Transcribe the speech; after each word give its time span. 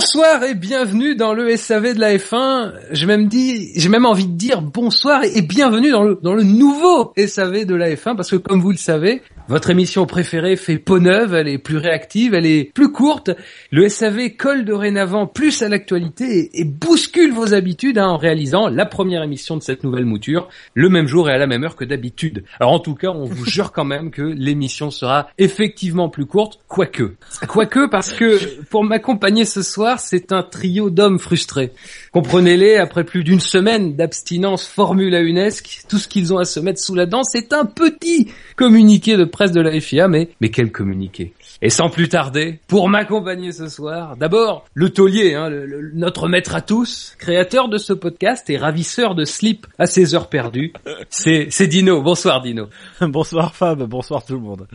Bonsoir 0.00 0.42
et 0.44 0.54
bienvenue 0.54 1.14
dans 1.14 1.34
le 1.34 1.54
SAV 1.58 1.92
de 1.92 2.00
la 2.00 2.16
F1. 2.16 2.72
J'ai 2.90 3.04
même 3.04 3.28
dit, 3.28 3.68
j'ai 3.76 3.90
même 3.90 4.06
envie 4.06 4.26
de 4.26 4.32
dire 4.32 4.62
bonsoir 4.62 5.22
et 5.24 5.42
bienvenue 5.42 5.90
dans 5.90 6.04
le, 6.04 6.18
dans 6.22 6.32
le 6.32 6.42
nouveau 6.42 7.12
SAV 7.18 7.66
de 7.66 7.74
la 7.74 7.90
F1 7.90 8.16
parce 8.16 8.30
que 8.30 8.36
comme 8.36 8.62
vous 8.62 8.70
le 8.70 8.78
savez, 8.78 9.20
votre 9.50 9.70
émission 9.70 10.06
préférée 10.06 10.54
fait 10.54 10.78
peau 10.78 11.00
neuve, 11.00 11.34
elle 11.34 11.48
est 11.48 11.58
plus 11.58 11.76
réactive, 11.76 12.34
elle 12.34 12.46
est 12.46 12.72
plus 12.72 12.92
courte. 12.92 13.32
Le 13.72 13.88
SAV 13.88 14.36
colle 14.36 14.64
dorénavant 14.64 15.26
plus 15.26 15.60
à 15.62 15.68
l'actualité 15.68 16.50
et, 16.54 16.64
bouscule 16.64 17.32
vos 17.32 17.52
habitudes 17.52 17.98
hein, 17.98 18.06
en 18.06 18.16
réalisant 18.16 18.68
la 18.68 18.86
première 18.86 19.24
émission 19.24 19.56
de 19.56 19.62
cette 19.64 19.82
nouvelle 19.82 20.04
mouture 20.04 20.48
le 20.74 20.88
même 20.88 21.08
jour 21.08 21.28
et 21.28 21.32
à 21.32 21.36
la 21.36 21.48
même 21.48 21.64
heure 21.64 21.74
que 21.74 21.84
d'habitude. 21.84 22.44
Alors 22.60 22.72
en 22.72 22.78
tout 22.78 22.94
cas, 22.94 23.08
on 23.08 23.24
vous 23.24 23.44
jure 23.44 23.72
quand 23.72 23.84
même 23.84 24.12
que 24.12 24.22
l'émission 24.22 24.92
sera 24.92 25.26
effectivement 25.36 26.08
plus 26.08 26.26
courte, 26.26 26.60
quoique. 26.68 27.16
Quoique 27.48 27.90
parce 27.90 28.12
que 28.12 28.62
pour 28.66 28.84
m'accompagner 28.84 29.44
ce 29.44 29.62
soir, 29.62 29.98
c'est 29.98 30.30
un 30.30 30.44
trio 30.44 30.90
d'hommes 30.90 31.18
frustrés. 31.18 31.72
Comprenez-les, 32.12 32.76
après 32.76 33.02
plus 33.02 33.24
d'une 33.24 33.40
semaine 33.40 33.96
d'abstinence 33.96 34.68
Formule 34.68 35.12
1 35.12 35.48
tout 35.88 35.98
ce 35.98 36.06
qu'ils 36.06 36.32
ont 36.32 36.38
à 36.38 36.44
se 36.44 36.60
mettre 36.60 36.78
sous 36.78 36.94
la 36.94 37.06
dent, 37.06 37.24
c'est 37.24 37.52
un 37.52 37.64
petit 37.64 38.30
communiqué 38.54 39.16
de 39.16 39.24
presse 39.40 39.52
de 39.52 39.62
la 39.62 39.80
FIA, 39.80 40.06
mais, 40.06 40.28
mais 40.42 40.50
quel 40.50 40.70
communiqué 40.70 41.32
et 41.62 41.68
sans 41.68 41.90
plus 41.90 42.08
tarder, 42.08 42.58
pour 42.68 42.88
m'accompagner 42.88 43.52
ce 43.52 43.68
soir, 43.68 44.16
d'abord 44.16 44.64
le 44.72 44.88
taulier, 44.88 45.34
hein, 45.34 45.50
notre 45.92 46.26
maître 46.26 46.54
à 46.54 46.62
tous, 46.62 47.14
créateur 47.18 47.68
de 47.68 47.76
ce 47.76 47.92
podcast 47.92 48.48
et 48.48 48.56
ravisseur 48.56 49.14
de 49.14 49.24
slip 49.24 49.66
à 49.78 49.84
ses 49.84 50.14
heures 50.14 50.30
perdues, 50.30 50.72
c'est 51.10 51.66
Dino. 51.66 52.00
Bonsoir 52.00 52.40
Dino. 52.40 52.68
bonsoir 53.02 53.54
Fab, 53.54 53.82
bonsoir 53.82 54.24
tout 54.24 54.34
le 54.34 54.40
monde. 54.40 54.68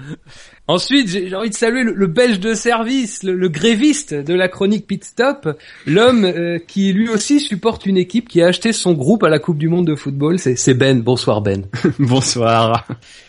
Ensuite, 0.67 1.07
j'ai 1.07 1.33
envie 1.35 1.49
de 1.49 1.55
saluer 1.55 1.83
le, 1.83 2.07
belge 2.07 2.39
de 2.39 2.53
service, 2.53 3.23
le, 3.23 3.49
gréviste 3.49 4.13
de 4.13 4.33
la 4.35 4.47
chronique 4.47 4.85
Pit 4.85 5.03
Stop, 5.03 5.57
l'homme 5.87 6.23
euh, 6.25 6.59
qui 6.59 6.93
lui 6.93 7.09
aussi 7.09 7.39
supporte 7.39 7.87
une 7.87 7.97
équipe 7.97 8.29
qui 8.29 8.43
a 8.43 8.47
acheté 8.47 8.73
son 8.73 8.93
groupe 8.93 9.23
à 9.23 9.29
la 9.29 9.39
Coupe 9.39 9.57
du 9.57 9.69
Monde 9.69 9.87
de 9.87 9.95
football, 9.95 10.37
c'est 10.37 10.73
Ben. 10.75 11.01
Bonsoir 11.01 11.41
Ben. 11.41 11.65
bonsoir. 11.99 12.87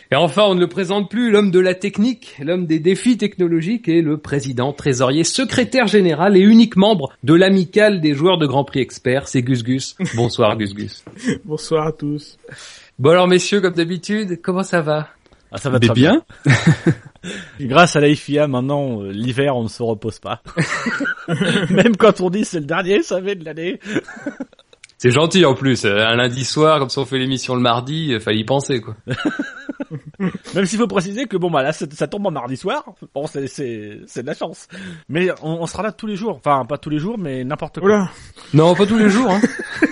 Et 0.09 0.15
enfin, 0.15 0.43
on 0.47 0.55
ne 0.55 0.61
le 0.61 0.69
présente 0.69 1.09
plus, 1.09 1.31
l'homme 1.31 1.51
de 1.51 1.59
la 1.59 1.73
technique, 1.73 2.37
l'homme 2.39 2.65
des 2.65 2.79
défis 2.79 3.17
technologiques 3.17 3.89
et 3.89 4.01
le 4.01 4.17
président, 4.17 4.71
trésorier, 4.71 5.25
secrétaire 5.25 5.87
général 5.87 6.37
et 6.37 6.39
unique 6.39 6.77
membre 6.77 7.11
de 7.23 7.33
l'amicale 7.33 7.99
des 7.99 8.13
joueurs 8.13 8.37
de 8.37 8.45
Grand 8.45 8.63
Prix 8.63 8.79
experts, 8.79 9.27
c'est 9.27 9.41
Gus 9.41 9.63
Gus. 9.63 9.95
Bonsoir 10.15 10.55
Gus 10.55 10.73
Gus. 10.73 11.03
Bonsoir 11.45 11.87
à 11.87 11.91
tous. 11.91 12.37
Bon 12.97 13.09
alors 13.09 13.27
messieurs, 13.27 13.59
comme 13.59 13.73
d'habitude, 13.73 14.39
comment 14.41 14.63
ça 14.63 14.79
va? 14.79 15.09
Ah, 15.51 15.57
ça 15.57 15.69
va 15.69 15.79
très 15.79 15.93
bien. 15.93 16.23
Grâce 17.59 17.97
à 17.97 17.99
la 17.99 18.13
FIA, 18.13 18.47
maintenant, 18.47 19.01
euh, 19.01 19.11
l'hiver, 19.11 19.57
on 19.57 19.63
ne 19.63 19.69
se 19.69 19.83
repose 19.83 20.19
pas. 20.19 20.41
Même 21.69 21.97
quand 21.97 22.21
on 22.21 22.29
dit 22.29 22.45
c'est 22.45 22.59
le 22.59 22.65
dernier 22.65 23.03
SAV 23.03 23.35
de 23.35 23.43
l'année. 23.43 23.79
C'est 24.97 25.11
gentil 25.11 25.45
en 25.45 25.53
plus. 25.53 25.85
Euh, 25.85 25.99
un 25.99 26.15
lundi 26.15 26.43
soir, 26.43 26.79
comme 26.79 26.89
si 26.89 26.97
on 26.97 27.05
fait 27.05 27.19
l'émission 27.19 27.53
le 27.53 27.61
mardi, 27.61 28.07
il 28.11 28.19
fallait 28.19 28.39
y 28.39 28.43
penser 28.43 28.81
quoi. 28.81 28.95
Même 30.55 30.65
s'il 30.65 30.79
faut 30.79 30.87
préciser 30.87 31.27
que 31.27 31.37
bon 31.37 31.51
bah 31.51 31.61
là 31.61 31.71
ça, 31.71 32.07
tombe 32.07 32.25
en 32.25 32.31
mardi 32.31 32.57
soir. 32.57 32.83
Bon 33.13 33.27
c'est 33.27 33.47
c'est 33.47 33.99
c'est 34.07 34.23
de 34.23 34.27
la 34.27 34.33
chance. 34.33 34.67
Mais 35.07 35.29
on, 35.43 35.65
sera 35.67 35.83
là 35.83 35.91
tous 35.91 36.07
les 36.07 36.15
jours. 36.15 36.35
Enfin 36.37 36.65
pas 36.65 36.79
tous 36.79 36.89
les 36.89 36.97
jours 36.97 37.17
mais 37.17 37.43
n'importe 37.43 37.79
quand. 37.79 38.07
Non 38.53 38.73
pas 38.73 38.87
tous 38.87 38.97
les 38.97 39.09
jours. 39.09 39.29
Hein. 39.29 39.41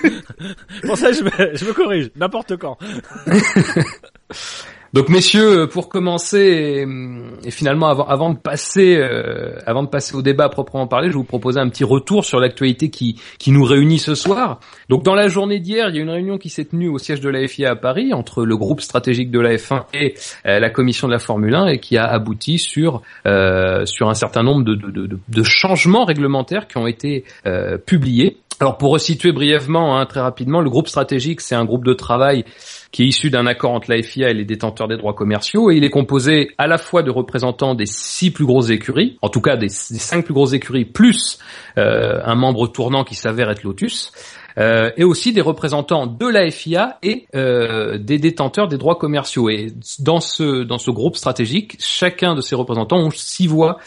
pour 0.83 0.97
ça 0.97 1.11
je 1.11 1.23
me, 1.23 1.55
je 1.55 1.65
me 1.65 1.73
corrige. 1.73 2.09
N'importe 2.15 2.57
quand. 2.57 2.77
Donc 4.95 5.09
messieurs, 5.09 5.63
euh, 5.63 5.67
pour 5.67 5.89
commencer 5.89 6.87
et, 7.43 7.51
finalement 7.51 7.93
de 7.93 8.37
passer 8.37 8.95
euh, 8.95 9.59
avant 9.65 9.83
de 9.83 9.89
passer 9.89 10.15
au 10.15 10.21
débat 10.21 10.47
proprement 10.47 10.87
parler, 10.87 11.09
je 11.09 11.11
vais 11.11 11.17
vous 11.17 11.25
proposer 11.25 11.59
un 11.59 11.67
petit 11.67 11.83
retour 11.83 12.23
sur 12.23 12.39
l'actualité 12.39 12.89
qui 12.89 13.19
nous 13.47 13.65
réunit 13.65 13.99
ce 13.99 14.15
soir. 14.15 14.61
Donc 14.87 15.03
dans 15.03 15.13
la 15.13 15.27
journée 15.27 15.59
d'hier, 15.59 15.89
il 15.89 15.97
y 15.97 15.99
a 15.99 16.01
une 16.01 16.09
réunion 16.09 16.37
qui 16.37 16.47
s'est 16.47 16.63
tenue 16.63 16.87
au 16.87 16.97
siège 16.97 17.19
de 17.19 17.27
la 17.27 17.45
FIA 17.45 17.71
à 17.71 17.75
Paris 17.75 18.13
entre 18.13 18.45
le 18.45 18.55
groupe 18.55 18.79
stratégique 18.79 19.31
de 19.31 19.39
la 19.41 19.57
F1 19.57 19.83
et 19.93 20.15
euh, 20.45 20.61
la 20.61 20.69
commission 20.69 21.07
de 21.07 21.11
la 21.11 21.19
Formule 21.19 21.55
1 21.55 21.67
et 21.67 21.79
qui 21.79 21.97
a 21.97 22.05
abouti 22.05 22.57
sur 22.57 23.01
un 23.25 24.13
certain 24.13 24.43
nombre 24.43 24.63
de 24.63 25.43
changements 25.43 26.05
réglementaires 26.05 26.69
qui 26.69 26.77
ont 26.77 26.87
été 26.87 27.25
publiés. 27.85 28.37
Alors 28.61 28.77
pour 28.77 28.91
resituer 28.91 29.33
brièvement, 29.33 29.97
hein, 29.97 30.05
très 30.05 30.21
rapidement, 30.21 30.61
le 30.61 30.69
groupe 30.69 30.87
stratégique, 30.87 31.41
c'est 31.41 31.55
un 31.55 31.65
groupe 31.65 31.83
de 31.83 31.93
travail 31.93 32.45
qui 32.91 33.03
est 33.03 33.07
issu 33.07 33.29
d'un 33.29 33.47
accord 33.47 33.71
entre 33.71 33.91
la 33.91 34.01
FIA 34.01 34.29
et 34.29 34.33
les 34.33 34.45
détenteurs 34.45 34.87
des 34.87 34.95
droits 34.95 35.13
commerciaux, 35.13 35.71
et 35.71 35.75
il 35.75 35.83
est 35.83 35.89
composé 35.89 36.51
à 36.57 36.67
la 36.67 36.77
fois 36.77 37.03
de 37.03 37.11
représentants 37.11 37.75
des 37.75 37.85
six 37.85 38.31
plus 38.31 38.45
grosses 38.45 38.69
écuries, 38.69 39.17
en 39.21 39.27
tout 39.27 39.41
cas 39.41 39.57
des, 39.57 39.67
cinq 39.67 40.23
plus 40.23 40.33
grosses 40.33 40.53
écuries, 40.53 40.85
plus 40.85 41.37
euh, 41.77 42.21
un 42.23 42.35
membre 42.35 42.67
tournant 42.67 43.03
qui 43.03 43.15
s'avère 43.15 43.51
être 43.51 43.63
Lotus, 43.63 44.13
euh, 44.57 44.89
et 44.95 45.03
aussi 45.03 45.33
des 45.33 45.41
représentants 45.41 46.07
de 46.07 46.25
la 46.25 46.49
FIA 46.49 46.97
et 47.03 47.27
euh, 47.35 47.97
des 47.97 48.19
détenteurs 48.19 48.69
des 48.69 48.77
droits 48.77 48.95
commerciaux. 48.95 49.49
Et 49.49 49.73
dans 49.99 50.21
ce 50.21 50.63
dans 50.63 50.77
ce 50.77 50.91
groupe 50.91 51.17
stratégique, 51.17 51.75
chacun 51.81 52.35
de 52.35 52.41
ces 52.41 52.55
représentants 52.55 52.99
ont 52.99 53.09
six 53.09 53.47
voix 53.47 53.79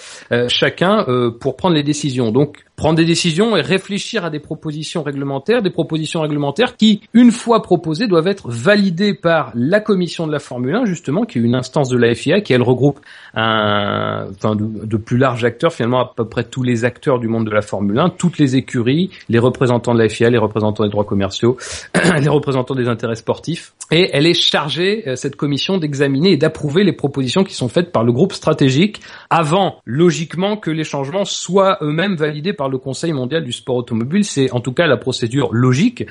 chacun 0.49 1.07
pour 1.41 1.57
prendre 1.57 1.75
les 1.75 1.83
décisions. 1.83 2.33
Donc 2.33 2.68
prendre 2.79 2.95
des 2.95 3.05
décisions 3.05 3.57
et 3.57 3.61
réfléchir 3.61 4.25
à 4.25 4.31
des 4.31 4.39
propositions 4.39 5.03
réglementaires, 5.03 5.63
des 5.63 5.71
propositions 5.71 6.21
réglementaires 6.21 6.77
qui, 6.77 7.01
une 7.13 7.33
fois 7.33 7.61
proposées, 7.61 8.07
doivent 8.07 8.29
être 8.29 8.49
validées 8.49 9.15
par 9.15 9.51
la 9.57 9.81
commission 9.81 10.29
de 10.29 10.33
la 10.33 10.39
Formule 10.39 10.77
1, 10.77 10.85
justement, 10.85 11.25
qui 11.25 11.39
est 11.39 11.43
une 11.43 11.57
instance 11.57 11.89
de 11.89 11.99
la 11.99 12.15
FIA, 12.15 12.41
qui 12.41 12.53
elle 12.53 12.63
regroupe 12.63 13.01
un, 13.35 14.29
enfin, 14.31 14.55
de, 14.55 14.97
plus 14.97 15.19
larges 15.19 15.45
acteurs, 15.45 15.73
finalement 15.73 16.01
à 16.01 16.13
peu 16.17 16.25
près 16.25 16.45
tous 16.45 16.63
les 16.63 16.85
acteurs 16.85 17.19
du 17.19 17.27
monde 17.27 17.47
de 17.47 17.51
la 17.51 17.63
Formule 17.63 17.99
1, 17.99 18.11
toutes 18.11 18.39
les 18.39 18.55
écuries, 18.55 19.11
les 19.29 19.41
représentants 19.41 19.93
de 19.93 19.99
la 19.99 20.09
FIA, 20.09 20.31
les 20.31 20.39
représentants 20.39 20.85
des 20.85 20.91
droits 20.91 21.05
commerciaux, 21.05 21.57
les 22.21 22.29
représentants 22.29 22.77
des 22.77 22.87
intérêts 22.87 23.17
sportifs, 23.17 23.73
et 23.91 24.11
elle 24.13 24.27
est 24.27 24.41
chargée, 24.41 25.03
euh, 25.09 25.17
cette 25.17 25.35
commission, 25.35 25.79
d'examiner 25.79 26.31
et 26.31 26.37
d'approuver 26.37 26.85
les 26.85 26.93
propositions 26.93 27.43
qui 27.43 27.55
sont 27.55 27.69
faites 27.69 27.91
par 27.91 28.05
le 28.05 28.13
groupe 28.13 28.35
stratégique, 28.35 29.01
avant, 29.31 29.81
logiquement, 29.85 30.57
que 30.57 30.71
les 30.71 30.85
changements 30.85 31.25
soient 31.25 31.79
eux-mêmes 31.83 32.15
validés 32.15 32.53
par 32.53 32.68
le 32.69 32.79
Conseil 32.79 33.13
mondial 33.13 33.45
du 33.45 33.53
sport 33.53 33.77
automobile. 33.77 34.25
C'est 34.25 34.51
en 34.53 34.61
tout 34.61 34.73
cas 34.73 34.87
la 34.87 34.97
procédure 34.97 35.49
logique. 35.53 36.05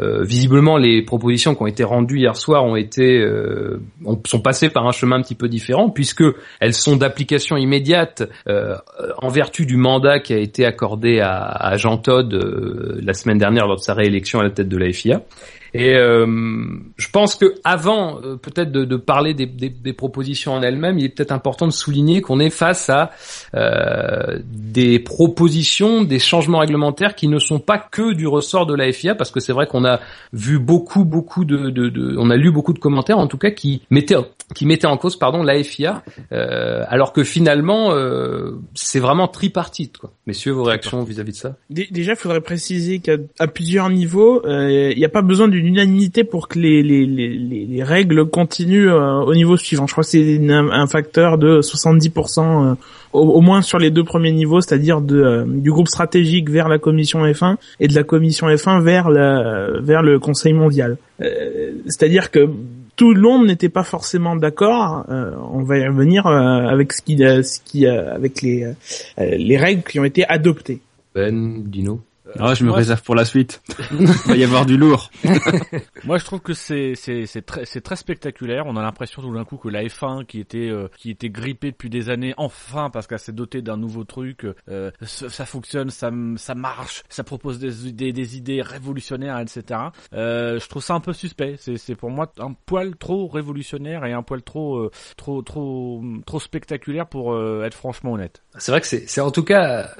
Euh, 0.00 0.24
visiblement, 0.24 0.78
les 0.78 1.02
propositions 1.02 1.54
qui 1.54 1.62
ont 1.62 1.66
été 1.66 1.84
rendues 1.84 2.18
hier 2.18 2.36
soir 2.36 2.64
ont 2.64 2.76
été 2.76 3.20
euh, 3.20 3.80
sont 4.26 4.40
passées 4.40 4.70
par 4.70 4.86
un 4.86 4.92
chemin 4.92 5.16
un 5.16 5.22
petit 5.22 5.34
peu 5.34 5.48
différent 5.48 5.90
puisque 5.90 6.24
elles 6.60 6.74
sont 6.74 6.96
d'application 6.96 7.56
immédiate 7.56 8.22
euh, 8.48 8.76
en 9.18 9.28
vertu 9.28 9.66
du 9.66 9.76
mandat 9.76 10.20
qui 10.20 10.32
a 10.32 10.38
été 10.38 10.64
accordé 10.64 11.20
à, 11.20 11.42
à 11.42 11.76
Jean 11.76 11.98
Todd 11.98 12.32
la 13.02 13.12
semaine 13.12 13.38
dernière 13.38 13.66
lors 13.66 13.76
de 13.76 13.82
sa 13.82 13.94
réélection 13.94 14.40
à 14.40 14.44
la 14.44 14.50
tête 14.50 14.68
de 14.68 14.78
la 14.78 14.90
FIA. 14.92 15.22
Et 15.74 15.94
euh, 15.96 16.26
je 16.96 17.08
pense 17.10 17.34
que 17.34 17.54
avant 17.64 18.20
euh, 18.22 18.36
peut-être 18.36 18.72
de, 18.72 18.96
parler 18.96 19.32
des, 19.32 19.92
propositions 19.92 20.52
en 20.52 20.62
elles-mêmes, 20.62 20.98
il 20.98 21.06
est 21.06 21.08
peut-être 21.08 21.32
important 21.32 21.66
de 21.66 21.72
souligner 21.72 22.20
qu'on 22.20 22.40
est 22.40 22.50
face 22.50 22.90
à 22.90 23.10
euh, 23.54 24.38
des 24.44 24.98
propositions, 24.98 26.04
des 26.04 26.18
changements 26.18 26.58
réglementaires 26.58 27.14
qui 27.14 27.28
ne 27.28 27.38
sont 27.38 27.58
pas 27.58 27.78
que 27.78 28.12
du 28.12 28.26
ressort 28.26 28.66
de 28.66 28.74
la 28.74 28.92
FIA, 28.92 29.14
parce 29.14 29.30
que 29.30 29.40
c'est 29.40 29.52
vrai 29.52 29.66
qu'on 29.66 29.84
a 29.84 30.00
vu 30.32 30.58
beaucoup, 30.58 31.04
beaucoup 31.04 31.44
de, 31.44 31.70
de, 31.70 31.88
de, 31.88 32.16
on 32.18 32.28
a 32.28 32.36
lu 32.36 32.50
beaucoup 32.50 32.74
de 32.74 32.78
commentaires 32.78 33.18
en 33.18 33.26
tout 33.26 33.38
cas 33.38 33.50
qui 33.50 33.82
mettaient 33.90 34.16
qui 34.54 34.66
mettaient 34.66 34.86
en 34.86 34.96
cause 34.96 35.16
pardon 35.16 35.42
la 35.42 35.62
FIA, 35.62 36.02
euh, 36.32 36.84
alors 36.88 37.12
que 37.12 37.24
finalement 37.24 37.92
euh, 37.92 38.52
c'est 38.74 39.00
vraiment 39.00 39.28
tripartite 39.28 39.98
quoi. 39.98 40.12
Messieurs, 40.26 40.52
vos 40.52 40.64
réactions 40.64 41.02
vis-à-vis 41.02 41.32
de 41.32 41.36
ça? 41.36 41.56
Déjà, 41.68 42.12
il 42.12 42.16
faudrait 42.16 42.40
préciser 42.40 43.00
qu'à 43.00 43.46
plusieurs 43.48 43.90
niveaux, 43.90 44.42
il 44.46 44.96
n'y 44.96 45.04
a 45.04 45.08
pas 45.08 45.22
besoin 45.22 45.48
d'une 45.48 45.66
unanimité 45.66 46.22
pour 46.22 46.46
que 46.48 46.58
les, 46.58 46.82
les, 46.82 47.06
les, 47.06 47.66
les 47.66 47.82
règles 47.82 48.26
continuent 48.26 48.88
euh, 48.88 49.20
au 49.20 49.34
niveau 49.34 49.56
suivant. 49.56 49.86
Je 49.86 49.92
crois 49.92 50.04
que 50.04 50.10
c'est 50.10 50.50
un 50.50 50.86
facteur 50.86 51.38
de 51.38 51.60
70% 51.60 52.40
euh, 52.40 52.74
au, 53.12 53.40
moins 53.40 53.62
sur 53.62 53.78
les 53.78 53.90
deux 53.90 54.04
premiers 54.04 54.32
niveaux, 54.32 54.60
c'est-à-dire 54.60 55.00
de, 55.00 55.20
euh, 55.20 55.44
du 55.46 55.70
groupe 55.70 55.88
stratégique 55.88 56.50
vers 56.50 56.68
la 56.68 56.78
commission 56.78 57.24
F1 57.24 57.56
et 57.80 57.88
de 57.88 57.94
la 57.94 58.02
commission 58.02 58.48
F1 58.48 58.82
vers, 58.82 59.10
la, 59.10 59.80
vers 59.80 60.02
le 60.02 60.18
Conseil 60.18 60.52
mondial. 60.52 60.96
c'est-à-dire 61.86 62.30
que 62.30 62.48
tout 62.96 63.14
le 63.14 63.20
monde 63.20 63.46
n'était 63.46 63.68
pas 63.68 63.84
forcément 63.84 64.36
d'accord. 64.36 65.04
on 65.08 65.62
va 65.62 65.78
y 65.78 65.86
revenir 65.86 66.26
avec 66.26 66.92
ce 66.92 67.02
qui, 67.02 67.16
ce 67.18 67.60
qui, 67.64 67.86
avec 67.86 68.42
les 68.42 68.72
les 69.18 69.56
règles 69.56 69.82
qui 69.82 69.98
ont 69.98 70.04
été 70.04 70.24
adoptées. 70.26 70.80
Ben, 71.14 71.62
Dino? 71.64 72.00
Ah, 72.38 72.54
je 72.54 72.64
me 72.64 72.72
réserve 72.72 73.02
pour 73.02 73.14
la 73.14 73.24
suite. 73.24 73.62
Il 73.98 74.06
va 74.26 74.36
y 74.36 74.44
avoir 74.44 74.66
du 74.66 74.76
lourd. 74.76 75.10
Moi, 76.04 76.18
je 76.18 76.24
trouve 76.24 76.40
que 76.40 76.54
c'est 76.54 76.94
c'est 76.94 77.26
c'est 77.26 77.42
très 77.42 77.64
c'est 77.64 77.80
très 77.80 77.96
spectaculaire. 77.96 78.64
On 78.66 78.76
a 78.76 78.82
l'impression 78.82 79.22
tout 79.22 79.32
d'un 79.32 79.44
coup 79.44 79.56
que 79.56 79.68
la 79.68 79.82
F1 79.84 80.24
qui 80.24 80.40
était 80.40 80.68
euh, 80.68 80.88
qui 80.96 81.10
était 81.10 81.30
grippée 81.30 81.70
depuis 81.70 81.90
des 81.90 82.10
années, 82.10 82.34
enfin 82.36 82.90
parce 82.90 83.06
qu'elle 83.06 83.18
s'est 83.18 83.32
dotée 83.32 83.62
d'un 83.62 83.76
nouveau 83.76 84.04
truc, 84.04 84.46
euh, 84.68 84.90
ça, 85.02 85.46
fonctionne, 85.46 85.90
ça 85.90 86.10
ça 86.36 86.54
marche, 86.54 87.02
ça 87.08 87.24
propose 87.24 87.58
des 87.58 87.88
idées 87.88 88.12
des 88.12 88.36
idées 88.36 88.62
révolutionnaires, 88.62 89.38
etc. 89.38 89.80
Euh, 90.14 90.58
je 90.58 90.68
trouve 90.68 90.82
ça 90.82 90.94
un 90.94 91.00
peu 91.00 91.12
suspect. 91.12 91.56
C'est 91.58 91.76
c'est 91.76 91.94
pour 91.94 92.10
moi 92.10 92.32
un 92.38 92.52
poil 92.52 92.96
trop 92.96 93.28
révolutionnaire 93.28 94.04
et 94.04 94.12
un 94.12 94.22
poil 94.22 94.42
trop 94.42 94.78
euh, 94.78 94.90
trop 95.16 95.42
trop 95.42 96.02
trop 96.26 96.40
spectaculaire 96.40 97.06
pour 97.06 97.32
être 97.64 97.74
franchement 97.74 98.12
honnête. 98.12 98.42
C'est 98.58 98.72
vrai 98.72 98.80
que 98.80 98.86
c'est 98.86 99.08
c'est 99.08 99.20
en 99.20 99.30
tout 99.30 99.44
cas 99.44 99.90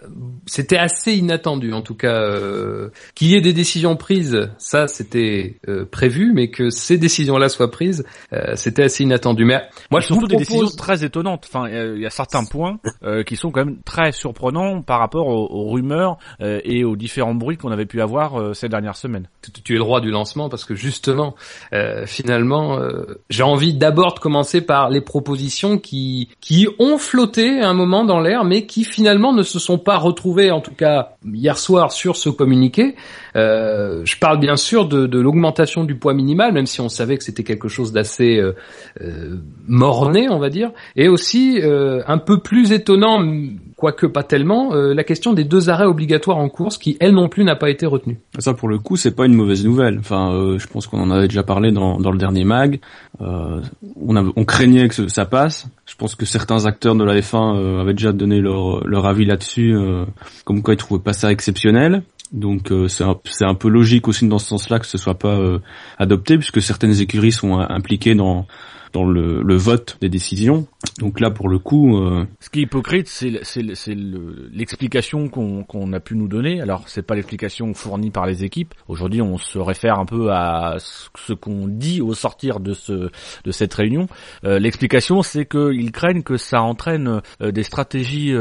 c'était 0.47 0.79
assez 0.79 1.15
inattendu 1.15 1.73
en 1.73 1.83
tout 1.83 1.95
cas 1.95 2.22
euh, 2.23 2.89
qu'il 3.15 3.29
y 3.29 3.35
ait 3.35 3.41
des 3.41 3.53
décisions 3.53 3.97
prises, 3.97 4.51
ça 4.59 4.87
c'était 4.87 5.59
euh, 5.69 5.85
prévu, 5.85 6.33
mais 6.35 6.49
que 6.51 6.71
ces 6.71 6.99
décisions-là 6.99 7.49
soient 7.49 7.71
prises, 7.71 8.05
euh, 8.33 8.55
c'était 8.57 8.85
assez 8.85 9.05
inattendu. 9.05 9.45
Mais 9.45 9.61
moi, 9.91 10.01
je 10.01 10.07
surtout 10.07 10.27
des 10.27 10.37
décisions 10.37 10.69
très 10.77 11.05
étonnantes. 11.05 11.45
Enfin, 11.49 11.69
il 11.69 12.01
y 12.01 12.07
a 12.07 12.11
certains 12.11 12.45
points 12.45 12.79
qui 13.27 13.37
sont 13.37 13.51
quand 13.51 13.65
même 13.65 13.79
très 13.85 14.13
surprenants 14.13 14.83
par 14.83 14.99
rapport 14.99 15.27
aux, 15.27 15.71
rumeurs 15.71 16.19
et 16.41 16.85
aux 16.85 16.97
différents 16.97 17.35
bruits 17.35 17.57
qu'on 17.57 17.71
avait 17.71 17.87
pu 17.87 18.01
avoir 18.01 18.55
ces 18.55 18.69
dernières 18.69 18.97
semaines. 18.97 19.29
Tu, 19.65 19.75
es 19.75 19.77
le 19.77 19.83
roi 19.83 20.01
du 20.01 20.11
lancement 20.11 20.49
parce 20.49 20.65
que 20.65 20.75
justement, 20.75 21.35
finalement, 22.07 22.79
j'ai 23.31 23.43
envie 23.43 23.75
d'abord 23.75 24.15
de 24.15 24.21
commencer 24.21 24.61
par 24.61 24.91
les 24.91 25.01
propositions 25.01 25.79
qui 25.79 26.29
qui 26.41 26.69
ont 26.79 26.99
flotté 26.99 27.61
un 27.61 27.75
moment 27.75 28.05
dans 28.05 28.21
l'air, 28.21 28.45
mais 28.45 28.67
qui 28.67 28.85
finalement 28.85 29.33
ne 29.33 29.43
se 29.43 29.59
sont 29.59 29.79
pas 29.79 29.99
retrouvées, 29.99 30.51
en 30.51 30.61
tout 30.61 30.75
cas 30.75 31.13
hier 31.25 31.59
soir 31.59 31.93
sur 31.93 32.12
ce 32.17 32.29
communiqué. 32.29 32.95
Euh, 33.37 34.03
je 34.05 34.17
parle 34.19 34.39
bien 34.39 34.57
sûr 34.57 34.87
de, 34.87 35.07
de 35.07 35.21
l'augmentation 35.21 35.85
du 35.85 35.95
poids 35.97 36.15
minimal, 36.15 36.53
même 36.53 36.67
si 36.67 36.81
on 36.81 36.89
savait 36.89 37.17
que 37.17 37.25
c'était 37.25 37.45
quelque 37.45 37.69
chose 37.69 37.93
d'assez 37.93 38.39
euh, 38.39 38.55
euh, 39.01 39.37
morné, 39.67 40.29
on 40.29 40.39
va 40.39 40.51
dire, 40.51 40.71
et 40.97 41.09
aussi 41.09 41.61
euh, 41.61 42.03
un 42.07 42.19
peu 42.19 42.41
plus 42.41 42.73
étonnant, 42.73 43.23
quoique 43.83 44.07
pas 44.07 44.23
tellement, 44.23 44.75
euh, 44.75 44.95
la 44.95 45.03
question 45.03 45.33
des 45.33 45.43
deux 45.43 45.69
arrêts 45.69 45.87
obligatoires 45.87 46.39
en 46.39 46.49
course, 46.49 46.79
qui 46.79 46.97
elle 47.01 47.11
non 47.15 47.29
plus 47.29 47.43
n'a 47.43 47.57
pas 47.57 47.69
été 47.69 47.85
retenue. 47.85 48.21
Ça, 48.39 48.55
pour 48.55 48.69
le 48.69 48.79
coup, 48.79 48.95
c'est 48.97 49.11
pas 49.11 49.27
une 49.27 49.35
mauvaise 49.35 49.65
nouvelle. 49.65 49.99
Enfin, 49.99 50.33
euh, 50.33 50.57
je 50.57 50.69
pense 50.69 50.87
qu'on 50.87 51.01
en 51.01 51.11
avait 51.11 51.27
déjà 51.27 51.43
parlé 51.43 51.73
dans, 51.73 51.99
dans 51.99 52.13
le 52.13 52.19
dernier 52.19 52.45
mag. 52.45 52.79
on, 53.19 53.63
on 54.07 54.45
craignait 54.45 54.87
que 54.87 55.09
ça 55.09 55.25
passe. 55.25 55.67
Je 55.87 55.97
pense 55.97 56.15
que 56.15 56.25
certains 56.25 56.65
acteurs 56.65 56.95
de 56.95 57.03
la 57.03 57.19
F1 57.19 57.81
avaient 57.81 57.95
déjà 57.95 58.13
donné 58.13 58.41
leur, 58.41 58.87
leur 58.87 59.05
avis 59.05 59.25
là-dessus, 59.25 59.77
comme 60.45 60.63
quoi 60.63 60.75
ils 60.75 60.77
trouvaient 60.77 61.03
pas 61.03 61.13
ça 61.13 61.33
exceptionnel. 61.33 62.05
Donc 62.33 62.73
euh, 62.73 62.89
c'est 62.89 63.05
un, 63.05 63.19
un, 63.43 63.55
peu 63.55 63.69
logique 63.69 64.09
aussi 64.09 64.27
dans 64.27 64.39
ce 64.39 64.47
sens-là 64.49 64.79
que 64.79 64.87
ce 64.87 64.97
soit 64.97 65.19
pas 65.19 65.37
euh, 65.37 65.59
adopté 65.99 66.39
puisque 66.39 66.63
certaines 66.63 66.99
écuries 66.99 67.33
sont 67.33 67.61
euh, 67.61 67.67
impliquées 67.69 68.15
dans 68.15 68.47
dans 68.93 69.05
le, 69.05 69.57
vote 69.57 69.97
des 70.01 70.09
décisions. 70.09 70.67
Donc 70.99 71.21
là, 71.21 71.31
pour 71.31 71.49
le 71.49 71.59
coup, 71.59 71.99
euh... 71.99 72.25
ce 72.41 72.51
qui 72.51 72.61
est 72.61 72.63
hypocrite, 72.63 73.09
c'est 73.09 73.31
l'explication 74.53 75.29
qu'on 75.29 75.93
a 75.93 76.01
pu 76.01 76.17
nous 76.17 76.29
donner. 76.29 76.61
Alors, 76.61 76.85
c'est 76.87 77.03
pas 77.03 77.15
l'explication 77.15 77.73
fournie 77.75 78.11
par 78.11 78.27
les 78.27 78.45
équipes. 78.45 78.75
Aujourd'hui, 78.89 79.23
on 79.23 79.39
se 79.39 79.59
réfère 79.59 79.99
un 79.99 80.05
peu 80.05 80.33
à 80.33 80.77
ce 80.79 81.33
qu'on 81.33 81.67
dit 81.69 82.01
au 82.01 82.15
sortir 82.15 82.61
de 82.61 82.73
ce 82.73 83.11
de 83.45 83.51
cette 83.51 83.73
réunion. 83.75 84.07
Euh, 84.45 84.59
l'explication, 84.59 85.23
c'est 85.23 85.47
qu'ils 85.47 85.93
craignent 85.93 86.23
que 86.23 86.37
ça 86.37 86.63
entraîne 86.63 87.21
euh, 87.41 87.51
des 87.53 87.63
stratégies 87.63 88.33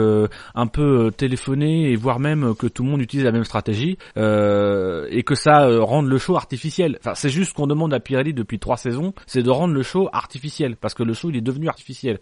un 0.55 0.67
peu 0.67 1.11
téléphonées 1.15 1.91
et 1.91 1.95
voire 1.95 2.19
même 2.19 2.55
que 2.55 2.67
tout 2.67 2.83
le 2.83 2.89
monde 2.89 3.01
utilise 3.01 3.25
la 3.25 3.31
même 3.31 3.43
stratégie 3.43 3.97
et 4.15 5.23
que 5.23 5.35
ça 5.35 5.67
rende 5.79 6.07
le 6.07 6.17
show 6.17 6.35
artificiel. 6.35 6.97
Enfin, 6.99 7.13
c'est 7.15 7.29
juste 7.29 7.51
ce 7.51 7.53
qu'on 7.55 7.67
demande 7.67 7.93
à 7.93 7.99
Pirelli 7.99 8.33
depuis 8.33 8.59
trois 8.59 8.77
saisons, 8.77 9.13
c'est 9.27 9.43
de 9.43 9.49
rendre 9.49 9.73
le 9.73 9.83
show 9.83 10.09
artificiel 10.11 10.40
parce 10.79 10.93
que 10.93 11.03
le 11.03 11.13
show 11.13 11.29
il 11.29 11.37
est 11.37 11.41
devenu 11.41 11.67
artificiel. 11.67 12.19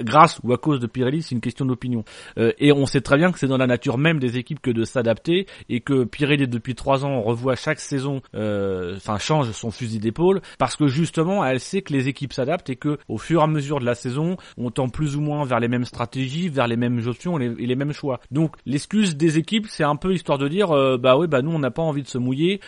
Grâce 0.00 0.40
ou 0.42 0.52
à 0.52 0.58
cause 0.58 0.80
de 0.80 0.86
Pirelli 0.86 1.22
c'est 1.22 1.34
une 1.34 1.40
question 1.40 1.64
d'opinion. 1.64 2.04
Euh, 2.38 2.52
et 2.58 2.72
on 2.72 2.86
sait 2.86 3.00
très 3.00 3.16
bien 3.16 3.32
que 3.32 3.38
c'est 3.38 3.46
dans 3.46 3.56
la 3.56 3.66
nature 3.66 3.98
même 3.98 4.18
des 4.18 4.36
équipes 4.38 4.60
que 4.60 4.70
de 4.70 4.84
s'adapter 4.84 5.46
et 5.68 5.80
que 5.80 6.04
Pirelli 6.04 6.46
depuis 6.46 6.74
trois 6.74 7.04
ans 7.04 7.20
revoit 7.22 7.56
chaque 7.56 7.80
saison 7.80 8.20
euh, 8.34 8.96
enfin 8.96 9.18
change 9.18 9.50
son 9.52 9.70
fusil 9.70 9.98
d'épaule 9.98 10.40
parce 10.58 10.76
que 10.76 10.86
justement 10.86 11.44
elle 11.44 11.60
sait 11.60 11.82
que 11.82 11.92
les 11.92 12.08
équipes 12.08 12.32
s'adaptent 12.32 12.70
et 12.70 12.76
que 12.76 12.98
au 13.08 13.18
fur 13.18 13.40
et 13.40 13.44
à 13.44 13.46
mesure 13.46 13.80
de 13.80 13.84
la 13.84 13.94
saison 13.94 14.36
on 14.56 14.70
tend 14.70 14.88
plus 14.88 15.16
ou 15.16 15.20
moins 15.20 15.44
vers 15.44 15.60
les 15.60 15.68
mêmes 15.68 15.84
stratégies 15.84 16.48
vers 16.48 16.66
les 16.68 16.76
mêmes 16.76 17.02
options 17.06 17.38
et 17.38 17.48
les, 17.48 17.76
mêmes 17.76 17.92
choix. 17.92 18.20
Donc 18.30 18.56
l'excuse 18.66 19.16
des 19.16 19.38
équipes 19.38 19.66
c'est 19.68 19.84
un 19.84 19.96
peu 19.96 20.12
histoire 20.12 20.38
de 20.38 20.48
dire 20.48 20.70
euh, 20.72 20.96
bah 20.98 21.16
oui 21.16 21.26
bah 21.26 21.42
nous 21.42 21.50
on 21.52 21.58
n'a 21.58 21.70
pas 21.70 21.82
envie 21.82 22.02
de 22.02 22.08
se 22.08 22.18
mouiller. 22.18 22.60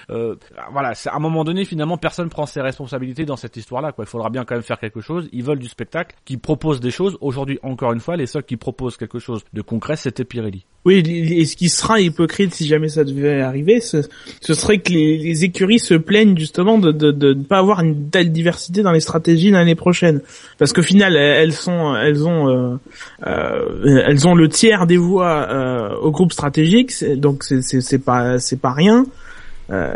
Voilà 0.72 0.94
c'est 0.94 1.08
à 1.10 1.16
un 1.16 1.20
moment 1.20 1.44
donné 1.44 1.64
finalement 1.64 1.96
personne 1.96 2.28
prend 2.28 2.46
ses 2.46 2.60
responsabilités 2.60 3.24
dans 3.24 3.36
cette 3.36 3.56
histoire 3.56 3.82
là 3.82 3.92
quoi. 3.92 4.04
Il 4.04 4.08
faudra 4.08 4.30
bien 4.30 4.44
quand 4.44 4.54
même 4.54 4.62
faire 4.62 4.78
quelque 4.80 5.00
chose, 5.00 5.28
ils 5.32 5.44
veulent 5.44 5.58
du 5.58 5.68
spectacle, 5.68 6.16
qui 6.24 6.36
proposent 6.36 6.80
des 6.80 6.90
choses. 6.90 7.16
Aujourd'hui, 7.20 7.58
encore 7.62 7.92
une 7.92 8.00
fois, 8.00 8.16
les 8.16 8.26
seuls 8.26 8.44
qui 8.44 8.56
proposent 8.56 8.96
quelque 8.96 9.18
chose 9.18 9.44
de 9.52 9.62
concret, 9.62 9.96
c'était 9.96 10.24
Pirelli. 10.24 10.64
Oui, 10.86 11.02
et 11.06 11.44
ce 11.44 11.56
qui 11.56 11.68
sera 11.68 12.00
hypocrite 12.00 12.54
si 12.54 12.66
jamais 12.66 12.88
ça 12.88 13.04
devait 13.04 13.42
arriver, 13.42 13.80
ce, 13.80 14.00
serait 14.40 14.78
que 14.78 14.90
les, 14.90 15.44
écuries 15.44 15.78
se 15.78 15.92
plaignent 15.92 16.38
justement 16.38 16.78
de, 16.78 16.90
de, 16.90 17.34
ne 17.34 17.42
pas 17.42 17.58
avoir 17.58 17.80
une 17.80 18.08
telle 18.08 18.32
diversité 18.32 18.82
dans 18.82 18.92
les 18.92 19.00
stratégies 19.00 19.50
l'année 19.50 19.74
prochaine, 19.74 20.22
parce 20.58 20.72
qu'au 20.72 20.82
final, 20.82 21.16
elles 21.16 21.52
sont, 21.52 21.94
elles 21.96 22.26
ont, 22.26 22.48
euh, 22.48 22.76
euh, 23.26 24.02
elles 24.06 24.26
ont 24.26 24.34
le 24.34 24.48
tiers 24.48 24.86
des 24.86 24.96
voix 24.96 25.48
euh, 25.50 25.94
au 25.96 26.10
groupe 26.10 26.32
stratégique, 26.32 26.92
donc 27.16 27.44
c'est 27.44 28.02
pas, 28.02 28.38
c'est 28.38 28.60
pas 28.60 28.72
rien. 28.72 29.04
Euh, 29.72 29.94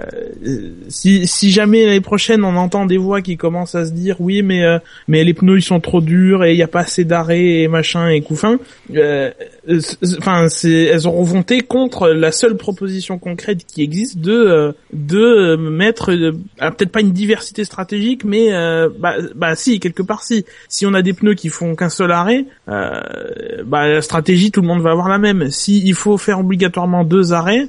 si, 0.89 1.27
si 1.27 1.51
jamais 1.51 1.85
l'année 1.85 2.01
prochaine 2.01 2.45
on 2.45 2.55
entend 2.55 2.87
des 2.87 2.97
voix 2.97 3.23
qui 3.23 3.37
commencent 3.37 3.75
à 3.75 3.85
se 3.85 3.91
dire 3.91 4.21
oui 4.21 4.43
mais 4.43 4.63
euh, 4.63 4.79
mais 5.09 5.25
les 5.25 5.35
pneus 5.35 5.59
ils 5.59 5.63
sont 5.63 5.81
trop 5.81 6.01
durs 6.01 6.45
et 6.45 6.53
il 6.53 6.57
n'y 6.57 6.63
a 6.63 6.69
pas 6.69 6.81
assez 6.81 7.05
d'arrêt 7.05 7.45
et 7.45 7.69
machin 7.69 8.09
et 8.09 8.21
couffin, 8.21 8.59
euh, 8.95 9.33
enfin 10.19 10.49
c'est 10.49 10.85
elles 10.85 11.09
auront 11.09 11.25
voté 11.25 11.61
contre 11.61 12.11
la 12.11 12.31
seule 12.31 12.57
proposition 12.57 13.19
concrète 13.19 13.67
qui 13.67 13.83
existe 13.83 14.19
de 14.19 14.77
de 14.93 15.57
mettre 15.57 16.13
peut-être 16.61 16.93
pas 16.93 17.01
une 17.01 17.13
diversité 17.13 17.65
stratégique 17.65 18.25
mais 18.25 18.51
bah, 19.01 19.17
bah 19.35 19.57
si 19.57 19.81
quelque 19.81 20.03
part 20.03 20.23
si. 20.23 20.45
Si 20.69 20.87
on 20.87 20.95
a 20.95 21.03
des 21.03 21.15
pneus 21.15 21.35
qui 21.35 21.49
font 21.49 21.75
qu'un 21.75 21.89
seul 21.89 22.13
arrêt 22.13 22.45
bah 22.69 23.89
la 23.89 24.03
stratégie 24.03 24.53
tout 24.53 24.61
le 24.61 24.69
monde 24.69 24.83
va 24.83 24.93
avoir 24.93 25.09
la 25.09 25.19
même. 25.19 25.51
Si 25.51 25.83
il 25.85 25.95
faut 25.95 26.17
faire 26.17 26.39
obligatoirement 26.39 27.03
deux 27.03 27.33
arrêts 27.33 27.69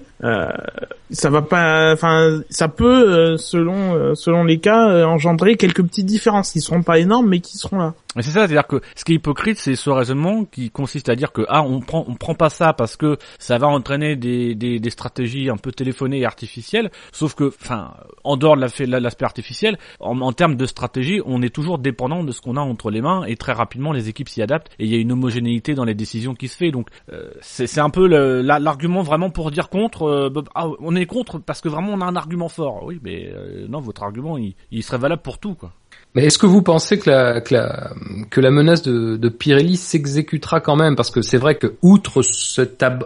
ça 1.11 1.29
va 1.29 1.41
pas 1.41 1.94
enfin 1.95 2.41
ça 2.49 2.67
peut 2.67 2.85
euh, 2.85 3.37
selon 3.37 3.95
euh, 3.95 4.15
selon 4.15 4.43
les 4.43 4.59
cas 4.59 4.89
euh, 4.89 5.03
engendrer 5.05 5.55
quelques 5.55 5.83
petites 5.83 6.05
différences 6.05 6.51
qui 6.51 6.61
seront 6.61 6.83
pas 6.83 6.99
énormes 6.99 7.27
mais 7.29 7.39
qui 7.39 7.57
seront 7.57 7.79
là 7.79 7.93
mais 8.15 8.21
c'est 8.21 8.31
ça, 8.31 8.47
c'est-à-dire 8.47 8.65
que 8.67 8.81
ce 8.95 9.03
qui 9.03 9.11
est 9.11 9.15
hypocrite, 9.15 9.57
c'est 9.57 9.75
ce 9.75 9.89
raisonnement 9.89 10.45
qui 10.45 10.71
consiste 10.71 11.09
à 11.09 11.15
dire 11.15 11.33
que 11.33 11.41
ah 11.49 11.63
on 11.63 11.81
prend 11.81 12.05
on 12.07 12.15
prend 12.15 12.33
pas 12.33 12.49
ça 12.49 12.71
parce 12.71 12.95
que 12.95 13.17
ça 13.39 13.57
va 13.57 13.67
entraîner 13.67 14.15
des, 14.15 14.55
des, 14.55 14.79
des 14.79 14.89
stratégies 14.89 15.49
un 15.49 15.57
peu 15.57 15.73
téléphonées 15.73 16.19
et 16.19 16.25
artificielles. 16.25 16.91
Sauf 17.11 17.35
que, 17.35 17.51
enfin, 17.61 17.93
en 18.23 18.37
dehors 18.37 18.55
de 18.55 18.61
l'aspect 18.97 19.25
artificiel, 19.25 19.77
en, 19.99 20.31
termes 20.31 20.55
de 20.55 20.65
stratégie, 20.65 21.21
on 21.25 21.41
est 21.41 21.53
toujours 21.53 21.77
dépendant 21.77 22.23
de 22.23 22.31
ce 22.31 22.39
qu'on 22.39 22.55
a 22.55 22.61
entre 22.61 22.89
les 22.89 23.01
mains 23.01 23.25
et 23.25 23.35
très 23.35 23.51
rapidement 23.51 23.91
les 23.91 24.07
équipes 24.07 24.29
s'y 24.29 24.41
adaptent 24.41 24.71
et 24.79 24.85
il 24.85 24.91
y 24.91 24.95
a 24.95 24.97
une 24.97 25.11
homogénéité 25.11 25.73
dans 25.73 25.83
les 25.83 25.95
décisions 25.95 26.35
qui 26.35 26.47
se 26.47 26.55
fait. 26.55 26.71
Donc 26.71 26.87
euh, 27.11 27.31
c'est 27.41 27.79
un 27.81 27.89
peu 27.89 28.07
l'argument 28.07 29.01
vraiment 29.01 29.29
pour 29.29 29.51
dire 29.51 29.67
contre. 29.67 30.31
Ah, 30.55 30.67
on 30.79 30.95
est 30.95 31.05
contre 31.05 31.39
parce 31.39 31.59
que 31.59 31.67
vraiment 31.67 31.84
on 31.93 32.01
a 32.01 32.05
un 32.05 32.15
argument 32.15 32.49
fort. 32.49 32.83
Oui, 32.83 32.99
mais 33.03 33.27
euh, 33.27 33.67
non, 33.67 33.79
votre 33.79 34.03
argument 34.03 34.37
il, 34.37 34.55
il 34.71 34.83
serait 34.83 34.97
valable 34.97 35.21
pour 35.21 35.39
tout 35.39 35.55
quoi. 35.55 35.73
Mais 36.15 36.25
est-ce 36.25 36.37
que 36.37 36.45
vous 36.45 36.61
pensez 36.61 36.97
que 36.97 37.09
la, 37.09 37.41
que 37.41 37.53
la, 37.53 37.91
que 38.29 38.41
la 38.41 38.51
menace 38.51 38.81
de, 38.81 39.17
de 39.17 39.29
Pirelli 39.29 39.75
s'exécutera 39.75 40.61
quand 40.61 40.75
même? 40.75 40.95
Parce 40.95 41.11
que 41.11 41.21
c'est 41.21 41.37
vrai 41.37 41.55
que 41.55 41.73
outre 41.81 42.21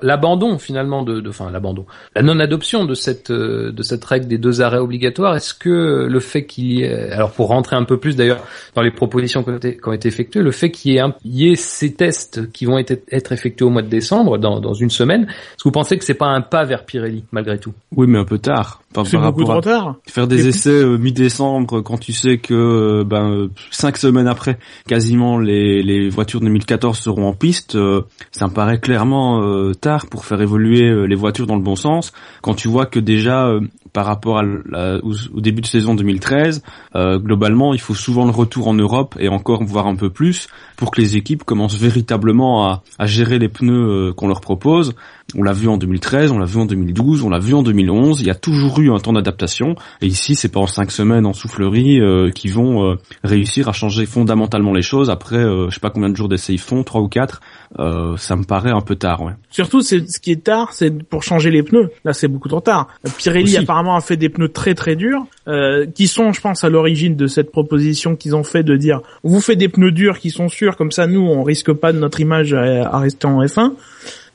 l'abandon 0.01 0.57
finalement 0.59 1.03
de, 1.03 1.27
enfin 1.27 1.49
l'abandon, 1.51 1.85
la 2.15 2.21
non-adoption 2.21 2.85
de 2.85 2.93
cette 2.93 3.31
de 3.31 3.83
cette 3.83 4.05
règle 4.05 4.27
des 4.27 4.37
deux 4.37 4.61
arrêts 4.61 4.77
obligatoires, 4.77 5.35
est-ce 5.35 5.53
que 5.53 6.07
le 6.09 6.19
fait 6.19 6.45
qu'il 6.45 6.71
y 6.71 6.83
ait, 6.83 7.11
alors 7.11 7.31
pour 7.31 7.47
rentrer 7.47 7.75
un 7.75 7.83
peu 7.83 7.97
plus 7.97 8.15
d'ailleurs 8.15 8.43
dans 8.75 8.81
les 8.81 8.91
propositions 8.91 9.43
qui 9.43 9.49
ont 9.49 9.57
été, 9.57 9.77
qui 9.77 9.87
ont 9.89 9.93
été 9.93 10.07
effectuées, 10.07 10.41
le 10.41 10.51
fait 10.51 10.71
qu'il 10.71 10.93
y, 10.93 10.97
ait 10.97 11.03
y 11.25 11.51
ait 11.51 11.55
ces 11.55 11.93
tests 11.93 12.51
qui 12.51 12.65
vont 12.65 12.77
être, 12.77 13.03
être 13.11 13.31
effectués 13.31 13.65
au 13.65 13.69
mois 13.69 13.81
de 13.81 13.87
décembre, 13.87 14.37
dans, 14.37 14.59
dans 14.59 14.73
une 14.73 14.89
semaine, 14.89 15.23
est-ce 15.23 15.63
que 15.63 15.69
vous 15.69 15.71
pensez 15.71 15.97
que 15.97 16.05
c'est 16.05 16.13
pas 16.13 16.27
un 16.27 16.41
pas 16.41 16.63
vers 16.63 16.85
Pirelli 16.85 17.23
malgré 17.31 17.57
tout? 17.57 17.73
Oui, 17.95 18.07
mais 18.07 18.19
un 18.19 18.25
peu 18.25 18.37
tard. 18.37 18.81
c'est 19.05 19.17
beaucoup 19.17 19.43
trop 19.43 19.61
tard. 19.61 19.95
Faire 20.07 20.27
des 20.27 20.47
essais 20.47 20.69
euh, 20.69 20.97
mi-décembre 20.97 21.81
quand 21.81 21.97
tu 21.97 22.13
sais 22.13 22.37
que 22.37 22.53
euh, 22.53 22.98
euh, 22.99 23.03
ben 23.03 23.49
cinq 23.71 23.97
semaines 23.97 24.27
après, 24.27 24.59
quasiment 24.87 25.37
les, 25.39 26.09
voitures 26.09 26.39
de 26.39 26.45
2014 26.45 26.97
seront 26.97 27.27
en 27.27 27.33
piste. 27.33 27.75
Euh, 27.75 28.01
ça 28.31 28.47
me 28.47 28.53
paraît 28.53 28.79
clairement 28.79 29.41
euh, 29.41 29.73
tard 29.73 30.07
pour 30.07 30.25
faire 30.25 30.41
évoluer 30.41 31.07
les 31.07 31.15
voitures 31.15 31.47
dans 31.47 31.55
le 31.55 31.61
bon 31.61 31.75
sens. 31.75 32.11
Quand 32.41 32.53
tu 32.53 32.67
vois 32.67 32.85
que 32.85 32.99
déjà 32.99 33.51
par 33.93 34.05
rapport 34.05 34.43
au, 34.43 35.41
début 35.41 35.61
de 35.61 35.65
saison 35.65 35.95
2013, 35.95 36.63
globalement, 36.95 37.73
il 37.73 37.79
faut 37.79 37.95
souvent 37.95 38.25
le 38.25 38.31
retour 38.31 38.67
en 38.67 38.73
Europe 38.73 39.15
et 39.19 39.29
encore 39.29 39.63
voir 39.63 39.87
un 39.87 39.95
peu 39.95 40.09
plus 40.09 40.47
pour 40.77 40.91
que 40.91 41.01
les 41.01 41.17
équipes 41.17 41.43
commencent 41.43 41.77
véritablement 41.77 42.81
à 42.99 43.05
gérer 43.05 43.39
les 43.39 43.49
pneus 43.49 44.13
qu'on 44.15 44.27
leur 44.27 44.41
propose 44.41 44.93
On 45.35 45.43
l'a 45.43 45.53
vu 45.53 45.67
en 45.67 45.77
2013, 45.77 46.31
on 46.31 46.39
l'a 46.39 46.45
vu 46.45 46.59
en 46.59 46.65
2012, 46.65 47.23
on 47.23 47.29
l'a 47.29 47.39
vu 47.39 47.53
en 47.53 47.61
2011. 47.61 48.21
Il 48.21 48.27
y 48.27 48.31
a 48.31 48.35
toujours 48.35 48.79
eu 48.79 48.91
un 48.91 48.99
temps 48.99 49.13
d'adaptation. 49.13 49.75
Et 50.01 50.07
ici, 50.07 50.35
c'est 50.35 50.49
pas 50.49 50.59
en 50.59 50.67
cinq 50.67 50.91
semaines 50.91 51.25
en 51.25 51.33
soufflerie 51.33 51.99
euh, 51.99 52.31
qui 52.31 52.47
vont 52.47 52.83
euh, 52.83 52.95
réussir 53.23 53.69
à 53.69 53.73
changer 53.73 54.05
fondamentalement 54.05 54.73
les 54.73 54.81
choses. 54.81 55.09
Après, 55.09 55.37
euh, 55.37 55.69
je 55.69 55.75
sais 55.75 55.79
pas 55.79 55.91
combien 55.91 56.09
de 56.09 56.15
jours 56.15 56.29
d'essai 56.29 56.53
ils 56.53 56.59
font, 56.59 56.83
trois 56.83 57.01
ou 57.01 57.07
quatre. 57.07 57.41
Euh, 57.77 58.17
ça 58.17 58.35
me 58.35 58.43
paraît 58.43 58.71
un 58.71 58.81
peu 58.81 58.95
tard, 58.95 59.21
ouais. 59.21 59.33
Surtout, 59.51 59.81
c'est 59.81 60.09
ce 60.09 60.19
qui 60.19 60.31
est 60.31 60.43
tard, 60.43 60.73
c'est 60.73 61.03
pour 61.03 61.21
changer 61.21 61.51
les 61.51 61.61
pneus. 61.61 61.91
Là, 62.03 62.13
c'est 62.13 62.27
beaucoup 62.27 62.49
trop 62.49 62.61
tard. 62.61 62.87
Pirelli 63.17 63.43
Aussi. 63.43 63.57
apparemment 63.57 63.95
a 63.95 64.01
fait 64.01 64.17
des 64.17 64.29
pneus 64.29 64.49
très 64.49 64.73
très 64.73 64.95
durs, 64.95 65.25
euh, 65.47 65.85
qui 65.85 66.07
sont, 66.07 66.33
je 66.33 66.41
pense, 66.41 66.63
à 66.63 66.69
l'origine 66.69 67.15
de 67.15 67.27
cette 67.27 67.51
proposition 67.51 68.15
qu'ils 68.15 68.35
ont 68.35 68.43
fait 68.43 68.63
de 68.63 68.75
dire 68.75 69.01
on 69.23 69.29
vous 69.29 69.41
fait 69.41 69.55
des 69.55 69.69
pneus 69.69 69.91
durs 69.91 70.17
qui 70.17 70.31
sont 70.31 70.49
sûrs, 70.49 70.77
comme 70.77 70.91
ça 70.91 71.05
nous 71.05 71.21
on 71.21 71.43
risque 71.43 71.71
pas 71.71 71.93
de 71.93 71.99
notre 71.99 72.19
image 72.19 72.53
à, 72.53 72.89
à 72.89 72.99
rester 72.99 73.27
en 73.27 73.43
F1. 73.43 73.73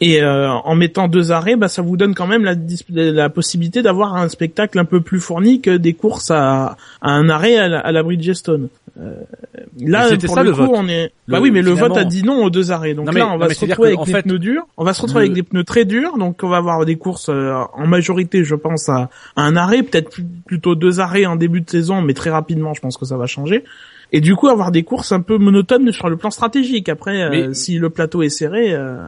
Et 0.00 0.22
euh, 0.22 0.50
en 0.50 0.74
mettant 0.74 1.08
deux 1.08 1.30
arrêts, 1.32 1.56
bah, 1.56 1.68
ça 1.68 1.80
vous 1.82 1.96
donne 1.96 2.14
quand 2.14 2.26
même 2.26 2.44
la, 2.44 2.54
la 2.90 3.28
possibilité 3.30 3.82
d'avoir 3.82 4.14
un 4.16 4.28
spectacle 4.28 4.78
un 4.78 4.84
peu 4.84 5.00
plus 5.00 5.20
fourni 5.20 5.60
que 5.60 5.76
des 5.76 5.92
courses 5.94 6.30
à, 6.30 6.76
à 7.00 7.10
un 7.12 7.28
arrêt 7.28 7.56
à 7.56 7.68
la, 7.68 7.78
à 7.80 7.92
la 7.92 8.02
Bridgestone. 8.02 8.68
Euh, 9.00 9.14
là, 9.80 10.08
pour 10.26 10.34
ça, 10.34 10.42
le, 10.42 10.50
le 10.50 10.54
coup, 10.56 10.62
vote. 10.66 10.70
on 10.74 10.88
est. 10.88 11.12
Le- 11.26 11.32
bah 11.32 11.40
oui, 11.40 11.50
mais 11.50 11.62
le 11.62 11.70
vote 11.72 11.96
a 11.96 12.04
dit 12.04 12.22
non 12.22 12.44
aux 12.44 12.50
deux 12.50 12.70
arrêts. 12.70 12.94
Donc 12.94 13.06
Non, 13.06 13.12
là, 13.12 13.28
on 13.32 13.38
va 13.38 13.48
se 13.50 13.64
retrouver 13.64 13.88
avec 13.88 14.04
des 14.06 14.12
fait, 14.12 14.22
pneus 14.22 14.38
durs. 14.38 14.62
On 14.76 14.84
va 14.84 14.92
se 14.94 15.02
retrouver 15.02 15.22
le- 15.24 15.30
avec 15.32 15.34
des 15.34 15.42
pneus 15.42 15.64
très 15.64 15.84
durs. 15.84 16.16
Donc 16.18 16.40
on 16.42 16.48
va 16.48 16.58
avoir 16.58 16.84
des 16.84 16.96
courses 16.96 17.28
euh, 17.28 17.54
en 17.72 17.86
majorité, 17.86 18.44
je 18.44 18.54
pense, 18.54 18.88
à, 18.88 19.10
à 19.36 19.42
un 19.42 19.56
arrêt, 19.56 19.82
peut-être 19.82 20.20
plutôt 20.46 20.74
deux 20.76 21.00
arrêts 21.00 21.26
en 21.26 21.34
début 21.36 21.60
de 21.60 21.70
saison, 21.70 22.02
mais 22.02 22.14
très 22.14 22.30
rapidement, 22.30 22.72
je 22.74 22.80
pense 22.80 22.96
que 22.96 23.04
ça 23.04 23.16
va 23.16 23.26
changer. 23.26 23.64
Et 24.12 24.20
du 24.20 24.36
coup, 24.36 24.48
avoir 24.48 24.70
des 24.70 24.82
courses 24.82 25.12
un 25.12 25.20
peu 25.20 25.38
monotones 25.38 25.92
sur 25.92 26.08
le 26.08 26.16
plan 26.16 26.30
stratégique. 26.30 26.88
Après, 26.88 27.22
euh, 27.22 27.30
Mais- 27.30 27.54
si 27.54 27.78
le 27.78 27.90
plateau 27.90 28.22
est 28.22 28.28
serré, 28.28 28.72
euh, 28.72 28.98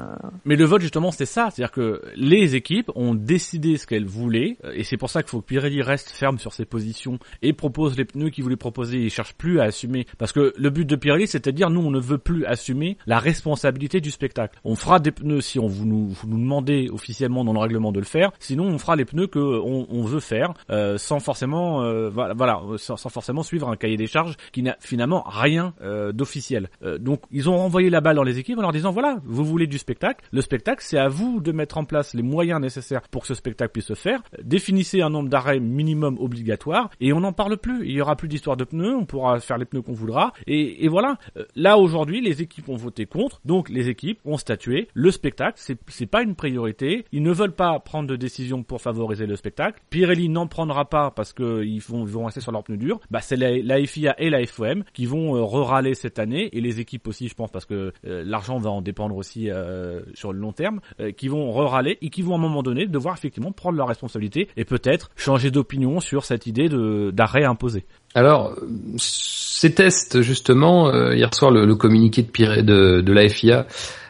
Mais 0.44 0.56
le 0.56 0.64
vote 0.64 0.80
justement 0.80 1.10
c'était 1.10 1.26
ça, 1.26 1.48
c'est-à-dire 1.50 1.72
que 1.72 2.02
les 2.16 2.54
équipes 2.54 2.90
ont 2.94 3.14
décidé 3.14 3.76
ce 3.76 3.86
qu'elles 3.86 4.06
voulaient 4.06 4.56
euh, 4.64 4.72
et 4.74 4.84
c'est 4.84 4.96
pour 4.96 5.10
ça 5.10 5.22
qu'il 5.22 5.30
faut 5.30 5.40
que 5.40 5.46
Pirelli 5.46 5.82
reste 5.82 6.10
ferme 6.10 6.38
sur 6.38 6.52
ses 6.52 6.64
positions 6.64 7.18
et 7.42 7.52
propose 7.52 7.96
les 7.96 8.04
pneus 8.04 8.30
qu'il 8.30 8.44
voulait 8.44 8.56
proposer. 8.56 8.98
Il 8.98 9.10
cherche 9.10 9.34
plus 9.34 9.60
à 9.60 9.64
assumer 9.64 10.06
parce 10.18 10.32
que 10.32 10.52
le 10.56 10.70
but 10.70 10.84
de 10.84 10.96
Pirelli 10.96 11.26
c'était 11.26 11.52
de 11.52 11.56
dire 11.56 11.70
nous 11.70 11.80
on 11.80 11.90
ne 11.90 12.00
veut 12.00 12.18
plus 12.18 12.44
assumer 12.46 12.96
la 13.06 13.18
responsabilité 13.18 14.00
du 14.00 14.10
spectacle. 14.10 14.58
On 14.64 14.76
fera 14.76 14.98
des 14.98 15.10
pneus 15.10 15.40
si 15.40 15.58
on 15.58 15.66
vous 15.66 15.84
nous, 15.84 16.08
vous 16.08 16.28
nous 16.28 16.38
demandez 16.38 16.88
officiellement 16.92 17.44
dans 17.44 17.52
le 17.52 17.58
règlement 17.60 17.92
de 17.92 17.98
le 17.98 18.06
faire. 18.06 18.32
Sinon 18.38 18.64
on 18.64 18.78
fera 18.78 18.96
les 18.96 19.04
pneus 19.04 19.26
que 19.26 19.38
on, 19.38 19.86
on 19.90 20.02
veut 20.02 20.20
faire 20.20 20.54
euh, 20.70 20.98
sans 20.98 21.20
forcément 21.20 21.82
euh, 21.82 22.08
voilà, 22.08 22.34
voilà 22.34 22.60
sans, 22.76 22.96
sans 22.96 23.08
forcément 23.08 23.42
suivre 23.42 23.68
un 23.68 23.76
cahier 23.76 23.96
des 23.96 24.06
charges 24.06 24.36
qui 24.52 24.62
n'a 24.62 24.76
finalement 24.86 25.22
rien 25.26 25.74
euh, 25.82 26.12
d'officiel. 26.12 26.68
Euh, 26.82 26.98
donc 26.98 27.22
ils 27.30 27.48
ont 27.48 27.56
renvoyé 27.56 27.90
la 27.90 28.00
balle 28.00 28.16
dans 28.16 28.22
les 28.22 28.38
équipes 28.38 28.58
en 28.58 28.62
leur 28.62 28.72
disant 28.72 28.92
voilà 28.92 29.20
vous 29.24 29.44
voulez 29.44 29.66
du 29.66 29.78
spectacle. 29.78 30.24
Le 30.32 30.40
spectacle 30.40 30.82
c'est 30.84 30.98
à 30.98 31.08
vous 31.08 31.40
de 31.40 31.52
mettre 31.52 31.78
en 31.78 31.84
place 31.84 32.14
les 32.14 32.22
moyens 32.22 32.60
nécessaires 32.60 33.02
pour 33.10 33.22
que 33.22 33.28
ce 33.28 33.34
spectacle 33.34 33.72
puisse 33.72 33.86
se 33.86 33.94
faire. 33.94 34.22
Définissez 34.42 35.02
un 35.02 35.10
nombre 35.10 35.28
d'arrêts 35.28 35.60
minimum 35.60 36.16
obligatoire 36.18 36.90
et 37.00 37.12
on 37.12 37.20
n'en 37.20 37.32
parle 37.32 37.56
plus. 37.56 37.86
Il 37.86 37.92
y 37.92 38.00
aura 38.00 38.16
plus 38.16 38.28
d'histoire 38.28 38.56
de 38.56 38.64
pneus. 38.64 38.94
On 38.94 39.04
pourra 39.04 39.40
faire 39.40 39.58
les 39.58 39.64
pneus 39.64 39.82
qu'on 39.82 39.92
voudra 39.92 40.32
et, 40.46 40.84
et 40.84 40.88
voilà. 40.88 41.18
Euh, 41.36 41.44
Là 41.54 41.78
aujourd'hui 41.78 42.20
les 42.20 42.42
équipes 42.42 42.68
ont 42.68 42.76
voté 42.76 43.06
contre. 43.06 43.40
Donc 43.44 43.68
les 43.68 43.88
équipes 43.88 44.20
ont 44.24 44.36
statué. 44.36 44.88
Le 44.94 45.10
spectacle 45.10 45.60
c'est 45.88 46.06
pas 46.06 46.22
une 46.22 46.34
priorité. 46.34 47.04
Ils 47.12 47.22
ne 47.22 47.32
veulent 47.32 47.54
pas 47.54 47.78
prendre 47.80 48.08
de 48.08 48.16
décision 48.16 48.62
pour 48.62 48.80
favoriser 48.80 49.26
le 49.26 49.36
spectacle. 49.36 49.80
Pirelli 49.90 50.28
n'en 50.28 50.46
prendra 50.46 50.84
pas 50.88 51.10
parce 51.10 51.32
que 51.32 51.64
ils 51.64 51.80
vont 51.80 52.06
ils 52.06 52.12
vont 52.12 52.24
rester 52.24 52.40
sur 52.40 52.52
leurs 52.52 52.64
pneus 52.64 52.76
durs. 52.76 53.00
Bah 53.10 53.20
c'est 53.20 53.36
la 53.36 53.86
FIA 53.86 54.14
et 54.18 54.30
la 54.30 54.44
FOM 54.46 54.75
qui 54.92 55.06
vont 55.06 55.36
euh, 55.36 55.42
re-râler 55.42 55.94
cette 55.94 56.18
année 56.18 56.48
et 56.52 56.60
les 56.60 56.80
équipes 56.80 57.06
aussi 57.08 57.28
je 57.28 57.34
pense 57.34 57.50
parce 57.50 57.64
que 57.64 57.92
euh, 58.06 58.22
l'argent 58.24 58.58
va 58.58 58.70
en 58.70 58.82
dépendre 58.82 59.16
aussi 59.16 59.50
euh, 59.50 60.00
sur 60.14 60.32
le 60.32 60.38
long 60.38 60.52
terme 60.52 60.80
qui 61.16 61.28
vont 61.28 61.50
re-râler 61.52 61.98
et 62.00 62.10
qui 62.10 62.22
vont 62.22 62.32
à 62.32 62.36
un 62.36 62.40
moment 62.40 62.62
donné 62.62 62.86
devoir 62.86 63.14
effectivement 63.14 63.52
prendre 63.52 63.76
leurs 63.76 63.88
responsabilités 63.88 64.48
et 64.56 64.64
peut-être 64.64 65.10
changer 65.16 65.50
d'opinion 65.50 66.00
sur 66.00 66.24
cette 66.24 66.46
idée 66.46 66.68
d'arrêt 67.12 67.44
imposé. 67.44 67.84
Alors, 68.16 68.56
ces 68.96 69.74
tests, 69.74 70.22
justement, 70.22 70.88
euh, 70.88 71.14
hier 71.14 71.34
soir, 71.34 71.50
le, 71.50 71.74
communiqué 71.74 72.22
de, 72.22 73.02
de, 73.02 73.12
la 73.12 73.28
FIA 73.28 73.66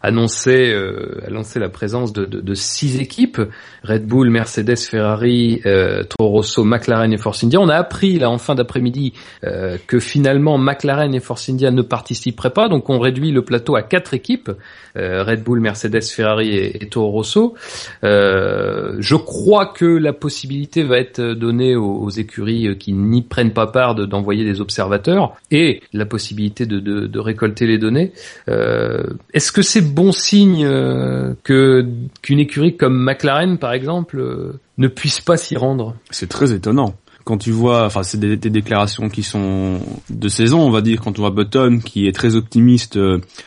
annonçait, 0.07 0.73
euh, 0.73 1.21
annonçait 1.27 1.59
la 1.59 1.69
présence 1.69 2.13
de, 2.13 2.55
six 2.55 3.01
équipes, 3.01 3.41
Red 3.83 4.07
Bull, 4.07 4.31
Mercedes, 4.31 4.79
Ferrari, 4.79 5.61
euh, 5.67 6.05
Toro 6.05 6.31
Rosso, 6.31 6.63
McLaren 6.65 7.13
et 7.13 7.17
Force 7.17 7.43
India. 7.43 7.61
On 7.61 7.69
a 7.69 7.75
appris, 7.75 8.19
là, 8.19 8.31
en 8.31 8.39
fin 8.39 8.55
d'après-midi, 8.55 9.15
euh, 9.45 9.77
que 9.87 9.99
finalement, 9.99 10.59
McLaren 10.59 11.13
et 11.13 11.21
Force 11.21 11.49
India 11.49 11.73
ne 11.73 11.83
participeraient 11.83 12.51
pas, 12.51 12.69
donc 12.69 12.89
on 12.89 13.01
réduit 13.01 13.33
le 13.33 13.43
plateau 13.43 13.75
à 13.75 13.83
quatre 13.83 14.15
équipes, 14.15 14.51
Red 14.95 15.43
Bull, 15.43 15.61
Mercedes, 15.61 16.05
Ferrari 16.05 16.57
et, 16.57 16.89
Toro 16.89 17.11
Rosso. 17.11 17.55
Je 18.03 19.15
crois 19.15 19.67
que 19.67 19.85
la 19.85 20.13
possibilité 20.13 20.85
va 20.85 20.99
être 20.99 21.21
donnée 21.21 21.77
aux 21.77 22.09
écuries 22.09 22.79
qui 22.79 22.93
n'y 22.93 23.23
prennent 23.23 23.53
pas 23.53 23.67
part 23.67 23.95
de- 23.97 24.07
d'envoyer 24.07 24.45
des 24.45 24.61
observateurs 24.61 25.35
et 25.51 25.83
la 25.93 26.07
possibilité 26.07 26.67
de, 26.67 27.19
récolter 27.19 27.67
les 27.67 27.79
données. 27.79 28.13
Euh, 28.49 29.03
Est-ce 29.33 29.51
que 29.51 29.63
c'est 29.63 29.81
bon 29.81 30.13
signe 30.13 30.65
euh, 30.65 31.35
que 31.43 31.85
qu'une 32.23 32.39
écurie 32.39 32.77
comme 32.77 32.97
McLaren, 33.03 33.59
par 33.59 33.73
exemple, 33.73 34.19
euh, 34.21 34.61
ne 34.79 34.87
puisse 34.89 35.21
pas 35.21 35.37
s'y 35.37 35.57
rendre? 35.57 35.97
C'est 36.11 36.29
très 36.29 36.53
étonnant. 36.53 36.95
Quand 37.25 37.39
tu 37.39 37.51
vois, 37.51 37.87
enfin, 37.87 38.05
c'est 38.05 38.21
des, 38.21 38.37
déclarations 38.37 39.09
qui 39.09 39.25
sont 39.25 39.81
de 40.11 40.29
saison, 40.29 40.61
on 40.61 40.71
va 40.71 40.81
dire, 40.81 41.01
quand 41.01 41.19
on 41.19 41.23
voit 41.23 41.33
Button 41.33 41.81
qui 41.85 42.07
est 42.07 42.13
très 42.13 42.37
optimiste 42.37 42.97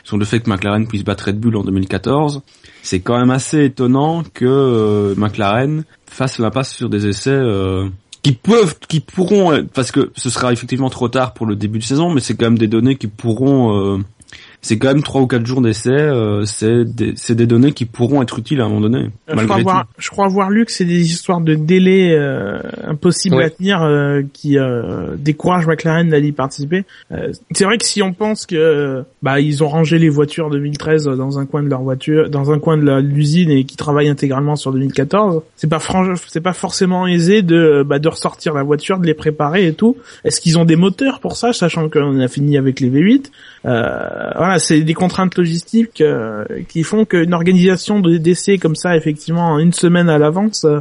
sur 0.04 0.18
le 0.18 0.24
fait 0.26 0.40
que 0.40 0.50
McLaren 0.50 0.86
puisse 0.86 1.02
battre 1.02 1.28
Red 1.28 1.40
Bull 1.40 1.56
en 1.56 1.64
2014, 1.64 2.42
c'est 2.82 3.00
quand 3.00 3.18
même 3.18 3.30
assez 3.30 3.64
étonnant 3.64 4.22
que 4.34 5.14
McLaren 5.16 5.84
fasse 6.04 6.38
la 6.38 6.50
passe 6.50 6.74
sur 6.74 6.90
des 6.90 7.06
essais 7.06 7.40
qui 8.22 8.32
peuvent, 8.32 8.78
qui 8.88 9.00
pourront, 9.00 9.66
parce 9.72 9.92
que 9.92 10.10
ce 10.16 10.30
sera 10.30 10.52
effectivement 10.52 10.90
trop 10.90 11.08
tard 11.08 11.32
pour 11.32 11.46
le 11.46 11.56
début 11.56 11.78
de 11.78 11.84
saison, 11.84 12.12
mais 12.12 12.20
c'est 12.20 12.34
quand 12.34 12.46
même 12.46 12.58
des 12.58 12.68
données 12.68 12.96
qui 12.96 13.06
pourront, 13.06 13.96
euh, 13.96 13.98
c'est 14.62 14.78
quand 14.78 14.88
même 14.88 15.02
trois 15.02 15.22
ou 15.22 15.26
quatre 15.26 15.46
jours 15.46 15.60
d'essai, 15.62 15.90
euh, 15.90 16.44
c'est 16.44 16.84
des, 16.84 17.14
c'est 17.16 17.34
des 17.34 17.46
données 17.46 17.72
qui 17.72 17.86
pourront 17.86 18.22
être 18.22 18.38
utiles 18.38 18.60
à 18.60 18.64
un 18.64 18.68
moment 18.68 18.82
donné, 18.82 19.08
je, 19.28 19.44
crois 19.44 19.56
avoir, 19.56 19.86
je 19.98 20.10
crois 20.10 20.26
avoir 20.26 20.50
lu 20.50 20.66
que 20.66 20.72
c'est 20.72 20.84
des 20.84 21.10
histoires 21.10 21.40
de 21.40 21.54
délai 21.54 22.12
euh, 22.12 22.58
impossibles 22.86 23.36
Ouais. 23.36 23.44
à 23.44 23.50
tenir 23.50 23.82
euh, 23.82 24.22
qui 24.32 24.58
euh, 24.58 25.16
découragent 25.16 25.66
McLaren 25.66 26.08
d'aller 26.08 26.28
y 26.28 26.32
participer. 26.32 26.84
Euh, 27.12 27.32
c'est 27.52 27.64
vrai 27.64 27.78
que 27.78 27.84
si 27.84 28.02
on 28.02 28.12
pense 28.12 28.46
que 28.46 29.04
bah 29.22 29.40
ils 29.40 29.62
ont 29.62 29.68
rangé 29.68 29.98
les 29.98 30.08
voitures 30.08 30.50
2013 30.50 31.04
dans 31.04 31.38
un 31.38 31.46
coin 31.46 31.62
de 31.62 31.68
leur 31.68 31.82
voiture, 31.82 32.28
dans 32.28 32.50
un 32.50 32.58
coin 32.58 32.76
de 32.76 32.98
l'usine 33.00 33.50
et 33.50 33.64
qui 33.64 33.76
travaillent 33.76 34.08
intégralement 34.08 34.56
sur 34.56 34.72
2014, 34.72 35.42
c'est 35.56 35.68
pas 35.68 35.78
c'est 36.26 36.40
pas 36.40 36.52
forcément 36.52 37.06
aisé 37.06 37.42
de 37.42 37.84
bah, 37.86 37.98
de 37.98 38.08
ressortir 38.08 38.54
la 38.54 38.62
voiture, 38.62 38.98
de 38.98 39.06
les 39.06 39.14
préparer 39.14 39.66
et 39.66 39.72
tout. 39.72 39.96
Est-ce 40.24 40.40
qu'ils 40.40 40.58
ont 40.58 40.64
des 40.64 40.76
moteurs 40.76 41.20
pour 41.20 41.36
ça, 41.36 41.52
sachant 41.52 41.88
qu'on 41.88 42.20
a 42.20 42.28
fini 42.28 42.58
avec 42.58 42.80
les 42.80 42.90
V8 42.90 43.30
euh, 43.66 44.30
Voilà, 44.50 44.58
c'est 44.58 44.80
des 44.80 44.94
contraintes 44.94 45.38
logistiques 45.38 46.00
euh, 46.00 46.44
qui 46.68 46.82
font 46.82 47.04
qu'une 47.04 47.34
organisation 47.34 48.00
de 48.00 48.16
d'essai 48.16 48.58
comme 48.58 48.74
ça, 48.74 48.96
effectivement, 48.96 49.60
une 49.60 49.72
semaine 49.72 50.08
à 50.08 50.18
l'avance, 50.18 50.64
euh, 50.64 50.80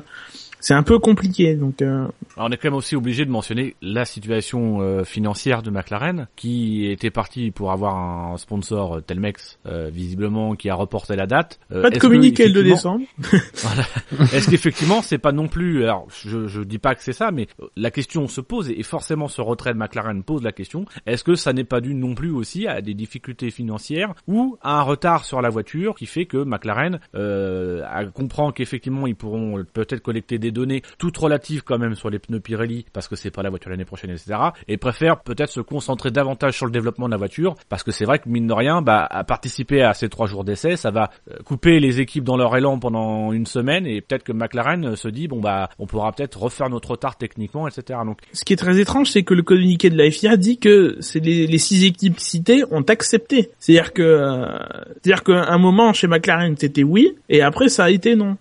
c'est 0.60 0.74
un 0.74 0.84
peu 0.84 1.00
compliqué. 1.00 1.56
Donc, 1.56 1.82
euh, 1.82 2.06
Alors, 2.36 2.50
on 2.50 2.52
est 2.52 2.58
quand 2.58 2.68
même 2.70 2.76
aussi 2.76 2.96
obligé 2.96 3.26
de 3.26 3.32
mentionner 3.32 3.76
la 3.82 4.06
situation 4.06 4.82
euh, 4.82 5.04
financière 5.04 5.62
de 5.64 5.70
McLaren, 5.70 6.28
qui 6.36 6.86
était 6.90 7.12
parti 7.12 7.52
pour 7.52 7.72
avoir 7.72 7.96
un 7.98 8.38
sponsor 8.38 8.98
euh, 8.98 9.02
Telmex, 9.02 9.60
euh, 9.66 9.90
visiblement, 9.92 10.56
qui 10.56 10.70
a 10.70 10.76
reporté 10.76 11.16
la 11.16 11.28
date. 11.28 11.60
Euh, 11.72 11.82
pas 11.82 11.90
de 11.90 12.00
communiqué 12.00 12.48
le 12.48 12.54
2 12.54 12.66
effectivement- 12.68 12.98
décembre. 13.00 13.06
Est-ce 14.34 14.50
qu'effectivement, 14.50 15.02
c'est 15.02 15.18
pas 15.18 15.32
non 15.32 15.48
plus, 15.48 15.84
alors 15.84 16.08
je, 16.26 16.48
je 16.48 16.62
dis 16.62 16.78
pas 16.80 16.96
que 16.96 17.04
c'est 17.04 17.14
ça, 17.14 17.32
mais 17.32 17.48
la 17.76 17.92
question 17.92 18.28
se 18.28 18.42
pose 18.42 18.70
et 18.70 18.84
forcément 18.84 19.28
ce 19.28 19.42
retrait 19.42 19.74
de 19.74 19.78
McLaren 19.80 20.24
pose 20.24 20.44
la 20.44 20.52
question. 20.52 20.86
Est-ce 21.06 21.24
que 21.24 21.36
ça 21.36 21.54
n'est 21.54 21.64
pas 21.64 21.82
dû 21.82 21.94
non 21.94 22.16
plus 22.16 22.32
aussi 22.32 22.68
à 22.68 22.82
des 22.82 22.94
difficultés 22.94 23.52
financières 23.52 24.14
ou 24.28 24.58
à 24.62 24.80
un 24.80 24.82
retard 24.82 25.26
sur 25.26 25.42
la 25.42 25.50
voiture 25.50 25.96
qui 25.96 26.06
fait 26.06 26.26
que 26.26 26.44
McLaren 26.44 27.00
euh, 27.16 27.84
comprend 28.14 28.52
qu'effectivement 28.52 29.08
ils 29.08 29.16
pourront 29.16 29.64
peut-être 29.74 30.02
collecter 30.02 30.38
des 30.40 30.49
données 30.52 30.82
toutes 30.98 31.18
relatives 31.18 31.64
quand 31.64 31.78
même 31.78 31.96
sur 31.96 32.10
les 32.10 32.20
pneus 32.20 32.40
Pirelli 32.40 32.86
parce 32.94 33.08
que 33.08 33.16
c'est 33.16 33.32
pas 33.32 33.44
la 33.44 33.50
voiture 33.50 33.70
l'année 33.70 33.86
prochaine, 33.86 34.12
etc. 34.12 34.36
Et 34.68 34.78
préfère 34.78 35.22
peut-être 35.22 35.50
se 35.50 35.62
concentrer 35.62 36.12
davantage 36.12 36.56
sur 36.56 36.66
le 36.66 36.72
développement 36.72 37.08
de 37.08 37.12
la 37.12 37.18
voiture 37.18 37.56
parce 37.70 37.84
que 37.84 37.92
c'est 37.92 38.06
vrai 38.06 38.20
que 38.20 38.30
mine 38.30 38.48
de 38.48 38.54
rien, 38.54 38.82
bah, 38.82 39.06
à 39.10 39.24
participer 39.24 39.82
à 39.82 39.94
ces 39.94 40.10
trois 40.10 40.28
jours 40.28 40.44
d'essai, 40.44 40.76
ça 40.76 40.92
va 40.92 41.12
euh, 41.30 41.38
couper 41.44 41.80
les 41.80 42.00
équipes 42.00 42.24
dans 42.24 42.38
leur 42.38 42.56
élan 42.56 42.80
pendant 42.80 43.32
une 43.32 43.46
semaine 43.46 43.86
et 43.86 44.02
peut-être 44.02 44.24
que 44.24 44.32
McLaren 44.32 44.86
euh, 44.86 44.96
se 44.96 45.08
dit 45.08 45.28
bon 45.28 45.40
bah 45.40 45.70
on 45.80 45.86
pourra 45.86 46.12
peut-être 46.12 46.40
refaire 46.40 46.70
notre 46.70 46.92
retard 46.92 47.18
techniquement, 47.18 47.68
etc. 47.68 48.00
Donc 48.06 48.20
Ce 48.34 48.46
qui 48.46 48.54
est 48.54 48.58
très 48.58 48.80
étrange, 48.80 49.12
c'est 49.12 49.24
que 49.24 49.34
le 49.34 49.44
communiqué 49.44 49.90
de 49.90 49.98
la 49.98 50.10
FIA 50.10 50.38
dit 50.38 50.58
que 50.58 50.98
c'est 51.00 51.20
les, 51.20 51.58
six 51.58 51.84
équipes 51.84 52.20
citées 52.20 52.64
ont 52.72 52.82
accepté. 52.84 53.50
C'est-à-dire 53.60 53.94
que, 53.94 54.02
euh, 54.02 54.58
c'est-à-dire 55.02 55.24
qu'à 55.24 55.52
un 55.52 55.58
moment 55.58 55.94
chez 55.94 56.08
McLaren 56.08 56.56
c'était 56.58 56.84
oui, 56.84 57.16
et 57.28 57.42
après 57.42 57.70
ça 57.70 57.86
a 57.86 57.90
été 57.90 58.16
non. 58.16 58.38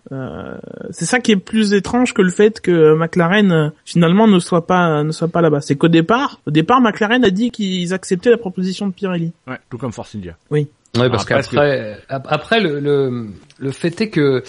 C'est 0.90 1.04
ça 1.04 1.20
qui 1.20 1.32
est 1.32 1.36
plus 1.36 1.72
étrange 1.72 1.97
que 2.04 2.22
le 2.22 2.30
fait 2.30 2.60
que 2.60 2.94
McLaren 2.94 3.52
euh, 3.52 3.68
finalement 3.84 4.26
ne 4.26 4.38
soit 4.38 4.66
pas 4.66 5.02
ne 5.02 5.12
soit 5.12 5.28
pas 5.28 5.40
là-bas. 5.40 5.60
C'est 5.60 5.76
qu'au 5.76 5.88
départ, 5.88 6.40
au 6.46 6.50
départ 6.50 6.80
McLaren 6.80 7.24
a 7.24 7.30
dit 7.30 7.50
qu'ils 7.50 7.92
acceptaient 7.94 8.30
la 8.30 8.38
proposition 8.38 8.86
de 8.86 8.92
Pirelli. 8.92 9.32
ouais, 9.46 9.58
tout 9.70 9.78
comme 9.78 9.92
Force 9.92 10.14
India. 10.14 10.36
Oui. 10.50 10.68
Ouais, 10.96 11.10
parce 11.10 11.26
qu'après, 11.26 11.98
après 12.08 12.60
le, 12.60 12.80
le, 12.80 13.28
le 13.58 13.70
fait 13.70 14.00
est 14.00 14.08
que 14.08 14.42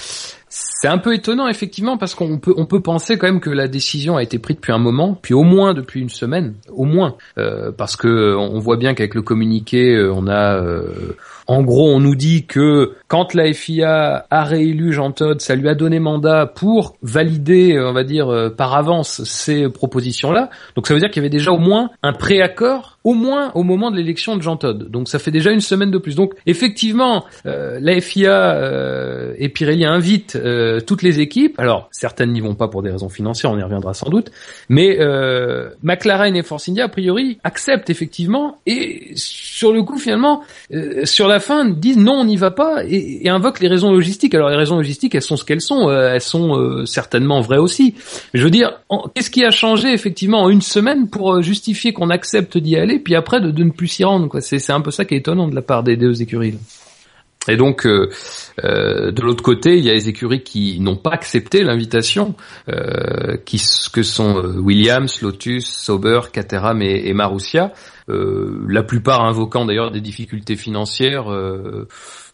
c'est 0.47 0.87
un 0.87 0.97
peu 0.97 1.13
étonnant 1.13 1.47
effectivement 1.47 1.97
parce 1.97 2.15
qu'on 2.15 2.39
peut 2.39 2.53
on 2.57 2.65
peut 2.65 2.81
penser 2.81 3.17
quand 3.17 3.27
même 3.27 3.39
que 3.39 3.49
la 3.49 3.67
décision 3.67 4.17
a 4.17 4.23
été 4.23 4.39
prise 4.39 4.55
depuis 4.55 4.71
un 4.71 4.79
moment, 4.79 5.17
puis 5.21 5.33
au 5.33 5.43
moins 5.43 5.73
depuis 5.73 6.01
une 6.01 6.09
semaine, 6.09 6.55
au 6.69 6.85
moins, 6.85 7.17
euh, 7.37 7.71
parce 7.71 7.95
que 7.95 8.35
on 8.35 8.57
voit 8.57 8.77
bien 8.77 8.95
qu'avec 8.95 9.13
le 9.13 9.21
communiqué, 9.21 9.95
euh, 9.95 10.11
on 10.13 10.27
a 10.27 10.55
euh, 10.55 11.15
en 11.49 11.63
gros, 11.63 11.89
on 11.89 11.99
nous 11.99 12.15
dit 12.15 12.45
que 12.45 12.93
quand 13.07 13.33
la 13.33 13.51
FIA 13.51 14.25
a 14.29 14.43
réélu 14.43 14.93
Jean 14.93 15.11
Todt, 15.11 15.41
ça 15.41 15.55
lui 15.55 15.67
a 15.67 15.75
donné 15.75 15.99
mandat 15.99 16.45
pour 16.45 16.95
valider, 17.01 17.79
on 17.79 17.93
va 17.93 18.03
dire, 18.03 18.51
par 18.55 18.75
avance 18.75 19.23
ces 19.23 19.67
propositions-là. 19.69 20.49
Donc 20.75 20.87
ça 20.87 20.93
veut 20.93 20.99
dire 20.99 21.09
qu'il 21.09 21.21
y 21.21 21.25
avait 21.25 21.29
déjà 21.29 21.51
au 21.51 21.57
moins 21.57 21.89
un 22.03 22.13
préaccord, 22.13 22.99
au 23.03 23.13
moins 23.13 23.51
au 23.55 23.63
moment 23.63 23.91
de 23.91 23.97
l'élection 23.97 24.37
de 24.37 24.41
Jean 24.41 24.57
Todt. 24.57 24.89
Donc 24.89 25.07
ça 25.07 25.19
fait 25.19 25.31
déjà 25.31 25.51
une 25.51 25.61
semaine 25.61 25.91
de 25.91 25.97
plus. 25.97 26.15
Donc 26.15 26.33
effectivement, 26.45 27.25
la 27.45 27.99
FIA 27.99 29.35
et 29.37 29.49
Pirelli 29.49 29.85
invitent 29.85 30.35
euh, 30.35 30.79
toutes 30.81 31.01
les 31.01 31.19
équipes. 31.19 31.59
Alors 31.59 31.87
certaines 31.91 32.31
n'y 32.31 32.41
vont 32.41 32.55
pas 32.55 32.67
pour 32.67 32.81
des 32.81 32.91
raisons 32.91 33.09
financières, 33.09 33.51
on 33.51 33.57
y 33.57 33.63
reviendra 33.63 33.93
sans 33.93 34.09
doute, 34.09 34.31
mais 34.67 34.99
euh, 34.99 35.69
McLaren 35.83 36.35
et 36.35 36.43
Force 36.43 36.69
India 36.69 36.85
a 36.85 36.89
priori 36.89 37.39
acceptent 37.43 37.89
effectivement 37.89 38.59
et 38.65 39.11
sur 39.15 39.71
le 39.73 39.83
coup 39.83 39.97
finalement 39.97 40.43
euh, 40.73 41.05
sur 41.05 41.27
la 41.27 41.38
fin 41.39 41.65
disent 41.65 41.97
non 41.97 42.19
on 42.19 42.25
n'y 42.25 42.37
va 42.37 42.51
pas 42.51 42.83
et, 42.85 43.25
et, 43.25 43.29
invoquent 43.29 43.59
les 43.59 43.67
raisons 43.67 43.91
logistiques. 43.91 44.33
Alors 44.35 44.49
les 44.49 44.55
raisons 44.55 44.77
logistiques 44.77 45.15
elles 45.15 45.21
sont 45.21 45.37
ce 45.37 45.45
qu'elles 45.45 45.61
sont, 45.61 45.91
elles 45.91 46.21
sont 46.21 46.85
certainement 46.85 47.41
vraies 47.41 47.57
aussi. 47.57 47.95
Je 48.33 48.43
veux 48.43 48.49
dire 48.49 48.79
qu'est-ce 49.15 49.29
qui 49.29 49.43
a 49.43 49.51
changé 49.51 49.91
effectivement 49.91 50.43
en 50.43 50.49
une 50.49 50.61
semaine 50.61 51.09
pour 51.09 51.41
justifier 51.41 51.93
qu'on 51.93 52.09
accepte 52.09 52.57
d'y 52.57 52.75
aller 52.75 52.99
puis 52.99 53.15
après 53.15 53.41
de, 53.41 53.63
ne 53.63 53.71
plus 53.71 53.87
s'y 53.87 54.03
rendre 54.03 54.27
quoi? 54.27 54.41
C'est 54.41 54.71
un 54.71 54.81
peu 54.81 54.91
ça 54.91 55.05
qui 55.05 55.15
est 55.15 55.19
étonnant 55.19 55.47
de 55.47 55.55
la 55.55 55.61
part 55.61 55.83
des 55.83 55.97
deux 55.97 56.21
écuries. 56.21 56.55
Et 57.47 57.55
donc, 57.55 57.85
euh, 57.85 58.09
euh, 58.63 59.11
de 59.11 59.21
l'autre 59.21 59.43
côté, 59.43 59.77
il 59.77 59.83
y 59.83 59.89
a 59.89 59.93
les 59.93 60.09
écuries 60.09 60.43
qui 60.43 60.79
n'ont 60.79 60.97
pas 60.97 61.11
accepté 61.11 61.63
l'invitation, 61.63 62.35
euh, 62.69 63.37
qui 63.45 63.61
que 63.93 64.03
sont 64.03 64.35
Williams, 64.57 65.21
Lotus, 65.21 65.65
Sauber, 65.65 66.21
Caterham 66.31 66.81
et, 66.81 67.07
et 67.07 67.13
Marussia. 67.13 67.71
La 68.67 68.83
plupart 68.83 69.23
invoquant 69.23 69.65
d'ailleurs 69.65 69.91
des 69.91 70.01
difficultés 70.01 70.55
financières 70.55 71.27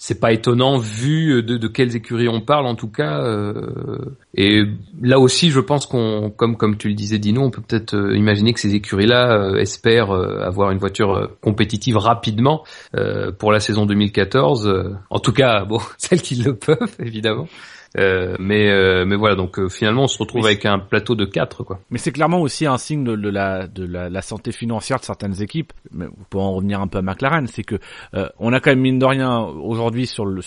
c'est 0.05 0.19
pas 0.19 0.33
étonnant 0.33 0.77
vu 0.77 1.41
de, 1.41 1.67
quelles 1.67 1.95
écuries 1.95 2.29
on 2.29 2.41
parle 2.41 2.67
en 2.67 2.75
tout 2.75 2.89
cas. 2.89 3.23
Euh, 3.23 3.97
et 4.35 4.63
là 5.01 5.19
aussi, 5.19 5.49
je 5.49 5.59
pense 5.59 5.87
qu'on, 5.87 6.29
comme 6.29 6.57
comme 6.57 6.77
tu 6.77 6.89
le 6.89 6.93
disais, 6.93 7.17
Dino, 7.17 7.41
on 7.41 7.49
peut 7.49 7.61
peut-être 7.61 7.95
euh, 7.95 8.15
imaginer 8.15 8.53
que 8.53 8.59
ces 8.59 8.75
écuries-là 8.75 9.31
euh, 9.31 9.55
espèrent 9.55 10.11
avoir 10.11 10.69
une 10.69 10.77
voiture 10.77 11.31
compétitive 11.41 11.97
rapidement 11.97 12.63
pour 13.39 13.51
la 13.51 13.59
saison 13.59 13.85
2014. 13.85 14.95
en 15.09 15.19
tout 15.19 15.33
cas, 15.33 15.65
bon, 15.65 15.79
celles 15.97 16.21
qui 16.21 16.35
le 16.35 16.55
peuvent, 16.55 16.95
évidemment. 16.99 17.47
Euh, 17.97 18.35
mais 18.39 18.69
euh, 18.69 19.05
mais 19.05 19.15
voilà 19.15 19.35
donc 19.35 19.57
euh, 19.57 19.69
finalement 19.69 20.03
on 20.03 20.07
se 20.07 20.17
retrouve 20.17 20.45
avec 20.45 20.65
un 20.65 20.79
plateau 20.79 21.15
de 21.15 21.23
4 21.23 21.63
quoi. 21.63 21.79
Mais 21.89 21.97
c'est 21.97 22.11
clairement 22.11 22.41
aussi 22.41 22.65
un 22.65 22.77
signe 22.77 23.05
de, 23.05 23.15
de 23.15 23.29
la 23.29 23.67
de 23.67 23.85
la, 23.85 24.09
la, 24.09 24.21
santé 24.21 24.51
financière 24.51 24.99
de 24.99 25.05
certaines 25.05 25.41
équipes. 25.41 25.71
Mais 25.91 26.07
pour 26.29 26.41
en 26.41 26.53
revenir 26.53 26.81
un 26.81 26.87
peu 26.87 26.97
à 26.97 27.01
McLaren, 27.01 27.47
c'est 27.47 27.63
que 27.63 27.79
on 28.39 28.51
a 28.51 28.59
quand 28.59 28.71
même 28.71 28.81
mine 28.81 28.99
de 28.99 29.05
rien 29.05 29.39
aujourd'hui 29.39 30.07
sur 30.07 30.25
le 30.25 30.41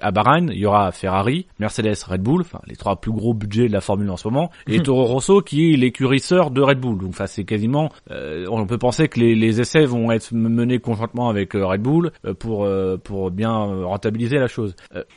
à 0.00 0.10
Bahreïn, 0.10 0.48
il 0.52 0.58
y 0.58 0.66
aura 0.66 0.92
Ferrari, 0.92 1.46
Mercedes, 1.58 1.96
Red 2.06 2.22
Bull, 2.22 2.42
enfin 2.42 2.60
les 2.66 2.76
trois 2.76 2.96
plus 2.96 3.12
gros 3.12 3.34
budgets 3.34 3.68
de 3.68 3.72
la 3.72 3.80
Formule 3.80 4.10
en 4.10 4.16
ce 4.16 4.28
moment, 4.28 4.50
et 4.66 4.78
mhm. 4.78 4.84
Toro 4.84 5.04
Rosso 5.04 5.40
qui 5.42 5.72
est 5.72 5.76
l'écurisseur 5.76 6.50
de 6.50 6.60
Red 6.60 6.78
Bull. 6.78 6.98
Donc 6.98 7.10
enfin 7.10 7.26
c'est 7.26 7.44
quasiment, 7.44 7.90
euh, 8.10 8.46
on 8.50 8.66
peut 8.66 8.78
penser 8.78 9.08
que 9.08 9.20
les, 9.20 9.34
les, 9.34 9.60
essais 9.60 9.84
vont 9.84 10.10
être 10.10 10.32
menés 10.32 10.78
conjointement 10.78 11.28
avec 11.28 11.54
euh, 11.54 11.66
Red 11.66 11.82
Bull 11.82 12.12
euh, 12.24 12.34
pour 12.34 12.66
pour 13.04 13.30
bien 13.30 13.50
rentabiliser 13.50 14.38
la 14.38 14.46
chose. 14.46 14.74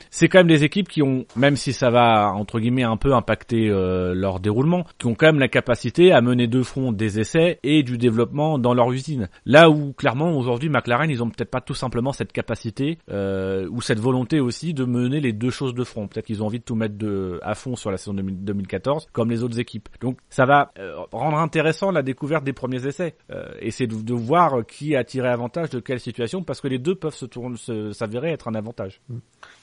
c'est 0.09 0.27
quand 0.27 0.39
même 0.39 0.47
des 0.47 0.63
équipes 0.63 0.87
qui 0.87 1.01
ont, 1.01 1.25
même 1.35 1.55
si 1.55 1.73
ça 1.73 1.89
va 1.89 2.31
entre 2.33 2.59
guillemets 2.59 2.83
un 2.83 2.97
peu 2.97 3.13
impacter 3.13 3.67
leur 3.69 4.39
déroulement, 4.39 4.85
qui 4.97 5.07
ont 5.07 5.15
quand 5.15 5.27
même 5.27 5.39
la 5.39 5.47
capacité 5.47 6.11
à 6.11 6.21
mener 6.21 6.47
de 6.47 6.61
front 6.61 6.91
des 6.91 7.19
essais 7.19 7.59
et 7.63 7.83
du 7.83 7.97
développement 7.97 8.57
dans 8.57 8.73
leur 8.73 8.91
usine. 8.91 9.29
Là 9.45 9.69
où 9.69 9.93
clairement 9.93 10.37
aujourd'hui 10.37 10.69
McLaren 10.69 11.09
ils 11.09 11.21
ont 11.23 11.29
peut-être 11.29 11.51
pas 11.51 11.61
tout 11.61 11.73
simplement 11.73 12.11
cette 12.13 12.31
capacité 12.31 12.97
ou 13.09 13.81
cette 13.81 13.99
volonté 13.99 14.39
aussi 14.39 14.64
de 14.73 14.85
mener 14.85 15.19
les 15.19 15.33
deux 15.33 15.49
choses 15.49 15.73
de 15.73 15.83
front. 15.83 16.07
Peut-être 16.07 16.25
qu'ils 16.25 16.43
ont 16.43 16.47
envie 16.47 16.59
de 16.59 16.63
tout 16.63 16.75
mettre 16.75 16.97
de, 16.97 17.39
à 17.43 17.55
fond 17.55 17.75
sur 17.75 17.91
la 17.91 17.97
saison 17.97 18.13
2014, 18.13 19.07
comme 19.11 19.29
les 19.29 19.43
autres 19.43 19.59
équipes. 19.59 19.89
Donc 20.01 20.17
ça 20.29 20.45
va 20.45 20.71
euh, 20.79 20.95
rendre 21.11 21.37
intéressant 21.37 21.91
la 21.91 22.01
découverte 22.01 22.43
des 22.43 22.53
premiers 22.53 22.85
essais. 22.85 23.15
Euh, 23.31 23.45
et 23.59 23.71
c'est 23.71 23.87
de, 23.87 24.13
voir 24.13 24.65
qui 24.65 24.95
a 24.95 25.03
tiré 25.03 25.27
avantage 25.27 25.69
de 25.69 25.79
quelle 25.79 25.99
situation, 25.99 26.43
parce 26.43 26.61
que 26.61 26.67
les 26.67 26.79
deux 26.79 26.95
peuvent 26.95 27.15
se 27.15 27.25
tourner, 27.25 27.57
s'avérer 27.93 28.31
être 28.31 28.47
un 28.47 28.55
avantage. 28.55 29.01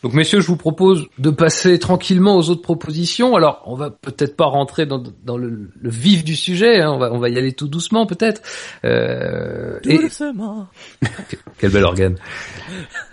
Donc 0.03 0.13
messieurs, 0.15 0.41
je 0.41 0.47
vous 0.47 0.57
propose 0.57 1.09
de 1.19 1.31
passer 1.31 1.79
tranquillement 1.79 2.37
aux 2.37 2.51
autres 2.51 2.63
propositions. 2.63 3.35
Alors 3.37 3.63
on 3.67 3.77
va 3.77 3.91
peut-être 3.91 4.37
pas 4.37 4.47
rentrer 4.47 4.87
dans, 4.87 5.03
dans 5.25 5.37
le, 5.37 5.71
vif 5.83 6.25
du 6.25 6.37
sujet, 6.37 6.81
hein. 6.81 6.91
on, 6.93 6.99
va, 6.99 7.13
on 7.13 7.19
va 7.19 7.29
y 7.29 7.39
aller 7.39 7.53
tout 7.53 7.69
doucement 7.69 8.07
peut-être. 8.07 8.43
Euh, 8.85 9.81
doucement. 9.85 10.69
Quel 11.59 11.71
bel 11.71 11.85
organe. 11.85 12.17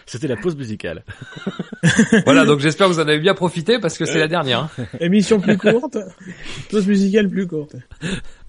C'était 0.05 0.27
la 0.27 0.37
pause 0.37 0.55
musicale. 0.55 1.03
voilà, 2.25 2.45
donc 2.45 2.59
j'espère 2.59 2.87
que 2.87 2.93
vous 2.93 2.99
en 2.99 3.07
avez 3.07 3.19
bien 3.19 3.33
profité 3.33 3.79
parce 3.79 3.97
que 3.97 4.05
c'est 4.05 4.19
la 4.19 4.27
dernière. 4.27 4.69
Hein. 4.77 4.85
Émission 4.99 5.39
plus 5.39 5.57
courte, 5.57 5.97
pause 6.69 6.87
musicale 6.87 7.29
plus 7.29 7.47
courte. 7.47 7.75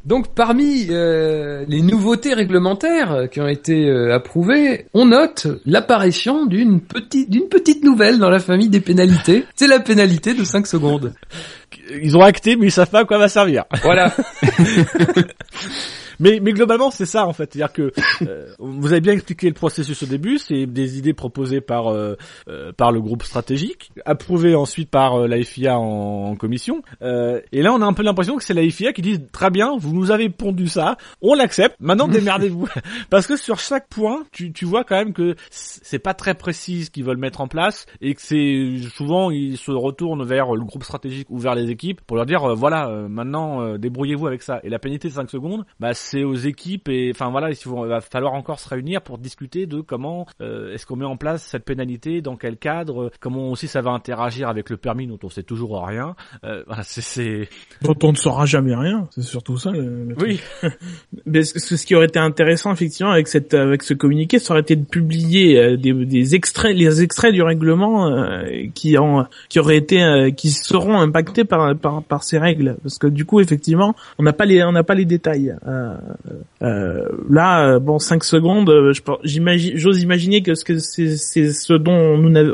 Donc 0.05 0.35
parmi 0.35 0.87
euh, 0.91 1.65
les 1.69 1.83
nouveautés 1.83 2.33
réglementaires 2.33 3.29
qui 3.31 3.41
ont 3.41 3.49
été 3.49 3.87
euh, 3.87 4.15
approuvées, 4.15 4.87
on 4.95 5.07
note 5.07 5.47
l'apparition 5.67 6.47
d'une 6.47 6.81
petite 6.81 7.29
d'une 7.29 7.49
petite 7.49 7.85
nouvelle 7.85 8.19
dans 8.19 8.31
la 8.31 8.39
famille 8.41 8.71
des 8.71 8.81
pénalités. 8.81 9.45
C'est 9.55 9.69
la 9.69 9.81
pénalité 9.81 10.35
de 10.35 10.45
5 10.45 10.67
secondes. 10.67 11.13
Ils 12.03 12.17
ont 12.17 12.23
acté 12.23 12.57
mais 12.57 12.67
ils 12.67 12.73
savent 12.73 12.91
pas 12.91 13.01
à 13.01 13.05
quoi 13.05 13.19
va 13.19 13.29
servir. 13.29 13.65
Voilà. 13.83 14.15
Mais, 16.21 16.39
mais 16.41 16.53
globalement, 16.53 16.91
c'est 16.91 17.07
ça 17.07 17.27
en 17.27 17.33
fait. 17.33 17.53
C'est-à-dire 17.53 17.73
que 17.73 17.93
euh, 18.23 18.47
vous 18.59 18.93
avez 18.93 19.01
bien 19.01 19.15
expliqué 19.15 19.49
le 19.49 19.55
processus 19.55 20.03
au 20.03 20.07
début. 20.07 20.39
C'est 20.39 20.67
des 20.67 20.99
idées 20.99 21.15
proposées 21.15 21.63
par 21.63 21.89
euh, 21.89 22.15
euh, 22.49 22.73
par 22.73 22.93
le 22.93 23.01
groupe 23.01 23.23
stratégique, 23.23 23.91
approuvées 24.05 24.55
ensuite 24.55 24.91
par 24.91 25.27
la 25.27 25.43
FIA 25.43 25.79
en, 25.79 26.37
commission. 26.37 26.83
et 27.01 27.63
là, 27.63 27.73
on 27.73 27.81
a 27.81 27.87
un 27.87 27.93
peu 27.93 28.03
l'impression 28.03 28.37
que 28.37 28.45
c'est 28.45 28.55
la 28.55 28.69
FIA 28.69 28.93
qui 28.93 29.03
dit 29.03 29.21
très 29.33 29.51
bien, 29.51 29.77
vous 29.79 29.95
nous 29.95 30.11
avez 30.11 30.29
pondu 30.29 30.69
ça, 30.69 30.97
on 31.23 31.35
l'accepte. 31.35 31.77
Maintenant, 31.81 32.09
démerdez-vous. 32.09 32.69
Parce 33.09 33.27
que 33.27 33.37
sur 33.37 33.59
chaque 33.59 33.89
point, 33.89 34.25
tu, 34.33 34.53
tu 34.53 34.67
vois 34.67 34.85
quand 34.85 34.97
même 34.97 35.13
que 35.13 35.35
c'est 35.51 35.99
pas 35.99 36.15
très 36.15 36.35
précis 36.35 36.85
ce 36.85 36.91
qu'ils 36.91 37.05
veulent 37.05 37.17
mettre 37.17 37.41
en 37.41 37.49
place 37.49 37.87
et 38.01 38.15
que 38.15 38.21
c'est 38.21 38.77
souvent 38.95 39.31
ils 39.31 39.57
se 39.57 39.71
retournent 39.71 40.25
vers 40.25 40.55
le 40.55 40.65
groupe 40.65 40.85
stratégique 40.85 41.31
ou 41.31 41.39
vers 41.39 41.55
les 41.55 41.71
équipes 41.71 42.01
pour 42.03 42.17
leur 42.17 42.27
dire 42.27 42.55
voilà 42.55 42.89
maintenant 43.09 43.77
débrouillez-vous 43.79 44.27
avec 44.27 44.43
ça. 44.43 44.61
Et 44.63 44.69
la 44.69 44.79
pénalité 44.79 45.09
de 45.09 45.15
5 45.15 45.31
secondes, 45.31 45.65
bah 45.79 45.95
c'est 46.11 46.25
aux 46.25 46.35
équipes 46.35 46.89
et 46.89 47.13
enfin 47.15 47.31
voilà, 47.31 47.51
il 47.51 47.57
va 47.87 48.01
falloir 48.01 48.35
encore 48.35 48.59
se 48.59 48.69
réunir 48.69 49.01
pour 49.01 49.19
discuter 49.19 49.67
de 49.67 49.81
comment 49.81 50.27
euh, 50.41 50.75
est-ce 50.75 50.85
qu'on 50.85 50.97
met 50.97 51.05
en 51.05 51.17
place 51.17 51.43
cette 51.43 51.65
pénalité, 51.65 52.21
dans 52.21 52.37
quel 52.37 52.57
cadre, 52.57 53.13
comment 53.21 53.51
aussi 53.51 53.69
ça 53.69 53.81
va 53.81 53.93
interagir 53.93 54.49
avec 54.49 54.71
le 54.71 54.77
permis 54.77 55.07
dont 55.07 55.19
on 55.23 55.29
sait 55.29 55.45
toujours 55.45 55.87
rien. 55.87 56.17
Euh, 56.45 56.65
voilà, 56.67 56.83
c'est 56.83 57.49
dont 57.83 57.97
on 58.03 58.11
ne 58.11 58.17
saura 58.17 58.45
jamais 58.45 58.75
rien. 58.75 59.07
C'est 59.11 59.23
surtout 59.23 59.57
ça. 59.57 59.71
Le, 59.71 60.09
oui. 60.21 60.41
Mais 61.27 61.45
ce, 61.45 61.87
qui 61.87 61.95
aurait 61.95 62.07
été 62.07 62.19
intéressant 62.19 62.73
effectivement 62.73 63.13
avec 63.13 63.29
cette 63.29 63.55
avec 63.55 63.83
ce 63.85 63.95
communiqué, 63.95 64.41
ça 64.41 64.55
aurait 64.55 64.63
été 64.63 64.75
de 64.75 64.85
publier 64.85 65.59
euh, 65.59 65.77
des, 65.77 65.93
des 65.93 66.35
extraits, 66.35 66.77
les 66.77 67.03
extraits 67.03 67.33
du 67.33 67.43
règlement 67.43 68.09
euh, 68.09 68.45
qui 68.75 68.99
ont 68.99 69.27
qui 69.49 69.61
auraient 69.61 69.77
été 69.77 70.33
qui 70.37 70.51
seront 70.51 70.99
impactés 70.99 71.45
par, 71.45 71.77
par 71.77 72.03
par 72.03 72.25
ces 72.25 72.39
règles, 72.39 72.77
parce 72.83 72.99
que 72.99 73.07
du 73.07 73.25
coup 73.25 73.39
effectivement 73.41 73.95
on 74.19 74.25
n'a 74.25 74.33
pas 74.33 74.45
les 74.45 74.65
on 74.65 74.73
n'a 74.73 74.83
pas 74.83 74.95
les 74.95 75.05
détails. 75.05 75.55
Euh, 75.67 76.00
euh, 76.63 77.05
là, 77.29 77.79
bon, 77.79 77.99
5 77.99 78.25
secondes, 78.25 78.71
j'imagine, 79.25 79.77
j'ose 79.77 80.03
imaginer 80.03 80.43
que 80.43 80.55
c'est 80.55 80.79
ce 80.79 81.73
dont 81.73 81.93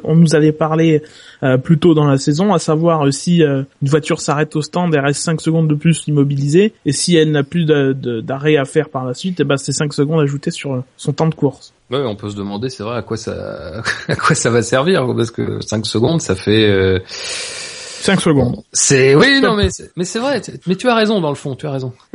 on 0.04 0.16
nous, 0.16 0.34
avait 0.34 0.52
parlé 0.52 1.02
euh, 1.42 1.56
plus 1.58 1.78
tôt 1.78 1.94
dans 1.94 2.06
la 2.06 2.18
saison, 2.18 2.54
à 2.54 2.58
savoir 2.58 3.12
si 3.12 3.42
une 3.42 3.66
voiture 3.82 4.20
s'arrête 4.20 4.54
au 4.56 4.62
stand, 4.62 4.94
elle 4.94 5.04
reste 5.04 5.22
5 5.22 5.40
secondes 5.40 5.68
de 5.68 5.74
plus 5.74 6.04
immobilisée, 6.06 6.72
et 6.84 6.92
si 6.92 7.16
elle 7.16 7.30
n'a 7.30 7.42
plus 7.42 7.64
d'arrêt 7.64 8.56
à 8.56 8.64
faire 8.64 8.88
par 8.88 9.04
la 9.04 9.14
suite, 9.14 9.40
et 9.40 9.44
ben 9.44 9.56
c'est 9.56 9.72
5 9.72 9.92
secondes 9.92 10.20
ajoutées 10.20 10.50
sur 10.50 10.82
son 10.96 11.12
temps 11.12 11.28
de 11.28 11.34
course. 11.34 11.72
Ouais, 11.90 12.02
on 12.04 12.16
peut 12.16 12.30
se 12.30 12.36
demander, 12.36 12.68
c'est 12.68 12.82
vrai, 12.82 12.96
à 12.96 13.02
quoi 13.02 13.16
ça, 13.16 13.82
à 14.08 14.16
quoi 14.16 14.34
ça 14.34 14.50
va 14.50 14.62
servir, 14.62 15.06
parce 15.16 15.30
que 15.30 15.60
5 15.60 15.86
secondes, 15.86 16.20
ça 16.20 16.34
fait. 16.34 17.02
5 18.06 18.20
secondes. 18.20 18.56
C'est 18.72 19.14
oui 19.14 19.40
non 19.42 19.54
mais 19.56 19.68
mais 19.96 20.04
c'est 20.04 20.18
vrai 20.18 20.40
mais 20.66 20.76
tu 20.76 20.88
as 20.88 20.94
raison 20.94 21.20
dans 21.20 21.28
le 21.30 21.34
fond 21.36 21.54
tu 21.56 21.66
as 21.66 21.72
raison. 21.72 21.92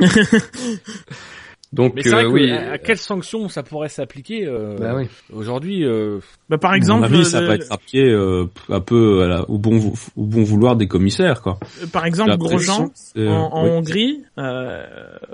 Donc 1.72 1.94
Mais 1.96 2.02
c'est 2.02 2.10
vrai 2.10 2.24
euh, 2.24 2.28
que, 2.28 2.32
oui, 2.34 2.50
à, 2.52 2.72
à 2.72 2.78
quelle 2.78 2.98
sanction 2.98 3.48
ça 3.48 3.62
pourrait 3.62 3.88
s'appliquer 3.88 4.46
euh, 4.46 4.76
bah 4.78 4.92
oui. 4.94 5.08
aujourd'hui 5.32 5.86
euh, 5.86 6.18
Bah, 6.50 6.58
par 6.58 6.74
exemple, 6.74 7.04
avis, 7.06 7.24
ça 7.24 7.40
va 7.40 7.54
être 7.54 7.72
appliqué 7.72 8.10
euh, 8.10 8.44
un 8.68 8.80
peu 8.80 9.22
à 9.22 9.26
la- 9.26 9.48
au 9.48 9.56
bon 9.56 9.78
vou- 9.78 9.94
au 10.18 10.24
bon 10.24 10.42
vouloir 10.42 10.76
des 10.76 10.86
commissaires, 10.86 11.40
quoi. 11.40 11.58
par 11.90 12.04
exemple, 12.04 12.36
Grosjean, 12.36 12.90
en, 13.16 13.22
en 13.22 13.64
oui. 13.64 13.70
Hongrie, 13.70 14.20
euh, 14.36 14.84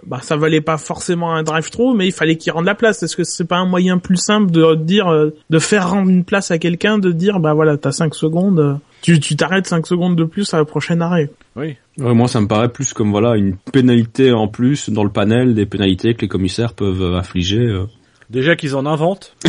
bah 0.07 0.21
ça 0.23 0.37
valait 0.37 0.61
pas 0.61 0.79
forcément 0.79 1.35
un 1.35 1.43
drive-thru, 1.43 1.97
mais 1.97 2.07
il 2.07 2.13
fallait 2.13 2.37
qu'il 2.37 2.53
rende 2.53 2.67
la 2.67 2.77
place. 2.77 3.03
Est-ce 3.03 3.17
que 3.17 3.25
c'est 3.25 3.49
pas 3.49 3.57
un 3.57 3.67
moyen 3.67 3.99
plus 3.99 4.17
simple 4.19 4.53
de 4.53 4.77
dire, 4.77 5.09
de 5.51 5.59
faire 5.59 5.91
rendre 5.91 6.09
une 6.09 6.23
place 6.23 6.53
à 6.53 6.59
quelqu'un, 6.59 6.99
de 6.99 7.11
dire, 7.11 7.41
bah 7.41 7.53
voilà, 7.53 7.77
t'as 7.79 7.91
5 7.91 8.15
secondes, 8.15 8.79
tu 9.03 9.19
tu 9.21 9.37
t'arrêtes 9.37 9.67
5 9.67 9.87
secondes 9.87 10.17
de 10.17 10.25
plus 10.25 10.53
à 10.55 10.59
la 10.59 10.65
prochaine 10.65 11.03
arrêt. 11.03 11.31
Oui. 11.57 11.77
Ouais, 11.99 12.15
moi, 12.15 12.29
ça 12.29 12.41
me 12.41 12.47
paraît 12.47 12.69
plus 12.69 12.93
comme 12.93 13.11
voilà 13.11 13.37
une 13.37 13.57
pénalité 13.73 14.33
en 14.33 14.49
plus 14.49 14.91
dans 14.91 15.05
le 15.05 15.11
panel 15.11 15.55
des 15.55 15.67
pénalités 15.67 16.15
que 16.15 16.21
les 16.23 16.29
commissaires 16.29 16.73
peuvent 16.75 17.03
euh, 17.03 17.17
infliger. 17.19 17.59
euh. 17.61 17.87
Déjà 18.31 18.57
qu'ils 18.57 18.77
en 18.77 18.85
inventent. 18.87 19.35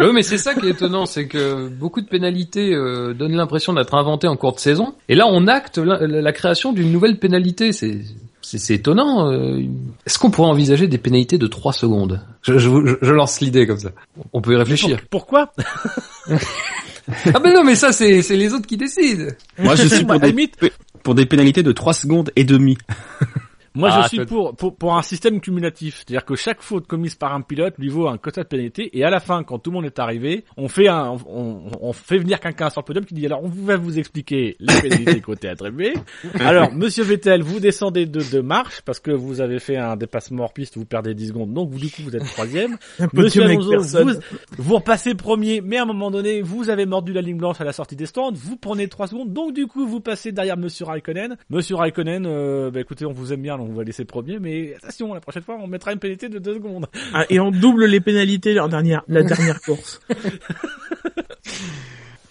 Oui, 0.00 0.08
mais 0.14 0.22
c'est 0.22 0.38
ça 0.38 0.54
qui 0.54 0.66
est 0.66 0.70
étonnant, 0.70 1.04
c'est 1.04 1.26
que 1.28 1.68
beaucoup 1.68 2.00
de 2.00 2.06
pénalités 2.06 2.74
euh, 2.74 3.12
donnent 3.12 3.36
l'impression 3.36 3.74
d'être 3.74 3.94
inventées 3.94 4.26
en 4.28 4.36
cours 4.36 4.54
de 4.54 4.58
saison, 4.58 4.94
et 5.10 5.14
là 5.14 5.26
on 5.28 5.46
acte 5.46 5.76
la, 5.76 6.06
la 6.06 6.32
création 6.32 6.72
d'une 6.72 6.90
nouvelle 6.90 7.18
pénalité. 7.18 7.72
C'est 7.72 7.98
c'est 8.40 8.74
étonnant. 8.74 9.30
euh. 9.30 9.60
Est-ce 10.06 10.18
qu'on 10.18 10.30
pourrait 10.30 10.48
envisager 10.48 10.88
des 10.88 10.96
pénalités 10.96 11.36
de 11.36 11.46
3 11.46 11.74
secondes? 11.74 12.22
Je, 12.42 12.56
je, 12.56 12.70
je- 12.70 12.96
je 13.02 13.12
lance 13.12 13.40
l'idée 13.42 13.66
comme 13.66 13.78
ça. 13.78 13.90
On 14.32 14.40
peut 14.40 14.54
y 14.54 14.56
réfléchir. 14.56 14.98
Pourquoi? 15.10 15.52
Ah 17.34 17.40
ben 17.40 17.52
non, 17.52 17.64
mais 17.64 17.74
ça 17.74 17.92
c'est 17.92 18.22
c'est 18.22 18.36
les 18.36 18.52
autres 18.52 18.66
qui 18.66 18.76
décident. 18.76 19.26
Moi, 19.58 19.74
je 19.74 19.86
suis 19.86 20.04
Moi, 20.04 20.18
pour 20.20 20.32
des, 20.32 20.50
pour 21.02 21.14
des 21.14 21.26
pénalités 21.26 21.62
de 21.62 21.72
3 21.72 21.92
secondes 21.94 22.30
et 22.36 22.44
demie. 22.44 22.78
Moi, 23.74 23.88
Ah, 23.92 24.00
je 24.02 24.08
suis 24.08 24.16
toi- 24.18 24.26
pour, 24.26 24.56
pour 24.56 24.76
pour 24.76 24.96
un 24.96 25.02
système 25.02 25.40
cumulatif, 25.40 25.98
c'est-à-dire 25.98 26.24
que 26.24 26.34
chaque 26.34 26.60
faute 26.60 26.86
commise 26.86 27.14
par 27.14 27.34
un 27.34 27.40
pilote 27.40 27.74
lui 27.78 27.88
vaut 27.88 28.08
un 28.08 28.18
quota 28.18 28.42
de 28.42 28.48
pénalité, 28.48 28.90
et 28.98 29.04
à 29.04 29.10
la 29.10 29.20
fin, 29.20 29.44
quand 29.44 29.58
tout 29.60 29.70
le 29.70 29.76
monde 29.76 29.84
est 29.84 29.98
arrivé, 29.98 30.44
on 30.56 30.68
fait 30.68 30.88
un, 30.88 31.16
on, 31.28 31.62
on 31.80 31.92
fait 31.92 32.18
venir 32.18 32.40
quelqu'un 32.40 32.68
sur 32.70 32.80
le 32.80 32.84
podium 32.86 33.04
qui 33.04 33.14
dit 33.14 33.26
alors 33.26 33.42
on 33.44 33.48
va 33.48 33.76
vous 33.76 33.98
expliquer 33.98 34.56
les 34.58 34.80
pénalités 34.80 35.20
côté 35.20 35.48
attribué. 35.48 35.94
Alors, 36.40 36.72
Monsieur 36.72 37.04
Vettel, 37.04 37.42
vous 37.42 37.60
descendez 37.60 38.06
de 38.06 38.20
deux 38.30 38.42
marches 38.42 38.80
parce 38.82 38.98
que 39.00 39.10
vous 39.12 39.40
avez 39.40 39.58
fait 39.60 39.76
un 39.76 39.96
dépassement 39.96 40.44
hors 40.44 40.52
piste, 40.52 40.76
vous 40.76 40.84
perdez 40.84 41.14
10 41.14 41.28
secondes, 41.28 41.52
donc 41.52 41.70
vous 41.70 41.78
du 41.78 41.90
coup 41.90 42.02
vous 42.02 42.16
êtes 42.16 42.24
troisième. 42.26 42.76
Monsieur 43.12 43.44
Alonso, 43.44 44.04
vous 44.58 44.74
repassez 44.76 45.14
premier, 45.14 45.60
mais 45.60 45.76
à 45.76 45.82
un 45.82 45.86
moment 45.86 46.10
donné, 46.10 46.42
vous 46.42 46.70
avez 46.70 46.86
mordu 46.86 47.12
la 47.12 47.20
ligne 47.20 47.36
blanche 47.38 47.60
à 47.60 47.64
la 47.64 47.72
sortie 47.72 47.96
des 47.96 48.06
stands, 48.06 48.32
vous 48.32 48.56
prenez 48.56 48.88
3 48.88 49.06
secondes, 49.08 49.32
donc 49.32 49.52
du 49.54 49.66
coup, 49.66 49.86
vous 49.86 50.00
passez 50.00 50.32
derrière 50.32 50.56
Monsieur 50.56 50.86
Raikkonen. 50.86 51.36
Monsieur 51.50 51.76
Raikkonen, 51.76 52.24
euh, 52.26 52.70
bah 52.70 52.80
écoutez, 52.80 53.06
on 53.06 53.12
vous 53.12 53.32
aime 53.32 53.42
bien, 53.42 53.58
on 53.60 53.72
va 53.72 53.84
laisser 53.84 54.04
premier, 54.04 54.38
mais 54.38 54.74
attention, 54.76 55.14
la 55.14 55.20
prochaine 55.20 55.42
fois, 55.42 55.58
on 55.60 55.66
mettra 55.66 55.92
une 55.92 55.98
pénalité 55.98 56.28
de 56.28 56.38
2 56.38 56.54
secondes. 56.54 56.86
Ah, 57.14 57.24
et 57.30 57.40
on 57.40 57.50
double 57.50 57.86
les 57.86 58.00
pénalités 58.00 58.54
leur 58.54 58.68
dernière, 58.68 59.02
la 59.08 59.22
dernière 59.24 59.60
course. 59.60 60.00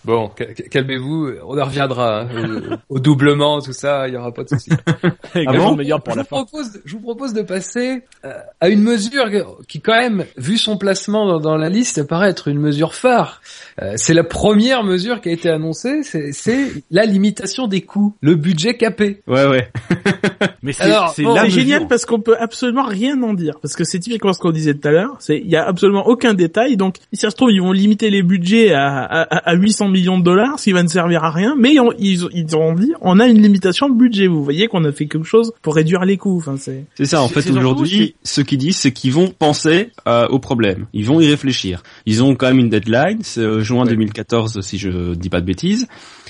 Bon, 0.05 0.31
ca- 0.38 0.45
ca- 0.55 0.63
calmez-vous, 0.69 1.31
on 1.45 1.59
en 1.59 1.65
reviendra 1.65 2.21
hein, 2.21 2.27
au, 2.89 2.95
au 2.95 2.99
doublement, 2.99 3.59
tout 3.62 3.73
ça, 3.73 4.07
il 4.07 4.13
y 4.13 4.17
aura 4.17 4.31
pas 4.33 4.43
de 4.43 4.49
souci. 4.49 4.71
Également 5.35 5.71
bon 5.71 5.75
meilleur 5.75 6.01
pour 6.01 6.13
je, 6.13 6.19
la 6.19 6.23
vous 6.23 6.29
fin. 6.29 6.43
propose, 6.45 6.79
je 6.85 6.93
vous 6.93 7.01
propose 7.01 7.33
de 7.33 7.41
passer 7.41 8.03
euh, 8.23 8.33
à 8.62 8.69
une 8.69 8.81
mesure 8.81 9.25
qui, 9.67 9.81
quand 9.81 9.99
même, 9.99 10.23
vu 10.38 10.57
son 10.57 10.77
placement 10.77 11.27
dans, 11.27 11.39
dans 11.39 11.57
la 11.57 11.67
liste, 11.69 12.03
paraît 12.03 12.29
être 12.29 12.47
une 12.47 12.59
mesure 12.59 12.95
phare. 12.95 13.41
Euh, 13.81 13.93
c'est 13.97 14.13
la 14.13 14.23
première 14.23 14.83
mesure 14.85 15.19
qui 15.19 15.29
a 15.29 15.31
été 15.33 15.49
annoncée, 15.49 16.03
c'est, 16.03 16.31
c'est 16.31 16.67
la 16.91 17.05
limitation 17.05 17.67
des 17.67 17.81
coûts, 17.81 18.15
le 18.21 18.35
budget 18.35 18.77
capé. 18.77 19.21
Ouais, 19.27 19.47
ouais. 19.47 19.69
Mais 20.63 20.71
c'est 20.73 20.83
Alors, 20.83 21.09
c'est 21.13 21.23
bon, 21.23 21.35
génial 21.49 21.88
parce 21.88 22.05
qu'on 22.05 22.19
peut 22.21 22.38
absolument 22.39 22.83
rien 22.85 23.21
en 23.21 23.33
dire. 23.33 23.59
Parce 23.62 23.75
que 23.75 23.83
c'est 23.83 23.99
typiquement 23.99 24.33
ce 24.33 24.39
qu'on 24.39 24.51
disait 24.51 24.73
tout 24.73 24.88
à 24.88 24.91
l'heure. 24.91 25.15
C'est, 25.19 25.38
il 25.38 25.49
y 25.49 25.55
a 25.55 25.65
absolument 25.67 26.07
aucun 26.07 26.33
détail. 26.33 26.77
Donc, 26.77 26.95
si 27.13 27.19
ça 27.19 27.29
se 27.29 27.35
trouve, 27.35 27.51
ils 27.51 27.62
vont 27.62 27.71
limiter 27.71 28.09
les 28.09 28.23
budgets 28.23 28.73
à, 28.73 29.03
à, 29.03 29.49
à 29.49 29.53
800 29.55 29.88
millions 29.89 30.17
de 30.19 30.23
dollars, 30.23 30.56
qui 30.58 30.71
va 30.71 30.84
ne 30.84 30.88
servir 30.88 31.23
à 31.23 31.32
rien. 31.32 31.56
Mais 31.58 31.80
on- 31.80 31.91
ils, 31.99 32.25
ils 32.34 32.56
ont 32.56 32.73
dit, 32.73 32.93
on 33.02 33.19
a 33.19 33.28
une 33.28 33.41
limitation 33.41 33.89
de 33.89 33.95
budget. 33.95 34.28
Vous 34.28 34.43
voyez 34.43 34.67
qu'on 34.67 34.84
a 34.86 34.91
fait 34.91 35.08
quelque 35.08 35.25
chose 35.28 35.52
pour 35.62 35.75
réduire 35.75 36.06
les 36.06 36.17
coûts. 36.17 36.38
Enfin, 36.38 36.56
c'est, 36.58 36.86
C'est 36.95 37.06
ça, 37.06 37.21
en 37.21 37.28
fait, 37.28 37.49
aujourd'hui, 37.49 38.15
ce 38.23 38.41
qu'ils 38.41 38.58
disent, 38.60 38.78
c'est 38.78 38.91
qu'ils 38.91 39.12
vont 39.13 39.28
penser 39.30 39.89
euh, 40.08 40.28
au 40.28 40.39
problème. 40.39 40.86
Ils 40.93 41.06
vont 41.06 41.19
y 41.21 41.28
réfléchir. 41.28 41.84
Ils 42.06 42.23
ont 42.23 42.36
quand 42.36 42.47
même 42.47 42.60
une 42.60 42.69
deadline, 42.69 43.19
c'est 43.21 43.41
euh, 43.41 43.62
juin 43.62 43.84
Ouais. 43.84 43.89
2014, 43.91 44.62
si 44.62 44.78
je 44.78 45.13
dis 45.15 45.30
pas 45.30 45.41
de 45.41 45.45
bêtises. 45.45 45.88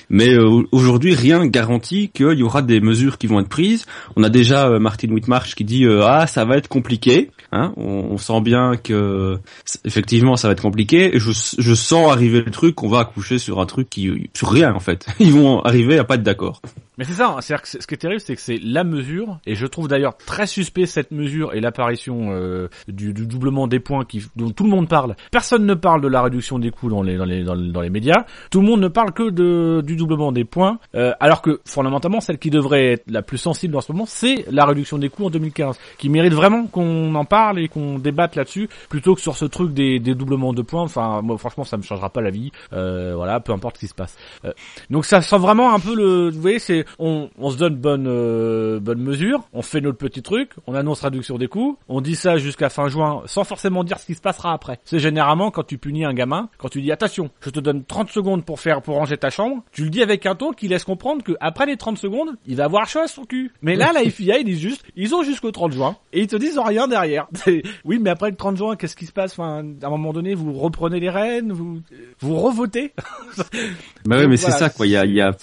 Mais 0.10 0.34
euh, 0.34 0.63
aujourd'hui, 0.72 1.13
rien 1.13 1.45
garantit 1.45 2.10
qu'il 2.10 2.38
y 2.38 2.43
aura 2.43 2.62
des 2.62 2.80
mesures 2.80 3.17
qui 3.17 3.28
vont 3.28 3.39
être 3.39 3.50
prises. 3.50 3.86
On 4.15 4.24
a 4.24 4.30
déjà 4.30 4.67
euh, 4.67 4.80
Martin 4.80 5.10
Whitmarsh 5.10 5.56
qui 5.56 5.63
dit 5.63 5.86
euh, 5.86 6.06
ah 6.06 6.28
ça 6.28 6.45
va 6.45 6.58
être 6.58 6.67
compliqué. 6.67 7.30
Hein 7.52 7.74
on, 7.78 8.08
on 8.12 8.17
sent 8.17 8.41
bien 8.41 8.76
que 8.76 9.38
effectivement 9.86 10.36
ça 10.36 10.48
va 10.48 10.54
être 10.54 10.62
compliqué. 10.62 11.15
Et 11.15 11.19
je, 11.19 11.32
je 11.58 11.74
sens 11.74 12.12
arriver 12.12 12.41
le 12.41 12.52
truc 12.52 12.76
qu'on 12.76 12.89
va 12.89 13.00
accoucher 13.00 13.38
sur 13.38 13.60
un 13.60 13.65
truc 13.65 13.89
qui 13.89 14.30
sur 14.34 14.52
rien 14.52 14.74
en 14.74 14.80
fait. 14.80 15.06
Ils 15.19 15.34
vont 15.34 15.62
arriver 15.62 16.00
à 16.00 16.04
pas 16.04 16.15
être 16.15 16.24
d'accord. 16.24 16.62
Mais 17.00 17.06
c'est 17.06 17.14
ça, 17.14 17.30
hein. 17.30 17.40
c'est-à-dire 17.40 17.62
que 17.62 17.70
ce 17.70 17.88
qui 17.88 17.94
est 17.94 17.98
terrible, 17.98 18.20
c'est 18.20 18.36
que 18.36 18.42
c'est 18.42 18.60
la 18.62 18.84
mesure, 18.84 19.40
et 19.46 19.56
je 19.56 19.66
trouve 19.66 19.88
d'ailleurs 19.88 20.18
très 20.18 20.46
suspect 20.46 20.86
cette 20.86 21.12
mesure 21.12 21.54
et 21.54 21.62
l'apparition 21.62 22.32
euh, 22.34 22.68
du, 22.90 23.14
doublement 23.14 23.68
des 23.68 23.80
points 23.80 24.04
dont 24.36 24.50
tout 24.50 24.66
le 24.66 24.70
monde 24.70 24.90
parle. 24.90 25.16
Personne 25.32 25.66
ne 25.66 25.76
parle 25.76 26.02
de 26.02 26.10
la 26.10 26.22
réduction 26.22 26.60
des 26.60 26.72
coûts 26.72 26.90
dans 26.90 27.02
les, 27.02 27.16
dans 27.16 27.24
les, 27.24 27.46
dans, 27.46 27.54
les- 27.56 27.90
médias. 27.90 28.26
Tout 28.52 28.60
le 28.60 28.68
monde 28.68 28.82
ne 28.82 28.90
parle 28.90 29.14
que 29.14 29.80
du 29.80 29.96
doublement 29.96 30.34
des 30.34 30.44
points, 30.44 30.78
euh, 30.94 31.14
alors 31.22 31.42
que 31.42 31.62
fondamentalement, 31.64 32.20
celle 32.20 32.38
qui 32.38 32.50
devrait 32.50 32.92
être 32.92 33.10
la 33.10 33.22
plus 33.22 33.38
sensible 33.38 33.78
en 33.78 33.82
ce 33.82 33.94
moment, 33.94 34.06
c'est 34.06 34.44
la 34.52 34.66
réduction 34.66 34.98
des 34.98 35.08
coûts 35.08 35.28
en 35.28 35.30
2015, 35.30 35.80
qui 35.98 36.10
mérite 36.10 36.34
vraiment 36.34 36.68
qu'on 36.68 37.16
en 37.16 37.24
parle 37.24 37.60
et 37.60 37.70
qu'on 37.70 37.98
débatte 37.98 38.36
là-dessus, 38.36 38.68
plutôt 38.90 39.16
que 39.16 39.22
sur 39.22 39.38
ce 39.38 39.46
truc 39.46 39.74
des, 39.74 40.00
des 40.00 40.16
doublements 40.16 40.52
de 40.52 40.64
points. 40.64 40.84
Enfin, 40.84 41.22
moi, 41.22 41.38
franchement, 41.38 41.64
ça 41.64 41.78
me 41.78 41.82
changera 41.82 42.10
pas 42.10 42.20
la 42.20 42.30
vie. 42.30 42.52
Euh, 42.74 43.14
voilà, 43.16 43.40
peu 43.40 43.54
importe 43.54 43.78
ce 43.78 43.80
qui 43.80 43.88
se 43.88 43.96
passe. 43.96 44.18
Euh, 44.44 44.52
donc 44.90 45.06
ça 45.06 45.22
sent 45.22 45.38
vraiment 45.38 45.74
un 45.74 45.80
peu 45.80 45.96
le, 45.96 46.30
vous 46.30 46.42
voyez, 46.42 46.60
c'est 46.60 46.84
on, 46.97 47.30
on 47.38 47.52
se 47.52 47.58
donne 47.58 47.75
bonne 47.75 48.08
euh, 48.08 48.80
bonne 48.80 49.02
mesure, 49.02 49.43
on 49.54 49.62
fait 49.62 49.82
notre 49.82 49.97
petit 49.97 50.21
truc, 50.21 50.52
on 50.67 50.73
annonce 50.73 51.02
réduction 51.02 51.38
des 51.38 51.47
coûts, 51.47 51.78
on 51.88 52.02
dit 52.02 52.15
ça 52.15 52.38
jusqu'à 52.38 52.69
fin 52.69 52.88
juin 52.88 53.23
sans 53.25 53.43
forcément 53.43 53.84
dire 53.84 53.99
ce 53.99 54.06
qui 54.06 54.15
se 54.15 54.21
passera 54.21 54.54
après. 54.54 54.80
C'est 54.86 54.99
généralement 54.99 55.52
quand 55.52 55.63
tu 55.63 55.78
punis 55.78 56.06
un 56.06 56.13
gamin, 56.13 56.49
quand 56.58 56.69
tu 56.69 56.82
dis 56.82 56.91
attention, 56.91 57.30
je 57.41 57.49
te 57.49 57.60
donne 57.60 57.84
30 57.84 58.10
secondes 58.10 58.45
pour 58.45 58.60
faire 58.60 58.82
pour 58.82 58.95
ranger 58.95 59.17
ta 59.17 59.30
chambre, 59.30 59.63
tu 59.71 59.84
le 59.84 59.89
dis 59.89 60.02
avec 60.02 60.25
un 60.25 60.36
ton 60.36 60.52
qui 60.52 60.67
laisse 60.67 60.84
comprendre 60.84 61.23
que 61.23 61.34
après 61.39 61.65
les 61.65 61.78
30 61.78 61.97
secondes, 61.97 62.36
il 62.45 62.56
va 62.56 62.65
avoir 62.65 62.88
chaud 62.88 62.99
à 62.99 63.08
son 63.08 63.25
cul. 63.25 63.52
Mais 63.62 63.75
là 63.75 63.91
la 63.93 64.02
FIA 64.10 64.39
ils 64.39 64.45
disent 64.45 64.60
juste 64.60 64.84
ils 64.95 65.13
ont 65.15 65.23
jusqu'au 65.23 65.52
30 65.52 65.73
juin 65.73 65.95
et 66.13 66.21
ils 66.21 66.28
te 66.28 66.36
disent 66.36 66.58
rien 66.58 66.88
derrière. 66.88 67.28
Oui, 67.86 67.99
mais 67.99 68.10
après 68.10 68.30
le 68.30 68.36
30 68.36 68.58
juin, 68.58 68.75
qu'est-ce 68.75 68.95
qui 68.95 69.06
se 69.06 69.12
passe? 69.12 69.34
Enfin, 69.34 69.63
à 69.82 69.88
un 69.88 69.89
moment 69.89 70.13
donné, 70.13 70.36
vous 70.36 70.54
reprenez 70.54 70.99
les 70.99 71.10
rênes, 71.10 71.52
vous 71.52 71.82
vous 72.19 72.36
revotez. 72.36 72.93
Bah 73.38 74.17
ouais, 74.17 74.28
mais 74.28 74.36
voilà. 74.36 74.38
c'est 74.38 74.52
ça 74.52 74.69
quoi. 74.69 74.86
Il 74.86 74.91
y 74.91 74.97
a, 74.97 75.06
il 75.06 75.13
y 75.13 75.21
a, 75.21 75.36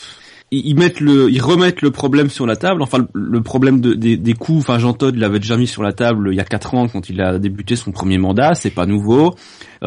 ils 0.52 0.76
mettent 0.76 1.00
le, 1.00 1.28
remettent 1.42 1.82
le 1.82 1.90
problème 1.90 2.30
sur 2.30 2.46
la 2.46 2.56
table. 2.56 2.82
Enfin, 2.82 3.06
le, 3.12 3.40
problème 3.42 3.80
de, 3.80 3.94
des, 3.94 4.16
des 4.16 4.34
coûts. 4.34 4.58
Enfin, 4.58 4.78
Jean 4.78 4.92
Todt 4.92 5.16
l'avait 5.18 5.40
déjà 5.40 5.56
mis 5.56 5.66
sur 5.66 5.82
la 5.82 5.92
table 5.92 6.28
il 6.32 6.36
y 6.36 6.40
a 6.40 6.44
quatre 6.44 6.74
ans 6.74 6.86
quand 6.88 7.10
il 7.10 7.20
a 7.20 7.38
débuté 7.38 7.74
son 7.74 7.90
premier 7.90 8.18
mandat. 8.18 8.54
C'est 8.54 8.70
pas 8.70 8.86
nouveau. 8.86 9.34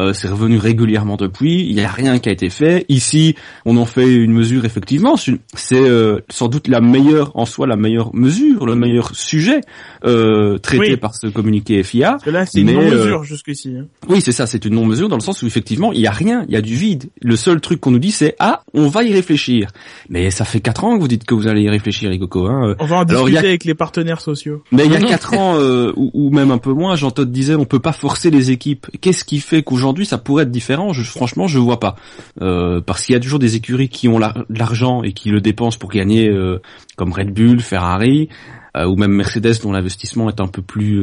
Euh, 0.00 0.12
c'est 0.12 0.28
revenu 0.28 0.58
régulièrement 0.58 1.16
depuis. 1.16 1.60
Il 1.68 1.72
y 1.72 1.80
a 1.82 1.88
rien 1.88 2.18
qui 2.18 2.28
a 2.28 2.32
été 2.32 2.48
fait. 2.50 2.86
Ici, 2.88 3.34
on 3.64 3.76
en 3.76 3.84
fait 3.86 4.10
une 4.12 4.32
mesure 4.32 4.64
effectivement. 4.64 5.14
C'est 5.54 5.80
euh, 5.80 6.20
sans 6.30 6.48
doute 6.48 6.68
la 6.68 6.80
meilleure 6.80 7.32
en 7.36 7.44
soi, 7.44 7.66
la 7.66 7.76
meilleure 7.76 8.14
mesure, 8.14 8.66
le 8.66 8.74
meilleur 8.74 9.14
sujet 9.14 9.60
euh, 10.04 10.58
traité 10.58 10.90
Oui. 10.92 10.96
par 10.96 11.14
ce 11.14 11.26
communiqué 11.26 11.82
FIA. 11.82 12.12
parce 12.12 12.24
que 12.24 12.30
là, 12.30 12.46
c'est 12.46 12.60
une 12.60 12.70
euh, 12.70 12.74
non-mesure 12.74 13.24
jusqu'ici. 13.24 13.74
hein. 13.78 13.86
Oui, 14.08 14.20
c'est 14.20 14.32
ça, 14.32 14.46
c'est 14.46 14.64
une 14.64 14.74
non-mesure 14.74 15.08
dans 15.08 15.16
le 15.16 15.22
sens 15.22 15.42
où 15.42 15.46
effectivement, 15.46 15.92
il 15.92 16.00
y 16.00 16.06
a 16.06 16.10
rien, 16.12 16.44
il 16.48 16.54
y 16.54 16.56
a 16.56 16.60
du 16.62 16.74
vide. 16.74 17.10
Le 17.20 17.36
seul 17.36 17.60
truc 17.60 17.80
qu'on 17.80 17.90
nous 17.90 17.98
dit, 17.98 18.10
c'est 18.12 18.34
ah, 18.38 18.62
on 18.74 18.88
va 18.88 19.02
y 19.04 19.12
réfléchir. 19.12 19.70
Mais 20.08 20.30
ça 20.30 20.44
fait 20.44 20.60
quatre 20.60 20.84
ans 20.84 20.96
que 20.96 21.00
vous 21.00 21.08
dites 21.08 21.24
que 21.24 21.34
vous 21.34 21.46
allez 21.46 21.62
y 21.62 21.68
réfléchir, 21.68 22.10
les 22.10 22.18
cocos. 22.18 22.46
Hein. 22.46 22.74
On 22.78 22.86
va 22.86 22.96
en 22.98 23.04
discuter 23.04 23.36
a- 23.36 23.40
avec 23.40 23.64
les 23.64 23.74
partenaires 23.74 24.20
sociaux. 24.20 24.62
Mais 24.72 24.86
il 24.86 24.92
y 24.92 24.96
a 24.96 25.00
quatre 25.14 25.34
ans 25.34 25.56
euh, 25.58 25.92
ou, 25.96 26.10
ou 26.14 26.30
même 26.30 26.50
un 26.50 26.58
peu 26.58 26.72
moins, 26.72 26.94
Jean 26.96 27.10
Todt 27.10 27.30
disait, 27.30 27.54
on 27.54 27.64
peut 27.64 27.78
pas 27.80 27.92
forcer 27.92 28.30
les 28.30 28.50
équipes. 28.50 28.86
Qu'est-ce 29.00 29.24
qui 29.24 29.40
fait 29.40 29.62
qu'aujourd'hui 29.62 29.89
ça 30.04 30.18
pourrait 30.18 30.44
être 30.44 30.50
différent 30.50 30.92
Franchement, 30.92 31.46
je 31.46 31.58
vois 31.58 31.80
pas. 31.80 31.96
Euh, 32.40 32.80
parce 32.80 33.04
qu'il 33.04 33.12
y 33.14 33.16
a 33.16 33.20
toujours 33.20 33.38
des 33.38 33.56
écuries 33.56 33.88
qui 33.88 34.08
ont 34.08 34.18
l'argent 34.48 35.02
et 35.02 35.12
qui 35.12 35.30
le 35.30 35.40
dépensent 35.40 35.78
pour 35.78 35.90
gagner, 35.90 36.28
euh, 36.28 36.60
comme 36.96 37.12
Red 37.12 37.32
Bull, 37.32 37.60
Ferrari. 37.60 38.28
euh, 38.76 38.86
ou 38.86 38.94
même 38.94 39.10
Mercedes 39.10 39.54
dont 39.64 39.72
l'investissement 39.72 40.28
est 40.28 40.40
un 40.40 40.46
peu 40.46 40.62
plus 40.62 41.02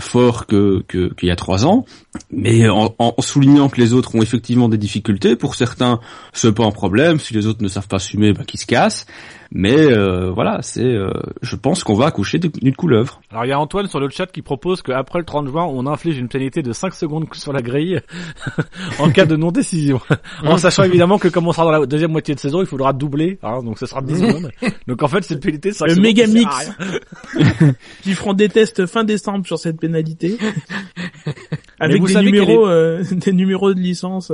fort 0.00 0.46
que- 0.46 0.82
qu'il 0.88 1.28
y 1.28 1.30
a 1.30 1.36
trois 1.36 1.64
ans, 1.64 1.86
mais 2.32 2.68
en, 2.68 2.92
en 2.98 3.14
soulignant 3.20 3.68
que 3.68 3.80
les 3.80 3.92
autres 3.92 4.16
ont 4.16 4.22
effectivement 4.22 4.68
des 4.68 4.78
difficultés. 4.78 5.36
Pour 5.36 5.54
certains, 5.54 6.00
c'est 6.32 6.52
pas 6.52 6.64
un 6.64 6.72
problème. 6.72 7.20
Si 7.20 7.32
les 7.32 7.46
autres 7.46 7.62
ne 7.62 7.68
savent 7.68 7.86
pas 7.86 7.98
assumer, 7.98 8.32
bah, 8.32 8.42
qu'ils 8.44 8.58
se 8.58 8.66
cassent. 8.66 9.06
Mais 9.56 9.76
euh, 9.76 10.32
voilà, 10.32 10.58
c'est, 10.62 10.82
euh, 10.82 11.12
je 11.40 11.54
pense 11.54 11.84
qu'on 11.84 11.94
va 11.94 12.06
accoucher 12.06 12.40
d'une 12.40 12.74
couleuvre. 12.74 13.20
Alors 13.30 13.44
il 13.44 13.50
y 13.50 13.52
a 13.52 13.60
Antoine 13.60 13.86
sur 13.86 14.00
le 14.00 14.08
chat 14.08 14.26
qui 14.26 14.42
propose 14.42 14.82
qu'après 14.82 15.20
le 15.20 15.24
30 15.24 15.46
juin, 15.46 15.64
on 15.64 15.86
inflige 15.86 16.18
une 16.18 16.26
pénalité 16.26 16.60
de 16.60 16.72
5 16.72 16.92
secondes 16.92 17.26
sur 17.34 17.52
la 17.52 17.62
grille 17.62 18.00
en 18.98 19.10
cas 19.10 19.26
de 19.26 19.36
non-décision. 19.36 20.00
en 20.44 20.56
sachant 20.56 20.82
évidemment 20.82 21.18
que 21.18 21.28
comme 21.28 21.46
on 21.46 21.52
sera 21.52 21.64
dans 21.66 21.70
la 21.78 21.86
deuxième 21.86 22.10
moitié 22.10 22.34
de 22.34 22.40
saison, 22.40 22.62
il 22.62 22.66
faudra 22.66 22.92
doubler, 22.92 23.38
hein, 23.44 23.62
donc 23.62 23.78
ce 23.78 23.86
sera 23.86 24.02
10 24.02 24.18
secondes. 24.18 24.50
Donc 24.88 25.00
en 25.04 25.08
fait, 25.08 25.22
c'est 25.22 25.34
une 25.34 25.40
pénalité 25.40 25.68
de 25.68 25.74
5 25.74 25.86
Le 25.86 25.94
méga 26.00 26.26
mix. 26.26 26.72
qui 28.02 28.14
feront 28.14 28.32
des 28.32 28.48
tests 28.48 28.86
fin 28.86 29.04
décembre 29.04 29.46
sur 29.46 29.60
cette 29.60 29.78
pénalité. 29.78 30.36
Avec 31.78 32.02
des 32.02 32.22
numéros, 32.22 32.66
euh, 32.66 33.04
des 33.08 33.32
numéros 33.32 33.72
de 33.72 33.78
licence. 33.78 34.32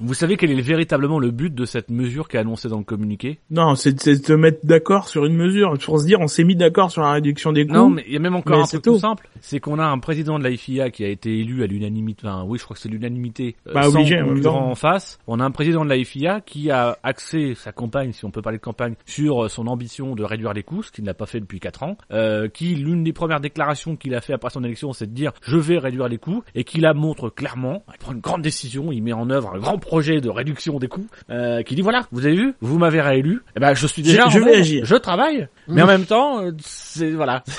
Vous 0.00 0.14
savez 0.14 0.36
quel 0.36 0.50
est 0.50 0.60
véritablement 0.60 1.18
le 1.18 1.30
but 1.30 1.54
de 1.54 1.64
cette 1.64 1.90
mesure 1.90 2.28
qui 2.28 2.36
est 2.36 2.40
annoncée 2.40 2.68
dans 2.68 2.78
le 2.78 2.84
communiqué? 2.84 3.38
Non, 3.50 3.74
c'est 3.74 3.92
de 3.92 4.00
se 4.24 4.32
mettre 4.32 4.60
d'accord 4.64 5.08
sur 5.08 5.24
une 5.24 5.34
mesure. 5.36 5.74
Pour 5.84 6.00
se 6.00 6.06
dire, 6.06 6.20
on 6.20 6.26
s'est 6.28 6.44
mis 6.44 6.56
d'accord 6.56 6.90
sur 6.90 7.02
la 7.02 7.12
réduction 7.12 7.52
des 7.52 7.66
coûts. 7.66 7.74
Non, 7.74 7.90
mais 7.90 8.04
il 8.06 8.12
y 8.12 8.16
a 8.16 8.20
même 8.20 8.34
encore 8.36 8.60
un 8.60 8.64
truc 8.66 8.82
tout 8.82 8.92
tout. 8.94 8.98
simple. 8.98 9.28
C'est 9.40 9.60
qu'on 9.60 9.78
a 9.78 9.86
un 9.86 9.98
président 9.98 10.38
de 10.38 10.44
la 10.44 10.56
FIA 10.56 10.90
qui 10.90 11.04
a 11.04 11.08
été 11.08 11.38
élu 11.38 11.62
à 11.62 11.66
l'unanimité. 11.66 12.26
Enfin, 12.26 12.44
oui, 12.46 12.58
je 12.58 12.64
crois 12.64 12.74
que 12.74 12.80
c'est 12.80 12.88
l'unanimité. 12.88 13.56
euh, 13.66 13.72
Bah, 13.74 13.82
sans 13.84 13.94
obligé, 13.96 14.20
en 14.20 14.28
concurrent 14.28 14.58
temps. 14.60 14.70
en 14.70 14.74
face. 14.74 15.18
On 15.26 15.40
a 15.40 15.44
un 15.44 15.50
président 15.50 15.84
de 15.84 15.90
la 15.90 16.02
FIA 16.04 16.40
qui 16.40 16.70
a 16.70 16.98
axé 17.02 17.54
sa 17.54 17.72
campagne, 17.72 18.12
si 18.12 18.24
on 18.24 18.30
peut 18.30 18.42
parler 18.42 18.58
de 18.58 18.62
campagne, 18.62 18.94
sur 19.06 19.44
euh, 19.44 19.48
son 19.48 19.66
ambition 19.66 20.14
de 20.14 20.22
réduire 20.24 20.52
les 20.52 20.62
coûts, 20.62 20.82
ce 20.82 20.90
qu'il 20.92 21.04
n'a 21.04 21.14
pas 21.14 21.26
fait 21.26 21.40
depuis 21.40 21.60
quatre 21.60 21.82
ans. 21.82 21.96
Euh, 22.12 22.48
qui, 22.48 22.74
l'une 22.74 23.04
des 23.04 23.12
premières 23.12 23.40
déclarations 23.40 23.96
qu'il 23.96 24.14
a 24.14 24.20
fait 24.20 24.32
après 24.32 24.50
son 24.50 24.64
élection, 24.64 24.92
c'est 24.92 25.06
de 25.06 25.14
dire 25.14 25.32
je 25.42 25.56
vais 25.56 25.78
réduire 25.78 26.08
les 26.08 26.18
coûts, 26.18 26.42
et 26.54 26.64
qui 26.64 26.80
la 26.80 26.94
montre 26.94 27.28
clairement. 27.30 27.82
Il 27.92 27.98
prend 27.98 28.12
une 28.12 28.20
grande 28.20 28.42
décision, 28.42 28.92
il 28.92 29.02
met 29.02 29.12
en 29.12 29.28
œuvre 29.30 29.52
un 29.54 29.58
grand 29.58 29.78
projet 29.88 30.20
de 30.20 30.28
réduction 30.28 30.78
des 30.78 30.86
coûts, 30.88 31.06
euh, 31.30 31.62
qui 31.62 31.74
dit 31.74 31.82
voilà, 31.82 32.06
vous 32.12 32.24
avez 32.26 32.36
vu, 32.36 32.54
vous 32.60 32.78
m'avez 32.78 33.00
réélu, 33.00 33.40
eh 33.56 33.60
ben 33.60 33.74
je 33.74 33.86
suis 33.86 34.02
déjà, 34.02 34.24
Je- 34.28 34.38
je 34.38 34.42
en 34.42 34.44
vais 34.44 34.56
agir. 34.56 34.84
je 34.84 34.94
travaille, 34.96 35.48
mais 35.66 35.82
en 35.82 35.86
même 35.86 36.04
temps, 36.04 36.42
euh, 36.42 36.52
c'est 36.60 37.10
voilà. 37.10 37.42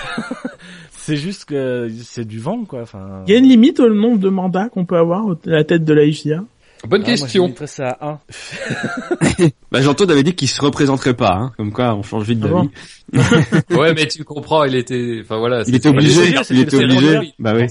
C'est 0.92 1.16
juste 1.16 1.46
que 1.46 1.90
c'est 2.04 2.26
du 2.28 2.40
vent, 2.40 2.66
quoi. 2.66 2.82
Enfin. 2.84 3.24
Il 3.26 3.32
y 3.32 3.36
a 3.36 3.40
une 3.40 3.48
limite 3.48 3.80
au 3.80 3.90
nombre 3.90 4.20
de 4.20 4.30
mandats 4.30 4.70
qu'on 4.70 4.86
peut 4.86 4.98
avoir 4.98 5.28
à 5.28 5.36
la 5.46 5.64
tête 5.64 5.84
de 5.84 5.94
la 5.94 6.04
FIA. 6.12 6.44
Bonne 6.88 7.02
Ah, 7.04 7.08
moi, 7.08 7.18
question. 7.18 7.54
ça 7.66 7.98
à 8.00 8.10
un. 8.12 8.20
Bah, 9.72 9.80
avait 9.80 10.24
dit 10.24 10.34
qu'il 10.36 10.48
se 10.48 10.62
représenterait 10.62 11.14
pas, 11.16 11.34
hein, 11.34 11.52
comme 11.58 11.72
quoi 11.72 11.96
on 11.96 12.04
change 12.04 12.24
vite 12.26 12.40
Ah 12.44 12.48
d'avis. 12.48 12.70
bon 13.70 13.78
ouais, 13.80 13.94
mais 13.94 14.06
tu 14.08 14.24
comprends, 14.24 14.64
il 14.66 14.76
était, 14.76 15.20
enfin 15.24 15.38
voilà. 15.38 15.64
Il 15.68 15.76
était 15.76 15.90
obligé, 15.90 16.34
il 16.52 16.60
était 16.60 16.78
obligé. 16.78 17.34
Bah 17.40 17.54
oui. 17.56 17.66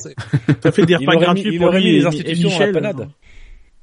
Ça 0.63 0.73
fait 0.73 0.85
des 0.87 0.97
repas 0.97 1.17
gratuits 1.17 1.59
pour 1.59 1.71
lui 1.71 1.99
les 2.01 2.07
institutions 2.07 2.51
à 2.61 2.67
la 2.67 2.73
panade. 2.73 3.09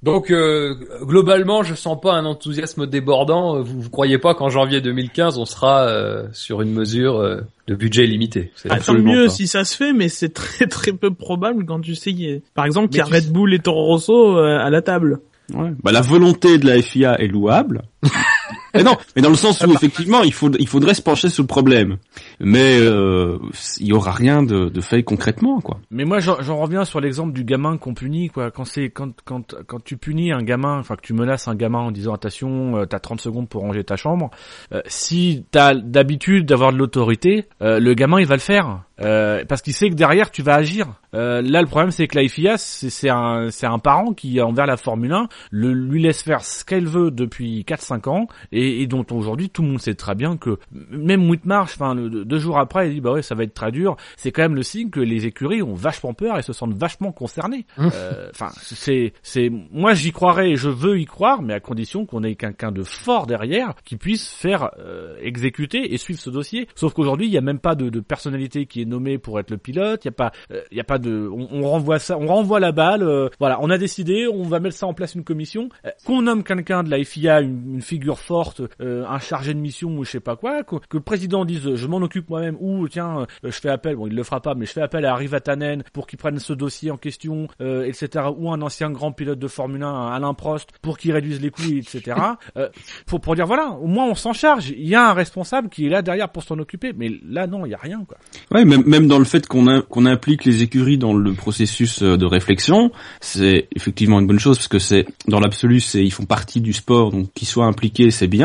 Donc 0.06 0.30
euh, 0.30 0.76
globalement, 1.02 1.64
je 1.64 1.74
sens 1.74 2.00
pas 2.00 2.14
un 2.14 2.26
enthousiasme 2.26 2.86
débordant. 2.86 3.62
Vous, 3.64 3.82
vous 3.82 3.90
croyez 3.90 4.20
pas 4.20 4.36
qu'en 4.36 4.50
janvier 4.50 4.80
2015, 4.80 5.40
on 5.40 5.46
sera 5.46 5.88
euh, 5.88 6.28
sur 6.32 6.62
une 6.62 6.72
mesure 6.72 7.16
euh, 7.18 7.42
de 7.68 7.74
budget 7.76 8.06
limité 8.06 8.52
C'est 8.56 8.70
Ah, 8.72 8.80
tant 8.80 8.94
mieux 8.94 9.26
pas. 9.26 9.30
si 9.32 9.48
ça 9.48 9.66
se 9.66 9.76
fait, 9.76 9.94
mais 9.94 10.08
c'est 10.08 10.30
très 10.34 10.68
très 10.70 10.94
peu 10.94 11.12
probable 11.12 11.66
quand 11.66 11.82
tu 11.82 11.96
sais, 11.96 12.12
qu'il 12.14 12.30
y 12.30 12.34
a- 12.36 12.40
par 12.54 12.66
exemple, 12.66 12.90
qu'il 12.90 13.00
y 13.00 13.02
a 13.02 13.06
Red 13.06 13.32
Bull 13.32 13.54
et 13.54 13.60
Toro 13.60 13.84
Rosso 13.86 14.38
euh, 14.38 14.60
à 14.60 14.70
la 14.70 14.82
table. 14.84 15.22
Ouais. 15.54 15.72
Bah, 15.84 15.92
la 15.92 16.02
volonté 16.02 16.58
de 16.60 16.68
la 16.68 16.80
FIA 16.82 17.20
est 17.20 17.28
louable. 17.28 17.82
mais 18.76 18.84
non, 18.84 18.98
mais 19.16 19.22
dans 19.22 19.30
le 19.30 19.36
sens 19.36 19.62
où 19.62 19.72
effectivement 19.74 20.24
il 20.24 20.34
faut 20.34 20.52
il 20.60 20.68
faudrait 20.68 20.94
se 20.94 21.02
pencher 21.02 21.30
sur 21.30 21.44
le 21.44 21.48
problème, 21.48 21.98
mais 22.40 22.78
euh, 22.80 23.38
il 23.80 23.88
y 23.88 23.94
aura 23.94 24.12
rien 24.12 24.44
de, 24.44 24.70
de 24.70 24.82
fait 24.82 25.04
concrètement 25.04 25.62
quoi. 25.62 25.80
Mais 25.92 26.06
moi, 26.06 26.20
j'en 26.20 26.58
reviens 26.58 26.86
sur 26.86 27.00
l'exemple 27.00 27.34
du 27.34 27.44
gamin 27.44 27.78
qu'on 27.78 27.94
punit, 27.94 28.30
quoi. 28.30 28.52
Quand 28.52 28.66
c'est 28.66 28.90
quand 28.90 29.12
quand 29.24 29.56
quand 29.68 29.84
tu 29.84 29.98
punis 29.98 30.32
un 30.32 30.44
gamin, 30.44 30.80
enfin 30.80 30.96
que 30.96 31.02
tu 31.02 31.14
menaces 31.14 31.48
un 31.48 31.56
gamin 31.56 31.80
en 31.80 31.92
disant 31.92 32.14
attention, 32.14 32.78
euh, 32.78 32.86
t'as 32.86 33.00
30 33.00 33.22
secondes 33.22 33.50
pour 33.50 33.62
ranger 33.62 33.84
ta 33.84 33.96
chambre. 33.96 34.30
euh, 34.74 34.82
si 34.88 35.46
t'as 35.52 35.74
d'habitude 35.74 36.46
d'avoir 36.46 36.72
de 36.72 36.78
l'autorité, 36.78 37.46
euh, 37.62 37.80
le 37.80 37.94
gamin 37.94 38.20
il 38.20 38.28
va 38.28 38.36
le 38.36 38.42
faire. 38.42 38.82
Euh, 39.02 39.44
parce 39.46 39.62
qu'il 39.62 39.74
sait 39.74 39.90
que 39.90 39.96
derrière 39.96 40.32
tu 40.32 40.42
vas 40.42 40.56
agir. 40.56 40.88
Euh, 41.14 41.42
là 41.42 41.62
le 41.62 41.68
problème 41.68 41.92
c'est 41.92 42.08
que 42.08 42.18
la 42.18 42.28
FIA 42.28 42.58
c'est 42.58 42.90
c'est 42.90 43.10
un 43.10 43.50
c'est 43.52 43.66
un 43.66 43.78
parent 43.80 44.14
qui 44.14 44.40
envers 44.42 44.66
la 44.66 44.78
Formule 44.78 45.12
1 45.12 45.28
le, 45.52 45.74
lui 45.74 46.02
laisse 46.02 46.22
faire 46.24 46.44
ce 46.44 46.64
qu'elle 46.64 46.88
veut 46.88 47.12
depuis 47.12 47.66
4-5 47.68 48.10
ans 48.10 48.28
et, 48.54 48.65
et 48.68 48.88
dont 48.88 49.06
aujourd'hui 49.12 49.50
tout 49.50 49.62
le 49.62 49.70
monde 49.70 49.82
sait 49.82 49.96
très 49.96 50.16
bien 50.16 50.38
que 50.38 50.58
même 50.92 51.30
Whitmarsh, 51.30 51.74
enfin 51.76 51.96
deux 51.96 52.40
jours 52.40 52.58
après 52.60 52.88
il 52.90 52.96
dit 52.96 53.02
bah 53.02 53.12
ouais 53.12 53.22
ça 53.22 53.36
va 53.36 53.44
être 53.44 53.54
très 53.54 53.72
dur. 53.72 53.96
C'est 54.18 54.32
quand 54.32 54.42
même 54.44 54.56
le 54.56 54.64
signe 54.64 54.90
que 54.90 55.00
les 55.00 55.26
écuries 55.26 55.62
ont 55.62 55.74
vachement 55.74 56.14
peur 56.14 56.38
et 56.38 56.42
se 56.42 56.54
sentent 56.54 56.74
vachement 56.76 57.12
concernées. 57.12 57.66
Euh, 57.96 58.30
Enfin 58.32 58.50
c'est 58.62 59.14
c'est 59.22 59.50
moi 59.72 59.94
j'y 59.94 60.12
croirais 60.12 60.52
et 60.52 60.56
je 60.56 60.70
veux 60.70 61.00
y 61.00 61.06
croire 61.06 61.42
mais 61.42 61.54
à 61.54 61.60
condition 61.60 62.06
qu'on 62.06 62.24
ait 62.24 62.36
quelqu'un 62.36 62.72
de 62.72 62.84
fort 62.84 63.26
derrière 63.28 63.74
qui 63.86 63.96
puisse 63.96 64.30
faire 64.30 64.72
euh, 64.80 65.16
exécuter 65.22 65.94
et 65.94 65.98
suivre 65.98 66.20
ce 66.20 66.30
dossier. 66.30 66.68
Sauf 66.76 66.94
qu'aujourd'hui 66.94 67.28
il 67.28 67.32
y 67.34 67.38
a 67.38 67.42
même 67.42 67.60
pas 67.60 67.76
de, 67.76 67.90
de 67.90 68.00
personnalité 68.00 68.66
qui 68.66 68.82
est 68.82 68.86
nommée 68.86 69.18
pour 69.18 69.40
être 69.40 69.52
le 69.52 69.58
pilote. 69.58 70.04
Il 70.04 70.08
y 70.08 70.10
a 70.10 70.12
pas 70.14 70.32
euh, 70.52 70.62
il 70.72 70.78
y 70.78 70.82
a 70.82 70.84
pas 70.84 70.98
de 70.98 71.30
on, 71.32 71.48
on 71.52 71.70
renvoie 71.70 72.00
ça 72.00 72.18
on 72.18 72.28
renvoie 72.28 72.60
la 72.60 72.72
balle. 72.72 73.04
euh, 73.04 73.30
voilà 73.40 73.58
on 73.62 73.70
a 73.70 73.78
décidé 73.78 74.28
on 74.32 74.44
va 74.44 74.60
mettre 74.60 74.76
ça 74.76 74.88
en 74.88 74.94
place 74.94 75.16
une 75.16 75.24
commission 75.24 75.70
Euh, 75.86 75.90
qu'on 76.06 76.22
nomme 76.24 76.44
quelqu'un 76.44 76.84
de 76.84 76.90
la 76.90 77.04
FIA 77.04 77.42
une, 77.42 77.76
une 77.76 77.82
figure 77.82 78.20
forte 78.20 78.55
euh, 78.82 79.06
un 79.08 79.20
chargé 79.20 79.54
de 79.54 79.60
mission 79.60 79.98
ou 79.98 80.04
je 80.04 80.12
sais 80.12 80.20
pas 80.20 80.36
quoi 80.36 80.64
que, 80.64 80.76
que 80.76 80.98
le 80.98 81.02
président 81.02 81.46
dise 81.46 81.76
je 81.76 81.88
m'en 81.88 81.98
occupe 81.98 82.30
moi-même 82.30 82.58
ou 82.60 82.88
tiens 82.88 83.22
euh, 83.22 83.26
je 83.44 83.50
fais 83.60 83.70
appel 83.70 83.96
bon 83.96 84.08
il 84.08 84.16
le 84.16 84.24
fera 84.24 84.42
pas 84.42 84.56
mais 84.56 84.66
je 84.66 84.72
fais 84.72 84.82
appel 84.82 85.06
à 85.06 85.16
Rivatanen 85.16 85.84
pour 85.94 86.08
qu'il 86.08 86.18
prenne 86.18 86.40
ce 86.40 86.54
dossier 86.54 86.92
en 86.92 86.98
question 86.98 87.48
euh, 87.62 87.86
etc 87.86 88.26
ou 88.36 88.52
un 88.52 88.62
ancien 88.62 88.90
grand 88.92 89.12
pilote 89.12 89.40
de 89.40 89.48
Formule 89.48 89.84
1 89.84 89.88
un 89.88 90.12
Alain 90.12 90.34
Prost 90.34 90.70
pour 90.82 90.98
qu'il 90.98 91.12
réduise 91.12 91.42
les 91.42 91.52
coûts 91.52 91.62
etc 91.64 92.18
euh, 92.58 92.70
pour 93.06 93.22
pour 93.22 93.36
dire 93.36 93.46
voilà 93.46 93.72
au 93.72 93.88
moins 93.88 94.06
on 94.08 94.16
s'en 94.16 94.34
charge 94.34 94.70
il 94.70 94.88
y 94.88 94.96
a 94.96 95.10
un 95.10 95.14
responsable 95.14 95.70
qui 95.70 95.86
est 95.86 95.90
là 95.90 96.02
derrière 96.02 96.30
pour 96.30 96.44
s'en 96.44 96.58
occuper 96.60 96.94
mais 96.96 97.12
là 97.28 97.48
non 97.48 97.66
il 97.66 97.72
y 97.72 97.76
a 97.76 97.80
rien 97.82 98.04
quoi 98.08 98.18
Ouais, 98.52 98.64
même 98.64 98.84
même 98.86 99.08
dans 99.08 99.20
le 99.20 99.26
fait 99.26 99.48
qu'on 99.48 99.82
qu'on 99.82 100.06
implique 100.06 100.46
les 100.46 100.62
écuries 100.62 100.98
dans 100.98 101.14
le 101.14 101.34
processus 101.34 102.02
de 102.04 102.26
réflexion, 102.26 102.92
c'est 103.22 103.68
effectivement 103.76 104.20
une 104.20 104.28
bonne 104.28 104.40
chose 104.40 104.58
parce 104.58 104.68
que 104.68 104.80
c'est 104.80 105.06
dans 105.28 105.40
l'absolu, 105.40 105.80
c'est 105.80 106.04
ils 106.04 106.12
font 106.12 106.26
partie 106.26 106.62
du 106.62 106.74
sport, 106.74 107.12
donc 107.12 107.34
qu'ils 107.34 107.48
soient 107.48 107.66
impliqués, 107.66 108.12
c'est 108.12 108.28
bien. 108.28 108.45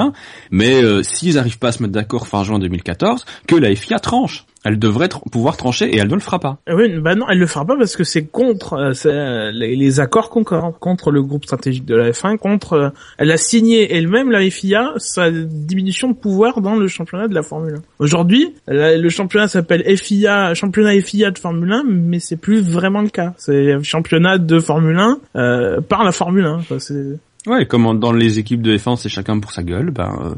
Mais 0.50 0.82
euh, 0.82 1.02
s'ils 1.02 1.38
arrivent 1.38 1.58
pas 1.58 1.68
à 1.68 1.72
se 1.72 1.82
mettre 1.82 1.94
d'accord 1.94 2.26
fin 2.26 2.44
juin 2.44 2.58
2014, 2.58 3.24
que 3.46 3.56
la 3.56 3.74
FIA 3.74 3.98
tranche. 3.98 4.44
Elle 4.62 4.78
devrait 4.78 5.08
pouvoir 5.32 5.56
trancher 5.56 5.86
et 5.88 5.96
elle 5.96 6.08
ne 6.08 6.14
le 6.14 6.20
fera 6.20 6.38
pas. 6.38 6.58
Ah 6.66 6.74
oui, 6.76 6.90
bah 6.98 7.14
non, 7.14 7.24
elle 7.30 7.38
le 7.38 7.46
fera 7.46 7.64
pas 7.64 7.78
parce 7.78 7.96
que 7.96 8.04
c'est 8.04 8.26
contre 8.26 8.74
euh, 8.74 8.92
euh, 9.06 9.50
les, 9.54 10.00
accords 10.00 10.28
concordants, 10.28 10.72
contre 10.72 11.10
le 11.10 11.22
groupe 11.22 11.46
stratégique 11.46 11.86
de 11.86 11.94
la 11.94 12.10
F1, 12.10 12.36
contre. 12.36 12.74
euh, 12.74 12.88
elle 13.16 13.30
a 13.30 13.38
signé 13.38 13.90
elle-même 13.96 14.30
la 14.30 14.42
FIA 14.50 14.92
sa 14.98 15.30
diminution 15.30 16.08
de 16.10 16.14
pouvoir 16.14 16.60
dans 16.60 16.74
le 16.76 16.88
championnat 16.88 17.26
de 17.26 17.34
la 17.34 17.42
Formule 17.42 17.76
1. 17.76 17.78
Aujourd'hui, 18.00 18.54
le 18.68 19.08
championnat 19.08 19.48
s'appelle 19.48 19.82
FIA, 19.96 20.52
championnat 20.52 21.00
FIA 21.00 21.30
de 21.30 21.38
Formule 21.38 21.72
1, 21.72 21.84
mais 21.86 22.18
c'est 22.20 22.36
plus 22.36 22.60
vraiment 22.60 23.00
le 23.00 23.08
cas. 23.08 23.32
C'est 23.38 23.82
championnat 23.82 24.36
de 24.36 24.58
Formule 24.60 24.98
1 24.98 25.18
euh, 25.36 25.80
par 25.80 26.04
la 26.04 26.12
Formule 26.12 26.44
1. 26.44 26.54
Enfin, 26.56 26.78
c'est- 26.78 27.18
Ouais, 27.46 27.66
comme 27.66 27.98
dans 27.98 28.12
les 28.12 28.38
équipes 28.38 28.62
de 28.62 28.76
F1, 28.76 28.96
c'est 28.96 29.08
chacun 29.08 29.38
pour 29.40 29.52
sa 29.52 29.62
gueule, 29.62 29.90
ben 29.90 30.12
euh, 30.20 30.34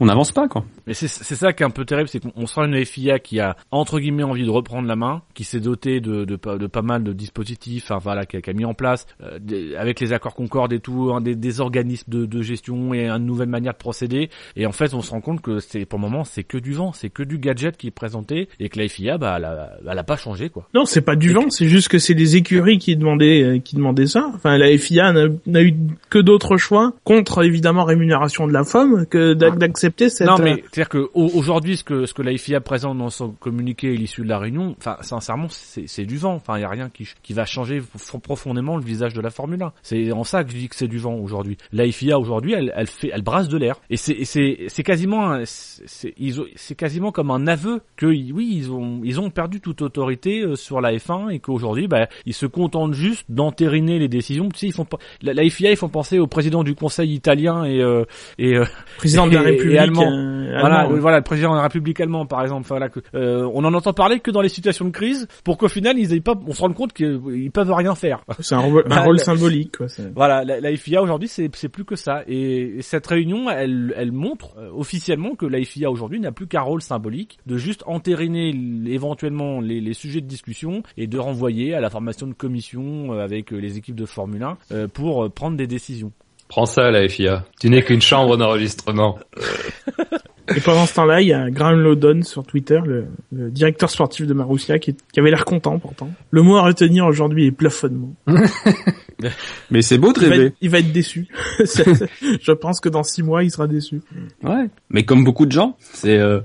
on 0.00 0.06
n'avance 0.06 0.32
pas 0.32 0.48
quoi. 0.48 0.64
Mais 0.86 0.94
c'est 0.94 1.08
c'est 1.08 1.34
ça 1.34 1.52
qui 1.52 1.62
est 1.62 1.66
un 1.66 1.70
peu 1.70 1.84
terrible, 1.84 2.08
c'est 2.08 2.20
qu'on 2.20 2.32
on 2.36 2.46
sent 2.46 2.60
une 2.62 2.84
FIA 2.84 3.18
qui 3.18 3.40
a 3.40 3.56
entre 3.70 3.98
guillemets 3.98 4.22
envie 4.22 4.44
de 4.44 4.50
reprendre 4.50 4.86
la 4.86 4.96
main, 4.96 5.22
qui 5.34 5.44
s'est 5.44 5.60
dotée 5.60 6.00
de, 6.00 6.24
de, 6.24 6.36
pas- 6.36 6.58
de 6.58 6.66
pas 6.66 6.82
mal 6.82 7.02
de 7.02 7.12
dispositifs, 7.12 7.84
enfin 7.90 7.98
voilà, 7.98 8.24
qui 8.26 8.36
a, 8.36 8.40
qui 8.40 8.50
a 8.50 8.52
mis 8.52 8.64
en 8.64 8.74
place 8.74 9.06
euh, 9.22 9.38
des- 9.40 9.74
avec 9.76 10.00
les 10.00 10.12
accords 10.12 10.34
Concorde 10.34 10.72
et 10.72 10.80
tout, 10.80 11.10
hein, 11.12 11.20
des, 11.20 11.34
des 11.34 11.60
organismes 11.60 12.10
de, 12.10 12.26
de 12.26 12.42
gestion 12.42 12.94
et 12.94 13.08
une 13.08 13.24
nouvelle 13.26 13.48
manière 13.48 13.72
de 13.72 13.78
procéder. 13.78 14.30
Et 14.54 14.66
en 14.66 14.72
fait, 14.72 14.94
on 14.94 15.02
se 15.02 15.10
rend 15.10 15.20
compte 15.20 15.40
que 15.40 15.58
c'est 15.58 15.84
pour 15.86 15.98
le 15.98 16.02
moment 16.04 16.24
c'est 16.24 16.44
que 16.44 16.58
du 16.58 16.72
vent, 16.72 16.92
c'est 16.92 17.10
que 17.10 17.22
du 17.22 17.38
gadget 17.38 17.76
qui 17.76 17.88
est 17.88 17.90
présenté 17.90 18.48
et 18.60 18.68
que 18.68 18.78
la 18.78 18.88
FIA 18.88 19.18
bah 19.18 19.34
elle 19.38 19.44
a, 19.44 19.72
elle 19.90 19.98
a 19.98 20.04
pas 20.04 20.16
changé 20.16 20.50
quoi. 20.50 20.68
Non, 20.74 20.84
c'est 20.84 21.00
pas 21.00 21.16
du 21.16 21.32
vent, 21.32 21.50
c'est 21.50 21.66
juste 21.68 21.88
que 21.88 21.98
c'est 21.98 22.14
les 22.14 22.36
écuries 22.36 22.78
qui 22.78 22.96
demandaient 22.96 23.42
euh, 23.42 23.58
qui 23.58 23.74
demandaient 23.76 24.06
ça. 24.06 24.30
Enfin, 24.34 24.56
la 24.56 24.76
FIA 24.78 25.12
n'a 25.12 25.62
eu 25.62 25.74
que 26.10 26.18
d'autres 26.18 26.56
choix 26.56 26.92
contre 27.04 27.44
évidemment 27.44 27.84
rémunération 27.84 28.46
de 28.46 28.52
la 28.52 28.64
femme 28.64 29.06
que 29.06 29.34
d'ac- 29.34 29.58
d'accepter 29.58 30.08
cette. 30.10 30.26
Non, 30.28 30.36
mais 30.38 30.52
euh, 30.52 30.56
c'est-à-dire 30.76 30.88
que 30.90 31.10
au- 31.14 31.30
aujourd'hui, 31.34 31.76
ce 31.78 31.84
que 31.84 32.04
ce 32.06 32.12
que 32.12 32.20
la 32.22 32.36
FIA 32.36 32.60
présente 32.60 32.98
dans 32.98 33.08
son 33.10 33.30
communiqué 33.30 33.88
à 33.88 33.92
l'issue 33.94 34.20
de 34.22 34.28
la 34.28 34.38
réunion, 34.38 34.74
enfin, 34.78 34.96
sincèrement, 35.00 35.46
c'est 35.48 36.04
du 36.04 36.18
vent. 36.18 36.34
Enfin, 36.34 36.58
il 36.58 36.60
y 36.60 36.64
a 36.64 36.68
rien 36.68 36.90
qui 36.90 37.08
qui 37.22 37.32
va 37.32 37.44
changer 37.46 37.82
profondément 38.22 38.76
le 38.76 38.82
visage 38.82 39.14
de 39.14 39.20
la 39.22 39.30
Formule 39.30 39.62
1. 39.62 39.72
C'est 39.82 40.12
en 40.12 40.24
ça 40.24 40.44
que 40.44 40.50
je 40.52 40.56
dis 40.56 40.68
que 40.68 40.76
c'est 40.76 40.86
du 40.88 40.98
vent 40.98 41.14
aujourd'hui. 41.14 41.56
La 41.72 41.90
FIA 41.90 42.18
aujourd'hui, 42.18 42.52
elle 42.52 42.72
elle 42.76 42.86
fait, 42.88 43.10
elle 43.12 43.22
brasse 43.22 43.48
de 43.48 43.56
l'air. 43.56 43.76
Et 43.90 43.96
c'est 43.96 44.12
et 44.12 44.24
c'est 44.26 44.64
c'est 44.68 44.82
quasiment 44.82 45.38
c'est 45.44 46.74
quasiment 46.76 47.12
comme 47.12 47.30
un 47.30 47.46
aveu 47.46 47.80
que 47.96 48.06
oui, 48.06 48.52
ils 48.56 48.70
ont 48.70 49.00
ils 49.04 49.20
ont 49.20 49.30
perdu 49.30 49.60
toute 49.60 49.82
autorité 49.82 50.40
euh, 50.42 50.56
sur 50.56 50.80
la 50.80 50.92
F1 50.92 51.30
et 51.30 51.38
qu'aujourd'hui, 51.38 51.88
bah, 51.88 52.08
ils 52.26 52.34
se 52.34 52.46
contentent 52.46 52.94
juste 52.94 53.24
d'entériner 53.28 53.98
les 53.98 54.08
décisions. 54.08 54.48
Tu 54.48 54.58
sais, 54.58 54.66
ils 54.68 54.72
font 54.72 54.86
la, 55.22 55.32
la 55.34 55.48
FIA, 55.48 55.70
ils 55.70 55.76
font 55.76 55.88
penser 55.88 56.18
au 56.18 56.26
président 56.26 56.62
du 56.64 56.74
Conseil 56.74 57.14
italien 57.14 57.64
et 57.64 57.80
euh, 57.80 58.04
et 58.38 58.56
euh, 58.56 58.64
président 58.98 59.26
de 59.26 59.34
la 59.34 59.40
et- 59.42 59.46
et 59.46 59.50
République 59.52 59.78
allemand. 59.78 60.10
euh, 60.10 60.60
voilà, 60.68 60.82
Voilà, 60.82 60.94
le, 60.94 61.00
voilà, 61.00 61.16
le 61.18 61.24
président 61.24 61.50
de 61.52 61.56
la 61.56 61.62
République 61.62 62.00
allemande, 62.00 62.28
par 62.28 62.42
exemple. 62.42 62.66
Voilà, 62.68 62.88
que, 62.88 63.00
euh, 63.14 63.48
on 63.54 63.64
en 63.64 63.74
entend 63.74 63.92
parler 63.92 64.20
que 64.20 64.30
dans 64.30 64.40
les 64.40 64.48
situations 64.48 64.84
de 64.84 64.90
crise, 64.90 65.26
pour 65.44 65.58
qu'au 65.58 65.68
final, 65.68 65.98
ils 65.98 66.12
aient 66.14 66.20
pas, 66.20 66.34
on 66.46 66.52
se 66.52 66.60
rende 66.60 66.74
compte 66.74 66.92
qu'ils 66.92 67.50
peuvent 67.52 67.72
rien 67.72 67.94
faire. 67.94 68.22
C'est 68.40 68.54
un, 68.54 68.60
rôle- 68.60 68.84
un 68.90 69.00
rôle 69.02 69.16
le- 69.16 69.22
symbolique, 69.22 69.76
quoi. 69.78 69.88
c'est- 69.88 70.12
Voilà, 70.14 70.44
la, 70.44 70.60
la 70.60 70.76
FIA 70.76 71.02
aujourd'hui, 71.02 71.28
c'est 71.28 71.48
plus 71.68 71.84
que 71.84 71.96
ça. 71.96 72.22
Et, 72.26 72.78
et 72.78 72.82
cette 72.82 73.06
réunion, 73.06 73.50
elle, 73.50 73.94
elle 73.96 74.12
montre 74.12 74.56
euh, 74.58 74.70
officiellement 74.74 75.34
que 75.34 75.46
la 75.46 75.62
FIA 75.62 75.90
aujourd'hui 75.90 76.20
n'a 76.20 76.32
plus 76.32 76.46
qu'un 76.46 76.62
rôle 76.62 76.82
symbolique 76.82 77.38
de 77.46 77.56
juste 77.56 77.82
entériner 77.86 78.54
éventuellement 78.86 79.60
les, 79.60 79.80
les 79.80 79.94
sujets 79.94 80.20
de 80.20 80.26
discussion 80.26 80.82
et 80.96 81.06
de 81.06 81.18
renvoyer 81.18 81.74
à 81.74 81.80
la 81.80 81.90
formation 81.90 82.26
de 82.26 82.34
commission 82.34 83.12
euh, 83.12 83.20
avec 83.24 83.52
euh, 83.52 83.56
les 83.58 83.76
équipes 83.78 83.96
de 83.96 84.06
Formule 84.06 84.42
1 84.42 84.56
euh, 84.72 84.88
pour 84.88 85.30
prendre 85.30 85.56
des 85.56 85.66
décisions. 85.66 86.12
Prends 86.48 86.66
ça, 86.66 86.90
la 86.90 87.08
FIA. 87.08 87.44
Tu 87.60 87.68
n'es 87.70 87.82
qu'une 87.82 88.00
chambre 88.00 88.36
d'enregistrement. 88.36 89.18
Et 90.54 90.60
pendant 90.60 90.86
ce 90.86 90.94
temps-là, 90.94 91.22
il 91.22 91.28
y 91.28 91.32
a 91.32 91.50
Graham 91.50 91.80
Lowdon 91.80 92.22
sur 92.22 92.44
Twitter, 92.44 92.78
le, 92.84 93.06
le 93.32 93.50
directeur 93.50 93.90
sportif 93.90 94.26
de 94.26 94.34
Marussia, 94.34 94.78
qui, 94.78 94.94
qui 95.12 95.18
avait 95.20 95.30
l'air 95.30 95.44
content 95.44 95.78
pourtant. 95.78 96.10
Le 96.30 96.42
mot 96.42 96.56
à 96.56 96.62
retenir 96.62 97.06
aujourd'hui 97.06 97.46
est 97.46 97.50
plafonnement. 97.52 98.14
Mais 99.70 99.82
c'est 99.82 99.98
beau 99.98 100.12
de 100.12 100.20
Il 100.20 100.24
va, 100.28 100.30
rêver. 100.34 100.44
être, 100.46 100.56
il 100.60 100.70
va 100.70 100.78
être 100.78 100.92
déçu. 100.92 101.26
Je 101.58 102.52
pense 102.52 102.80
que 102.80 102.88
dans 102.88 103.02
six 103.02 103.22
mois, 103.22 103.42
il 103.42 103.50
sera 103.50 103.66
déçu. 103.66 104.02
Ouais. 104.44 104.68
Mais 104.90 105.04
comme 105.04 105.24
beaucoup 105.24 105.46
de 105.46 105.52
gens, 105.52 105.76
c'est 105.80 106.18
euh, 106.18 106.40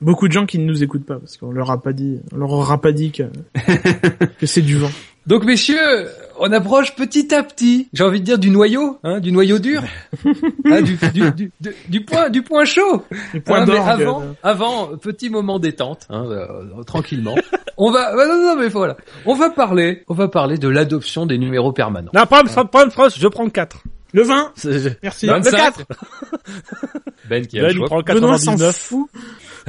Beaucoup 0.00 0.28
de 0.28 0.32
gens 0.32 0.46
qui 0.46 0.58
ne 0.58 0.64
nous 0.64 0.82
écoutent 0.82 1.04
pas 1.04 1.18
parce 1.18 1.36
qu'on 1.36 1.50
leur 1.50 1.70
a 1.70 1.82
pas 1.82 1.92
dit, 1.92 2.20
on 2.32 2.38
leur 2.38 2.50
aura 2.52 2.80
pas 2.80 2.90
dit 2.92 3.10
que, 3.12 3.24
que 4.38 4.46
c'est 4.46 4.62
du 4.62 4.76
vent. 4.76 4.90
Donc 5.26 5.44
messieurs, 5.44 6.06
on 6.40 6.50
approche 6.52 6.94
petit 6.96 7.32
à 7.34 7.42
petit, 7.44 7.88
j'ai 7.92 8.02
envie 8.02 8.18
de 8.20 8.24
dire 8.24 8.38
du 8.38 8.50
noyau, 8.50 8.98
hein, 9.04 9.20
du 9.20 9.30
noyau 9.30 9.58
dur, 9.58 9.82
Hein, 10.66 10.82
du, 10.82 10.96
du, 11.12 11.30
du, 11.32 11.52
du- 11.60 11.74
du 11.88 12.04
point, 12.04 12.28
du 12.30 12.42
point 12.42 12.64
chaud. 12.64 13.04
Les 13.34 13.40
points 13.40 13.60
Hein, 13.62 13.66
mais 13.68 13.78
avant, 13.78 14.22
euh, 14.22 14.32
avant, 14.42 14.86
petit 14.96 15.30
moment 15.30 15.58
détente, 15.58 16.06
hein, 16.10 16.24
euh, 16.26 16.82
tranquillement. 16.84 17.34
On 17.76 17.90
va, 17.90 18.12
non, 18.14 18.42
non, 18.42 18.56
mais 18.56 18.68
voilà. 18.68 18.96
On 19.24 19.34
va 19.34 19.50
parler, 19.50 20.02
on 20.08 20.14
va 20.14 20.28
parler 20.28 20.58
de 20.58 20.68
l'adoption 20.68 21.24
des 21.26 21.38
numéros 21.38 21.72
permanents. 21.72 22.10
Non, 22.14 22.26
pas 22.26 22.42
de 22.42 22.90
France, 22.90 23.18
je 23.18 23.28
prends 23.28 23.48
4. 23.48 23.82
Le 24.12 24.22
vin. 24.22 24.52
C'est- 24.56 24.98
Merci. 25.02 25.26
Non, 25.26 25.34
Le 25.36 25.42
25. 25.42 25.56
4 25.56 25.82
Ben 27.28 27.46
qui 27.46 27.58
a 27.58 27.62
Ben, 27.62 27.68
le 27.68 27.80
il 27.80 27.84
prend 27.84 28.02
Benoît 28.02 28.38
s'en 28.38 28.52
99. 28.56 28.76
fout. 28.76 29.08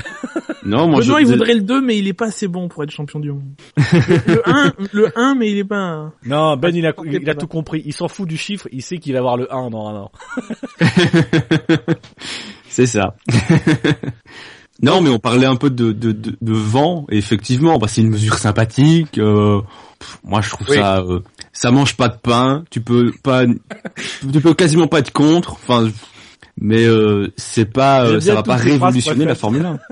non, 0.65 0.87
moi 0.87 1.01
Benoît, 1.01 1.19
je 1.19 1.25
il 1.25 1.27
voudrait 1.31 1.53
le 1.53 1.61
2, 1.61 1.81
mais 1.81 1.97
il 1.97 2.07
est 2.07 2.13
pas 2.13 2.27
assez 2.27 2.47
bon 2.47 2.67
pour 2.69 2.83
être 2.83 2.89
champion 2.91 3.19
du 3.19 3.31
monde. 3.31 3.43
le, 3.77 4.33
le 4.33 4.49
1, 4.49 4.73
le 4.93 5.11
1, 5.19 5.35
mais 5.35 5.51
il 5.51 5.57
est 5.59 5.63
pas... 5.63 6.11
Non, 6.25 6.55
Ben, 6.57 6.73
il 6.75 6.85
a, 6.87 6.93
il, 7.05 7.29
a 7.29 7.35
tout 7.35 7.47
compris. 7.47 7.83
Il 7.85 7.93
s'en 7.93 8.07
fout 8.07 8.27
du 8.27 8.37
chiffre. 8.37 8.67
Il 8.71 8.81
sait 8.81 8.97
qu'il 8.97 9.13
va 9.13 9.19
avoir 9.19 9.37
le 9.37 9.53
1 9.53 9.69
dans 9.69 9.87
un 9.87 9.95
an. 9.95 10.11
C'est 12.69 12.85
ça. 12.87 13.15
Non, 14.81 15.01
mais 15.01 15.09
on 15.09 15.19
parlait 15.19 15.45
un 15.45 15.55
peu 15.55 15.69
de, 15.69 15.91
de, 15.91 16.11
de, 16.11 16.35
de 16.39 16.53
vent, 16.53 17.05
et 17.09 17.17
effectivement, 17.17 17.77
bah, 17.77 17.87
c'est 17.87 18.01
une 18.01 18.09
mesure 18.09 18.37
sympathique. 18.37 19.17
euh, 19.17 19.61
pff, 19.99 20.19
moi, 20.23 20.41
je 20.41 20.49
trouve 20.49 20.67
Oui. 20.69 20.77
ça, 20.77 20.99
euh, 20.99 21.19
ça 21.53 21.71
mange 21.71 21.95
pas 21.95 22.09
de 22.09 22.17
pain. 22.17 22.63
Tu 22.69 22.81
peux 22.81 23.11
pas, 23.23 23.43
tu 24.31 24.41
peux 24.41 24.53
quasiment 24.53 24.87
pas 24.87 24.99
être 24.99 25.11
contre. 25.11 25.53
Enfin, 25.53 25.89
mais 26.61 26.85
euh, 26.85 27.27
c'est 27.35 27.65
pas, 27.65 28.05
euh, 28.05 28.19
ça 28.21 28.35
va 28.35 28.43
pas 28.43 28.55
révolutionner 28.55 29.25
la. 29.25 29.35
Formule 29.35 29.65
1. 29.65 29.79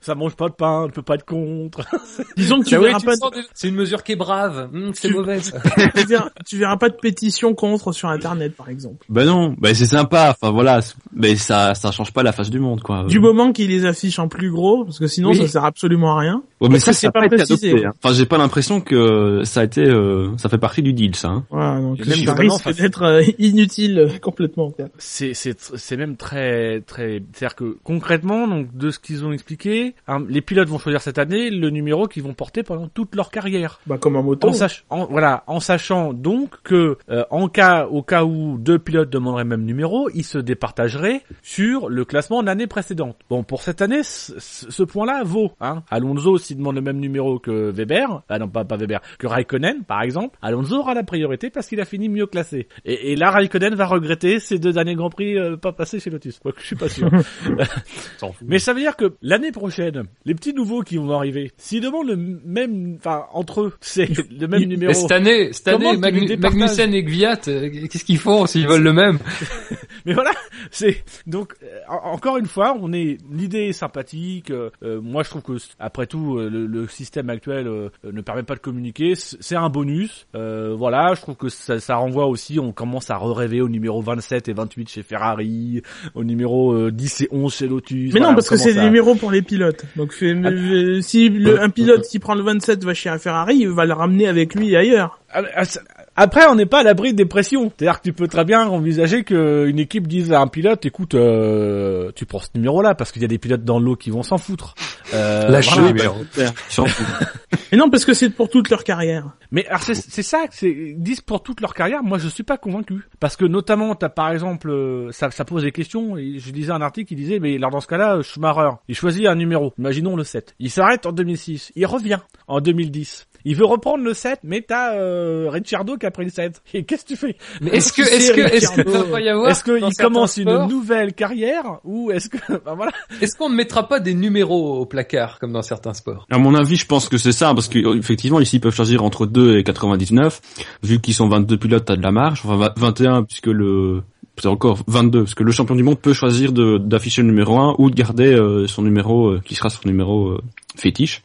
Ça 0.00 0.16
mange 0.16 0.34
pas 0.34 0.48
de 0.48 0.54
pain, 0.54 0.86
ne 0.86 0.90
peut 0.90 1.00
pas 1.02 1.14
être 1.14 1.24
contre. 1.24 1.82
Disons 2.36 2.58
que 2.60 2.64
tu 2.66 2.74
Ah 2.74 2.80
oui, 2.80 2.86
verras 2.86 2.98
tu 2.98 3.06
pas, 3.06 3.12
déjà. 3.32 3.46
C'est 3.54 3.68
une 3.68 3.76
mesure 3.76 4.02
qui 4.02 4.12
est 4.12 4.16
brave. 4.16 4.68
Hum, 4.74 4.90
c'est 4.94 5.06
Tu- 5.06 5.14
mauvais. 5.14 5.38
tu 5.94 6.04
verras, 6.06 6.28
tu 6.44 6.58
verras 6.58 6.76
pas 6.76 6.88
de 6.88 6.96
pétition 6.96 7.54
contre 7.54 7.92
sur 7.92 8.08
Internet, 8.08 8.56
par 8.56 8.68
exemple. 8.68 9.06
Bah 9.08 9.24
non, 9.24 9.54
bah 9.56 9.72
c'est 9.72 9.86
sympa. 9.86 10.30
Enfin 10.36 10.50
voilà, 10.50 10.80
mais 11.14 11.36
ça, 11.36 11.74
ça 11.76 11.92
change 11.92 12.12
pas 12.12 12.24
la 12.24 12.32
face 12.32 12.50
du 12.50 12.58
monde, 12.58 12.80
quoi. 12.82 13.04
Du 13.04 13.20
moment 13.20 13.52
qu'ils 13.52 13.68
les 13.68 13.84
affichent 13.86 14.18
en 14.18 14.26
plus 14.26 14.50
gros, 14.50 14.84
parce 14.84 14.98
que 14.98 15.06
sinon 15.06 15.30
Oui. 15.30 15.36
ça 15.36 15.46
sert 15.46 15.64
absolument 15.64 16.16
à 16.16 16.20
rien. 16.20 16.42
Ouais, 16.60 16.68
mais 16.68 16.80
ça, 16.80 16.92
ça, 16.92 16.98
c'est 16.98 17.10
pas 17.12 17.20
pas 17.20 17.28
précisé. 17.28 17.68
adopté. 17.70 17.86
hein. 17.86 17.92
Enfin, 18.02 18.12
j'ai 18.12 18.26
pas 18.26 18.38
l'impression 18.38 18.80
que 18.80 19.42
ça 19.44 19.60
a 19.60 19.64
été, 19.64 19.84
euh, 19.86 20.36
ça 20.36 20.48
fait 20.48 20.58
partie 20.58 20.82
du 20.82 20.92
deal, 20.92 21.14
ça. 21.14 21.28
Hein. 21.28 21.44
Voilà, 21.48 21.80
donc 21.80 21.98
ça 22.04 22.34
risque 22.34 22.72
d'être 22.76 23.02
euh, 23.02 23.22
inutile 23.38 24.10
complètement. 24.20 24.74
c'est 24.98 25.32
c'est 25.34 25.96
même 26.00 26.16
très 26.16 26.80
très 26.80 27.22
c'est-à-dire 27.32 27.54
que 27.56 27.76
concrètement 27.84 28.46
donc 28.48 28.74
de 28.76 28.90
ce 28.90 28.98
qu'ils 28.98 29.24
ont 29.24 29.32
expliqué, 29.32 29.94
hein, 30.08 30.24
les 30.28 30.40
pilotes 30.40 30.68
vont 30.68 30.78
choisir 30.78 31.00
cette 31.00 31.18
année 31.18 31.50
le 31.50 31.70
numéro 31.70 32.06
qu'ils 32.08 32.22
vont 32.22 32.34
porter 32.34 32.62
pendant 32.62 32.88
toute 32.88 33.14
leur 33.14 33.30
carrière. 33.30 33.80
Bah 33.86 33.98
comme 33.98 34.16
en 34.16 34.22
moto. 34.22 34.48
En, 34.48 34.52
sach- 34.52 34.84
en- 34.90 35.06
voilà, 35.06 35.44
en 35.46 35.60
sachant 35.60 36.12
donc 36.12 36.62
que 36.62 36.96
euh, 37.10 37.24
en 37.30 37.48
cas 37.48 37.86
au 37.86 38.02
cas 38.02 38.24
où 38.24 38.58
deux 38.58 38.78
pilotes 38.78 39.10
demanderaient 39.10 39.44
même 39.44 39.64
numéro, 39.64 40.08
ils 40.14 40.24
se 40.24 40.38
départageraient 40.38 41.22
sur 41.42 41.88
le 41.88 42.04
classement 42.04 42.40
de 42.42 42.46
l'année 42.46 42.66
précédente. 42.66 43.16
Bon, 43.28 43.42
pour 43.42 43.62
cette 43.62 43.82
année, 43.82 44.02
ce, 44.02 44.82
point-là 44.82 45.22
vaut. 45.24 45.52
Hein. 45.60 45.82
Alonso, 45.90 46.38
s'il 46.38 46.56
demande 46.58 46.76
le 46.76 46.80
même 46.80 46.98
numéro 46.98 47.38
que 47.38 47.70
Weber, 47.70 48.22
ah 48.28 48.38
non 48.38 48.48
pas 48.48 48.64
pas 48.64 48.76
Weber, 48.76 49.00
que 49.18 49.26
Raikkonen 49.26 49.84
par 49.84 50.02
exemple, 50.02 50.38
Alonso 50.42 50.76
aura 50.76 50.94
la 50.94 51.02
priorité 51.02 51.50
parce 51.50 51.66
qu'il 51.68 51.80
a 51.80 51.84
fini 51.84 52.08
mieux 52.08 52.26
classé. 52.26 52.68
Et, 52.84 53.12
et 53.12 53.16
là, 53.16 53.30
Raikkonen 53.30 53.74
va 53.74 53.86
regretter 53.86 54.40
ses 54.40 54.58
deux 54.58 54.72
derniers 54.72 54.94
grands 54.94 55.10
prix 55.10 55.36
euh, 55.38 55.56
pas 55.56 55.72
passés 55.72 55.89
chez 55.98 56.10
Lotus. 56.10 56.38
Je 56.58 56.64
suis 56.64 56.76
pas 56.76 56.88
sûr. 56.88 57.10
Mais 58.42 58.58
ça 58.58 58.72
veut 58.72 58.80
dire 58.80 58.96
que 58.96 59.14
l'année 59.22 59.52
prochaine, 59.52 60.04
les 60.24 60.34
petits 60.34 60.52
nouveaux 60.52 60.82
qui 60.82 60.96
vont 60.96 61.10
arriver, 61.12 61.50
s'ils 61.56 61.80
demandent 61.82 62.08
le 62.08 62.16
même, 62.16 62.96
enfin 62.98 63.24
entre 63.32 63.62
eux, 63.62 63.72
c'est 63.80 64.08
le 64.30 64.46
même 64.46 64.64
numéro. 64.64 64.92
Cette 64.92 65.12
année, 65.12 65.52
cette 65.52 65.68
année, 65.68 65.96
Magnu- 65.96 66.36
Magnussen 66.38 66.94
et 66.94 67.02
Gviat, 67.02 67.40
euh, 67.48 67.70
qu'est-ce 67.90 68.04
qu'ils 68.04 68.18
font 68.18 68.46
s'ils 68.46 68.66
veulent 68.66 68.82
le 68.82 68.92
même? 68.92 69.18
Mais 70.06 70.12
voilà, 70.14 70.30
c'est 70.70 71.02
donc 71.26 71.54
euh, 71.62 71.66
en- 71.88 72.12
encore 72.12 72.36
une 72.38 72.46
fois, 72.46 72.76
on 72.80 72.92
est 72.92 73.18
l'idée 73.30 73.68
est 73.68 73.72
sympathique. 73.72 74.50
euh, 74.50 74.70
moi, 75.02 75.22
je 75.22 75.30
trouve 75.30 75.42
que 75.42 75.56
après 75.78 76.06
tout, 76.06 76.38
le, 76.38 76.66
le 76.66 76.86
système 76.88 77.30
actuel 77.30 77.66
euh, 77.66 77.88
ne 78.04 78.20
permet 78.20 78.42
pas 78.42 78.54
de 78.54 78.60
communiquer. 78.60 79.14
C'est 79.14 79.56
un 79.56 79.68
bonus. 79.68 80.26
Euh, 80.34 80.74
voilà, 80.76 81.14
je 81.14 81.20
trouve 81.20 81.36
que 81.36 81.48
ça, 81.48 81.78
ça 81.80 81.96
renvoie 81.96 82.26
aussi. 82.26 82.58
On 82.58 82.72
commence 82.72 83.10
à 83.10 83.18
rêver 83.18 83.60
au 83.60 83.68
numéro 83.68 84.00
27 84.02 84.48
et 84.48 84.52
28 84.52 84.88
chez 84.88 85.02
Ferrari, 85.02 85.69
au 86.14 86.24
numéro 86.24 86.72
euh, 86.72 86.90
10 86.90 87.22
et 87.22 87.28
11 87.30 87.54
chez 87.54 87.66
Lotus. 87.68 87.96
Mais 88.06 88.10
Voilà, 88.10 88.26
non, 88.26 88.32
on 88.32 88.34
parce 88.34 88.48
que 88.48 88.56
c'est 88.56 88.70
commence 88.70 88.76
des 88.76 88.84
numéros 88.84 89.14
pour 89.14 89.30
les 89.30 89.42
pilotes. 89.42 89.84
Donc 89.96 90.12
fait- 90.12 90.32
euh, 90.34 91.00
si 91.00 91.28
le, 91.28 91.60
un 91.62 91.70
pilote 91.70 92.06
qui 92.06 92.18
prend 92.18 92.34
le 92.34 92.42
27 92.42 92.84
va 92.84 92.94
chez 92.94 93.08
un 93.08 93.18
Ferrari, 93.18 93.56
il 93.58 93.68
va 93.68 93.84
le 93.86 93.92
ramener 93.92 94.26
avec 94.28 94.54
lui 94.54 94.74
ailleurs. 94.76 95.20
Ah, 95.32 95.42
ah, 95.54 95.64
ça- 95.64 95.80
Après, 96.22 96.46
on 96.48 96.54
n'est 96.54 96.66
pas 96.66 96.80
à 96.80 96.82
l'abri 96.82 97.14
des 97.14 97.24
pressions. 97.24 97.72
C'est-à-dire 97.74 97.98
que 97.98 98.04
tu 98.04 98.12
peux 98.12 98.28
très 98.28 98.44
bien 98.44 98.66
envisager 98.66 99.24
qu'une 99.24 99.78
équipe 99.78 100.06
dise 100.06 100.34
à 100.34 100.42
un 100.42 100.48
pilote, 100.48 100.84
écoute, 100.84 101.14
euh, 101.14 102.12
tu 102.14 102.26
prends 102.26 102.40
ce 102.40 102.48
numéro-là, 102.54 102.94
parce 102.94 103.10
qu'il 103.10 103.22
y 103.22 103.24
a 103.24 103.28
des 103.28 103.38
pilotes 103.38 103.64
dans 103.64 103.80
l'eau 103.80 103.96
qui 103.96 104.10
vont 104.10 104.22
s'en 104.22 104.36
foutre. 104.36 104.74
Euh, 105.14 105.48
Lâche 105.48 105.72
voilà. 105.72 105.88
le 105.88 105.94
numéro. 105.94 106.16
Mais 107.72 107.78
non, 107.78 107.88
parce 107.88 108.04
que 108.04 108.12
c'est 108.12 108.28
pour 108.28 108.50
toute 108.50 108.68
leur 108.68 108.84
carrière. 108.84 109.30
Mais 109.50 109.66
alors 109.68 109.82
c'est 109.82 109.94
c'est 109.94 110.22
ça, 110.22 110.44
c'est 110.50 110.68
ils 110.70 111.02
disent 111.02 111.22
pour 111.22 111.42
toute 111.42 111.62
leur 111.62 111.72
carrière. 111.72 112.02
Moi, 112.02 112.18
je 112.18 112.28
suis 112.28 112.42
pas 112.42 112.58
convaincu 112.58 113.08
parce 113.18 113.36
que 113.36 113.46
notamment, 113.46 113.94
t'as 113.94 114.10
par 114.10 114.30
exemple, 114.30 114.68
euh, 114.70 115.10
ça, 115.12 115.30
ça 115.30 115.46
pose 115.46 115.62
des 115.62 115.72
questions. 115.72 116.18
Et 116.18 116.38
je 116.38 116.52
lisais 116.52 116.72
un 116.72 116.82
article 116.82 117.08
qui 117.08 117.14
disait, 117.14 117.38
mais 117.38 117.56
alors 117.56 117.70
dans 117.70 117.80
ce 117.80 117.86
cas-là, 117.86 118.16
euh, 118.16 118.22
Schumacher, 118.22 118.76
il 118.88 118.94
choisit 118.94 119.26
un 119.26 119.36
numéro. 119.36 119.72
Imaginons 119.78 120.16
le 120.16 120.24
7. 120.24 120.54
Il 120.58 120.70
s'arrête 120.70 121.06
en 121.06 121.12
2006. 121.12 121.72
Il 121.76 121.86
revient 121.86 122.18
en 122.46 122.60
2010. 122.60 123.26
Il 123.44 123.56
veut 123.56 123.64
reprendre 123.64 124.04
le 124.04 124.12
7, 124.14 124.40
mais 124.44 124.62
t'as 124.66 124.94
euh, 124.94 125.48
Ricciardo 125.50 125.96
qui 125.96 126.06
a 126.06 126.10
pris 126.10 126.24
le 126.24 126.30
7. 126.30 126.62
Et 126.74 126.84
qu'est-ce 126.84 127.04
que 127.04 127.08
tu 127.08 127.16
fais? 127.16 127.36
Mais 127.60 127.70
est-ce 127.70 127.92
que, 127.92 128.02
est-ce 128.02 128.32
que, 128.32 128.40
est-ce 128.40 128.72
que, 128.72 129.48
Est-ce 129.48 129.64
qu'il 129.64 129.96
commence 130.04 130.36
une 130.36 130.66
nouvelle 130.68 131.12
carrière 131.14 131.78
ou 131.84 132.10
est-ce 132.10 132.28
que, 132.28 132.38
ben 132.64 132.74
voilà. 132.74 132.92
Est-ce 133.20 133.36
qu'on 133.36 133.48
ne 133.48 133.54
mettra 133.54 133.88
pas 133.88 134.00
des 134.00 134.14
numéros 134.14 134.78
au 134.78 134.86
placard 134.86 135.38
comme 135.38 135.52
dans 135.52 135.62
certains 135.62 135.94
sports? 135.94 136.26
À 136.30 136.38
mon 136.38 136.54
avis, 136.54 136.76
je 136.76 136.86
pense 136.86 137.08
que 137.08 137.18
c'est 137.18 137.32
ça, 137.32 137.54
parce 137.54 137.68
qu'effectivement, 137.68 138.40
ici, 138.40 138.56
ils 138.56 138.60
peuvent 138.60 138.74
choisir 138.74 139.02
entre 139.04 139.26
2 139.26 139.58
et 139.58 139.64
99. 139.64 140.40
Vu 140.82 141.00
qu'ils 141.00 141.14
sont 141.14 141.28
22 141.28 141.56
pilotes, 141.56 141.84
t'as 141.86 141.96
de 141.96 142.02
la 142.02 142.12
marge. 142.12 142.42
Enfin, 142.44 142.56
va- 142.56 142.74
21, 142.76 143.24
puisque 143.24 143.46
le... 143.46 144.02
C'est 144.38 144.48
encore 144.48 144.78
22, 144.86 145.24
parce 145.24 145.34
que 145.34 145.42
le 145.42 145.52
champion 145.52 145.74
du 145.74 145.82
monde 145.82 145.98
peut 146.00 146.14
choisir 146.14 146.52
de- 146.52 146.78
d'afficher 146.78 147.20
le 147.20 147.28
numéro 147.28 147.58
1 147.58 147.74
ou 147.78 147.90
de 147.90 147.94
garder 147.94 148.32
euh, 148.32 148.66
son 148.66 148.80
numéro, 148.82 149.28
euh, 149.32 149.40
qui 149.44 149.54
sera 149.54 149.68
son 149.68 149.80
numéro 149.86 150.28
euh, 150.28 150.40
fétiche. 150.76 151.22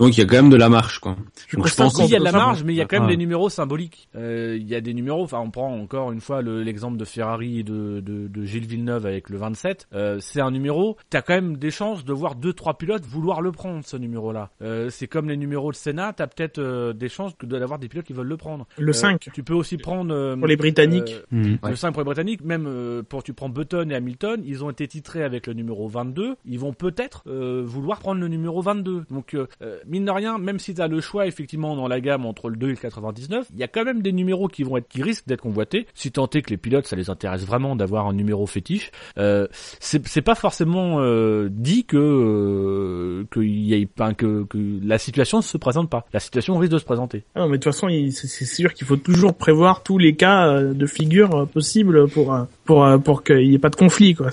Donc, 0.00 0.16
il 0.16 0.20
y 0.20 0.24
a 0.24 0.26
quand 0.26 0.36
même 0.36 0.50
de 0.50 0.56
la 0.56 0.68
marge, 0.68 0.98
quoi. 0.98 1.14
Je 1.46 1.56
Donc, 1.56 1.68
je 1.68 1.74
pense 1.76 1.94
qu'on 1.94 2.04
il 2.06 2.10
y 2.10 2.16
a 2.16 2.18
de 2.18 2.24
la 2.24 2.32
marge, 2.32 2.64
mais 2.64 2.72
il 2.72 2.76
y 2.76 2.80
a 2.80 2.86
quand 2.86 2.96
même 2.96 3.04
Ouais. 3.04 3.10
des 3.12 3.16
numéros 3.16 3.48
symboliques. 3.50 4.08
Euh, 4.16 4.56
Il 4.58 4.66
y 4.68 4.74
a 4.74 4.80
des 4.80 4.94
numéros, 4.94 5.22
enfin 5.22 5.38
on 5.38 5.50
prend 5.50 5.72
encore 5.78 6.10
une 6.12 6.20
fois 6.20 6.42
le- 6.42 6.62
l'exemple 6.62 6.96
de 6.96 7.04
Ferrari 7.04 7.60
et 7.60 7.62
de, 7.62 8.00
de, 8.00 8.26
de 8.28 8.44
Gilles 8.44 8.66
Villeneuve 8.66 9.06
avec 9.06 9.28
le 9.30 9.36
27. 9.38 9.86
Euh, 9.94 10.18
c'est 10.20 10.40
un 10.40 10.50
numéro, 10.50 10.96
t'as 11.10 11.22
quand 11.22 11.34
même 11.34 11.56
des 11.56 11.70
chances 11.70 12.04
de 12.04 12.12
voir 12.12 12.34
deux 12.34 12.52
trois 12.52 12.74
pilotes 12.78 13.04
vouloir 13.04 13.40
le 13.42 13.52
prendre 13.52 13.84
ce 13.84 13.96
numéro-là. 13.96 14.50
Euh, 14.62 14.88
c'est 14.90 15.06
comme 15.06 15.28
les 15.28 15.36
numéros 15.36 15.70
de 15.70 15.76
Sénat, 15.76 16.12
t'as 16.14 16.26
peut-être 16.26 16.58
euh, 16.58 16.92
des 16.92 17.08
chances 17.08 17.32
d'avoir 17.42 17.78
des 17.78 17.88
pilotes 17.88 18.06
qui 18.06 18.12
veulent 18.12 18.26
le 18.26 18.36
prendre. 18.36 18.66
Le 18.78 18.90
Euh, 18.90 18.92
5 18.92 19.28
Tu 19.32 19.42
peux 19.42 19.54
aussi 19.54 19.76
prendre 19.76 20.14
euh, 20.14 20.36
pour 20.36 20.46
les 20.46 20.56
Britanniques. 20.56 21.14
euh. 21.32 21.56
Ouais. 21.62 21.70
le 21.70 21.76
5 21.76 21.92
pour 21.92 22.00
les 22.00 22.06
Britanniques, 22.06 22.42
même 22.44 22.66
euh, 22.66 23.02
pour 23.02 23.22
tu 23.22 23.32
prends 23.34 23.48
Button 23.48 23.88
et 23.90 23.94
Hamilton, 23.94 24.42
ils 24.44 24.64
ont 24.64 24.70
été 24.70 24.86
titrés 24.88 25.22
avec 25.24 25.46
le 25.46 25.52
numéro 25.54 25.88
22. 25.88 26.36
Ils 26.46 26.58
vont 26.58 26.72
peut-être 26.72 27.22
euh, 27.26 27.62
vouloir 27.64 27.98
prendre 28.00 28.20
le 28.20 28.28
numéro 28.28 28.60
22. 28.62 29.04
Donc, 29.10 29.34
euh, 29.34 29.46
euh, 29.62 29.78
mine 29.90 30.04
de 30.04 30.10
rien, 30.10 30.38
même 30.38 30.58
si 30.58 30.74
t'as 30.74 30.88
le 30.88 31.00
choix 31.00 31.26
effectivement 31.26 31.76
dans 31.76 31.88
la 31.88 32.00
gamme 32.00 32.26
entre 32.26 32.48
le 32.48 32.56
2 32.56 32.68
et 32.68 32.70
le 32.70 32.76
99, 32.76 33.48
il 33.52 33.58
y 33.58 33.62
a 33.62 33.68
quand 33.68 33.84
même 33.84 34.02
des 34.02 34.12
numéros 34.12 34.48
qui 34.48 34.62
vont 34.62 34.76
être 34.76 34.88
qui 34.88 35.02
risquent 35.02 35.26
d'être 35.26 35.42
convoités. 35.42 35.86
Si 35.94 36.10
tant 36.12 36.28
est 36.30 36.42
que 36.42 36.50
les 36.50 36.56
pilotes, 36.56 36.86
ça 36.86 36.96
les 36.96 37.10
intéresse 37.10 37.44
vraiment 37.44 37.76
d'avoir 37.76 38.06
un 38.06 38.12
numéro 38.12 38.46
fétiche, 38.46 38.90
euh, 39.18 39.46
c'est 39.80 40.22
pas 40.22 40.34
forcément 40.34 41.00
euh, 41.00 41.48
dit 41.50 41.84
que 41.84 41.96
euh, 41.96 43.24
qu'il 43.32 43.60
y 43.60 43.74
ait 43.74 43.88
que, 44.16 44.44
que 44.44 44.58
la 44.82 44.98
situation 44.98 45.42
se 45.42 45.56
présente 45.56 45.90
pas. 45.90 46.06
La 46.12 46.20
situation 46.20 46.56
risque 46.58 46.72
de 46.72 46.78
se 46.78 46.84
présenter. 46.84 47.24
Ah 47.34 47.40
non, 47.40 47.46
mais 47.46 47.58
de 47.58 47.62
toute 47.62 47.72
façon, 47.72 47.88
c'est 48.10 48.44
sûr 48.44 48.74
qu'il 48.74 48.86
faut 48.86 48.96
toujours 48.96 49.34
prévoir 49.34 49.82
tous 49.82 49.98
les 49.98 50.14
cas 50.14 50.48
euh, 50.48 50.72
de 50.72 50.86
figure 50.86 51.48
possibles 51.48 52.08
pour 52.08 52.36
pour 52.64 52.86
pour 53.04 53.22
qu'il 53.22 53.48
n'y 53.48 53.54
ait 53.54 53.58
pas 53.58 53.70
de 53.70 53.76
conflit 53.76 54.14
quoi. 54.14 54.30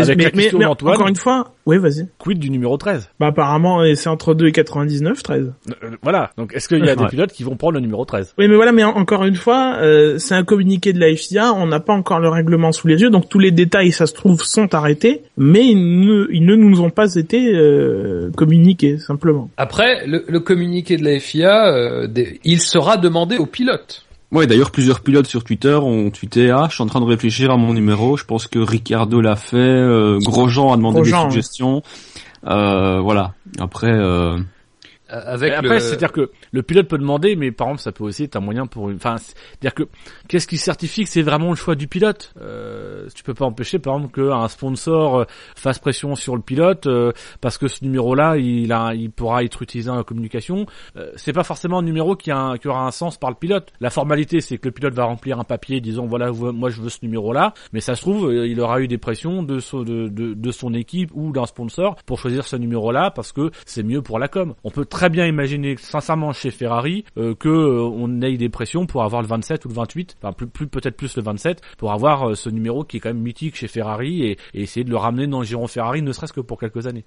Avec 0.00 0.34
mais, 0.34 0.50
mais, 0.52 0.64
encore 0.64 1.08
une 1.08 1.16
fois, 1.16 1.52
oui, 1.66 1.78
vas-y. 1.78 2.08
Quid 2.18 2.38
du 2.38 2.50
numéro 2.50 2.76
13 2.76 3.08
Bah 3.20 3.28
apparemment, 3.28 3.82
c'est 3.94 4.08
entre 4.08 4.34
2 4.34 4.46
et 4.46 4.52
99, 4.52 5.22
13. 5.22 5.52
Euh, 5.68 5.90
voilà. 6.02 6.30
Donc 6.36 6.52
est-ce 6.54 6.68
qu'il 6.68 6.84
y 6.84 6.90
a 6.90 6.96
des 6.96 7.06
pilotes 7.06 7.32
qui 7.32 7.44
vont 7.44 7.56
prendre 7.56 7.74
le 7.74 7.80
numéro 7.80 8.04
13 8.04 8.34
Oui, 8.38 8.48
mais 8.48 8.56
voilà, 8.56 8.72
mais 8.72 8.84
encore 8.84 9.24
une 9.24 9.36
fois, 9.36 9.76
euh, 9.80 10.18
c'est 10.18 10.34
un 10.34 10.44
communiqué 10.44 10.92
de 10.92 11.00
la 11.00 11.14
FIA, 11.14 11.52
on 11.52 11.66
n'a 11.66 11.80
pas 11.80 11.92
encore 11.92 12.20
le 12.20 12.28
règlement 12.28 12.72
sous 12.72 12.88
les 12.88 13.00
yeux, 13.00 13.10
donc 13.10 13.28
tous 13.28 13.38
les 13.38 13.50
détails, 13.50 13.92
ça 13.92 14.06
se 14.06 14.14
trouve, 14.14 14.42
sont 14.42 14.74
arrêtés, 14.74 15.22
mais 15.36 15.66
ils 15.66 16.00
ne, 16.00 16.26
ils 16.30 16.44
ne 16.44 16.56
nous 16.56 16.80
ont 16.80 16.90
pas 16.90 17.14
été 17.14 17.54
euh, 17.54 18.30
communiqués, 18.36 18.98
simplement. 18.98 19.50
Après, 19.56 20.06
le, 20.06 20.24
le, 20.26 20.40
communiqué 20.40 20.96
de 20.96 21.04
la 21.04 21.18
FIA, 21.18 21.74
euh, 21.74 22.08
il 22.44 22.60
sera 22.60 22.96
demandé 22.96 23.36
aux 23.36 23.46
pilotes. 23.46 24.04
Ouais, 24.32 24.46
d'ailleurs, 24.46 24.70
plusieurs 24.70 25.00
pilotes 25.00 25.26
sur 25.26 25.44
Twitter 25.44 25.74
ont 25.74 26.10
tweeté 26.10 26.50
ah, 26.50 26.66
je 26.70 26.74
suis 26.74 26.82
en 26.82 26.86
train 26.86 27.00
de 27.00 27.04
réfléchir 27.04 27.50
à 27.50 27.58
mon 27.58 27.74
numéro. 27.74 28.16
Je 28.16 28.24
pense 28.24 28.46
que 28.46 28.58
Ricardo 28.58 29.20
l'a 29.20 29.36
fait. 29.36 29.56
Euh, 29.58 30.18
Grosjean 30.20 30.72
a 30.72 30.76
demandé 30.76 31.02
des 31.02 31.10
suggestions. 31.10 31.82
Euh, 32.46 32.98
voilà. 33.00 33.34
Après, 33.60 33.92
euh, 33.92 34.36
euh, 34.36 34.38
avec 35.12 35.52
après, 35.52 35.80
c'est-à-dire 35.80 36.12
que 36.12 36.30
le 36.52 36.62
pilote 36.62 36.88
peut 36.88 36.98
demander, 36.98 37.36
mais 37.36 37.52
par 37.52 37.68
exemple, 37.68 37.82
ça 37.82 37.92
peut 37.92 38.04
aussi 38.04 38.24
être 38.24 38.36
un 38.36 38.40
moyen 38.40 38.66
pour 38.66 38.88
une. 38.90 38.96
Enfin, 38.96 39.16
c'est-à-dire 39.18 39.74
que 39.74 39.82
qu'est-ce 40.28 40.46
qui 40.46 40.56
certifie 40.56 41.04
que 41.04 41.10
c'est 41.10 41.22
vraiment 41.22 41.50
le 41.50 41.56
choix 41.56 41.74
du 41.74 41.86
pilote? 41.86 42.32
Euh, 42.40 43.06
Tu 43.14 43.22
peux 43.22 43.34
pas 43.34 43.44
empêcher, 43.44 43.78
par 43.78 43.96
exemple, 43.96 44.14
qu'un 44.14 44.48
sponsor 44.48 45.20
euh, 45.20 45.24
fasse 45.54 45.78
pression 45.78 46.14
sur 46.14 46.34
le 46.34 46.42
pilote 46.42 46.86
euh, 46.86 47.12
parce 47.40 47.58
que 47.58 47.68
ce 47.68 47.84
numéro-là, 47.84 48.36
il 48.38 48.72
a, 48.72 48.94
il 48.94 49.10
pourra 49.10 49.44
être 49.44 49.62
utilisé 49.62 49.90
la 49.90 50.02
communication. 50.02 50.66
c'est 51.16 51.32
pas 51.32 51.44
forcément 51.44 51.78
un 51.78 51.82
numéro 51.82 52.16
qui, 52.16 52.30
a 52.30 52.56
qui 52.58 52.68
aura 52.68 52.86
un 52.86 52.90
sens 52.90 53.18
par 53.18 53.30
le 53.30 53.36
pilote. 53.36 53.72
La 53.80 53.90
formalité, 53.90 54.40
c'est 54.40 54.58
que 54.58 54.68
le 54.68 54.72
pilote 54.72 54.94
va 54.94 55.04
remplir 55.04 55.38
un 55.38 55.44
papier 55.44 55.80
disant 55.80 56.06
voilà, 56.06 56.30
moi 56.32 56.70
je 56.70 56.80
veux 56.80 56.88
ce 56.88 56.98
numéro-là, 57.02 57.52
mais 57.72 57.80
ça 57.80 57.94
se 57.94 58.00
trouve, 58.02 58.32
il 58.32 58.58
aura 58.60 58.80
eu 58.80 58.88
des 58.88 58.98
pressions 58.98 59.42
de, 59.42 59.58
son, 59.58 59.82
de, 59.82 60.08
de, 60.08 60.34
de 60.34 60.50
son 60.50 60.74
équipe 60.74 61.10
ou 61.14 61.32
d'un 61.32 61.46
sponsor 61.46 61.96
pour 62.06 62.18
choisir 62.18 62.46
ce 62.46 62.56
numéro-là 62.56 63.10
parce 63.10 63.32
que 63.32 63.50
c'est 63.66 63.82
mieux 63.82 64.02
pour 64.02 64.18
la 64.18 64.28
com. 64.28 64.54
On 64.64 64.70
peut 64.70 64.84
très 64.84 65.01
bien 65.08 65.26
imaginer 65.26 65.76
sincèrement 65.76 66.32
chez 66.32 66.50
Ferrari 66.50 67.04
euh, 67.16 67.34
que 67.34 67.48
euh, 67.48 67.82
on 67.82 68.20
ait 68.22 68.36
des 68.36 68.48
pressions 68.48 68.86
pour 68.86 69.02
avoir 69.02 69.22
le 69.22 69.28
27 69.28 69.64
ou 69.64 69.68
le 69.68 69.74
28, 69.74 70.16
enfin 70.22 70.32
plus, 70.32 70.46
plus 70.46 70.66
peut-être 70.66 70.96
plus 70.96 71.16
le 71.16 71.22
27 71.22 71.60
pour 71.78 71.92
avoir 71.92 72.30
euh, 72.30 72.34
ce 72.34 72.48
numéro 72.50 72.84
qui 72.84 72.96
est 72.98 73.00
quand 73.00 73.10
même 73.10 73.22
mythique 73.22 73.56
chez 73.56 73.68
Ferrari 73.68 74.24
et, 74.24 74.38
et 74.54 74.62
essayer 74.62 74.84
de 74.84 74.90
le 74.90 74.96
ramener 74.96 75.26
dans 75.26 75.40
le 75.40 75.46
giron 75.46 75.66
Ferrari 75.66 76.02
ne 76.02 76.12
serait-ce 76.12 76.32
que 76.32 76.40
pour 76.40 76.58
quelques 76.58 76.86
années. 76.86 77.04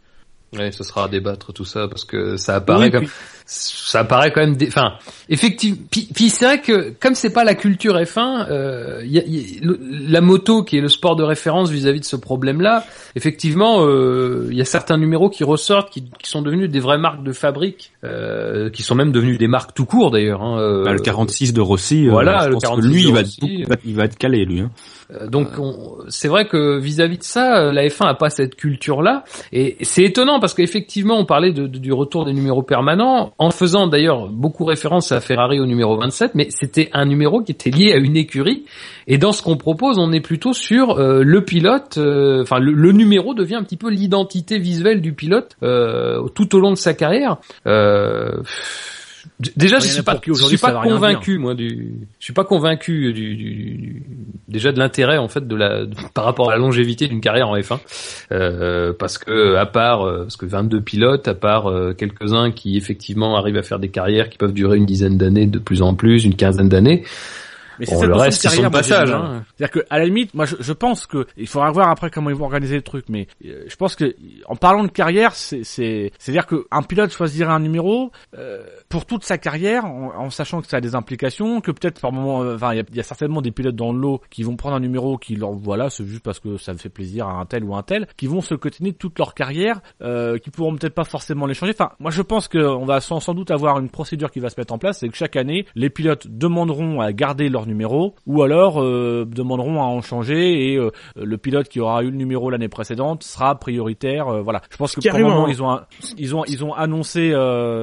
Oui, 0.53 0.71
ce 0.71 0.83
sera 0.83 1.05
à 1.05 1.07
débattre 1.07 1.53
tout 1.53 1.65
ça 1.65 1.87
parce 1.87 2.05
que 2.05 2.37
ça 2.37 2.55
apparaît 2.55 2.91
comme 2.91 3.07
ça 3.45 3.99
apparaît 3.99 4.31
quand 4.31 4.41
même. 4.41 4.57
Enfin, 4.67 4.93
effectivement. 5.29 5.77
Puis, 5.91 6.29
c'est 6.29 6.45
vrai 6.45 6.61
que 6.61 6.93
comme 6.99 7.13
c'est 7.13 7.31
pas 7.31 7.43
la 7.43 7.53
culture 7.53 7.95
F1, 7.95 8.47
euh, 8.49 9.01
y 9.05 9.19
a, 9.19 9.23
y 9.23 9.59
la 9.61 10.21
moto 10.21 10.63
qui 10.63 10.77
est 10.77 10.81
le 10.81 10.89
sport 10.89 11.15
de 11.15 11.23
référence 11.23 11.69
vis-à-vis 11.69 11.99
de 11.99 12.05
ce 12.05 12.15
problème-là. 12.15 12.85
Effectivement, 13.15 13.85
euh, 13.85 14.47
il 14.49 14.57
y 14.57 14.61
a 14.61 14.65
certains 14.65 14.97
numéros 14.97 15.29
qui 15.29 15.43
ressortent, 15.43 15.91
qui, 15.91 16.09
qui, 16.21 16.29
sont 16.29 16.41
devenus 16.41 16.69
des 16.69 16.79
vraies 16.79 16.97
marques 16.97 17.23
de 17.23 17.33
fabrique, 17.33 17.91
euh, 18.03 18.69
qui 18.71 18.81
sont 18.81 18.95
même 18.95 19.11
devenus 19.11 19.37
des 19.37 19.47
marques 19.47 19.75
tout 19.75 19.85
court 19.85 20.09
d'ailleurs. 20.09 20.41
Hein, 20.41 20.59
euh. 20.59 20.83
bah, 20.83 20.93
le 20.93 20.99
46 20.99 21.53
de 21.53 21.61
Rossi. 21.61 22.07
Euh, 22.07 22.11
voilà, 22.11 22.47
le 22.47 22.57
46 22.57 22.89
lui, 22.89 23.03
il 23.03 23.13
va, 23.67 23.75
il 23.85 23.95
va 23.95 24.05
être 24.05 24.17
calé 24.17 24.43
lui. 24.45 24.61
Hein. 24.61 24.71
Euh, 25.11 25.27
donc 25.27 25.49
c'est 26.09 26.27
vrai 26.27 26.47
que 26.47 26.79
vis-à-vis 26.79 27.17
de 27.17 27.23
ça, 27.23 27.57
euh, 27.57 27.71
la 27.71 27.87
F1 27.87 28.07
a 28.07 28.13
pas 28.15 28.29
cette 28.29 28.55
culture-là, 28.55 29.23
et 29.51 29.77
c'est 29.81 30.03
étonnant 30.03 30.39
parce 30.39 30.53
qu'effectivement 30.53 31.17
on 31.17 31.25
parlait 31.25 31.51
de, 31.51 31.67
du 31.67 31.93
retour 31.93 32.25
des 32.25 32.33
numéros 32.33 32.63
permanents, 32.63 33.33
en 33.37 33.51
faisant 33.51 33.87
d'ailleurs 33.87 34.29
beaucoup 34.29 34.65
référence 34.65 35.11
à 35.11 35.19
Ferrari 35.19 35.59
au 35.59 35.65
numéro 35.65 35.97
27, 35.97 36.31
mais 36.35 36.47
c'était 36.49 36.89
un 36.93 37.05
numéro 37.05 37.41
qui 37.41 37.51
était 37.51 37.69
lié 37.69 37.93
à 37.93 37.97
une 37.97 38.15
écurie, 38.15 38.65
et 39.07 39.17
dans 39.17 39.31
ce 39.31 39.41
qu'on 39.41 39.57
propose, 39.57 39.97
on 39.97 40.11
est 40.11 40.21
plutôt 40.21 40.53
sur 40.53 40.99
euh, 40.99 41.21
le 41.23 41.43
pilote, 41.43 41.97
enfin 41.97 42.59
le, 42.59 42.91
numéro 42.91 43.33
devient 43.33 43.55
un 43.55 43.63
petit 43.63 43.77
peu 43.77 43.89
l'identité 43.89 44.57
visuelle 44.57 45.01
du 45.01 45.13
pilote 45.13 45.57
tout 45.59 46.55
au 46.55 46.59
long 46.59 46.71
de 46.71 46.77
sa 46.77 46.93
carrière. 46.93 47.37
Déjà, 49.39 49.79
je 49.79 49.87
suis 49.87 50.01
pas, 50.01 50.17
je 50.25 50.33
suis 50.33 50.57
pas 50.57 50.81
convaincu, 50.81 51.37
moi, 51.37 51.55
du, 51.55 52.07
je 52.19 52.23
suis 52.23 52.33
pas 52.33 52.45
convaincu 52.45 53.11
du, 53.11 53.35
du, 53.35 54.03
déjà 54.47 54.71
de 54.71 54.79
l'intérêt 54.79 55.17
en 55.17 55.27
fait 55.27 55.45
de 55.45 55.55
la, 55.57 55.85
par 56.13 56.23
rapport 56.23 56.49
à 56.49 56.53
la 56.53 56.59
longévité 56.59 57.09
d'une 57.09 57.19
carrière 57.19 57.49
en 57.49 57.57
F1, 57.57 57.79
euh, 58.31 58.93
parce 58.97 59.17
que 59.17 59.55
à 59.55 59.65
part, 59.65 60.03
euh, 60.03 60.23
parce 60.23 60.37
que 60.37 60.45
22 60.45 60.79
pilotes, 60.79 61.27
à 61.27 61.33
part 61.33 61.69
euh, 61.69 61.93
quelques 61.93 62.31
uns 62.31 62.51
qui 62.51 62.77
effectivement 62.77 63.35
arrivent 63.35 63.57
à 63.57 63.63
faire 63.63 63.79
des 63.79 63.89
carrières 63.89 64.29
qui 64.29 64.37
peuvent 64.37 64.53
durer 64.53 64.77
une 64.77 64.85
dizaine 64.85 65.17
d'années, 65.17 65.47
de 65.47 65.59
plus 65.59 65.81
en 65.81 65.95
plus, 65.95 66.23
une 66.23 66.35
quinzaine 66.35 66.69
d'années. 66.69 67.03
Mais 67.79 67.85
c'est 67.85 68.05
le 68.05 68.15
reste, 68.15 68.41
c'est 68.41 68.49
son 68.49 68.69
passage. 68.69 69.11
Hein. 69.11 69.43
C'est-à-dire 69.55 69.71
que 69.81 69.85
à 69.89 69.99
la 69.99 70.05
limite, 70.05 70.33
moi, 70.33 70.45
je, 70.45 70.55
je, 70.59 70.73
pense 70.73 71.05
que 71.05 71.25
il 71.37 71.47
faudra 71.47 71.71
voir 71.71 71.89
après 71.89 72.09
comment 72.09 72.29
ils 72.29 72.35
vont 72.35 72.45
organiser 72.45 72.75
le 72.75 72.81
truc. 72.81 73.05
Mais 73.09 73.27
euh, 73.45 73.65
je 73.67 73.75
pense 73.75 73.95
que 73.95 74.15
en 74.47 74.55
parlant 74.55 74.83
de 74.83 74.89
carrière, 74.89 75.35
c'est 75.35 75.63
c'est 75.63 76.11
à 76.27 76.31
dire 76.31 76.45
qu'un 76.45 76.81
pilote 76.81 77.11
choisirait 77.11 77.51
un 77.51 77.59
numéro 77.59 78.11
euh, 78.37 78.63
pour 78.89 79.05
toute 79.05 79.23
sa 79.23 79.37
carrière, 79.37 79.85
en, 79.85 80.29
sachant 80.29 80.61
que 80.61 80.67
ça 80.67 80.77
a 80.77 80.81
des 80.81 80.95
implications, 80.95 81.61
que 81.61 81.71
peut-être 81.71 81.99
par 81.99 82.11
moment, 82.11 82.43
euh, 82.43 82.55
enfin, 82.55 82.73
il 82.73 82.83
y, 82.95 82.99
a 82.99 83.03
certainement 83.03 83.41
des 83.41 83.51
pilotes 83.51 83.75
dans 83.75 83.91
le 83.91 83.99
lot 83.99 84.21
qui 84.29 84.43
vont 84.43 84.55
prendre 84.55 84.75
un 84.75 84.79
numéro 84.79 85.17
qui 85.17 85.35
leur 85.35 85.51
voilà, 85.51 85.89
c'est 85.89 86.05
juste 86.05 86.23
parce 86.23 86.39
que 86.39 86.57
ça 86.57 86.73
me 86.73 86.77
fait 86.77 86.89
plaisir 86.89 87.27
à 87.27 87.33
un 87.33 87.45
tel 87.45 87.63
ou 87.63 87.75
un 87.75 87.83
tel, 87.83 88.07
qui 88.17 88.27
vont 88.27 88.41
se 88.41 88.55
continuer 88.55 88.93
toute 88.93 89.17
leur 89.19 89.33
carrière, 89.33 89.81
euh, 90.01 90.37
qui 90.37 90.49
pourront 90.49 90.75
peut-être 90.75 90.93
pas 90.93 91.03
forcément 91.03 91.45
les 91.45 91.53
changer. 91.53 91.73
Enfin, 91.77 91.91
moi, 91.99 92.11
je 92.11 92.21
pense 92.21 92.47
qu'on 92.47 92.85
va 92.85 93.01
sans, 93.01 93.19
sans 93.19 93.33
doute 93.33 93.51
avoir 93.51 93.79
une 93.79 93.89
procédure 93.89 94.31
qui 94.31 94.39
va 94.39 94.49
se 94.49 94.59
mettre 94.59 94.73
en 94.73 94.77
place, 94.77 94.99
c'est 94.99 95.09
que 95.09 95.17
chaque 95.17 95.35
année, 95.35 95.65
les 95.75 95.89
pilotes 95.89 96.27
demanderont 96.27 97.01
à 97.01 97.11
garder 97.13 97.49
leur 97.49 97.64
numéro 97.67 98.15
ou 98.25 98.43
alors 98.43 98.81
euh, 98.81 99.25
demanderont 99.27 99.81
à 99.81 99.85
en 99.85 100.01
changer 100.01 100.71
et 100.71 100.77
euh, 100.77 100.91
le 101.15 101.37
pilote 101.37 101.67
qui 101.69 101.79
aura 101.79 102.03
eu 102.03 102.09
le 102.11 102.17
numéro 102.17 102.49
l'année 102.49 102.69
précédente 102.69 103.23
sera 103.23 103.55
prioritaire. 103.59 104.27
Euh, 104.27 104.41
voilà. 104.41 104.61
Je 104.69 104.77
pense 104.77 104.95
que 104.95 105.07
pour 105.07 105.17
le 105.19 105.25
moment 105.25 105.47
ils 105.47 105.61
ont 105.61 105.79
ils 106.17 106.35
ont 106.35 106.45
ils 106.45 106.63
ont 106.63 106.73
annoncé 106.73 107.33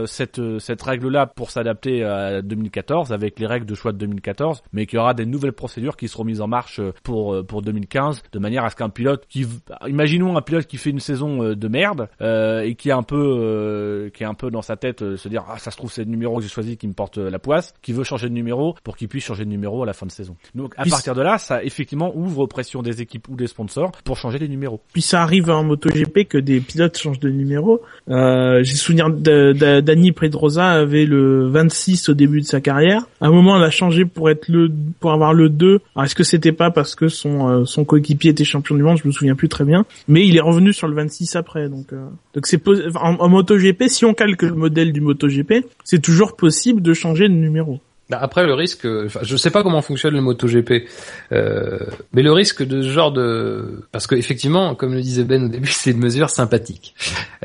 cette 0.06 0.40
cette 0.58 0.82
règle 0.82 1.08
là 1.08 1.26
pour 1.26 1.50
s'adapter 1.50 2.04
à 2.04 2.42
2014 2.42 3.12
avec 3.12 3.38
les 3.38 3.46
règles 3.46 3.66
de 3.66 3.74
choix 3.74 3.92
de 3.92 3.98
2014, 3.98 4.62
mais 4.72 4.86
qu'il 4.86 4.98
y 4.98 5.00
aura 5.00 5.14
des 5.14 5.26
nouvelles 5.26 5.52
procédures 5.52 5.96
qui 5.96 6.08
seront 6.08 6.24
mises 6.24 6.40
en 6.40 6.48
marche 6.48 6.80
pour 7.02 7.44
pour 7.46 7.62
2015 7.62 8.22
de 8.32 8.38
manière 8.38 8.64
à 8.64 8.70
ce 8.70 8.76
qu'un 8.76 8.88
pilote 8.88 9.24
qui 9.28 9.46
imaginons 9.86 10.36
un 10.36 10.42
pilote 10.42 10.66
qui 10.66 10.76
fait 10.76 10.90
une 10.90 11.00
saison 11.00 11.54
de 11.54 11.68
merde 11.68 12.08
et 12.20 12.74
qui 12.76 12.88
est 12.88 12.92
un 12.92 13.02
peu 13.02 14.10
qui 14.14 14.22
est 14.22 14.26
un 14.26 14.34
peu 14.34 14.50
dans 14.50 14.62
sa 14.62 14.76
tête 14.76 15.16
se 15.16 15.28
dire 15.28 15.44
ah 15.48 15.58
ça 15.58 15.70
se 15.70 15.76
trouve 15.76 15.92
c'est 15.92 16.04
le 16.04 16.10
numéro 16.10 16.36
que 16.36 16.42
j'ai 16.42 16.48
choisi 16.48 16.76
qui 16.76 16.86
me 16.88 16.94
porte 16.94 17.18
la 17.18 17.38
poisse, 17.38 17.74
qui 17.82 17.92
veut 17.92 18.04
changer 18.04 18.28
de 18.28 18.34
numéro 18.34 18.74
pour 18.84 18.96
qu'il 18.96 19.08
puisse 19.08 19.24
changer 19.24 19.44
de 19.44 19.50
numéro 19.50 19.71
à 19.80 19.86
la 19.86 19.92
fin 19.94 20.04
de 20.06 20.10
saison. 20.12 20.36
Donc 20.54 20.74
à 20.76 20.84
partir 20.84 21.14
de 21.14 21.22
là, 21.22 21.38
ça 21.38 21.64
effectivement 21.64 22.14
ouvre 22.14 22.46
pression 22.46 22.82
des 22.82 23.00
équipes 23.00 23.28
ou 23.28 23.36
des 23.36 23.46
sponsors 23.46 23.92
pour 24.04 24.18
changer 24.18 24.38
les 24.38 24.48
numéros. 24.48 24.80
Puis 24.92 25.00
ça 25.02 25.22
arrive 25.22 25.48
en 25.50 25.64
MotoGP 25.64 26.28
que 26.28 26.38
des 26.38 26.60
pilotes 26.60 26.98
changent 26.98 27.20
de 27.20 27.30
numéro. 27.30 27.80
Euh, 28.10 28.62
J'ai 28.62 28.74
souvenir 28.74 29.08
d'Annie 29.10 30.12
Pedrosa 30.12 30.70
avait 30.72 31.06
le 31.06 31.48
26 31.48 32.10
au 32.10 32.14
début 32.14 32.40
de 32.40 32.46
sa 32.46 32.60
carrière. 32.60 33.06
À 33.20 33.28
un 33.28 33.30
moment, 33.30 33.56
elle 33.56 33.64
a 33.64 33.70
changé 33.70 34.04
pour 34.04 34.28
être 34.28 34.48
le 34.48 34.70
pour 35.00 35.12
avoir 35.12 35.32
le 35.32 35.48
2. 35.48 35.80
Alors 35.94 36.04
est-ce 36.04 36.14
que 36.14 36.24
c'était 36.24 36.52
pas 36.52 36.70
parce 36.70 36.94
que 36.94 37.08
son 37.08 37.48
euh, 37.48 37.64
son 37.64 37.84
coéquipier 37.84 38.30
était 38.32 38.44
champion 38.44 38.74
du 38.74 38.82
monde? 38.82 38.98
Je 39.02 39.06
me 39.06 39.12
souviens 39.12 39.34
plus 39.34 39.48
très 39.48 39.64
bien. 39.64 39.86
Mais 40.08 40.26
il 40.26 40.36
est 40.36 40.40
revenu 40.40 40.72
sur 40.72 40.88
le 40.88 40.94
26 40.94 41.36
après. 41.36 41.68
Donc 41.68 41.92
euh, 41.92 42.06
donc 42.34 42.46
c'est 42.46 42.60
en, 42.96 43.14
en 43.18 43.28
MotoGP, 43.28 43.84
si 43.88 44.04
on 44.04 44.14
calque 44.14 44.42
le 44.42 44.54
modèle 44.54 44.92
du 44.92 45.00
MotoGP, 45.00 45.66
c'est 45.84 46.00
toujours 46.02 46.36
possible 46.36 46.82
de 46.82 46.92
changer 46.92 47.28
de 47.28 47.34
numéro. 47.34 47.80
Bah, 48.12 48.18
après 48.20 48.44
le 48.44 48.52
risque, 48.52 48.86
enfin, 49.06 49.20
je 49.22 49.36
sais 49.38 49.48
pas 49.48 49.62
comment 49.62 49.80
fonctionne 49.80 50.12
le 50.12 50.20
MotoGP, 50.20 50.86
euh, 51.32 51.78
mais 52.12 52.20
le 52.20 52.30
risque 52.30 52.62
de 52.62 52.82
ce 52.82 52.90
genre 52.90 53.10
de, 53.10 53.84
parce 53.90 54.06
que 54.06 54.14
effectivement, 54.14 54.74
comme 54.74 54.92
le 54.92 55.00
disait 55.00 55.24
Ben 55.24 55.44
au 55.44 55.48
début, 55.48 55.70
c'est 55.72 55.92
une 55.92 55.98
mesure 55.98 56.28
sympathique. 56.28 56.94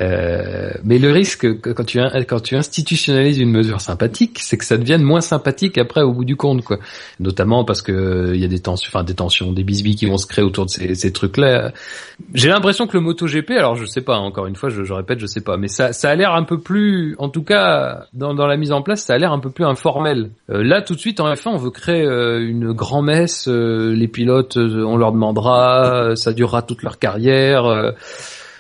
Euh, 0.02 0.72
mais 0.84 1.00
le 1.00 1.10
risque 1.10 1.48
quand 1.62 1.86
tu 1.86 2.02
quand 2.28 2.42
tu 2.42 2.58
institutionnalises 2.58 3.40
une 3.40 3.50
mesure 3.50 3.80
sympathique, 3.80 4.40
c'est 4.42 4.58
que 4.58 4.66
ça 4.66 4.76
devienne 4.78 5.04
moins 5.04 5.22
sympathique 5.22 5.78
après 5.78 6.02
au 6.02 6.12
bout 6.12 6.26
du 6.26 6.36
compte, 6.36 6.66
quoi. 6.66 6.80
Notamment 7.22 7.64
parce 7.64 7.82
que 7.82 8.34
il 8.36 8.42
y 8.42 8.46
a 8.46 8.50
des 8.50 8.60
tensions, 8.60 8.90
enfin 8.94 9.06
des 9.06 9.16
tensions, 9.16 9.54
des 9.54 9.64
qui 9.64 10.06
vont 10.06 10.18
se 10.18 10.28
créer 10.28 10.44
autour 10.44 10.66
de 10.66 10.70
ces, 10.70 11.14
trucs-là. 11.14 11.72
J'ai 12.34 12.50
l'impression 12.50 12.88
que 12.88 12.98
le 12.98 13.04
MotoGP, 13.04 13.52
alors 13.52 13.76
je 13.76 13.86
sais 13.86 14.02
pas, 14.02 14.18
encore 14.18 14.48
une 14.48 14.56
fois, 14.56 14.68
je, 14.68 14.92
répète, 14.92 15.20
je 15.20 15.28
sais 15.28 15.40
pas, 15.40 15.56
mais 15.56 15.70
ça, 15.70 15.92
a 16.04 16.16
l'air 16.16 16.34
un 16.34 16.44
peu 16.44 16.60
plus, 16.60 17.16
en 17.20 17.30
tout 17.30 17.44
cas 17.44 18.06
dans, 18.12 18.34
dans 18.34 18.48
la 18.48 18.58
mise 18.58 18.74
en 18.74 18.82
place, 18.82 19.04
ça 19.04 19.14
a 19.14 19.18
l'air 19.18 19.32
un 19.32 19.40
peu 19.40 19.50
plus 19.50 19.64
informel. 19.64 20.32
Euh, 20.50 20.57
là, 20.64 20.82
tout 20.82 20.96
de 20.96 21.00
suite, 21.00 21.20
en 21.20 21.32
F1, 21.34 21.50
on 21.50 21.58
veut 21.58 21.72
créer 21.72 22.04
euh, 22.04 22.40
une 22.40 22.72
grand-messe. 22.72 23.48
Euh, 23.48 23.94
les 23.94 24.08
pilotes, 24.08 24.58
on 24.58 24.98
leur 24.98 25.12
demandera, 25.12 26.16
ça 26.16 26.34
durera 26.34 26.62
toute 26.62 26.84
leur 26.84 27.00
carrière. 27.00 27.94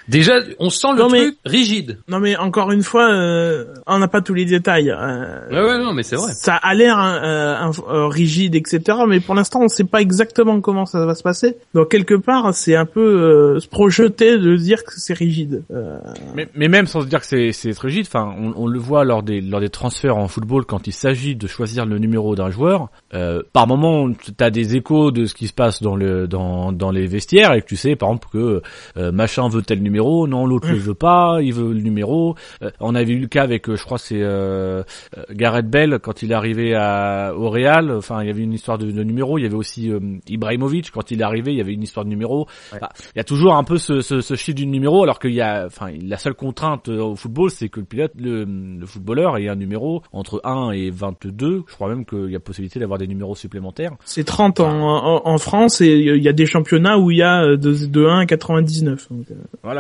Déjà, 0.07 0.33
on 0.59 0.69
sent 0.69 0.87
le 0.93 0.99
Non, 0.99 1.09
mais- 1.09 1.21
truc 1.23 1.37
rigide. 1.45 1.99
Non 2.07 2.19
mais 2.19 2.37
encore 2.37 2.71
une 2.71 2.83
fois, 2.83 3.11
euh, 3.11 3.65
on 3.87 3.99
n'a 3.99 4.07
pas 4.07 4.21
tous 4.21 4.33
les 4.33 4.45
détails. 4.45 4.89
euh, 4.89 5.49
Ouais, 5.51 5.61
ouais, 5.71 5.83
non, 5.83 5.93
mais 5.93 6.03
c'est 6.03 6.15
vrai. 6.15 6.31
Ça 6.33 6.55
a 6.55 6.73
l'air 6.73 6.97
euh, 6.99 7.55
un- 7.55 7.71
euh, 7.89 8.07
rigide, 8.07 8.55
etc. 8.55 8.79
Mais 9.07 9.19
pour 9.19 9.35
l'instant, 9.35 9.59
on 9.59 9.63
ne 9.63 9.67
sait 9.69 9.83
pas 9.83 10.01
exactement 10.01 10.61
comment 10.61 10.85
ça 10.85 11.05
va 11.05 11.13
se 11.15 11.23
passer. 11.23 11.57
Donc 11.73 11.89
quelque 11.89 12.13
part, 12.15 12.53
c'est 12.53 12.75
un 12.75 12.85
peu 12.85 13.01
euh, 13.01 13.59
se 13.59 13.67
projeter 13.67 14.37
de 14.37 14.55
dire 14.55 14.83
que 14.85 14.93
c'est 14.95 15.13
rigide. 15.13 15.63
Euh, 15.71 15.97
Mais, 16.35 16.47
mais 16.55 16.67
même 16.69 16.87
sans 16.87 17.01
se 17.01 17.07
dire 17.07 17.19
que 17.19 17.25
c'est 17.25 17.51
c'est 17.51 17.77
rigide, 17.77 18.05
enfin, 18.07 18.33
on, 18.37 18.53
on 18.63 18.67
le 18.67 18.79
voit 18.79 19.03
lors 19.03 19.23
des 19.23 19.41
lors 19.41 19.59
des 19.59 19.69
transferts 19.69 20.15
en 20.15 20.27
football 20.27 20.65
quand 20.65 20.87
il 20.87 20.93
s'agit 20.93 21.35
de 21.35 21.47
choisir 21.47 21.85
le 21.85 21.97
numéro 21.99 22.35
d'un 22.35 22.49
joueur. 22.49 22.87
Euh, 23.13 23.41
par 23.53 23.67
moment, 23.67 24.09
t'as 24.37 24.49
des 24.51 24.75
échos 24.75 25.11
de 25.11 25.25
ce 25.25 25.33
qui 25.33 25.47
se 25.47 25.53
passe 25.53 25.81
dans 25.81 25.95
le 25.95 26.27
dans 26.27 26.71
dans 26.71 26.91
les 26.91 27.07
vestiaires 27.07 27.53
et 27.53 27.61
que 27.61 27.67
tu 27.67 27.75
sais, 27.75 27.95
par 27.95 28.09
exemple, 28.09 28.27
que 28.31 28.61
euh, 28.97 29.11
machin 29.11 29.49
veut 29.49 29.61
tel 29.61 29.81
numéro, 29.81 29.96
non 30.03 30.45
l'autre 30.45 30.69
le 30.69 30.77
veut 30.77 30.93
pas, 30.93 31.39
il 31.41 31.53
veut 31.53 31.73
le 31.73 31.81
numéro. 31.81 32.35
Euh, 32.61 32.71
on 32.79 32.95
avait 32.95 33.13
eu 33.13 33.19
le 33.19 33.27
cas 33.27 33.43
avec, 33.43 33.69
euh, 33.69 33.75
je 33.75 33.83
crois, 33.83 33.97
c'est 33.97 34.21
euh, 34.21 34.83
euh, 35.17 35.23
Gareth 35.31 35.69
Bell 35.69 35.99
quand 36.01 36.21
il 36.21 36.31
est 36.31 36.35
arrivé 36.35 36.75
à 36.75 37.33
au 37.35 37.49
Real. 37.49 37.91
Enfin, 37.91 38.21
il 38.23 38.27
y 38.27 38.29
avait 38.29 38.41
une 38.43 38.53
histoire 38.53 38.77
de, 38.77 38.91
de 38.91 39.03
numéro. 39.03 39.37
Il 39.37 39.43
y 39.43 39.45
avait 39.45 39.55
aussi 39.55 39.91
euh, 39.91 39.99
Ibrahimovic 40.27 40.91
quand 40.91 41.11
il 41.11 41.21
est 41.21 41.23
arrivé, 41.23 41.51
il 41.51 41.57
y 41.57 41.61
avait 41.61 41.73
une 41.73 41.83
histoire 41.83 42.05
de 42.05 42.09
numéro. 42.09 42.47
Enfin, 42.73 42.87
il 43.15 43.17
y 43.17 43.21
a 43.21 43.23
toujours 43.23 43.55
un 43.55 43.63
peu 43.63 43.77
ce, 43.77 44.01
ce, 44.01 44.21
ce 44.21 44.35
chiffre 44.35 44.57
du 44.57 44.65
numéro, 44.67 45.03
alors 45.03 45.19
qu'il 45.19 45.33
y 45.33 45.41
a, 45.41 45.65
enfin, 45.65 45.91
la 46.01 46.17
seule 46.17 46.35
contrainte 46.35 46.87
au 46.89 47.15
football, 47.15 47.49
c'est 47.49 47.69
que 47.69 47.79
le 47.79 47.85
pilote, 47.85 48.11
le, 48.19 48.45
le 48.45 48.85
footballeur 48.85 49.37
ait 49.37 49.49
un 49.49 49.55
numéro 49.55 50.01
entre 50.11 50.41
1 50.43 50.71
et 50.71 50.89
22. 50.89 51.63
Je 51.67 51.73
crois 51.73 51.89
même 51.89 52.05
qu'il 52.05 52.29
y 52.31 52.35
a 52.35 52.39
possibilité 52.39 52.79
d'avoir 52.79 52.99
des 52.99 53.07
numéros 53.07 53.35
supplémentaires. 53.35 53.91
c'est 54.05 54.23
30 54.23 54.59
en, 54.59 54.67
en, 54.69 55.21
en 55.25 55.37
France 55.37 55.81
et 55.81 55.93
il 55.93 56.23
y 56.23 56.29
a 56.29 56.33
des 56.33 56.45
championnats 56.45 56.97
où 56.97 57.11
il 57.11 57.17
y 57.17 57.23
a 57.23 57.55
de, 57.55 57.85
de 57.85 58.05
1 58.05 58.19
à 58.19 58.25
99. 58.25 59.07
Donc, 59.11 59.25
euh, 59.31 59.35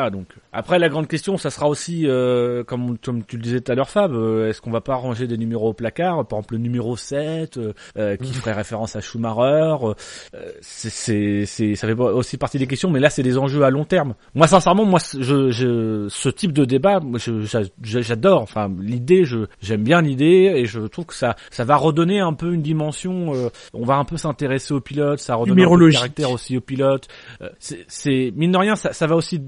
Voilà, 0.07 0.23
donc 0.23 0.27
après 0.53 0.79
la 0.79 0.89
grande 0.89 1.07
question, 1.07 1.37
ça 1.37 1.49
sera 1.49 1.67
aussi, 1.67 2.07
euh, 2.07 2.63
comme, 2.63 2.97
comme 2.97 3.23
tu 3.23 3.37
le 3.37 3.41
disais 3.43 3.61
tout 3.61 3.71
à 3.71 3.75
l'heure, 3.75 3.89
Fab, 3.89 4.13
euh, 4.13 4.49
est-ce 4.49 4.61
qu'on 4.61 4.71
va 4.71 4.81
pas 4.81 4.95
ranger 4.95 5.27
des 5.27 5.37
numéros 5.37 5.69
au 5.69 5.73
placard, 5.73 6.25
par 6.27 6.39
exemple 6.39 6.53
le 6.55 6.59
numéro 6.59 6.95
7, 6.95 7.57
euh, 7.57 7.73
euh, 7.97 8.15
qui 8.15 8.33
ferait 8.33 8.53
référence 8.53 8.95
à 8.95 9.01
Schumacher, 9.01 9.75
euh, 10.35 10.51
c'est, 10.61 11.45
ça 11.45 11.87
fait 11.87 11.93
aussi 11.93 12.37
partie 12.37 12.57
des 12.59 12.67
questions, 12.67 12.89
mais 12.89 12.99
là 12.99 13.09
c'est 13.09 13.23
des 13.23 13.37
enjeux 13.37 13.63
à 13.63 13.69
long 13.69 13.85
terme. 13.85 14.15
Moi 14.35 14.47
sincèrement, 14.47 14.85
moi 14.85 14.99
je, 15.19 15.51
je, 15.51 16.07
ce 16.09 16.29
type 16.29 16.53
de 16.53 16.65
débat, 16.65 16.99
j'adore. 17.81 18.41
Enfin, 18.41 18.71
l'idée, 18.79 19.25
je, 19.25 19.45
j'aime 19.61 19.83
bien 19.83 20.01
l'idée 20.01 20.53
et 20.55 20.65
je 20.65 20.81
trouve 20.81 21.05
que 21.05 21.13
ça, 21.15 21.35
ça 21.51 21.63
va 21.63 21.75
redonner 21.75 22.19
un 22.19 22.33
peu 22.33 22.53
une 22.53 22.61
dimension. 22.61 23.33
euh, 23.33 23.49
on 23.73 23.85
va 23.85 23.95
un 23.95 24.05
peu 24.05 24.17
s'intéresser 24.17 24.73
aux 24.73 24.81
pilotes, 24.81 25.19
ça 25.19 25.35
redonne 25.35 25.59
un 25.59 25.69
peu 25.69 25.85
de 25.85 25.91
caractère 25.91 26.31
aussi 26.31 26.57
aux 26.57 26.61
pilotes. 26.61 27.07
Euh, 27.41 27.49
c'est, 27.59 27.85
c'est 27.87 28.31
mine 28.35 28.51
de 28.51 28.57
rien, 28.57 28.75
ça, 28.75 28.93
ça 28.93 29.07
va 29.07 29.15
aussi 29.15 29.39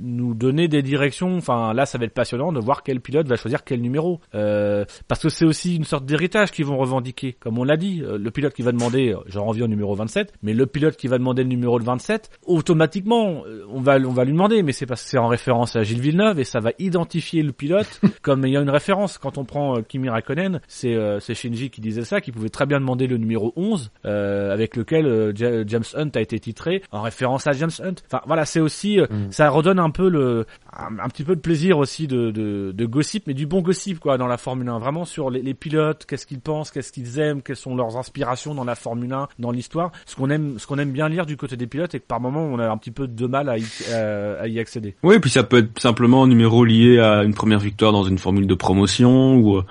nous 0.00 0.34
donner 0.34 0.68
des 0.68 0.82
directions. 0.82 1.36
Enfin, 1.36 1.72
là, 1.74 1.86
ça 1.86 1.98
va 1.98 2.04
être 2.04 2.14
passionnant 2.14 2.52
de 2.52 2.60
voir 2.60 2.82
quel 2.82 3.00
pilote 3.00 3.26
va 3.26 3.36
choisir 3.36 3.64
quel 3.64 3.80
numéro, 3.80 4.20
Euh, 4.34 4.84
parce 5.08 5.22
que 5.22 5.28
c'est 5.28 5.44
aussi 5.44 5.76
une 5.76 5.84
sorte 5.84 6.04
d'héritage 6.06 6.50
qu'ils 6.50 6.64
vont 6.66 6.76
revendiquer. 6.78 7.36
Comme 7.40 7.58
on 7.58 7.64
l'a 7.64 7.76
dit, 7.76 8.02
euh, 8.02 8.18
le 8.18 8.30
pilote 8.30 8.54
qui 8.54 8.62
va 8.62 8.72
demander, 8.72 9.12
euh, 9.12 9.18
j'en 9.26 9.44
reviens 9.44 9.64
au 9.64 9.68
numéro 9.68 9.94
27, 9.94 10.32
mais 10.42 10.54
le 10.54 10.66
pilote 10.66 10.96
qui 10.96 11.06
va 11.08 11.18
demander 11.18 11.42
le 11.42 11.48
numéro 11.48 11.78
de 11.78 11.84
27, 11.84 12.30
automatiquement, 12.46 13.42
euh, 13.46 13.64
on 13.70 13.80
va, 13.80 13.96
on 13.98 14.12
va 14.12 14.24
lui 14.24 14.32
demander, 14.32 14.62
mais 14.62 14.72
c'est 14.72 14.86
parce 14.86 15.02
que 15.02 15.10
c'est 15.10 15.18
en 15.18 15.28
référence 15.28 15.76
à 15.76 15.82
Gilles 15.82 16.00
Villeneuve 16.00 16.40
et 16.40 16.44
ça 16.44 16.60
va 16.60 16.70
identifier 16.78 17.42
le 17.42 17.52
pilote 17.52 18.00
comme 18.22 18.44
ayant 18.44 18.62
une 18.62 18.70
référence. 18.70 19.18
Quand 19.18 19.36
on 19.38 19.44
prend 19.44 19.82
Kimi 19.82 20.08
Raikkonen, 20.08 20.60
c'est 20.68 21.34
Shinji 21.34 21.70
qui 21.70 21.80
disait 21.80 22.04
ça, 22.04 22.20
qui 22.20 22.32
pouvait 22.32 22.48
très 22.48 22.66
bien 22.66 22.80
demander 22.80 23.06
le 23.06 23.16
numéro 23.18 23.52
11 23.56 23.90
euh, 24.04 24.52
avec 24.52 24.76
lequel 24.76 25.32
Ja- 25.36 25.66
James 25.66 25.84
Hunt 25.94 26.10
a 26.14 26.20
été 26.20 26.38
titré 26.38 26.82
en 26.92 27.02
référence 27.02 27.46
à 27.46 27.52
James 27.52 27.70
Hunt. 27.82 27.94
Enfin 28.06 28.22
voilà, 28.26 28.44
c'est 28.44 28.60
aussi 28.60 29.00
euh, 29.00 29.06
ça 29.30 29.48
redonne 29.50 29.71
un 29.78 29.90
peu 29.90 30.08
le 30.08 30.46
un, 30.76 31.08
petit 31.08 31.24
peu 31.24 31.36
de 31.36 31.40
plaisir 31.40 31.78
aussi 31.78 32.06
de, 32.06 32.30
de 32.30 32.86
gossip, 32.86 33.24
mais 33.26 33.34
du 33.34 33.46
bon 33.46 33.60
gossip 33.60 33.98
quoi 33.98 34.18
dans 34.18 34.26
la 34.26 34.36
Formule 34.38 34.68
1, 34.68 34.78
vraiment 34.78 35.04
sur 35.04 35.30
les, 35.30 35.54
pilotes, 35.54 36.06
qu'est-ce 36.06 36.26
qu'ils 36.26 36.40
pensent, 36.40 36.70
qu'est-ce 36.70 36.92
qu'ils 36.92 37.18
aiment, 37.18 37.42
quelles 37.42 37.56
sont 37.56 37.76
leurs 37.76 37.96
inspirations 37.96 38.54
dans 38.54 38.64
la 38.64 38.74
Formule 38.74 39.12
1, 39.12 39.28
dans 39.38 39.50
l'histoire, 39.50 39.92
ce 40.06 40.16
qu'on 40.16 40.30
aime 40.30 40.58
ce 40.58 40.66
qu'on 40.66 40.78
aime 40.78 40.92
bien 40.92 41.08
lire 41.08 41.26
du 41.26 41.36
côté 41.36 41.56
des 41.56 41.66
pilotes 41.66 41.94
et 41.94 42.00
que 42.00 42.06
par 42.06 42.20
moment 42.20 42.44
on 42.44 42.58
a 42.58 42.68
un 42.68 42.76
petit 42.78 42.90
peu 42.90 43.06
de 43.06 43.26
mal 43.26 43.48
à 43.48 43.58
y, 43.58 43.64
à- 43.92 44.40
à 44.42 44.48
y 44.48 44.58
accéder. 44.58 44.94
Oui, 45.02 45.18
puis 45.18 45.30
ça 45.30 45.42
peut 45.42 45.58
être 45.58 45.78
simplement 45.80 46.24
un 46.24 46.28
numéro 46.28 46.64
lié 46.64 46.98
à 46.98 47.22
une 47.22 47.34
première 47.34 47.60
victoire 47.60 47.92
dans 47.92 48.04
une 48.04 48.18
formule 48.18 48.46
de 48.46 48.54
promotion 48.54 49.36
ou 49.36 49.56
euh, 49.58 49.64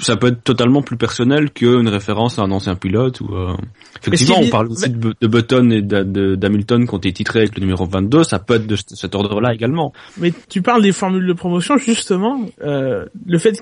ça 0.00 0.16
peut 0.16 0.28
être 0.28 0.42
totalement 0.44 0.82
plus 0.82 0.96
personnel 0.96 1.50
qu'une 1.50 1.88
référence 1.88 2.38
à 2.38 2.42
un 2.42 2.50
ancien 2.50 2.74
pilote 2.74 3.20
ou 3.20 3.34
euh, 3.34 3.52
effectivement 4.06 4.36
on 4.40 4.48
parle 4.48 4.68
aussi 4.68 4.90
de, 4.90 4.96
Bu- 4.96 5.14
de 5.20 5.26
Button 5.26 5.70
et 5.70 5.82
d'Hamilton 5.82 6.86
qui 6.86 6.94
ont 6.94 6.98
été 6.98 7.12
titrés 7.12 7.40
avec 7.40 7.56
le 7.56 7.60
numéro 7.62 7.84
22, 7.86 8.24
ça 8.24 8.38
peut 8.38 8.54
être 8.54 8.66
de 8.66 8.76
cet 8.76 9.14
ordre-là 9.14 9.52
également. 9.54 9.92
Mais 10.18 10.32
tu 10.48 10.62
parles 10.62 10.82
des 10.82 10.92
formules 10.92 11.26
de 11.26 11.32
promotion 11.32 11.76
justement. 11.78 12.40
Euh, 12.62 13.06
le 13.26 13.38
fait, 13.38 13.60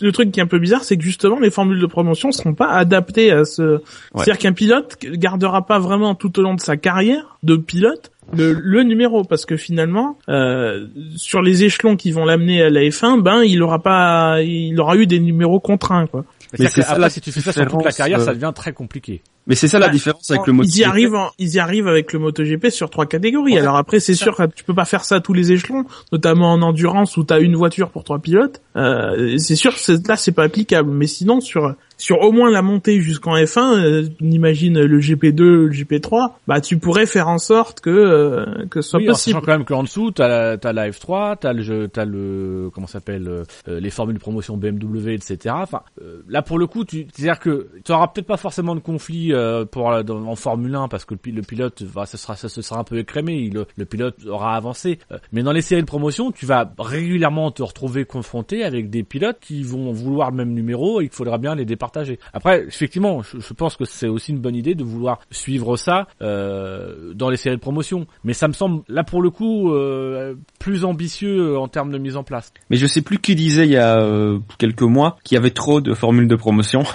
le 0.00 0.12
truc 0.12 0.32
qui 0.32 0.40
est 0.40 0.42
un 0.42 0.46
peu 0.46 0.58
bizarre, 0.58 0.84
c'est 0.84 0.96
que 0.96 1.04
justement 1.04 1.38
les 1.38 1.50
formules 1.50 1.80
de 1.80 1.86
promotion 1.86 2.32
seront 2.32 2.54
pas 2.54 2.68
adaptées 2.68 3.30
à 3.32 3.44
ce. 3.44 3.80
C'est-à-dire 4.14 4.38
qu'un 4.38 4.52
pilote 4.52 4.96
gardera 5.02 5.66
pas 5.66 5.78
vraiment 5.78 6.14
tout 6.14 6.38
au 6.38 6.42
long 6.42 6.54
de 6.54 6.60
sa 6.60 6.76
carrière 6.76 7.38
de 7.42 7.56
pilote 7.56 8.10
le, 8.34 8.52
le 8.52 8.82
numéro 8.82 9.24
parce 9.24 9.46
que 9.46 9.56
finalement 9.56 10.18
euh, 10.28 10.86
sur 11.16 11.42
les 11.42 11.64
échelons 11.64 11.96
qui 11.96 12.12
vont 12.12 12.24
l'amener 12.24 12.62
à 12.62 12.70
la 12.70 12.80
F1, 12.80 13.22
ben 13.22 13.42
il 13.42 13.62
aura 13.62 13.82
pas, 13.82 14.42
il 14.42 14.78
aura 14.80 14.96
eu 14.96 15.06
des 15.06 15.20
numéros 15.20 15.60
contraints 15.60 16.06
quoi. 16.06 16.24
C'est-à-dire 16.50 16.70
c'est 16.70 16.80
que 16.80 16.86
ça 16.86 16.98
la 16.98 17.10
si 17.10 17.20
tu 17.20 17.32
fais 17.32 17.40
ça 17.40 17.52
sur 17.52 17.66
toute 17.66 17.84
la 17.84 17.92
carrière, 17.92 18.20
euh, 18.20 18.24
ça 18.24 18.34
devient 18.34 18.52
très 18.54 18.72
compliqué. 18.72 19.22
Mais 19.46 19.54
c'est 19.54 19.68
ça 19.68 19.78
la 19.78 19.86
Bah, 19.86 19.92
différence 19.92 20.30
avec 20.30 20.46
le 20.46 20.52
Ils 20.52 20.56
y 20.56 20.58
MotoGP. 20.80 20.84
arrivent, 20.88 21.14
en- 21.14 21.30
ils 21.38 21.54
y 21.54 21.58
arrivent 21.58 21.88
avec 21.88 22.12
le 22.12 22.18
MotoGP 22.18 22.70
sur 22.70 22.90
trois 22.90 23.06
catégories. 23.06 23.52
Ouais. 23.54 23.60
Alors 23.60 23.76
après, 23.76 24.00
c'est 24.00 24.14
sûr 24.14 24.34
que 24.36 24.42
tu 24.54 24.64
peux 24.64 24.74
pas 24.74 24.84
faire 24.84 25.04
ça 25.04 25.16
à 25.16 25.20
tous 25.20 25.32
les 25.34 25.52
échelons, 25.52 25.84
notamment 26.12 26.52
en 26.52 26.62
endurance 26.62 27.16
où 27.16 27.24
t'as 27.24 27.40
une 27.40 27.54
voiture 27.56 27.90
pour 27.90 28.02
trois 28.04 28.18
pilotes. 28.18 28.60
Euh, 28.76 29.36
c'est 29.38 29.56
sûr 29.56 29.72
que 29.72 29.78
c'est- 29.80 30.06
là, 30.08 30.16
c'est 30.16 30.32
pas 30.32 30.42
applicable. 30.44 30.90
Mais 30.90 31.06
sinon, 31.06 31.40
sur 31.40 31.74
sur 31.98 32.20
au 32.20 32.30
moins 32.30 32.50
la 32.50 32.60
montée 32.60 33.00
jusqu'en 33.00 33.36
F1, 33.36 33.78
euh, 33.78 34.08
on 34.20 34.30
imagine 34.30 34.78
le 34.82 35.00
GP2, 35.00 35.64
le 35.64 35.70
GP3, 35.72 36.38
bah 36.46 36.60
tu 36.60 36.76
pourrais 36.78 37.06
faire 37.06 37.26
en 37.28 37.38
sorte 37.38 37.80
que 37.80 37.88
euh, 37.88 38.44
que 38.68 38.82
ce 38.82 38.90
soit 38.90 38.98
Oui, 39.00 39.08
en 39.08 39.12
possible. 39.12 39.32
sachant 39.36 39.46
quand 39.46 39.52
même 39.52 39.64
qu'en 39.64 39.82
dessous, 39.82 40.10
t'as 40.10 40.28
la, 40.28 40.58
t'as 40.58 40.74
la 40.74 40.90
F3, 40.90 41.36
t'as 41.40 41.54
le 41.54 41.62
jeu, 41.62 41.88
t'as 41.88 42.04
le, 42.04 42.68
comment 42.74 42.86
ça 42.86 42.94
s'appelle, 42.94 43.26
euh, 43.28 43.44
euh, 43.68 43.80
les 43.80 43.88
formules 43.88 44.16
de 44.16 44.20
promotion 44.20 44.58
BMW, 44.58 45.14
etc. 45.14 45.54
Enfin, 45.56 45.80
euh, 46.02 46.18
là 46.28 46.42
pour 46.42 46.58
le 46.58 46.66
coup, 46.66 46.84
tu, 46.84 47.06
c'est-à-dire 47.14 47.38
que 47.40 47.68
tu 47.82 47.92
auras 47.92 48.08
peut-être 48.08 48.26
pas 48.26 48.36
forcément 48.36 48.74
de 48.74 48.80
conflit 48.80 49.32
euh, 49.32 49.35
pour 49.70 49.90
la- 49.90 50.02
dans- 50.02 50.24
en 50.26 50.36
Formule 50.36 50.74
1 50.74 50.88
parce 50.88 51.04
que 51.04 51.14
le, 51.14 51.18
pi- 51.18 51.32
le 51.32 51.42
pilote, 51.42 51.82
va, 51.82 52.06
ce 52.06 52.16
sera, 52.16 52.36
ça 52.36 52.48
se 52.48 52.62
sera 52.62 52.80
un 52.80 52.84
peu 52.84 52.98
écrémé, 52.98 53.50
le, 53.50 53.84
pilote 53.84 54.16
aura 54.26 54.56
avancé. 54.56 54.98
Euh, 55.12 55.18
mais 55.32 55.42
dans 55.42 55.52
les 55.52 55.62
séries 55.62 55.82
de 55.82 55.86
promotion, 55.86 56.32
tu 56.32 56.46
vas 56.46 56.70
régulièrement 56.78 57.50
te 57.50 57.62
retrouver 57.62 58.04
confronté 58.04 58.64
avec 58.64 58.90
des 58.90 59.02
pilotes 59.02 59.38
qui 59.40 59.62
vont 59.62 59.92
vouloir 59.92 60.30
le 60.30 60.36
même 60.36 60.52
numéro 60.52 61.00
et 61.00 61.04
il 61.04 61.10
faudra 61.10 61.38
bien 61.38 61.54
les 61.54 61.64
départager. 61.64 62.18
Après, 62.32 62.64
effectivement, 62.66 63.22
je, 63.22 63.52
pense 63.54 63.76
que 63.76 63.84
c'est 63.84 64.08
aussi 64.08 64.32
une 64.32 64.40
bonne 64.40 64.56
idée 64.56 64.74
de 64.74 64.84
vouloir 64.84 65.20
suivre 65.30 65.76
ça 65.76 66.06
euh, 66.22 67.14
dans 67.14 67.30
les 67.30 67.36
séries 67.36 67.56
de 67.56 67.60
promotion. 67.60 68.06
Mais 68.24 68.32
ça 68.32 68.48
me 68.48 68.52
semble 68.52 68.82
là 68.88 69.04
pour 69.04 69.22
le 69.22 69.30
coup 69.30 69.72
euh, 69.72 70.34
plus 70.58 70.84
ambitieux 70.84 71.52
euh, 71.54 71.58
en 71.58 71.68
termes 71.68 71.90
de 71.90 71.98
mise 71.98 72.16
en 72.16 72.24
place. 72.24 72.52
Mais 72.70 72.76
je 72.76 72.86
sais 72.86 73.02
plus 73.02 73.18
qui 73.18 73.34
disait 73.34 73.66
il 73.66 73.72
y 73.72 73.76
a 73.76 73.98
euh, 73.98 74.38
quelques 74.58 74.82
mois 74.82 75.16
qu'il 75.24 75.36
y 75.36 75.38
avait 75.38 75.50
trop 75.50 75.80
de 75.80 75.94
formules 75.94 76.28
de 76.28 76.36
promotion. 76.36 76.82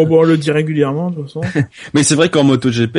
Oh 0.00 0.06
bon, 0.06 0.20
on 0.20 0.22
le 0.22 0.36
dit 0.36 0.50
régulièrement 0.52 1.10
de 1.10 1.16
toute 1.16 1.24
façon. 1.26 1.40
Mais 1.94 2.02
c'est 2.04 2.14
vrai 2.14 2.28
qu'en 2.28 2.44
MotoGP, 2.44 2.98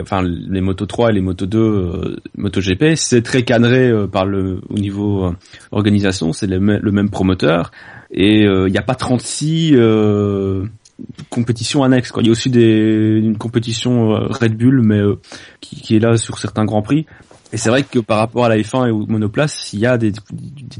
enfin 0.00 0.22
les 0.22 0.60
Moto 0.60 0.84
3 0.84 1.10
et 1.10 1.12
les 1.14 1.20
Moto 1.20 1.46
2 1.46 1.58
euh, 1.58 2.16
MotoGP, 2.36 2.96
c'est 2.96 3.22
très 3.22 3.44
cadré 3.44 3.88
euh, 3.88 4.06
par 4.06 4.26
le 4.26 4.60
au 4.68 4.74
niveau 4.74 5.26
euh, 5.26 5.32
organisation, 5.70 6.32
c'est 6.32 6.46
le, 6.48 6.58
mê- 6.58 6.80
le 6.80 6.90
même 6.92 7.08
promoteur 7.08 7.70
et 8.10 8.42
il 8.42 8.70
n'y 8.70 8.78
a 8.78 8.82
pas 8.82 8.94
36 8.94 9.72
euh, 9.74 10.64
compétitions 11.30 11.82
annexes. 11.82 12.12
Il 12.20 12.26
y 12.26 12.28
a 12.28 12.32
aussi 12.32 12.50
des, 12.50 13.18
une 13.22 13.36
compétition 13.38 14.10
Red 14.10 14.56
Bull, 14.56 14.82
mais 14.84 15.00
qui, 15.60 15.80
qui 15.80 15.96
est 15.96 15.98
là 15.98 16.16
sur 16.16 16.38
certains 16.38 16.64
grands 16.64 16.82
prix. 16.82 17.06
Et 17.54 17.56
c'est 17.56 17.70
vrai 17.70 17.84
que 17.84 18.00
par 18.00 18.18
rapport 18.18 18.44
à 18.44 18.48
la 18.48 18.56
F1 18.56 18.88
et 18.88 18.90
au 18.90 19.06
monoplace, 19.06 19.72
il 19.72 19.78
y 19.78 19.86
a 19.86 19.96
des, 19.96 20.10
des 20.10 20.18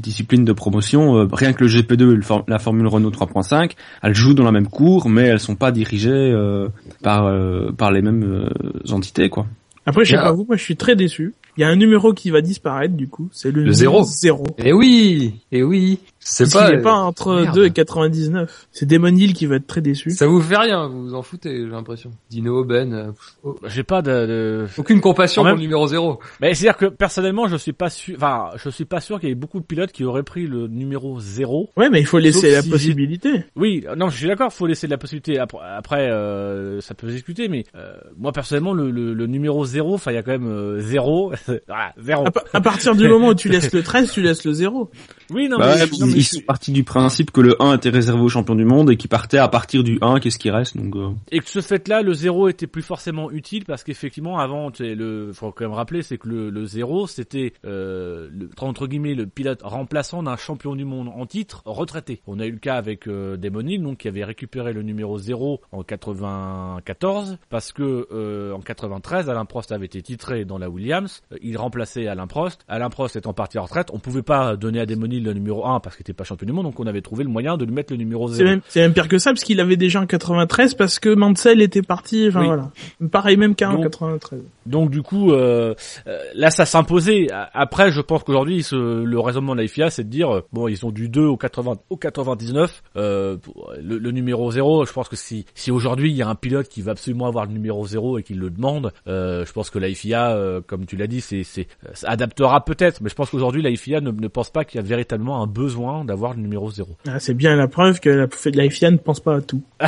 disciplines 0.01 0.43
de 0.43 0.51
promotion. 0.51 1.15
euh, 1.17 1.27
rien 1.31 1.53
que 1.53 1.63
le 1.63 1.69
GP2 1.69 2.11
et 2.11 2.15
le 2.17 2.21
for- 2.21 2.43
la 2.49 2.59
Formule 2.59 2.87
Renault 2.87 3.11
3.5, 3.11 3.71
elles 4.03 4.13
jouent 4.13 4.33
dans 4.33 4.43
la 4.43 4.51
même 4.51 4.67
cour, 4.67 5.07
mais 5.07 5.21
elles 5.23 5.39
sont 5.39 5.55
pas 5.55 5.71
dirigées 5.71 6.11
euh, 6.11 6.67
par 7.01 7.27
euh, 7.27 7.71
par 7.71 7.91
les 7.93 8.01
mêmes 8.01 8.23
euh, 8.23 8.93
entités, 8.93 9.29
quoi. 9.29 9.45
Après, 9.85 10.03
je 10.03 10.09
sais 10.11 10.15
Bien. 10.17 10.23
pas 10.25 10.31
vous, 10.33 10.45
moi 10.47 10.57
je 10.57 10.63
suis 10.63 10.75
très 10.75 10.95
déçu. 10.97 11.33
Il 11.57 11.61
y 11.61 11.63
a 11.63 11.69
un 11.69 11.75
numéro 11.77 12.11
qui 12.13 12.29
va 12.31 12.41
disparaître 12.41 12.95
du 12.95 13.07
coup, 13.07 13.29
c'est 13.31 13.51
le, 13.51 13.63
Le 13.63 13.71
numéro 13.71 14.03
zéro. 14.03 14.03
zéro. 14.03 14.45
Eh 14.57 14.73
oui, 14.73 15.35
eh 15.53 15.63
oui. 15.63 15.99
C'est 16.27 16.51
pas, 16.51 16.71
est 16.73 16.81
pas 16.81 16.93
entre 16.93 17.35
merde. 17.41 17.53
2 17.55 17.65
et 17.65 17.69
99. 17.71 18.67
C'est 18.71 18.87
Demon 18.87 19.07
Hill 19.15 19.33
qui 19.33 19.45
va 19.45 19.57
être 19.57 19.67
très 19.67 19.81
déçu. 19.81 20.09
ça 20.09 20.25
vous 20.25 20.41
fait 20.41 20.57
rien, 20.57 20.87
vous 20.87 21.03
vous 21.09 21.13
en 21.13 21.21
foutez, 21.21 21.55
j'ai 21.55 21.67
l'impression. 21.67 22.09
Dino, 22.31 22.63
Ben, 22.63 22.91
euh, 22.93 23.11
oh, 23.43 23.55
J'ai 23.67 23.83
pas 23.83 24.01
de, 24.01 24.09
de... 24.25 24.65
aucune 24.77 25.01
compassion 25.01 25.43
pour 25.43 25.49
même- 25.49 25.55
le 25.57 25.61
numéro 25.61 25.85
0. 25.87 26.19
Mais 26.41 26.55
c'est-à-dire 26.55 26.77
que 26.77 26.85
personnellement, 26.87 27.47
je 27.47 27.55
suis 27.57 27.73
pas 27.73 27.91
sûr, 27.91 28.15
enfin, 28.17 28.49
je 28.55 28.69
suis 28.71 28.85
pas 28.85 29.01
sûr 29.01 29.19
qu'il 29.19 29.29
y 29.29 29.31
ait 29.31 29.35
beaucoup 29.35 29.59
de 29.59 29.65
pilotes 29.65 29.91
qui 29.91 30.03
auraient 30.03 30.23
pris 30.23 30.47
le 30.47 30.67
numéro 30.67 31.19
0. 31.19 31.69
Ouais, 31.77 31.89
mais 31.91 31.99
il 31.99 32.07
faut 32.07 32.17
laisser 32.17 32.51
la 32.51 32.63
si 32.63 32.69
possibilité. 32.71 33.45
Oui, 33.55 33.85
non, 33.95 34.09
je 34.09 34.17
suis 34.17 34.27
d'accord, 34.27 34.51
faut 34.51 34.65
laisser 34.65 34.87
de 34.87 34.91
la 34.91 34.97
possibilité. 34.97 35.37
Après, 35.37 35.59
après 35.77 36.09
euh, 36.09 36.81
ça 36.81 36.95
peut 36.95 37.07
se 37.07 37.13
discuter, 37.13 37.49
mais 37.49 37.65
euh, 37.75 37.93
moi 38.17 38.31
personnellement, 38.31 38.73
le, 38.73 38.89
le, 38.89 39.13
le 39.13 39.27
numéro 39.27 39.63
0, 39.63 39.93
enfin, 39.93 40.11
il 40.11 40.15
y 40.15 40.17
a 40.17 40.23
quand 40.23 40.31
même 40.31 40.47
euh, 40.47 40.79
0, 40.79 41.33
voilà, 41.67 41.93
0. 41.99 42.25
À, 42.25 42.31
pa- 42.31 42.43
à 42.51 42.61
partir 42.61 42.95
du 42.95 43.07
moment 43.07 43.27
où 43.27 43.35
tu 43.35 43.47
laisses 43.47 43.71
le 43.71 43.83
13, 43.83 44.11
tu 44.11 44.21
laisses 44.23 44.43
le 44.43 44.53
0. 44.53 44.89
Oui, 45.29 45.47
non, 45.49 45.57
Bah 45.59 45.75
mais, 45.75 45.81
ouais, 45.83 45.89
non, 45.99 46.05
mais 46.07 46.14
ils 46.15 46.23
sont 46.23 46.41
partis 46.41 46.71
du 46.71 46.83
principe 46.83 47.31
que 47.31 47.41
le 47.41 47.61
1 47.61 47.75
était 47.75 47.89
réservé 47.89 48.21
aux 48.21 48.29
champions 48.29 48.55
du 48.55 48.65
monde 48.65 48.89
et 48.91 48.97
qui 48.97 49.07
partait 49.07 49.37
à 49.37 49.47
partir 49.47 49.83
du 49.83 49.97
1, 50.01 50.19
qu'est-ce 50.19 50.39
qui 50.39 50.49
reste 50.49 50.77
donc 50.77 50.95
euh, 50.95 51.09
et 51.31 51.39
que 51.39 51.49
ce 51.49 51.61
fait-là, 51.61 52.01
le 52.01 52.13
0 52.13 52.49
était 52.49 52.67
plus 52.67 52.81
forcément 52.81 53.31
utile 53.31 53.65
parce 53.65 53.83
qu'effectivement, 53.83 54.37
avant, 54.39 54.71
le, 54.79 55.31
faut 55.33 55.51
quand 55.51 55.65
même 55.65 55.73
rappeler, 55.73 56.01
c'est 56.01 56.17
que 56.17 56.27
le, 56.27 56.49
le 56.49 56.65
0, 56.65 57.07
c'était 57.07 57.53
euh, 57.65 58.29
le, 58.31 58.49
entre 58.59 58.87
guillemets 58.87 59.15
le 59.15 59.27
pilote 59.27 59.61
remplaçant 59.63 60.23
d'un 60.23 60.37
champion 60.37 60.75
du 60.75 60.85
monde 60.85 61.09
en 61.13 61.25
titre 61.25 61.61
retraité. 61.65 62.21
On 62.27 62.39
a 62.39 62.45
eu 62.45 62.51
le 62.51 62.57
cas 62.59 62.75
avec 62.75 63.07
euh, 63.07 63.37
Damon 63.37 63.61
Hill, 63.67 63.81
donc 63.83 63.97
qui 63.99 64.07
avait 64.07 64.23
récupéré 64.23 64.73
le 64.73 64.81
numéro 64.81 65.17
0 65.17 65.61
en 65.71 65.83
94 65.83 67.37
parce 67.49 67.71
que 67.71 68.07
euh, 68.11 68.53
en 68.53 68.59
93, 68.61 69.29
Alain 69.29 69.45
Prost 69.45 69.71
avait 69.71 69.85
été 69.85 70.01
titré 70.01 70.45
dans 70.45 70.57
la 70.57 70.69
Williams. 70.69 71.21
Euh, 71.31 71.37
Il 71.41 71.57
remplaçait 71.57 72.07
Alain 72.07 72.27
Prost. 72.27 72.63
Alain 72.67 72.89
Prost 72.89 73.15
étant 73.15 73.33
parti 73.33 73.57
en 73.57 73.63
retraite, 73.63 73.89
on 73.91 73.99
pouvait 73.99 74.21
pas 74.23 74.55
donner 74.55 74.79
à 74.79 74.85
Damon 74.85 75.07
Hill 75.07 75.23
le 75.23 75.33
numéro 75.33 75.65
1 75.65 75.79
parce 75.79 75.95
qu'il 75.95 76.04
était 76.05 76.13
pas 76.13 76.23
champion 76.23 76.45
du 76.45 76.53
monde, 76.53 76.65
donc 76.65 76.79
on 76.79 76.85
avait 76.87 77.01
trouvé 77.01 77.23
le 77.23 77.29
moyen 77.29 77.57
de 77.57 77.65
lui 77.65 77.73
mettre 77.73 77.91
le 77.93 77.97
numéro 77.97 78.27
0. 78.27 78.37
C'est 78.37 78.43
même, 78.43 78.61
même 78.75 78.93
pire 78.93 79.07
que 79.07 79.17
ça, 79.17 79.31
parce 79.31 79.43
qu'il 79.43 79.59
avait 79.59 79.75
déjà 79.77 80.01
en 80.01 80.05
93, 80.05 80.75
parce 80.75 80.99
que 80.99 81.13
Mansell 81.13 81.61
était 81.61 81.81
parti, 81.81 82.25
enfin 82.29 82.41
Oui. 82.41 82.45
voilà. 82.47 82.71
Pareil 83.11 83.37
même 83.37 83.55
Donc- 83.55 83.81
93. 83.81 84.41
Donc 84.65 84.89
du 84.91 85.01
coup, 85.01 85.31
euh, 85.31 85.73
euh, 86.07 86.19
là 86.35 86.49
ça 86.51 86.65
s'imposait. 86.65 87.27
Après, 87.53 87.91
je 87.91 88.01
pense 88.01 88.23
qu'aujourd'hui, 88.23 88.65
le 88.71 89.19
raisonnement 89.19 89.55
de 89.55 89.61
la 89.61 89.67
FIA, 89.67 89.89
c'est 89.89 90.03
de 90.03 90.09
dire, 90.09 90.29
euh, 90.35 90.41
bon, 90.53 90.67
ils 90.67 90.85
ont 90.85 90.91
du 90.91 91.09
2 91.09 91.25
au 91.25 91.37
80, 91.37 91.77
au 91.89 91.97
99, 91.97 92.83
euh, 92.97 93.37
pour- 93.37 93.73
le, 93.81 93.97
le 93.97 94.11
numéro 94.11 94.51
0, 94.51 94.85
je 94.85 94.93
pense 94.93 95.09
que 95.09 95.15
si, 95.15 95.45
si 95.55 95.71
aujourd'hui 95.71 96.09
il 96.11 96.15
y 96.15 96.21
a 96.21 96.27
un 96.27 96.35
pilote 96.35 96.67
qui 96.67 96.81
va 96.81 96.91
absolument 96.91 97.27
avoir 97.27 97.45
le 97.45 97.51
numéro 97.53 97.85
0 97.85 98.19
et 98.19 98.23
qui 98.23 98.33
le 98.33 98.49
demande, 98.49 98.91
euh, 99.07 99.45
je 99.45 99.51
pense 99.53 99.69
que 99.69 99.79
la 99.79 99.89
FIA, 99.93 100.31
euh, 100.31 100.61
comme 100.65 100.85
tu 100.85 100.97
l'as 100.97 101.07
dit, 101.07 101.21
c'est, 101.21 101.43
c'est, 101.43 101.67
euh, 101.85 101.91
adaptera 102.03 102.63
peut-être, 102.65 103.01
mais 103.01 103.09
je 103.09 103.15
pense 103.15 103.29
qu'aujourd'hui 103.29 103.61
la 103.61 103.75
FIA 103.75 104.01
ne, 104.01 104.11
ne 104.11 104.27
pense 104.27 104.49
pas 104.49 104.65
qu'il 104.65 104.79
y 104.79 104.83
a 104.83 104.85
véritablement 104.87 105.41
un 105.41 105.47
besoin 105.47 105.84
d'avoir 106.05 106.33
le 106.33 106.41
numéro 106.41 106.69
0. 106.71 106.89
Ah, 107.07 107.19
c'est 107.19 107.33
bien 107.33 107.55
la 107.55 107.67
preuve 107.67 107.99
que 107.99 108.09
la, 108.09 108.27
la 108.53 108.69
FIA 108.69 108.91
ne 108.91 108.97
pense 108.97 109.19
pas 109.19 109.35
à 109.37 109.41
tout. 109.41 109.61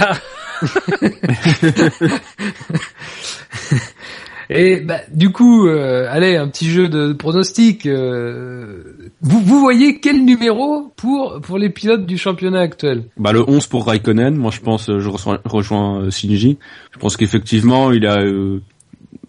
Et 4.49 4.79
bah, 4.79 5.01
du 5.13 5.31
coup, 5.31 5.67
euh, 5.67 6.07
allez, 6.09 6.37
un 6.37 6.47
petit 6.47 6.69
jeu 6.69 6.87
de 6.87 7.11
pronostic. 7.11 7.85
euh, 7.85 9.09
vous, 9.21 9.41
vous 9.41 9.59
voyez 9.59 9.99
quel 9.99 10.23
numéro 10.23 10.93
pour 10.95 11.41
pour 11.41 11.57
les 11.57 11.69
pilotes 11.69 12.05
du 12.05 12.17
championnat 12.17 12.61
actuel? 12.61 13.03
Bah 13.17 13.33
le 13.33 13.43
11 13.47 13.67
pour 13.67 13.85
Raikkonen, 13.87 14.35
moi 14.37 14.51
je 14.51 14.61
pense 14.61 14.89
euh, 14.89 14.99
je 14.99 15.09
rejoins, 15.09 15.39
rejoins 15.43 16.01
euh, 16.03 16.11
Shinji. 16.11 16.57
Je 16.93 16.99
pense 16.99 17.17
qu'effectivement, 17.17 17.91
il 17.91 18.05
a 18.05 18.21
euh, 18.21 18.61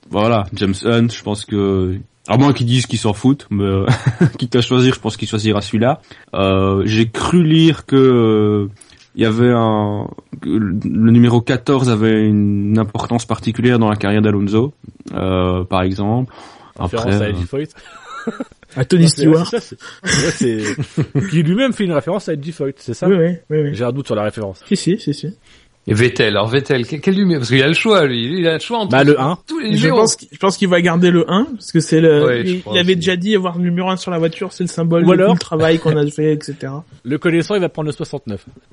voilà, 0.08 0.46
James 0.54 0.74
Hunt, 0.84 1.08
je 1.10 1.22
pense 1.22 1.44
que 1.44 1.98
à 2.28 2.36
moins 2.36 2.52
qu'ils 2.52 2.66
disent 2.66 2.86
qu'ils 2.86 2.98
s'en 2.98 3.14
foutent, 3.14 3.46
mais 3.50 3.64
euh, 3.64 3.86
quitte 4.38 4.54
à 4.54 4.60
choisir, 4.60 4.94
je 4.94 5.00
pense 5.00 5.16
qu'il 5.16 5.26
choisira 5.26 5.60
celui-là. 5.62 6.00
Euh, 6.34 6.82
j'ai 6.84 7.08
cru 7.08 7.42
lire 7.42 7.86
que 7.86 7.96
euh, 7.96 8.68
il 9.14 9.22
y 9.22 9.26
avait 9.26 9.50
un 9.52 10.06
le 10.44 11.10
numéro 11.10 11.40
14 11.40 11.90
avait 11.90 12.24
une 12.24 12.78
importance 12.78 13.24
particulière 13.24 13.78
dans 13.78 13.88
la 13.88 13.96
carrière 13.96 14.22
d'Alonso, 14.22 14.74
euh, 15.14 15.64
par 15.64 15.82
exemple. 15.82 16.32
Référence 16.78 17.06
Après, 17.06 17.16
à 17.16 17.28
euh, 17.28 17.30
Eddie 17.30 17.46
Foyt. 17.46 17.74
À 18.76 18.84
Tony 18.84 19.08
Stewart. 19.08 19.50
qui 21.30 21.42
lui-même 21.42 21.72
fait 21.72 21.84
une 21.84 21.92
référence 21.92 22.28
à 22.28 22.34
Eddie 22.34 22.52
Foyt, 22.52 22.74
c'est 22.76 22.94
ça 22.94 23.08
Oui, 23.08 23.16
oui, 23.16 23.36
oui, 23.50 23.58
oui. 23.62 23.70
J'ai 23.72 23.84
un 23.84 23.92
doute 23.92 24.06
sur 24.06 24.14
la 24.14 24.22
référence. 24.22 24.62
Si, 24.66 24.76
si, 24.76 24.98
si, 24.98 25.14
si. 25.14 25.34
Et 25.88 25.94
Vettel, 25.94 26.28
alors 26.36 26.48
Vettel, 26.48 26.86
quel, 26.86 27.00
quel 27.00 27.14
numéro 27.16 27.40
Parce 27.40 27.50
qu'il 27.50 27.62
a 27.62 27.66
le 27.68 27.72
choix, 27.74 28.06
lui. 28.06 28.40
Il 28.40 28.46
a 28.46 28.54
le 28.54 28.58
choix 28.60 28.78
entre 28.78 28.90
Bah, 28.92 29.04
le 29.04 29.18
1. 29.20 29.38
tous 29.46 29.58
les 29.58 29.76
Je 29.76 29.88
pense, 29.88 30.16
qu'il- 30.16 30.28
je 30.30 30.38
pense 30.38 30.56
qu'il 30.56 30.68
va 30.68 30.80
garder 30.80 31.10
le 31.10 31.24
1, 31.30 31.44
parce 31.54 31.72
que 31.72 31.80
c'est 31.80 32.00
le, 32.00 32.24
Ouais, 32.24 32.44
il, 32.72 32.78
avait 32.78 32.94
déjà 32.96 33.16
dit 33.16 33.34
avoir 33.34 33.56
le 33.56 33.64
numéro 33.64 33.88
1 33.90 33.96
sur 33.96 34.10
la 34.10 34.18
voiture, 34.18 34.52
c'est 34.52 34.64
le 34.64 34.68
symbole 34.68 35.04
Ou 35.06 35.12
alors- 35.12 35.32
le 35.32 35.38
travail 35.38 35.78
qu'on 35.78 35.96
a 35.96 36.06
fait, 36.06 36.32
etc. 36.32 36.72
Le 37.04 37.16
connaissant, 37.18 37.54
il 37.54 37.60
va 37.62 37.68
prendre 37.70 37.86
le 37.86 37.92
69. 37.92 38.44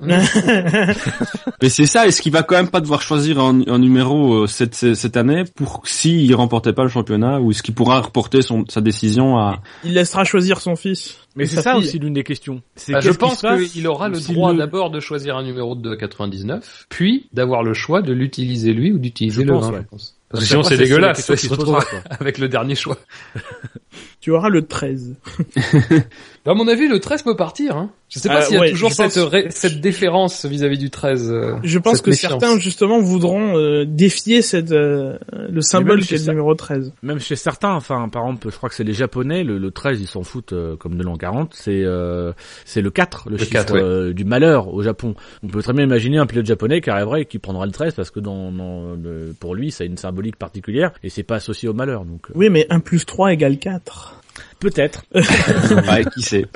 Mais 1.62 1.68
c'est 1.68 1.86
ça, 1.86 2.06
est-ce 2.06 2.20
qu'il 2.20 2.32
va 2.32 2.42
quand 2.42 2.56
même 2.56 2.68
pas 2.68 2.80
devoir 2.80 3.00
choisir 3.02 3.40
un, 3.40 3.60
un 3.66 3.78
numéro 3.78 4.42
euh, 4.42 4.46
cette, 4.46 4.74
cette 4.74 5.16
année 5.16 5.44
pour 5.54 5.82
s'il 5.84 6.34
remportait 6.34 6.72
pas 6.72 6.82
le 6.82 6.88
championnat 6.88 7.40
ou 7.40 7.50
est-ce 7.50 7.62
qu'il 7.62 7.74
pourra 7.74 8.00
reporter 8.00 8.42
son, 8.42 8.64
sa 8.68 8.80
décision 8.80 9.38
à... 9.38 9.60
Il 9.84 9.94
laissera 9.94 10.24
choisir 10.24 10.60
son 10.60 10.76
fils. 10.76 11.16
Mais 11.36 11.46
c'est 11.46 11.60
ça 11.62 11.72
fille. 11.72 11.80
aussi 11.84 11.98
l'une 11.98 12.14
des 12.14 12.24
questions. 12.24 12.62
C'est 12.74 12.92
Bah, 12.92 13.00
je 13.00 13.10
pense 13.10 13.44
qu'il 13.70 13.86
aura 13.86 14.08
le 14.08 14.18
droit 14.18 14.52
le- 14.52 14.58
d'abord 14.58 14.90
de 14.90 15.00
choisir 15.00 15.36
un 15.36 15.42
numéro 15.44 15.74
de 15.74 15.94
99, 15.94 16.86
puis 16.88 17.28
d'avoir 17.32 17.62
le 17.62 17.74
choix 17.74 18.02
de 18.02 18.12
l'utiliser 18.12 18.72
lui 18.72 18.92
ou 18.92 18.98
d'utiliser 18.98 19.44
le 19.44 19.52
pense, 19.52 19.64
1, 19.66 19.72
ouais. 19.72 19.78
je 19.82 19.88
pense. 19.88 20.16
Parce 20.28 20.42
que 20.42 20.48
sinon 20.48 20.62
c'est 20.64 20.70
c'est- 20.70 20.74
c'est 20.76 20.80
la 20.80 20.86
dégueulasse, 20.88 21.28
il 21.28 21.38
se 21.38 21.48
retrouve 21.54 21.78
avec 22.10 22.38
le 22.38 22.48
dernier 22.48 22.74
choix. 22.74 22.98
Tu 24.20 24.32
auras 24.32 24.48
le 24.48 24.66
13. 24.66 25.14
À 26.46 26.54
mon 26.54 26.68
avis, 26.68 26.86
le 26.88 27.00
13 27.00 27.22
peut 27.22 27.36
partir. 27.36 27.76
Hein. 27.76 27.90
Je 28.08 28.20
sais 28.20 28.28
pas 28.28 28.38
Euh, 28.38 28.42
s'il 28.42 28.54
y 28.54 28.58
a 28.58 28.60
ouais, 28.60 28.70
toujours 28.70 28.92
cette, 28.92 29.14
pense- 29.14 29.18
ré- 29.24 29.46
cette 29.50 29.80
déférence 29.80 30.44
vis-à-vis 30.46 30.78
du 30.78 30.90
13. 30.90 31.30
euh, 31.32 31.56
Je 31.64 31.78
pense 31.80 32.00
que 32.00 32.10
méfiance. 32.10 32.30
certains, 32.40 32.58
justement, 32.60 33.00
voudront 33.00 33.56
euh, 33.58 33.84
défier 33.84 34.42
cette, 34.42 34.70
euh, 34.70 35.18
le 35.50 35.60
symbole 35.60 35.98
qui 36.00 36.04
est 36.04 36.08
chez 36.08 36.14
le 36.14 36.20
ça- 36.26 36.30
numéro 36.30 36.54
13. 36.54 36.92
Même 37.02 37.18
chez 37.18 37.34
certains, 37.34 37.72
enfin, 37.74 38.08
par 38.08 38.22
exemple, 38.26 38.48
je 38.50 38.56
crois 38.56 38.68
que 38.68 38.76
c'est 38.76 38.84
les 38.84 38.92
Japonais, 38.92 39.42
le, 39.42 39.58
le 39.58 39.70
13, 39.72 40.00
ils 40.00 40.06
s'en 40.06 40.22
foutent 40.22 40.52
euh, 40.52 40.76
comme 40.76 40.96
de 40.96 41.02
l'an 41.02 41.16
40. 41.16 41.52
C'est 41.54 41.82
euh, 41.84 42.32
c'est 42.64 42.80
le 42.80 42.90
4, 42.90 43.24
le, 43.26 43.32
Le 43.32 43.38
chiffre 43.38 43.50
4, 43.52 43.74
ouais. 43.74 43.80
euh, 43.82 44.12
du 44.12 44.24
malheur 44.24 44.72
au 44.72 44.82
Japon. 44.82 45.14
On 45.42 45.48
peut 45.48 45.62
très 45.62 45.72
bien 45.72 45.82
imaginer 45.84 46.18
un 46.18 46.26
pilote 46.26 46.46
japonais 46.46 46.80
qui 46.80 46.90
arriverait 46.90 47.22
et 47.22 47.24
qui 47.26 47.38
prendra 47.40 47.66
le 47.66 47.72
13 47.72 47.94
parce 47.94 48.10
que 48.12 48.20
dans, 48.20 48.52
dans 48.52 48.94
le- 48.94 49.34
pour 49.40 49.56
lui, 49.56 49.72
ça 49.72 49.82
a 49.82 49.86
une 49.86 49.96
symbolique 49.96 50.36
particulière 50.36 50.92
et 51.02 51.10
c'est 51.10 51.24
pas 51.24 51.36
associé 51.36 51.68
au 51.68 51.74
malheur. 51.74 52.04
Donc 52.04 52.30
euh, 52.30 52.34
Oui, 52.36 52.50
mais 52.50 52.66
1 52.70 52.78
plus 52.78 53.04
3 53.04 53.32
égale 53.32 53.58
4. 53.58 54.15
Peut-être. 54.60 55.04
Ouais, 55.14 56.04
qui 56.14 56.22
sait 56.22 56.46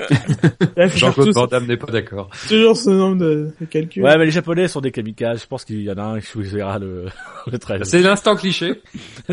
Jean-Claude 0.95 1.33
Van 1.33 1.47
Damme 1.47 1.67
n'est 1.67 1.77
pas 1.77 1.91
d'accord. 1.91 2.29
toujours 2.47 2.75
ce 2.77 2.89
nombre 2.89 3.17
de, 3.17 3.51
de 3.59 3.65
calculs. 3.65 4.03
Ouais, 4.03 4.17
mais 4.17 4.25
les 4.25 4.31
Japonais 4.31 4.67
sont 4.67 4.81
des 4.81 4.91
kamikazes. 4.91 5.41
Je 5.41 5.47
pense 5.47 5.65
qu'il 5.65 5.81
y 5.81 5.91
en 5.91 5.97
a 5.97 6.03
un 6.03 6.19
qui 6.19 6.27
choisira 6.27 6.79
le, 6.79 7.05
le 7.51 7.59
13. 7.59 7.83
C'est 7.83 8.01
l'instant 8.01 8.35
cliché. 8.35 8.81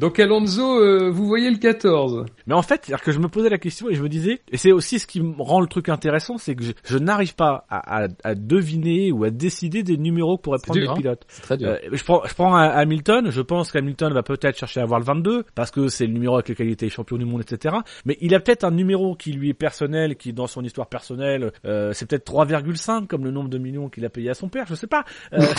Donc 0.00 0.18
Alonso, 0.18 0.80
euh, 0.80 1.10
vous 1.10 1.26
voyez 1.26 1.50
le 1.50 1.58
14. 1.58 2.24
Mais 2.46 2.54
en 2.54 2.62
fait, 2.62 2.86
c'est-à-dire 2.86 3.04
que 3.04 3.12
je 3.12 3.18
me 3.18 3.28
posais 3.28 3.50
la 3.50 3.58
question 3.58 3.90
et 3.90 3.94
je 3.94 4.02
me 4.02 4.08
disais, 4.08 4.40
et 4.50 4.56
c'est 4.56 4.72
aussi 4.72 4.98
ce 4.98 5.06
qui 5.06 5.20
me 5.20 5.34
rend 5.42 5.60
le 5.60 5.66
truc 5.66 5.90
intéressant, 5.90 6.38
c'est 6.38 6.54
que 6.54 6.64
je, 6.64 6.72
je 6.86 6.96
n'arrive 6.96 7.34
pas 7.34 7.66
à, 7.68 8.04
à, 8.04 8.08
à 8.24 8.34
deviner 8.34 9.12
ou 9.12 9.24
à 9.24 9.30
décider 9.30 9.82
des 9.82 9.98
numéros 9.98 10.38
que 10.38 10.42
pourraient 10.44 10.56
C'est 10.58 10.68
prendre 10.68 10.80
dur, 10.80 10.92
les 10.92 10.98
hein. 10.98 11.02
pilotes. 11.02 11.26
C'est 11.28 11.42
très 11.42 11.58
dur. 11.58 11.68
Euh, 11.68 11.76
je 11.92 12.02
prends, 12.02 12.22
je 12.26 12.32
prends 12.32 12.56
Hamilton, 12.56 13.30
je 13.30 13.42
pense 13.42 13.70
qu'Hamilton 13.70 14.10
va 14.14 14.22
peut-être 14.22 14.56
chercher 14.56 14.80
à 14.80 14.84
avoir 14.84 15.00
le 15.00 15.04
22, 15.04 15.44
parce 15.54 15.70
que 15.70 15.88
c'est 15.88 16.06
le 16.06 16.14
numéro 16.14 16.36
avec 16.36 16.48
lequel 16.48 16.68
il 16.68 16.72
était 16.72 16.88
champion 16.88 17.18
du 17.18 17.26
monde, 17.26 17.42
etc. 17.42 17.76
Mais 18.06 18.16
il 18.22 18.34
a 18.34 18.40
peut-être 18.40 18.64
un 18.64 18.70
numéro 18.70 19.14
qui 19.14 19.32
lui 19.32 19.50
est 19.50 19.54
personnel, 19.54 20.16
qui 20.16 20.32
dans 20.32 20.46
son 20.46 20.64
histoire 20.64 20.88
personnelle, 20.88 21.52
euh, 21.66 21.92
c'est 21.92 22.08
peut-être 22.08 22.32
3,5 22.32 23.06
comme 23.06 23.24
le 23.24 23.32
nombre 23.32 23.50
de 23.50 23.58
millions 23.58 23.90
qu'il 23.90 24.06
a 24.06 24.08
payé 24.08 24.30
à 24.30 24.34
son 24.34 24.48
père, 24.48 24.64
je 24.66 24.74
sais 24.74 24.86
pas. 24.86 25.04
Euh, 25.34 25.40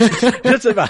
je 0.44 0.54
ne 0.54 0.60
sais 0.60 0.74
pas. 0.74 0.88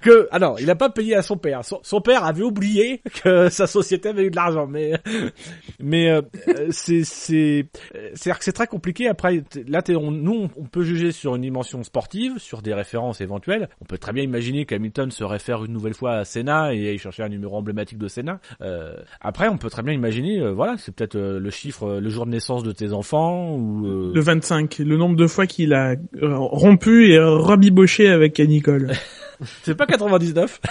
Que, 0.00 0.28
ah 0.30 0.38
non, 0.38 0.56
il 0.58 0.70
a 0.70 0.76
pas 0.76 0.88
payé 0.88 1.14
à 1.14 1.22
son 1.22 1.36
père. 1.36 1.64
Son, 1.64 1.80
son 1.82 2.00
père 2.00 2.24
avait 2.24 2.42
oublié 2.42 3.02
que 3.22 3.48
sa 3.50 3.66
société 3.66 4.08
avait 4.08 4.24
eu 4.24 4.30
de 4.30 4.36
l'argent, 4.36 4.66
mais, 4.66 4.94
mais 5.80 6.10
euh, 6.10 6.22
euh, 6.48 6.68
c'est, 6.70 7.04
c'est, 7.04 7.66
euh, 7.94 8.10
c'est-à-dire 8.14 8.38
que 8.38 8.44
c'est 8.44 8.52
très 8.52 8.66
compliqué. 8.66 9.08
Après, 9.08 9.42
là, 9.66 9.82
on, 9.90 10.10
nous, 10.10 10.48
on, 10.56 10.64
peut 10.64 10.82
juger 10.82 11.12
sur 11.12 11.36
une 11.36 11.42
dimension 11.42 11.82
sportive, 11.82 12.38
sur 12.38 12.62
des 12.62 12.72
références 12.72 13.20
éventuelles. 13.20 13.68
On 13.80 13.84
peut 13.84 13.98
très 13.98 14.12
bien 14.12 14.22
imaginer 14.22 14.64
qu'Hamilton 14.64 15.10
se 15.10 15.24
réfère 15.24 15.64
une 15.64 15.72
nouvelle 15.72 15.94
fois 15.94 16.12
à 16.12 16.24
Senna 16.24 16.74
et 16.74 16.88
aille 16.88 16.98
chercher 16.98 17.22
un 17.22 17.28
numéro 17.28 17.56
emblématique 17.56 17.98
de 17.98 18.08
Senna. 18.08 18.40
Euh, 18.62 18.94
après, 19.20 19.48
on 19.48 19.58
peut 19.58 19.70
très 19.70 19.82
bien 19.82 19.92
imaginer, 19.92 20.40
euh, 20.40 20.52
voilà, 20.52 20.76
c'est 20.78 20.94
peut-être 20.94 21.18
le 21.18 21.50
chiffre, 21.50 22.00
le 22.00 22.08
jour 22.08 22.26
de 22.26 22.30
naissance 22.30 22.62
de 22.62 22.72
tes 22.72 22.92
enfants 22.92 23.54
ou. 23.54 24.12
Le 24.14 24.20
25, 24.20 24.78
le 24.78 24.96
nombre 24.96 25.16
de 25.16 25.26
fois 25.26 25.46
qu'il 25.46 25.74
a 25.74 25.94
rompu 26.22 27.10
et 27.12 27.18
rebiboché 27.18 28.08
avec 28.08 28.38
Nicole. 28.38 28.92
C'est 29.62 29.74
pas 29.74 29.86
99. 29.86 30.60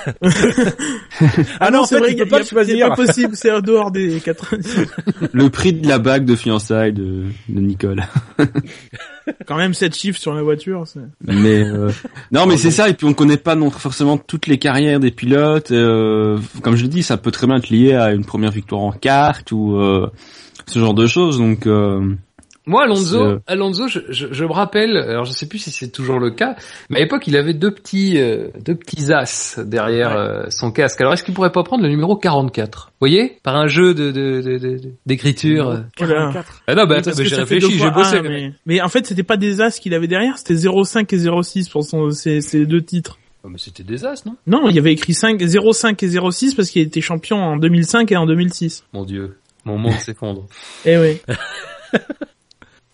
Ah 1.60 1.72
non, 1.72 1.84
c'est 1.86 2.00
vrai, 2.00 2.14
il 2.14 2.28
pas. 2.28 2.44
C'est 2.44 2.56
pas 2.56 2.96
possible, 2.96 3.36
c'est 3.36 3.52
en 3.52 3.60
dehors 3.60 3.92
des 3.92 4.20
90. 4.20 4.86
Le 5.34 5.50
prix 5.50 5.74
de 5.74 5.88
la 5.88 6.00
bague 6.00 6.26
de 6.26 6.36
fiançailles 6.36 6.94
de, 6.94 7.26
de 7.50 7.60
Nicole. 7.60 8.04
Quand 9.46 9.58
même 9.58 9.74
7 9.74 9.96
chiffres 9.96 10.20
sur 10.20 10.34
la 10.34 10.42
voiture, 10.42 10.84
c'est... 10.88 11.02
Mais 11.26 11.64
euh, 11.64 11.92
non, 12.32 12.46
mais 12.46 12.58
c'est 12.58 12.72
ça. 12.72 12.90
Et 12.90 12.94
puis 12.94 13.06
on 13.06 13.14
connaît 13.14 13.38
pas 13.38 13.56
non 13.56 13.70
forcément 13.70 14.18
toutes 14.18 14.48
les 14.48 14.58
carrières 14.58 15.00
des 15.00 15.12
pilotes. 15.12 15.72
euh, 15.72 16.40
comme 16.62 16.76
je 16.76 16.84
le 16.84 16.90
dis, 16.90 17.04
ça 17.04 17.18
peut 17.18 17.32
très 17.32 17.48
bien 17.48 17.58
être 17.58 17.70
lié 17.70 17.94
à 17.94 18.12
une 18.12 18.26
première 18.26 18.52
victoire 18.52 18.82
en 18.82 18.92
kart 18.92 19.52
ou 19.52 19.76
euh, 19.78 20.10
ce 20.68 20.80
genre 20.80 20.94
de 20.94 21.08
choses. 21.08 21.38
Donc 21.38 21.68
euh, 21.68 22.16
Moi, 22.66 22.84
Alonso, 22.84 23.22
euh, 23.24 23.40
Alonso, 23.48 23.88
je, 23.88 24.00
je, 24.10 24.28
je 24.32 24.46
me 24.46 24.52
rappelle, 24.52 24.96
alors 24.98 25.26
je 25.26 25.32
sais 25.32 25.48
plus 25.48 25.58
si 25.58 25.72
c'est 25.72 25.90
toujours 25.90 26.20
le 26.20 26.30
cas, 26.30 26.56
mais 26.90 26.98
à 26.98 27.00
l'époque, 27.00 27.26
il 27.26 27.36
avait 27.36 27.54
deux 27.56 27.72
petits, 27.72 28.20
euh, 28.20 28.50
deux 28.64 28.76
petits 28.76 29.12
as 29.12 29.60
derrière 29.66 30.16
euh, 30.16 30.44
son 30.50 30.72
casque. 30.72 31.02
Alors, 31.02 31.14
est-ce 31.14 31.24
qu'il 31.24 31.34
pourrait 31.34 31.52
pas 31.52 31.64
prendre 31.64 31.84
le 31.84 31.90
numéro 31.90 32.16
44 32.16 32.88
Vous 32.92 32.96
voyez? 33.00 33.40
Par 33.42 33.56
un 33.56 33.68
jeu 33.68 33.94
de, 33.96 34.12
de, 34.12 34.42
de, 34.42 34.58
de- 34.60 34.82
d'écriture. 35.08 35.70
euh. 35.70 35.78
Voilà. 35.98 36.32
Ah 36.68 36.76
non, 36.76 36.86
bah, 36.86 36.98
Oui, 36.98 37.14
j'ai 37.18 37.30
ça 37.30 37.46
fait 37.46 37.56
réfléchi, 37.56 37.80
j'ai 37.80 37.90
bossé. 37.92 38.18
un, 38.18 38.22
mais... 38.22 38.54
mais 38.68 38.82
en 38.82 38.90
fait, 38.90 39.06
c'était 39.08 39.24
pas 39.24 39.38
des 39.38 39.62
as 39.62 39.80
qu'il 39.80 39.94
avait 39.96 40.08
derrière, 40.08 40.38
c'était 40.38 40.56
05 40.58 41.12
et 41.14 41.18
06 41.42 41.70
pour 41.70 41.84
son, 41.84 42.12
ces, 42.12 42.42
ces 42.42 42.66
deux 42.68 42.84
titres. 42.84 43.18
Oh, 43.44 43.48
mais 43.50 43.58
c'était 43.58 43.84
des 43.84 44.06
as, 44.06 44.26
non? 44.26 44.36
Non, 44.48 44.68
il 44.70 44.76
y 44.76 44.80
avait 44.80 44.92
écrit 44.94 45.14
5, 45.14 45.42
05 45.42 46.04
et 46.04 46.10
06 46.32 46.54
parce 46.56 46.70
qu'il 46.70 46.82
était 46.84 47.02
champion 47.02 47.38
en 47.38 47.58
2005 47.58 48.12
et 48.12 48.18
en 48.18 48.26
2006. 48.26 48.84
Mon 48.94 49.06
dieu, 49.06 49.38
mon 49.66 49.78
monde 49.78 49.94
s'effondre. 49.94 50.46
Eh 50.86 50.98
oui. 50.98 51.18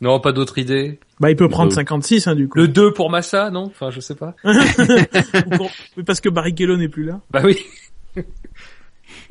Non, 0.06 0.20
pas 0.20 0.32
d'autre 0.34 0.60
idée. 0.60 0.99
Bah, 1.20 1.32
il 1.32 1.36
peut 1.36 1.49
prendre 1.49 1.72
Euh, 1.72 1.76
56, 1.76 2.28
hein, 2.28 2.36
du 2.36 2.47
coup. 2.47 2.60
Le 2.60 2.68
2 2.68 2.93
pour 2.93 3.10
Massa, 3.10 3.49
non? 3.49 3.64
Enfin, 3.64 3.89
je 3.89 3.99
sais 3.99 4.14
pas. 4.14 4.36
Ou 4.45 5.58
pour- 5.58 5.72
oui, 5.97 6.03
parce 6.06 6.22
que 6.22 6.30
Barrichello 6.30 6.78
n'est 6.78 6.89
plus 6.89 7.06
là. 7.06 7.22
Bah 7.32 7.41
oui. 7.43 7.58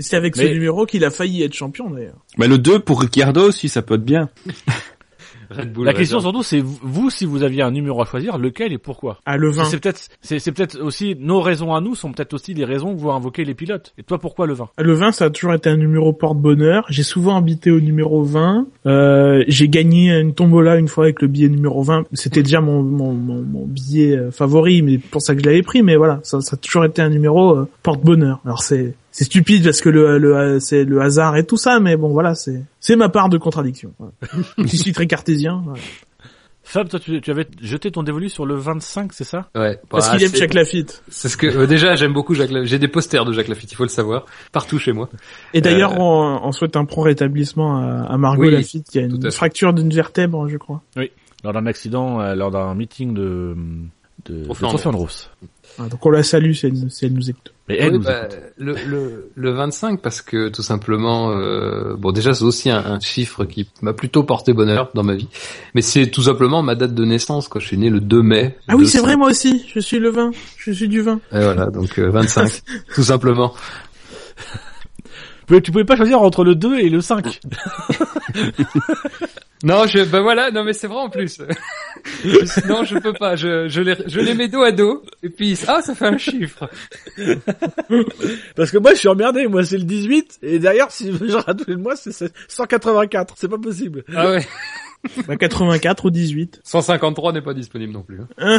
C'est 0.01 0.16
avec 0.16 0.35
ce 0.35 0.43
numéro 0.43 0.85
qu'il 0.85 1.05
a 1.05 1.11
failli 1.11 1.45
être 1.45 1.53
champion, 1.55 1.91
d'ailleurs. 1.91 2.16
bah, 2.39 2.49
le 2.49 2.59
2 2.59 2.81
pour 2.81 3.01
Ricciardo 3.03 3.43
aussi, 3.49 3.68
ça 3.68 3.83
peut 3.83 3.95
être 3.95 4.05
bien. 4.05 4.29
Red 5.51 5.73
Bull. 5.73 5.85
La 5.87 5.95
question 5.95 6.21
surtout, 6.21 6.43
c'est 6.43 6.61
vous- 6.61 7.11
si 7.11 7.25
vous 7.27 7.43
aviez 7.43 7.63
un 7.63 7.71
numéro 7.71 8.01
à 8.03 8.05
choisir, 8.05 8.39
lequel 8.39 8.73
et 8.73 8.79
pourquoi 8.79 9.19
Ah, 9.27 9.37
le 9.37 9.51
20. 9.51 9.65
C'est 9.65 9.79
peut-être, 9.81 10.09
c'est 10.21 10.39
c'est 10.39 10.53
peut-être 10.53 10.81
aussi 10.81 11.17
nos 11.19 11.41
raisons 11.41 11.75
à 11.75 11.81
nous 11.81 11.95
sont 11.95 12.13
peut-être 12.13 12.35
aussi 12.35 12.55
les 12.55 12.65
raisons 12.65 12.95
que 12.95 13.01
vous 13.01 13.11
invoquez 13.11 13.45
les 13.45 13.55
pilotes. 13.55 13.93
Et 13.99 14.03
toi, 14.03 14.19
pourquoi 14.19 14.47
le 14.47 14.55
20 14.55 14.69
Ah, 14.77 14.83
Le 14.83 14.93
20, 14.95 15.13
ça 15.13 15.27
a 15.27 15.31
toujours 15.31 15.55
été 15.55 15.69
un 15.71 15.77
numéro 15.77 16.13
porte-bonheur. 16.13 16.85
J'ai 16.89 17.03
souvent 17.03 17.37
habité 17.37 17.71
au 17.71 17.81
numéro 17.81 18.23
20. 18.23 18.67
Euh, 18.87 19.45
j'ai 19.49 19.69
gagné 19.69 20.13
une 20.19 20.35
tombola 20.35 20.77
une 20.77 20.89
fois 20.89 21.05
avec 21.05 21.23
le 21.23 21.29
billet 21.29 21.49
numéro 21.49 21.83
20. 21.83 22.05
C'était 22.13 22.43
déjà 22.43 22.61
mon, 22.61 22.83
mon, 22.83 23.13
mon, 23.13 23.43
mon 23.43 23.67
billet 23.67 24.17
euh, 24.17 24.31
favori, 24.31 24.83
mais 24.83 24.99
pour 24.99 25.23
ça 25.23 25.35
que 25.35 25.41
je 25.41 25.47
l'avais 25.47 25.63
pris. 25.63 25.83
Mais 25.83 25.97
voilà, 25.97 26.21
ça, 26.23 26.41
ça 26.41 26.55
a 26.55 26.57
toujours 26.57 26.85
été 26.85 27.03
un 27.03 27.11
numéro 27.11 27.57
euh, 27.57 27.69
porte-bonheur. 27.83 28.41
Alors 28.45 28.63
c'est 28.63 28.95
c'est 29.17 29.23
stupide 29.25 29.62
parce 29.62 29.81
que 29.81 29.89
le, 29.91 30.19
le 30.19 30.59
c'est 30.59 30.83
le 30.83 31.01
hasard 31.01 31.37
et 31.37 31.47
tout 31.47 31.57
ça, 31.57 31.79
mais 31.79 31.97
bon 31.97 32.09
voilà, 32.09 32.35
c'est 32.35 32.62
c'est 32.81 32.97
ma 32.97 33.09
part 33.09 33.29
de 33.29 33.39
contradiction. 33.39 33.93
Je 34.59 34.67
suis 34.77 34.93
très 34.93 35.07
cartésien. 35.07 35.62
voilà. 35.65 35.81
Fab, 36.67 36.89
toi, 36.89 36.99
tu, 36.99 37.21
tu 37.21 37.31
avais 37.31 37.47
jeté 37.61 37.91
ton 37.91 38.03
dévolu 38.03 38.29
sur 38.31 38.47
le 38.47 38.55
25, 38.57 39.12
c'est 39.12 39.23
ça? 39.23 39.51
Ouais. 39.55 39.79
Parce 39.91 40.09
Bah, 40.11 40.17
qu'il 40.17 40.27
aime 40.27 40.35
Jacques 40.35 40.55
Lafitte. 40.55 41.03
C'est 41.09 41.29
ce 41.29 41.37
que 41.37 41.47
euh, 41.47 41.67
déjà 41.67 41.95
j'aime 41.95 42.12
beaucoup 42.15 42.35
Jacques. 42.35 42.51
Lafitte. 42.51 42.71
J'ai 42.71 42.79
des 42.79 42.89
posters 42.89 43.25
de 43.25 43.33
Jacques 43.33 43.49
Lafitte, 43.49 43.71
il 43.71 43.75
faut 43.77 43.85
le 43.85 43.89
savoir, 43.91 44.25
partout 44.51 44.79
chez 44.79 44.93
moi. 44.93 45.09
Et 45.53 45.61
d'ailleurs, 45.61 45.93
Euh, 45.93 45.99
on, 46.01 46.41
on 46.43 46.53
souhaite 46.53 46.75
un 46.77 46.85
prompt 46.87 47.03
rétablissement 47.03 47.77
à, 47.77 48.07
à 48.12 48.17
Margot 48.19 48.43
Oui, 48.45 48.51
Lafitte 48.51 48.89
qui 48.91 48.99
a 48.99 49.03
une 49.03 49.31
fracture 49.31 49.75
d'une 49.75 49.91
vertèbre, 49.91 50.49
je 50.49 50.57
crois. 50.57 50.83
Lors 51.45 51.53
d'un 51.53 51.67
accident, 51.67 52.21
euh, 52.21 52.35
lors 52.35 52.51
d'un 52.51 52.75
meeting 52.75 53.12
de 53.15 53.55
de, 54.27 54.45
de 54.47 54.53
Trophée 54.55 54.89
Rose. 54.91 55.31
Ah, 55.79 55.89
donc 55.89 56.05
on 56.07 56.11
la 56.11 56.22
salue 56.22 56.53
si 56.53 56.66
elle, 56.66 56.91
si 56.91 57.05
elle 57.07 57.14
nous 57.14 57.29
écoute. 57.31 57.53
Mais 57.68 57.77
elle 57.81 57.93
Oui, 57.93 57.99
nous 57.99 58.05
bah, 58.05 58.27
écoute. 58.27 58.39
le, 58.59 58.75
le, 58.87 59.31
le 59.35 59.51
25 59.51 60.01
parce 60.01 60.22
que 60.22 60.49
tout 60.49 60.62
simplement, 60.62 61.33
euh, 61.33 61.97
bon 61.97 62.12
déjà 62.12 62.33
c'est 62.33 62.45
aussi 62.45 62.70
un, 62.70 62.79
un 62.79 63.01
chiffre 63.01 63.45
qui 63.45 63.68
m'a 63.83 63.93
plutôt 63.93 64.22
porté 64.22 64.53
bonheur 64.53 64.91
dans 64.95 65.03
ma 65.03 65.14
vie, 65.14 65.29
mais 65.75 65.83
c'est 65.83 66.07
tout 66.09 66.22
simplement 66.22 66.62
ma 66.62 66.75
date 66.77 66.95
de 66.95 67.05
naissance. 67.05 67.49
Quoi. 67.49 67.61
Je 67.61 67.66
suis 67.66 67.79
né 67.79 67.91
le 67.91 68.01
2 68.01 68.22
mai. 68.22 68.57
Ah 68.68 68.77
oui, 68.77 68.87
c'est 68.87 68.99
5. 68.99 69.05
vrai, 69.05 69.16
moi 69.16 69.31
aussi. 69.31 69.64
Je 69.75 69.81
suis 69.81 69.99
le 69.99 70.11
vin. 70.11 70.31
Je 70.59 70.70
suis 70.70 70.89
du 70.89 71.01
vin. 71.01 71.16
Et 71.33 71.41
voilà, 71.41 71.66
donc 71.70 71.99
euh, 71.99 72.09
25, 72.11 72.62
tout 72.95 73.03
simplement. 73.03 73.53
Tu 74.37 75.47
pouvais- 75.47 75.61
Tu 75.61 75.72
pouvais 75.72 75.85
pas 75.85 75.97
choisir 75.97 76.20
entre 76.22 76.45
le 76.45 76.55
2 76.55 76.79
et 76.79 76.89
le 76.89 77.01
5. 77.01 77.41
Non, 79.63 79.87
je, 79.87 80.05
ben 80.05 80.21
voilà, 80.21 80.51
non 80.51 80.63
mais 80.63 80.75
c'est 80.75 80.87
vrai 80.89 80.99
en 80.99 81.09
plus. 81.09 81.41
Je- 82.25 82.67
non, 82.69 82.85
je 82.85 82.99
peux 82.99 83.15
pas. 83.15 83.35
Je, 83.37 83.69
je 83.69 83.81
les, 83.81 83.97
je 84.07 84.21
les 84.21 84.35
mets 84.35 84.49
dos 84.49 84.63
à 84.63 84.73
dos 84.73 85.03
et 85.23 85.31
puis 85.31 85.59
ah, 85.69 85.81
ça 85.81 85.95
fait 85.95 86.07
un 86.07 86.19
chiffre. 86.19 86.69
Parce 88.57 88.71
que 88.71 88.79
moi, 88.79 88.93
je 88.93 88.99
suis 88.99 89.09
emmerdé. 89.09 89.47
Moi, 89.47 89.65
c'est 89.65 89.79
le 89.79 89.85
18. 89.85 90.41
Et 90.43 90.59
derrière, 90.59 90.91
si 90.91 91.11
je 91.13 91.37
rate 91.37 91.67
le 91.67 91.77
mois, 91.77 91.97
c'est 91.97 92.13
184. 92.49 93.35
C'est 93.39 93.49
pas 93.49 93.59
possible. 93.59 94.05
Ah 94.15 94.31
ouais. 94.33 94.47
Bah, 95.29 95.37
84 95.37 96.05
ou 96.07 96.11
18. 96.11 96.61
153 96.65 97.33
n'est 97.33 97.43
pas 97.43 97.55
disponible 97.55 97.93
non 97.93 98.03
plus. 98.03 98.21
hein. 98.39 98.59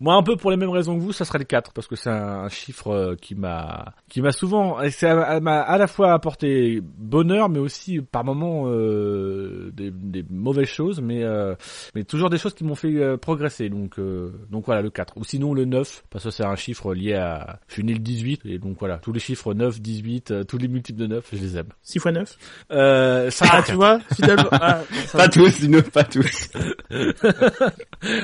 Moi, 0.00 0.14
un 0.14 0.22
peu 0.22 0.36
pour 0.36 0.50
les 0.50 0.56
mêmes 0.56 0.70
raisons 0.70 0.96
que 0.96 1.00
vous, 1.02 1.12
ça 1.12 1.24
serait 1.24 1.38
le 1.38 1.44
4 1.44 1.72
parce 1.72 1.86
que 1.86 1.94
c'est 1.96 2.10
un 2.10 2.48
chiffre 2.48 2.88
euh, 2.88 3.14
qui 3.20 3.34
m'a 3.34 3.94
qui 4.08 4.20
m'a 4.20 4.32
souvent 4.32 4.80
et 4.82 4.90
c'est 4.90 5.06
à- 5.08 5.40
m'a 5.40 5.60
à 5.60 5.78
la 5.78 5.86
fois 5.86 6.12
apporté 6.12 6.80
bonheur 6.82 7.48
mais 7.48 7.58
aussi 7.60 8.00
par 8.00 8.24
moments 8.24 8.64
euh, 8.66 9.70
des, 9.72 9.90
des 9.92 10.24
mauvaises 10.28 10.66
choses 10.68 11.00
mais 11.00 11.22
euh, 11.22 11.54
mais 11.94 12.02
toujours 12.04 12.30
des 12.30 12.38
choses 12.38 12.54
qui 12.54 12.64
m'ont 12.64 12.74
fait 12.74 12.94
euh, 12.96 13.16
progresser 13.16 13.68
donc 13.68 13.98
euh, 13.98 14.32
donc 14.50 14.66
voilà 14.66 14.82
le 14.82 14.90
4 14.90 15.16
ou 15.16 15.24
sinon 15.24 15.54
le 15.54 15.64
9 15.64 16.04
parce 16.10 16.24
que 16.24 16.30
c'est 16.30 16.44
un 16.44 16.56
chiffre 16.56 16.94
lié 16.94 17.14
à 17.14 17.60
je 17.68 17.74
suis 17.74 17.84
né 17.84 17.92
le 17.92 18.00
18 18.00 18.42
et 18.46 18.58
donc 18.58 18.76
voilà 18.80 18.98
tous 18.98 19.12
les 19.12 19.20
chiffres 19.20 19.54
9 19.54 19.80
18 19.80 20.30
euh, 20.30 20.44
tous 20.44 20.58
les 20.58 20.68
multiples 20.68 21.00
de 21.00 21.06
9 21.06 21.26
je 21.32 21.38
les 21.38 21.56
aime 21.58 21.68
6 21.82 21.98
x 21.98 22.06
9. 22.06 22.38
euh, 22.72 23.30
ça 23.30 23.62
tu 23.66 23.72
vois, 23.74 24.00
finalement. 24.14 24.48
Ah. 24.52 24.80
Pas 25.12 25.28
tous, 25.28 25.50
sinon 25.50 25.82
pas 25.82 26.04
tous. 26.04 26.48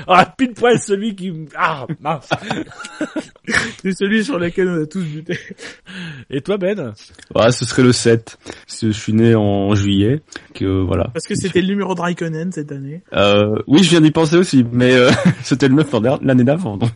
ah 0.06 0.34
pile 0.36 0.54
poil 0.54 0.78
celui 0.78 1.14
qui 1.14 1.32
ah 1.56 1.86
mince 2.00 2.28
c'est 3.82 3.92
celui 3.96 4.24
sur 4.24 4.38
lequel 4.38 4.68
on 4.68 4.82
a 4.82 4.86
tous 4.86 5.02
buté. 5.04 5.38
et 6.30 6.40
toi 6.40 6.56
Ben? 6.58 6.92
Ouais, 7.34 7.50
ce 7.52 7.64
serait 7.64 7.82
le 7.82 7.92
7. 7.92 8.38
Parce 8.66 8.80
que 8.80 8.86
je 8.88 8.98
suis 8.98 9.12
né 9.12 9.34
en 9.34 9.74
juillet. 9.74 10.20
Que 10.54 10.64
voilà. 10.82 11.08
Parce 11.12 11.26
que 11.26 11.34
c'était 11.34 11.60
le 11.60 11.68
numéro 11.68 11.94
de 11.94 12.00
Raikkonen 12.00 12.52
cette 12.52 12.72
année. 12.72 13.02
Euh, 13.14 13.56
oui, 13.66 13.82
je 13.82 13.90
viens 13.90 14.00
d'y 14.00 14.10
penser 14.10 14.36
aussi, 14.36 14.64
mais 14.72 14.94
euh, 14.94 15.10
c'était 15.42 15.68
le 15.68 15.74
9 15.74 15.92
l'an- 16.02 16.18
l'année 16.22 16.44
d'avant, 16.44 16.76
donc. 16.76 16.90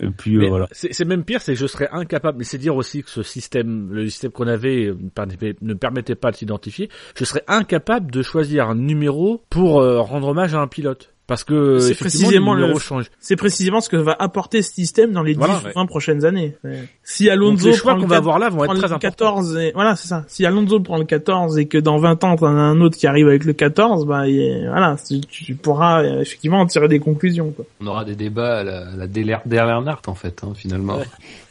Et 0.00 0.10
puis 0.10 0.36
euh, 0.36 0.48
voilà. 0.48 0.68
C'est 0.72 1.04
même 1.04 1.24
pire, 1.24 1.40
c'est 1.40 1.54
que 1.54 1.58
je 1.58 1.66
serais 1.66 1.88
incapable. 1.92 2.38
Mais 2.38 2.44
c'est 2.44 2.58
dire 2.58 2.76
aussi 2.76 3.02
que 3.02 3.10
ce 3.10 3.22
système, 3.22 3.92
le 3.92 4.08
système 4.08 4.32
qu'on 4.32 4.46
avait 4.46 4.86
euh, 4.86 4.96
ne 5.00 5.08
permettait- 5.08 5.56
ne 5.60 5.74
permettait 5.74 6.14
pas 6.14 6.30
de 6.30 6.36
s'identifier. 6.36 6.88
Je 7.16 7.24
serais 7.24 7.44
incapable 7.46 8.10
de 8.10 8.22
choisir 8.22 8.68
un 8.68 8.74
numéro 8.74 9.42
pour 9.50 9.80
euh, 9.80 10.00
rendre 10.00 10.28
hommage 10.28 10.54
à 10.54 10.60
un 10.60 10.66
pilote. 10.68 11.13
Parce 11.26 11.44
que 11.44 11.78
C'est 11.78 11.94
précisément 11.94 12.54
le 12.54 12.78
change. 12.78 13.10
C'est 13.18 13.36
précisément 13.36 13.80
ce 13.80 13.88
que 13.88 13.96
va 13.96 14.14
apporter 14.18 14.60
ce 14.62 14.72
système 14.72 15.12
dans 15.12 15.22
les 15.22 15.32
10 15.32 15.38
Voilà, 15.38 15.60
ou 15.62 15.66
ouais. 15.66 15.72
20 15.74 15.86
prochaines 15.86 16.24
années. 16.24 16.56
Ouais. 16.64 16.84
Si 17.02 17.24
Donc 17.24 17.32
Alonso 17.32 17.66
les 17.68 17.72
choix 17.72 17.92
prend 17.92 18.00
qu'on 18.02 18.06
le 18.06 18.10
va 18.10 18.16
4 18.16 18.18
avoir 18.18 18.38
là 18.38 18.48
vont 18.50 18.64
être 18.64 18.70
prend 18.72 18.74
très 18.78 18.88
le 18.88 18.94
importants. 18.94 19.08
14 19.08 19.56
et 19.56 19.72
voilà 19.74 19.96
c'est 19.96 20.08
ça 20.08 20.24
si 20.28 20.44
Alonso 20.44 20.80
prend 20.80 20.98
le 20.98 21.04
14 21.04 21.58
et 21.58 21.66
que 21.66 21.78
dans 21.78 21.98
20 21.98 22.24
ans 22.24 22.36
t'en 22.36 22.46
as 22.46 22.60
un 22.60 22.80
autre 22.80 22.96
qui 22.98 23.06
arrive 23.06 23.28
avec 23.28 23.44
le 23.44 23.52
14 23.52 24.06
bah 24.06 24.28
et, 24.28 24.66
voilà 24.66 24.96
tu, 25.06 25.20
tu 25.20 25.54
pourras 25.54 26.02
euh, 26.02 26.20
effectivement 26.20 26.60
en 26.60 26.66
tirer 26.66 26.88
des 26.88 26.98
conclusions 27.00 27.50
quoi. 27.52 27.64
On 27.80 27.86
aura 27.86 28.04
des 28.04 28.16
débats 28.16 28.58
à 28.58 28.64
la, 28.64 28.78
à 28.88 28.96
la 28.96 29.06
Derlernart 29.06 30.02
en 30.06 30.14
fait, 30.14 30.42
hein, 30.44 30.52
finalement. 30.54 30.98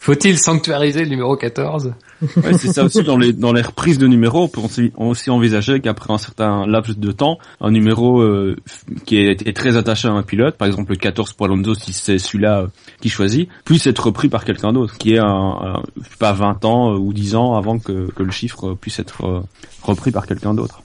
Faut-il 0.04 0.38
sanctuariser 0.38 1.06
le 1.06 1.10
numéro 1.12 1.38
14 1.38 1.94
Ouais, 2.36 2.58
c'est 2.58 2.74
ça 2.74 2.84
aussi 2.84 3.04
dans 3.04 3.16
les 3.16 3.32
dans 3.32 3.54
les 3.54 3.62
reprises 3.62 3.98
de 3.98 4.06
numéros, 4.06 4.44
on 4.44 4.48
peut 4.50 4.60
aussi, 4.98 5.30
envisager 5.30 5.80
qu'après 5.80 6.12
un 6.12 6.18
certain 6.18 6.68
laps 6.68 6.98
de 6.98 7.12
temps, 7.14 7.38
un 7.62 7.72
numéro 7.72 8.20
euh, 8.20 8.58
qui 9.06 9.20
est, 9.20 9.56
très 9.56 9.78
attaché 9.78 10.10
à 10.10 10.12
un 10.12 10.22
pilote, 10.22 10.58
par 10.58 10.68
exemple 10.68 10.92
le 10.92 10.98
14 10.98 11.32
pour 11.32 11.46
Alonso 11.46 11.74
si 11.76 11.94
c'est 11.94 12.18
celui-là 12.18 12.64
euh, 12.64 12.68
qui 13.00 13.08
choisit, 13.08 13.48
puisse 13.64 13.88
être 13.88 14.08
repris 14.08 14.28
par 14.28 14.44
quelqu'un 14.44 14.74
d'autre, 14.74 14.98
qui 14.98 15.14
est 15.14 15.20
un, 15.20 15.82
pas 16.20 16.34
20 16.34 16.66
ans 16.66 16.92
euh, 16.92 16.98
ou 16.98 17.14
10 17.14 17.36
ans 17.36 17.56
avant 17.56 17.80
que, 17.80 18.10
le 18.18 18.32
chiffre 18.32 18.74
puisse 18.74 19.00
être 19.00 19.46
repris 19.84 20.12
par 20.12 20.28
quelqu'un 20.28 20.54
d'autre. 20.54 20.82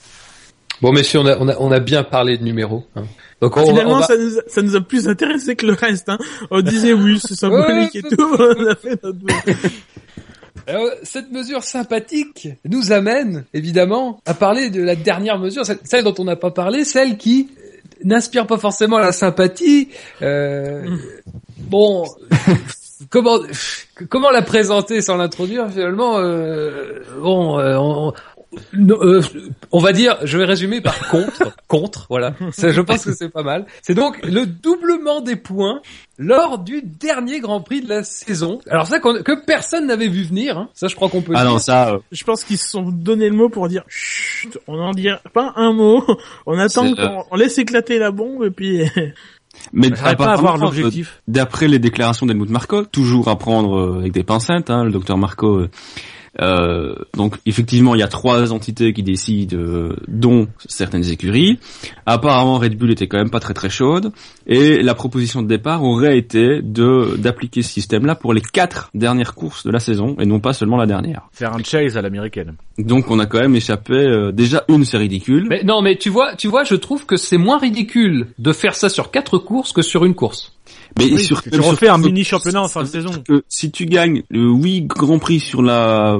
Bon 0.81 0.91
messieurs, 0.91 1.19
on 1.19 1.25
a, 1.25 1.37
on 1.37 1.47
a, 1.49 1.55
on 1.59 1.71
a 1.71 1.79
bien 1.79 2.03
parlé 2.03 2.37
de 2.37 2.43
numéros. 2.43 2.83
hein. 2.95 3.03
Donc 3.41 3.57
on, 3.57 3.65
Finalement 3.65 3.95
on 3.95 3.99
va- 3.99 4.05
ça, 4.07 4.17
nous 4.17 4.37
a, 4.37 4.41
ça 4.47 4.61
nous 4.61 4.75
a 4.75 4.81
plus 4.81 5.07
intéressé 5.07 5.55
que 5.55 5.65
le 5.65 5.73
reste 5.73 6.09
hein. 6.09 6.17
On 6.51 6.61
disait 6.61 6.93
oui 6.93 7.19
c'est 7.21 7.35
symbolique 7.35 7.93
Ouais, 7.93 7.99
et 7.99 8.01
tout 8.03 8.17
on 8.37 8.67
a 8.67 8.75
fait 8.75 9.01
notre 9.03 9.17
Alors, 10.67 10.85
cette 11.03 11.31
mesure 11.31 11.63
sympathique 11.63 12.49
nous 12.65 12.91
amène, 12.91 13.45
évidemment, 13.53 14.19
à 14.25 14.33
parler 14.35 14.69
de 14.69 14.83
la 14.83 14.95
dernière 14.95 15.39
mesure, 15.39 15.65
celle, 15.65 15.79
celle 15.83 16.03
dont 16.03 16.13
on 16.19 16.25
n'a 16.25 16.35
pas 16.35 16.51
parlé, 16.51 16.83
celle 16.83 17.17
qui 17.17 17.49
euh, 17.57 17.79
n'inspire 18.03 18.45
pas 18.45 18.57
forcément 18.59 18.99
la 18.99 19.11
sympathie. 19.11 19.89
Euh, 20.21 20.85
bon, 21.57 22.05
comment 23.09 23.39
comment 24.09 24.29
la 24.29 24.41
présenter 24.43 25.01
sans 25.01 25.17
l'introduire 25.17 25.71
finalement 25.71 26.19
euh, 26.19 26.99
Bon, 27.19 27.57
euh, 27.59 27.75
on, 27.77 28.13
non, 28.73 28.97
euh, 29.01 29.21
on 29.71 29.79
va 29.79 29.93
dire, 29.93 30.17
je 30.23 30.37
vais 30.37 30.45
résumer 30.45 30.81
par 30.81 31.09
contre, 31.09 31.55
contre, 31.67 32.07
voilà. 32.09 32.33
Ça, 32.51 32.71
je 32.71 32.81
pense 32.81 33.05
que 33.05 33.13
c'est 33.13 33.29
pas 33.29 33.43
mal. 33.43 33.65
C'est 33.83 33.93
donc 33.93 34.19
le 34.23 34.47
doublement 34.47 35.21
des 35.21 35.35
points 35.35 35.81
lors 36.17 36.57
du 36.57 36.81
dernier 36.81 37.41
Grand 37.41 37.61
Prix 37.61 37.81
de 37.81 37.89
la 37.89 38.03
saison. 38.03 38.59
Alors 38.69 38.87
ça 38.87 38.99
que 38.99 39.45
personne 39.45 39.85
n'avait 39.87 40.07
vu 40.07 40.23
venir, 40.23 40.57
hein. 40.57 40.69
ça 40.73 40.87
je 40.87 40.95
crois 40.95 41.09
qu'on 41.09 41.21
peut 41.21 41.33
Ah 41.35 41.43
non, 41.43 41.59
ça, 41.59 41.93
euh, 41.93 41.99
Je 42.11 42.23
pense 42.23 42.43
qu'ils 42.43 42.57
se 42.57 42.69
sont 42.69 42.89
donné 42.89 43.29
le 43.29 43.35
mot 43.35 43.49
pour 43.49 43.67
dire 43.67 43.83
chut, 43.87 44.57
on 44.67 44.77
n'en 44.77 44.91
dit 44.91 45.09
pas 45.33 45.53
un 45.55 45.71
mot, 45.71 46.03
on 46.47 46.57
attend 46.57 46.93
qu'on 46.95 47.25
on 47.29 47.35
laisse 47.35 47.57
éclater 47.59 47.99
la 47.99 48.11
bombe 48.11 48.43
et 48.45 48.51
puis 48.51 48.81
mais 49.73 49.91
pas 49.91 50.33
avoir 50.33 50.55
euh, 50.55 50.65
l'objectif. 50.65 51.21
D'après 51.27 51.67
les 51.67 51.79
déclarations 51.79 52.25
d'Helmut 52.25 52.49
Marko, 52.49 52.83
toujours 52.85 53.27
à 53.27 53.37
prendre 53.37 53.99
avec 53.99 54.11
des 54.11 54.23
pincettes, 54.23 54.71
hein, 54.71 54.83
le 54.83 54.91
docteur 54.91 55.17
Marko. 55.17 55.67
Euh, 56.41 56.95
donc 57.15 57.35
effectivement, 57.45 57.95
il 57.95 57.99
y 57.99 58.03
a 58.03 58.07
trois 58.07 58.53
entités 58.53 58.93
qui 58.93 59.03
décident, 59.03 59.57
euh, 59.57 59.95
dont 60.07 60.47
certaines 60.67 61.09
écuries. 61.09 61.59
Apparemment, 62.05 62.57
Red 62.57 62.77
Bull 62.77 62.91
était 62.91 63.07
quand 63.07 63.17
même 63.17 63.29
pas 63.29 63.39
très 63.39 63.53
très 63.53 63.69
chaude, 63.69 64.11
et 64.47 64.81
la 64.81 64.95
proposition 64.95 65.41
de 65.41 65.47
départ 65.47 65.83
aurait 65.83 66.17
été 66.17 66.61
de 66.61 67.17
d'appliquer 67.17 67.61
ce 67.61 67.71
système-là 67.71 68.15
pour 68.15 68.33
les 68.33 68.41
quatre 68.41 68.89
dernières 68.93 69.35
courses 69.35 69.65
de 69.65 69.71
la 69.71 69.79
saison, 69.79 70.15
et 70.19 70.25
non 70.25 70.39
pas 70.39 70.53
seulement 70.53 70.77
la 70.77 70.85
dernière. 70.85 71.27
Faire 71.31 71.53
un 71.53 71.63
chase 71.63 71.97
à 71.97 72.01
l'américaine. 72.01 72.55
Donc 72.77 73.11
on 73.11 73.19
a 73.19 73.25
quand 73.25 73.39
même 73.39 73.55
échappé 73.55 73.93
euh, 73.93 74.31
déjà 74.31 74.63
une, 74.69 74.85
c'est 74.85 74.97
ridicule. 74.97 75.47
Mais 75.49 75.63
non, 75.63 75.81
mais 75.81 75.97
tu 75.97 76.09
vois, 76.09 76.35
tu 76.35 76.47
vois, 76.47 76.63
je 76.63 76.75
trouve 76.75 77.05
que 77.05 77.17
c'est 77.17 77.37
moins 77.37 77.57
ridicule 77.59 78.27
de 78.37 78.53
faire 78.53 78.75
ça 78.75 78.89
sur 78.89 79.11
quatre 79.11 79.37
courses 79.37 79.73
que 79.73 79.81
sur 79.81 80.05
une 80.05 80.15
course. 80.15 80.53
Mais 80.99 81.13
Oui, 81.13 81.23
sur, 81.23 81.41
tu 81.41 81.49
même 81.49 81.61
sur- 81.61 81.71
refais 81.71 81.87
un 81.89 81.97
mini 81.97 82.23
championnat 82.23 82.61
en 82.61 82.67
fin 82.67 82.81
de 82.83 82.87
saison. 82.87 83.11
que 83.27 83.43
si 83.49 83.71
tu 83.71 83.85
gagnes 83.85 84.23
le 84.29 84.49
8 84.49 84.85
Grand 84.87 85.17
Prix 85.19 85.39
sur 85.39 85.61
la 85.61 86.19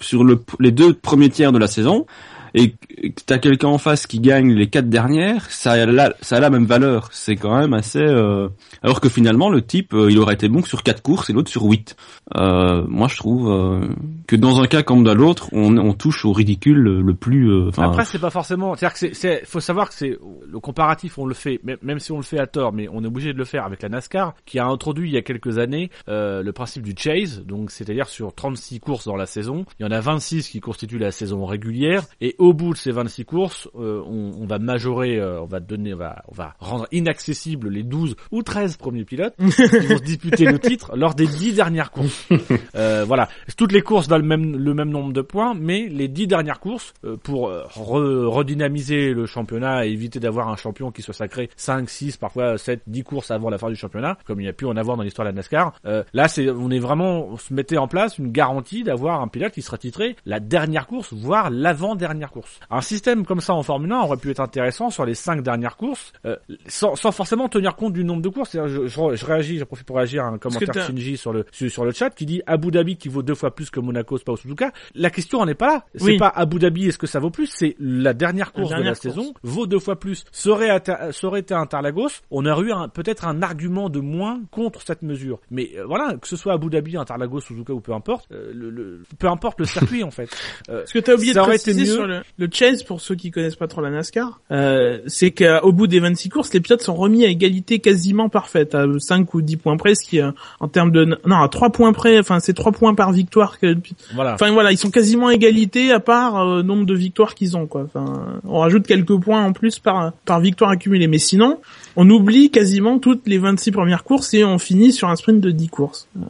sur 0.00 0.24
le, 0.24 0.42
les 0.58 0.70
deux 0.72 0.92
premiers 0.94 1.30
tiers 1.30 1.52
de 1.52 1.58
la 1.58 1.66
saison 1.68 2.06
et 2.54 2.70
que 2.70 3.22
t'as 3.26 3.38
quelqu'un 3.38 3.68
en 3.68 3.78
face 3.78 4.06
qui 4.06 4.20
gagne 4.20 4.52
les 4.54 4.68
quatre 4.68 4.88
dernières, 4.88 5.50
ça 5.50 5.72
a 5.72 5.86
la, 5.86 6.50
même 6.50 6.66
valeur. 6.66 7.08
C'est 7.12 7.36
quand 7.36 7.56
même 7.58 7.74
assez. 7.74 7.98
euh, 8.00 8.48
Alors 8.82 9.00
que 9.00 9.08
finalement 9.08 9.50
le 9.50 9.62
type, 9.62 9.94
euh, 9.94 10.10
il 10.10 10.18
aurait 10.18 10.34
été 10.34 10.48
bon 10.48 10.62
que 10.62 10.68
sur 10.68 10.82
quatre 10.82 11.02
courses 11.02 11.30
et 11.30 11.32
l'autre 11.32 11.50
sur 11.50 11.62
8. 11.62 11.96
Euh, 12.36 12.84
moi, 12.88 13.08
je 13.08 13.16
trouve 13.16 13.50
euh, 13.50 13.88
que 14.26 14.36
dans 14.36 14.60
un 14.60 14.66
cas 14.66 14.82
comme 14.82 15.04
dans 15.04 15.14
l'autre, 15.14 15.48
on, 15.52 15.92
touche 15.94 16.24
au 16.24 16.32
ridicule 16.32 16.78
le, 16.78 17.14
plus. 17.14 17.50
euh, 17.50 17.70
Après, 17.78 18.04
c'est 18.04 18.18
pas 18.18 18.30
forcément. 18.30 18.74
C'est-à-dire 18.74 18.98
que 18.98 19.14
c'est, 19.14 19.44
faut 19.44 19.60
savoir 19.60 19.88
que 19.88 19.94
c'est 19.94 20.18
le 20.46 20.60
comparatif, 20.60 21.18
on 21.18 21.26
le 21.26 21.34
fait, 21.34 21.60
même, 21.64 21.78
même 21.82 21.98
si 21.98 22.12
on 22.12 22.16
le 22.16 22.22
fait 22.22 22.38
à 22.38 22.46
tort, 22.46 22.72
mais 22.72 22.88
on 22.92 23.02
est 23.02 23.06
obligé 23.06 23.32
de 23.32 23.38
le 23.38 23.44
faire 23.44 23.64
avec 23.64 23.82
la 23.82 23.88
NASCAR, 23.88 24.34
qui 24.46 24.58
a 24.58 24.66
introduit 24.66 25.10
il 25.10 25.14
y 25.14 25.16
a 25.16 25.22
quelques 25.22 25.58
années 25.58 25.90
euh, 26.08 26.42
le 26.42 26.52
principe 26.52 26.82
du 26.82 26.94
chase, 26.96 27.42
donc 27.44 27.70
c'est-à-dire 27.70 28.08
sur 28.08 28.34
36 28.34 28.80
courses 28.80 29.06
dans 29.06 29.16
la 29.16 29.26
saison, 29.26 29.64
il 29.78 29.82
y 29.84 29.86
en 29.86 29.90
a 29.90 30.00
26 30.00 30.48
qui 30.48 30.60
constituent 30.60 30.98
la 30.98 31.10
saison 31.10 31.44
régulière, 31.44 32.04
et 32.20 32.36
au 32.40 32.54
bout 32.54 32.72
de 32.72 32.78
ces 32.78 32.90
26 32.90 33.24
courses, 33.26 33.68
euh, 33.78 34.02
on, 34.06 34.32
on 34.40 34.46
va 34.46 34.58
majorer, 34.58 35.18
euh, 35.18 35.42
on 35.42 35.46
va 35.46 35.60
donner, 35.60 35.94
on 35.94 35.98
va, 35.98 36.22
on 36.28 36.34
va 36.34 36.54
rendre 36.58 36.86
inaccessibles 36.90 37.68
les 37.68 37.82
12 37.82 38.16
ou 38.32 38.42
13 38.42 38.76
premiers 38.78 39.04
pilotes 39.04 39.34
qui 39.38 39.86
vont 39.86 39.98
se 39.98 40.02
disputer 40.02 40.46
le 40.46 40.58
titre 40.58 40.96
lors 40.96 41.14
des 41.14 41.26
10 41.26 41.54
dernières 41.54 41.90
courses. 41.90 42.26
Euh, 42.76 43.04
voilà, 43.06 43.28
toutes 43.56 43.72
les 43.72 43.82
courses 43.82 44.08
valent 44.08 44.22
le 44.22 44.28
même, 44.28 44.56
le 44.56 44.74
même 44.74 44.90
nombre 44.90 45.12
de 45.12 45.20
points, 45.22 45.54
mais 45.58 45.88
les 45.88 46.08
10 46.08 46.26
dernières 46.28 46.60
courses, 46.60 46.94
euh, 47.04 47.16
pour 47.16 47.48
euh, 47.48 47.64
re- 47.74 48.26
redynamiser 48.26 49.12
le 49.12 49.26
championnat 49.26 49.86
et 49.86 49.90
éviter 49.90 50.20
d'avoir 50.20 50.48
un 50.48 50.56
champion 50.56 50.90
qui 50.90 51.02
soit 51.02 51.14
sacré 51.14 51.50
5, 51.56 51.88
6, 51.90 52.16
parfois 52.16 52.58
7, 52.58 52.82
10 52.86 53.02
courses 53.02 53.30
avant 53.30 53.50
la 53.50 53.58
fin 53.58 53.68
du 53.68 53.76
championnat, 53.76 54.18
comme 54.26 54.40
il 54.40 54.46
y 54.46 54.48
a 54.48 54.52
pu 54.52 54.66
en 54.66 54.76
avoir 54.76 54.96
dans 54.96 55.02
l'histoire 55.02 55.26
de 55.26 55.30
la 55.30 55.34
NASCAR, 55.36 55.72
euh, 55.84 56.02
là 56.12 56.28
c'est, 56.28 56.48
on 56.50 56.70
est 56.70 56.78
vraiment, 56.78 57.26
on 57.28 57.36
se 57.36 57.52
mettait 57.52 57.76
en 57.76 57.88
place 57.88 58.18
une 58.18 58.30
garantie 58.30 58.82
d'avoir 58.82 59.20
un 59.20 59.28
pilote 59.28 59.52
qui 59.52 59.62
sera 59.62 59.78
titré 59.78 60.16
la 60.26 60.40
dernière 60.40 60.86
course, 60.86 61.12
voire 61.12 61.50
l'avant-dernière 61.50 62.29
course. 62.30 62.58
Un 62.70 62.80
système 62.80 63.24
comme 63.26 63.40
ça 63.40 63.54
en 63.54 63.62
Formule 63.62 63.92
1 63.92 64.00
aurait 64.00 64.16
pu 64.16 64.30
être 64.30 64.40
intéressant 64.40 64.90
sur 64.90 65.04
les 65.04 65.14
5 65.14 65.42
dernières 65.42 65.76
courses, 65.76 66.12
euh, 66.26 66.36
sans, 66.66 66.94
sans 66.96 67.12
forcément 67.12 67.48
tenir 67.48 67.76
compte 67.76 67.92
du 67.92 68.04
nombre 68.04 68.22
de 68.22 68.28
courses. 68.28 68.52
Je, 68.52 68.86
je, 68.86 69.14
je 69.16 69.26
réagis, 69.26 69.58
j'en 69.58 69.66
profite 69.66 69.86
pour 69.86 69.96
réagir 69.96 70.24
à 70.24 70.28
un 70.28 70.38
commentaire 70.38 70.86
Shinji 70.86 71.16
sur 71.16 71.32
le 71.32 71.44
sur, 71.52 71.70
sur 71.70 71.84
le 71.84 71.92
chat 71.92 72.10
qui 72.10 72.26
dit 72.26 72.42
Abu 72.46 72.70
Dhabi 72.70 72.96
qui 72.96 73.08
vaut 73.08 73.22
deux 73.22 73.34
fois 73.34 73.54
plus 73.54 73.70
que 73.70 73.80
Monaco, 73.80 74.18
Spa 74.18 74.32
ou 74.32 74.36
Suzuka. 74.36 74.72
La 74.94 75.10
question 75.10 75.38
en 75.40 75.48
est 75.48 75.54
pas 75.54 75.66
là. 75.68 75.84
C'est 75.94 76.04
Oui. 76.04 76.16
pas 76.18 76.28
Abu 76.28 76.58
Dhabi 76.58 76.88
est-ce 76.88 76.98
que 76.98 77.06
ça 77.06 77.18
vaut 77.20 77.30
plus, 77.30 77.46
c'est 77.46 77.76
la 77.80 78.14
dernière 78.14 78.52
course 78.52 78.68
dernière 78.70 78.84
de 78.84 78.88
la 78.90 78.94
course. 78.94 79.14
saison 79.14 79.34
vaut 79.42 79.66
deux 79.66 79.78
fois 79.78 79.98
plus. 79.98 80.24
Serait 80.32 80.70
serait 81.12 81.40
été 81.40 81.54
Interlagos, 81.54 82.08
on 82.30 82.44
aurait 82.46 82.64
eu 82.66 82.72
peut-être 82.94 83.26
un 83.26 83.42
argument 83.42 83.88
de 83.88 84.00
moins 84.00 84.40
contre 84.50 84.82
cette 84.82 85.02
mesure. 85.02 85.40
Mais 85.50 85.70
euh, 85.76 85.84
voilà, 85.86 86.14
que 86.20 86.26
ce 86.28 86.36
soit 86.36 86.52
Abu 86.54 86.68
Dhabi, 86.70 86.96
Interlagos, 86.96 87.40
Suzuka 87.40 87.72
ou 87.72 87.80
peu 87.80 87.92
importe, 87.92 88.26
euh, 88.32 88.50
le, 88.54 88.70
le- 88.70 89.02
peu 89.18 89.28
importe 89.28 89.60
le 89.60 89.66
circuit 89.66 90.02
en 90.04 90.10
fait. 90.10 90.28
Euh, 90.68 90.82
Ce 90.86 90.92
que 90.92 90.98
t'as 90.98 91.14
oublié 91.14 91.32
Ça 91.32 91.40
de 91.42 91.46
préciser 91.46 91.80
mieux. 91.82 91.86
sur 91.86 92.06
le, 92.06 92.19
le 92.38 92.48
chase, 92.52 92.82
pour 92.82 93.00
ceux 93.00 93.14
qui 93.14 93.30
connaissent 93.30 93.56
pas 93.56 93.68
trop 93.68 93.80
la 93.80 93.90
NASCAR, 93.90 94.40
euh, 94.50 94.98
c'est 95.06 95.30
qu'au 95.30 95.72
bout 95.72 95.86
des 95.86 96.00
26 96.00 96.28
courses, 96.28 96.52
les 96.52 96.60
pilotes 96.60 96.82
sont 96.82 96.94
remis 96.94 97.24
à 97.24 97.28
égalité 97.28 97.78
quasiment 97.78 98.28
parfaite, 98.28 98.74
à 98.74 98.86
5 98.98 99.32
ou 99.34 99.42
10 99.42 99.56
points 99.56 99.76
près, 99.76 99.94
ce 99.94 100.04
qui, 100.04 100.18
est, 100.18 100.24
en 100.60 100.68
termes 100.68 100.90
de... 100.90 101.18
Non, 101.26 101.40
à 101.42 101.48
3 101.48 101.70
points 101.70 101.92
près, 101.92 102.18
enfin 102.18 102.40
c'est 102.40 102.54
3 102.54 102.72
points 102.72 102.94
par 102.94 103.12
victoire. 103.12 103.58
Que, 103.58 103.76
voilà. 104.14 104.34
enfin 104.34 104.50
voilà, 104.50 104.72
ils 104.72 104.78
sont 104.78 104.90
quasiment 104.90 105.28
à 105.28 105.34
égalité 105.34 105.92
à 105.92 106.00
part 106.00 106.40
euh, 106.40 106.62
nombre 106.62 106.86
de 106.86 106.94
victoires 106.94 107.34
qu'ils 107.34 107.56
ont. 107.56 107.66
quoi. 107.66 107.82
Enfin, 107.82 108.40
on 108.44 108.60
rajoute 108.60 108.86
quelques 108.86 109.18
points 109.18 109.42
en 109.42 109.52
plus 109.52 109.78
par, 109.78 110.12
par 110.24 110.40
victoire 110.40 110.70
accumulée. 110.70 111.06
Mais 111.06 111.18
sinon, 111.18 111.60
on 111.96 112.08
oublie 112.08 112.50
quasiment 112.50 112.98
toutes 112.98 113.26
les 113.26 113.38
26 113.38 113.72
premières 113.72 114.04
courses 114.04 114.34
et 114.34 114.44
on 114.44 114.58
finit 114.58 114.92
sur 114.92 115.08
un 115.08 115.16
sprint 115.16 115.40
de 115.40 115.50
10 115.50 115.68
courses. 115.68 116.08
Euh, 116.16 116.24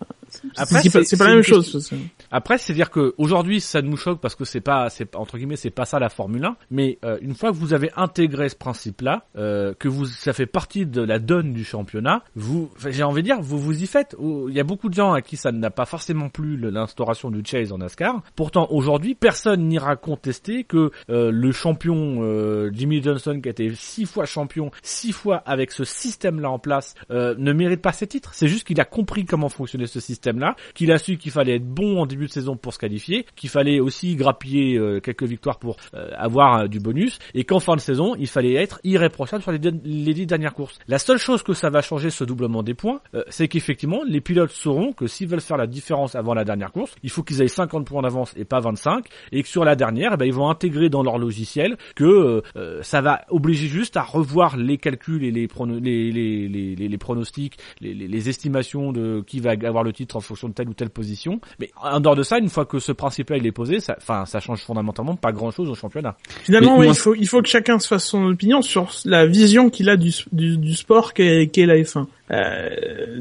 Après, 0.56 0.82
c'est 0.82 1.16
pas, 1.16 1.28
la 1.28 1.34
même 1.34 1.42
chose. 1.42 1.90
Après, 2.30 2.58
c'est 2.58 2.72
dire 2.72 2.90
que 2.90 3.14
aujourd'hui, 3.18 3.60
ça 3.60 3.82
nous 3.82 3.96
choque 3.96 4.20
parce 4.20 4.34
que 4.34 4.44
c'est 4.44 4.60
pas, 4.60 4.88
c'est 4.90 5.14
entre 5.16 5.36
guillemets, 5.38 5.56
c'est 5.56 5.70
pas 5.70 5.84
ça 5.84 5.98
la 5.98 6.08
Formule 6.08 6.44
1. 6.44 6.56
Mais 6.70 6.98
euh, 7.04 7.18
une 7.22 7.34
fois 7.34 7.50
que 7.50 7.56
vous 7.56 7.74
avez 7.74 7.90
intégré 7.96 8.48
ce 8.48 8.56
principe-là, 8.56 9.24
euh, 9.36 9.74
que 9.78 9.88
vous, 9.88 10.06
ça 10.06 10.32
fait 10.32 10.46
partie 10.46 10.86
de 10.86 11.02
la 11.02 11.18
donne 11.18 11.52
du 11.52 11.64
championnat, 11.64 12.22
vous, 12.34 12.70
j'ai 12.88 13.02
envie 13.02 13.22
de 13.22 13.26
dire, 13.26 13.40
vous 13.40 13.58
vous 13.58 13.82
y 13.82 13.86
faites. 13.86 14.16
Il 14.20 14.54
y 14.54 14.60
a 14.60 14.64
beaucoup 14.64 14.88
de 14.88 14.94
gens 14.94 15.12
à 15.12 15.22
qui 15.22 15.36
ça 15.36 15.52
n'a 15.52 15.70
pas 15.70 15.86
forcément 15.86 16.28
plu 16.28 16.56
l'instauration 16.56 17.30
du 17.30 17.42
chase 17.44 17.72
en 17.72 17.78
NASCAR. 17.78 18.22
Pourtant, 18.36 18.68
aujourd'hui, 18.70 19.14
personne 19.14 19.68
n'ira 19.68 19.96
contester 19.96 20.64
que 20.64 20.90
euh, 21.10 21.30
le 21.30 21.52
champion 21.52 22.18
euh, 22.22 22.70
Jimmy 22.72 23.02
Johnson, 23.02 23.40
qui 23.42 23.48
a 23.48 23.52
été 23.52 23.74
six 23.74 24.06
fois 24.06 24.24
champion, 24.24 24.70
six 24.82 25.12
fois 25.12 25.36
avec 25.46 25.72
ce 25.72 25.84
système-là 25.84 26.50
en 26.50 26.58
place, 26.58 26.94
euh, 27.10 27.34
ne 27.38 27.52
mérite 27.52 27.82
pas 27.82 27.92
ses 27.92 28.06
titres. 28.06 28.30
C'est 28.34 28.48
juste 28.48 28.66
qu'il 28.66 28.80
a 28.80 28.84
compris 28.84 29.24
comment 29.24 29.48
fonctionnait 29.48 29.86
ce 29.86 30.00
système-là, 30.00 30.56
qu'il 30.74 30.92
a 30.92 30.98
su 30.98 31.16
qu'il 31.16 31.32
fallait 31.32 31.56
être 31.56 31.66
bon 31.66 32.00
en 32.00 32.06
début 32.06 32.19
de 32.26 32.32
saison 32.32 32.56
pour 32.56 32.72
se 32.74 32.78
qualifier, 32.78 33.26
qu'il 33.36 33.50
fallait 33.50 33.80
aussi 33.80 34.16
grappiller 34.16 34.78
euh, 34.78 35.00
quelques 35.00 35.22
victoires 35.24 35.58
pour 35.58 35.76
euh, 35.94 36.10
avoir 36.16 36.60
euh, 36.62 36.66
du 36.68 36.80
bonus, 36.80 37.18
et 37.34 37.44
qu'en 37.44 37.60
fin 37.60 37.76
de 37.76 37.80
saison, 37.80 38.14
il 38.18 38.26
fallait 38.26 38.54
être 38.54 38.80
irréprochable 38.84 39.42
sur 39.42 39.52
les, 39.52 39.58
dix- 39.58 40.26
dernières 40.26 40.54
courses. 40.54 40.78
La 40.88 40.98
seule 40.98 41.18
chose 41.18 41.42
que 41.42 41.52
ça 41.54 41.70
va 41.70 41.82
changer, 41.82 42.10
ce 42.10 42.24
doublement 42.24 42.62
des 42.62 42.74
points, 42.74 43.00
c'est 43.28 43.48
qu'effectivement, 43.48 44.00
les 44.06 44.20
pilotes 44.20 44.50
sauront 44.50 44.92
que 44.92 45.06
s'ils 45.06 45.28
veulent 45.28 45.40
faire 45.40 45.56
la 45.56 45.66
différence 45.66 46.14
avant 46.14 46.34
la 46.34 46.44
dernière 46.44 46.72
course, 46.72 46.94
il 47.02 47.10
faut 47.10 47.22
qu'ils 47.22 47.40
aient 47.42 47.48
50 47.48 47.86
points 47.86 48.02
d'avance 48.02 48.32
et 48.36 48.44
pas 48.44 48.60
25, 48.60 49.06
et 49.32 49.42
que 49.42 49.48
sur 49.48 49.64
la 49.64 49.74
dernière, 49.76 50.12
eh 50.14 50.16
ben, 50.16 50.26
ils 50.26 50.32
vont 50.34 50.48
intégrer 50.50 50.88
dans 50.88 51.02
leur 51.02 51.18
logiciel 51.18 51.76
que 51.94 52.42
ça 52.82 53.00
va 53.00 53.22
obliger 53.30 53.66
juste 53.68 53.96
à 53.96 54.02
revoir 54.02 54.56
les 54.56 54.78
calculs 54.78 55.24
et 55.24 55.30
les, 55.30 55.46
prono- 55.46 55.80
les, 55.80 56.10
les, 56.12 56.48
les, 56.48 56.76
les- 56.76 56.88
les 56.88 56.98
pronostics, 56.98 57.56
les, 57.80 58.28
estimations 58.28 58.92
de 58.92 59.22
qui 59.26 59.40
va 59.40 59.52
avoir 59.64 59.82
le 59.84 59.92
titre 59.92 60.16
en 60.16 60.20
fonction 60.20 60.48
de 60.48 60.54
telle 60.54 60.68
ou 60.68 60.74
telle 60.74 60.90
position. 60.90 61.40
Mais 61.58 61.70
dehors 62.10 62.16
de 62.16 62.22
ça, 62.22 62.38
une 62.38 62.48
fois 62.48 62.64
que 62.64 62.78
ce 62.78 62.92
principe-là 62.92 63.36
il 63.36 63.46
est 63.46 63.52
posé, 63.52 63.80
ça, 63.80 63.96
enfin, 63.98 64.26
ça 64.26 64.40
change 64.40 64.62
fondamentalement 64.62 65.16
pas 65.16 65.32
grand-chose 65.32 65.68
au 65.70 65.74
championnat. 65.74 66.16
Finalement, 66.44 66.74
Mais 66.74 66.80
oui, 66.80 66.86
moi, 66.86 66.94
il 66.94 66.98
faut 66.98 67.14
il 67.14 67.28
faut 67.28 67.42
que 67.42 67.48
chacun 67.48 67.78
se 67.78 67.86
fasse 67.88 68.04
son 68.04 68.26
opinion 68.26 68.62
sur 68.62 68.90
la 69.04 69.26
vision 69.26 69.70
qu'il 69.70 69.88
a 69.88 69.96
du, 69.96 70.12
du, 70.32 70.56
du 70.56 70.74
sport 70.74 71.14
qu'est 71.14 71.48
qu'est 71.48 71.66
la 71.66 71.76
F1. 71.76 72.06
Euh, 72.30 72.68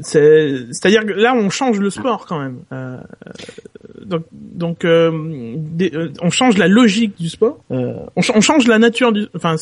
c'est- 0.02 0.66
C'est-à-dire 0.72 1.04
que 1.04 1.12
là, 1.12 1.34
on 1.34 1.50
change 1.50 1.80
le 1.80 1.90
sport 1.90 2.26
quand 2.26 2.38
même. 2.38 2.58
Euh, 2.72 2.96
donc, 4.04 4.22
donc 4.32 4.84
euh, 4.84 5.10
des- 5.56 5.90
euh, 5.94 6.12
on 6.22 6.30
change 6.30 6.56
la 6.58 6.68
logique 6.68 7.14
du 7.20 7.28
sport. 7.28 7.58
Euh, 7.70 7.94
on, 8.16 8.22
ch- 8.22 8.36
on 8.36 8.40
change 8.40 8.66
la 8.66 8.78
nature 8.78 9.12
du. 9.12 9.26
Enfin, 9.34 9.56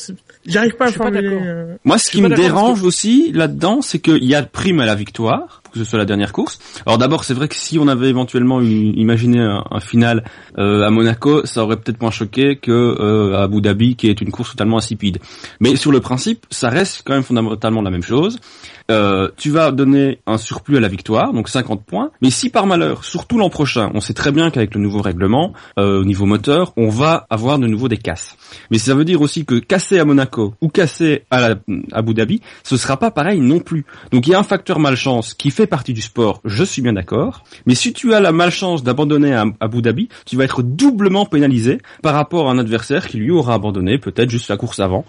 j'arrive 0.46 0.76
pas 0.76 0.86
à 0.86 0.92
pas 0.92 0.92
formuler. 0.92 1.28
euh, 1.28 1.76
Moi, 1.84 1.98
ce 1.98 2.10
qui 2.10 2.22
pas 2.22 2.28
me 2.28 2.34
dérange 2.36 2.82
aussi 2.82 3.32
là-dedans, 3.32 3.80
c'est 3.82 3.98
qu'il 4.00 4.24
y 4.24 4.34
a 4.34 4.42
prime 4.42 4.80
à 4.80 4.86
la 4.86 4.94
victoire, 4.94 5.60
pour 5.64 5.72
que 5.72 5.78
ce 5.78 5.84
soit 5.84 5.98
la 5.98 6.04
dernière 6.04 6.32
course. 6.32 6.58
Alors 6.86 6.98
d'abord, 6.98 7.24
c'est 7.24 7.34
vrai 7.34 7.48
que 7.48 7.54
si 7.54 7.78
on 7.78 7.88
avait 7.88 8.08
éventuellement 8.08 8.60
imaginé 8.60 9.40
un, 9.40 9.64
un 9.70 9.80
final 9.80 10.24
euh, 10.58 10.82
à 10.86 10.90
Monaco, 10.90 11.44
ça 11.46 11.62
aurait 11.64 11.76
peut-être 11.76 12.00
moins 12.00 12.10
choqué 12.10 12.56
que 12.56 12.70
euh, 12.72 13.34
à 13.36 13.42
Abu 13.44 13.60
Dhabi, 13.60 13.96
qui 13.96 14.08
est 14.08 14.20
une 14.20 14.30
course 14.30 14.50
totalement 14.50 14.78
insipide. 14.78 15.18
Mais 15.60 15.76
sur 15.76 15.90
le 15.92 16.00
principe, 16.00 16.46
ça 16.50 16.68
reste 16.68 17.02
quand 17.04 17.14
même 17.14 17.22
fondamentalement 17.22 17.82
la 17.82 17.90
même 17.90 18.02
chose. 18.02 18.38
Euh, 18.90 19.28
tu 19.36 19.50
vas 19.50 19.70
donner 19.70 20.20
un 20.26 20.38
surplus 20.38 20.78
à 20.78 20.80
la 20.80 20.88
victoire, 20.88 21.34
donc 21.34 21.50
50 21.50 21.84
points. 21.84 22.10
Mais 22.22 22.30
si 22.30 22.48
par 22.48 22.66
malheur, 22.66 23.04
surtout 23.04 23.36
l'an 23.36 23.50
prochain, 23.50 23.90
on 23.92 24.00
sait 24.00 24.14
très 24.14 24.32
bien 24.32 24.50
qu'avec 24.50 24.74
le 24.74 24.80
nouveau 24.80 25.02
règlement, 25.02 25.52
euh, 25.78 26.00
au 26.00 26.04
niveau 26.04 26.24
moteur, 26.24 26.72
on 26.78 26.88
va 26.88 27.26
avoir 27.28 27.58
de 27.58 27.66
nouveau 27.66 27.88
des 27.88 27.98
casses. 27.98 28.36
Mais 28.70 28.78
ça 28.78 28.94
veut 28.94 29.04
dire 29.04 29.20
aussi 29.20 29.44
que 29.44 29.56
casser 29.56 29.98
à 29.98 30.06
Monaco 30.06 30.54
ou 30.62 30.68
casser 30.68 31.24
à 31.30 31.56
Abu 31.92 32.14
Dhabi, 32.14 32.40
ce 32.62 32.78
sera 32.78 32.96
pas 32.96 33.10
pareil 33.10 33.40
non 33.40 33.60
plus. 33.60 33.84
Donc 34.10 34.26
il 34.26 34.30
y 34.30 34.34
a 34.34 34.38
un 34.38 34.44
facteur 34.44 34.78
malchance 34.78 35.34
qui 35.34 35.50
fait 35.50 35.66
partie 35.66 35.92
du 35.92 36.00
sport, 36.00 36.40
je 36.46 36.64
suis 36.64 36.80
bien 36.80 36.94
d'accord. 36.94 37.44
Mais 37.66 37.74
si 37.74 37.92
tu 37.92 38.14
as 38.14 38.20
la 38.20 38.32
malchance 38.32 38.82
d'abandonner 38.82 39.34
à 39.34 39.44
Abu 39.60 39.82
Dhabi, 39.82 40.08
tu 40.24 40.36
vas 40.36 40.44
être 40.44 40.62
doublement 40.62 41.26
pénalisé 41.26 41.78
par 42.02 42.14
rapport 42.14 42.48
à 42.48 42.52
un 42.52 42.58
adversaire 42.58 43.06
qui 43.06 43.18
lui 43.18 43.32
aura 43.32 43.52
abandonné 43.52 43.98
peut-être 43.98 44.30
juste 44.30 44.48
la 44.48 44.56
course 44.56 44.80
avant 44.80 45.04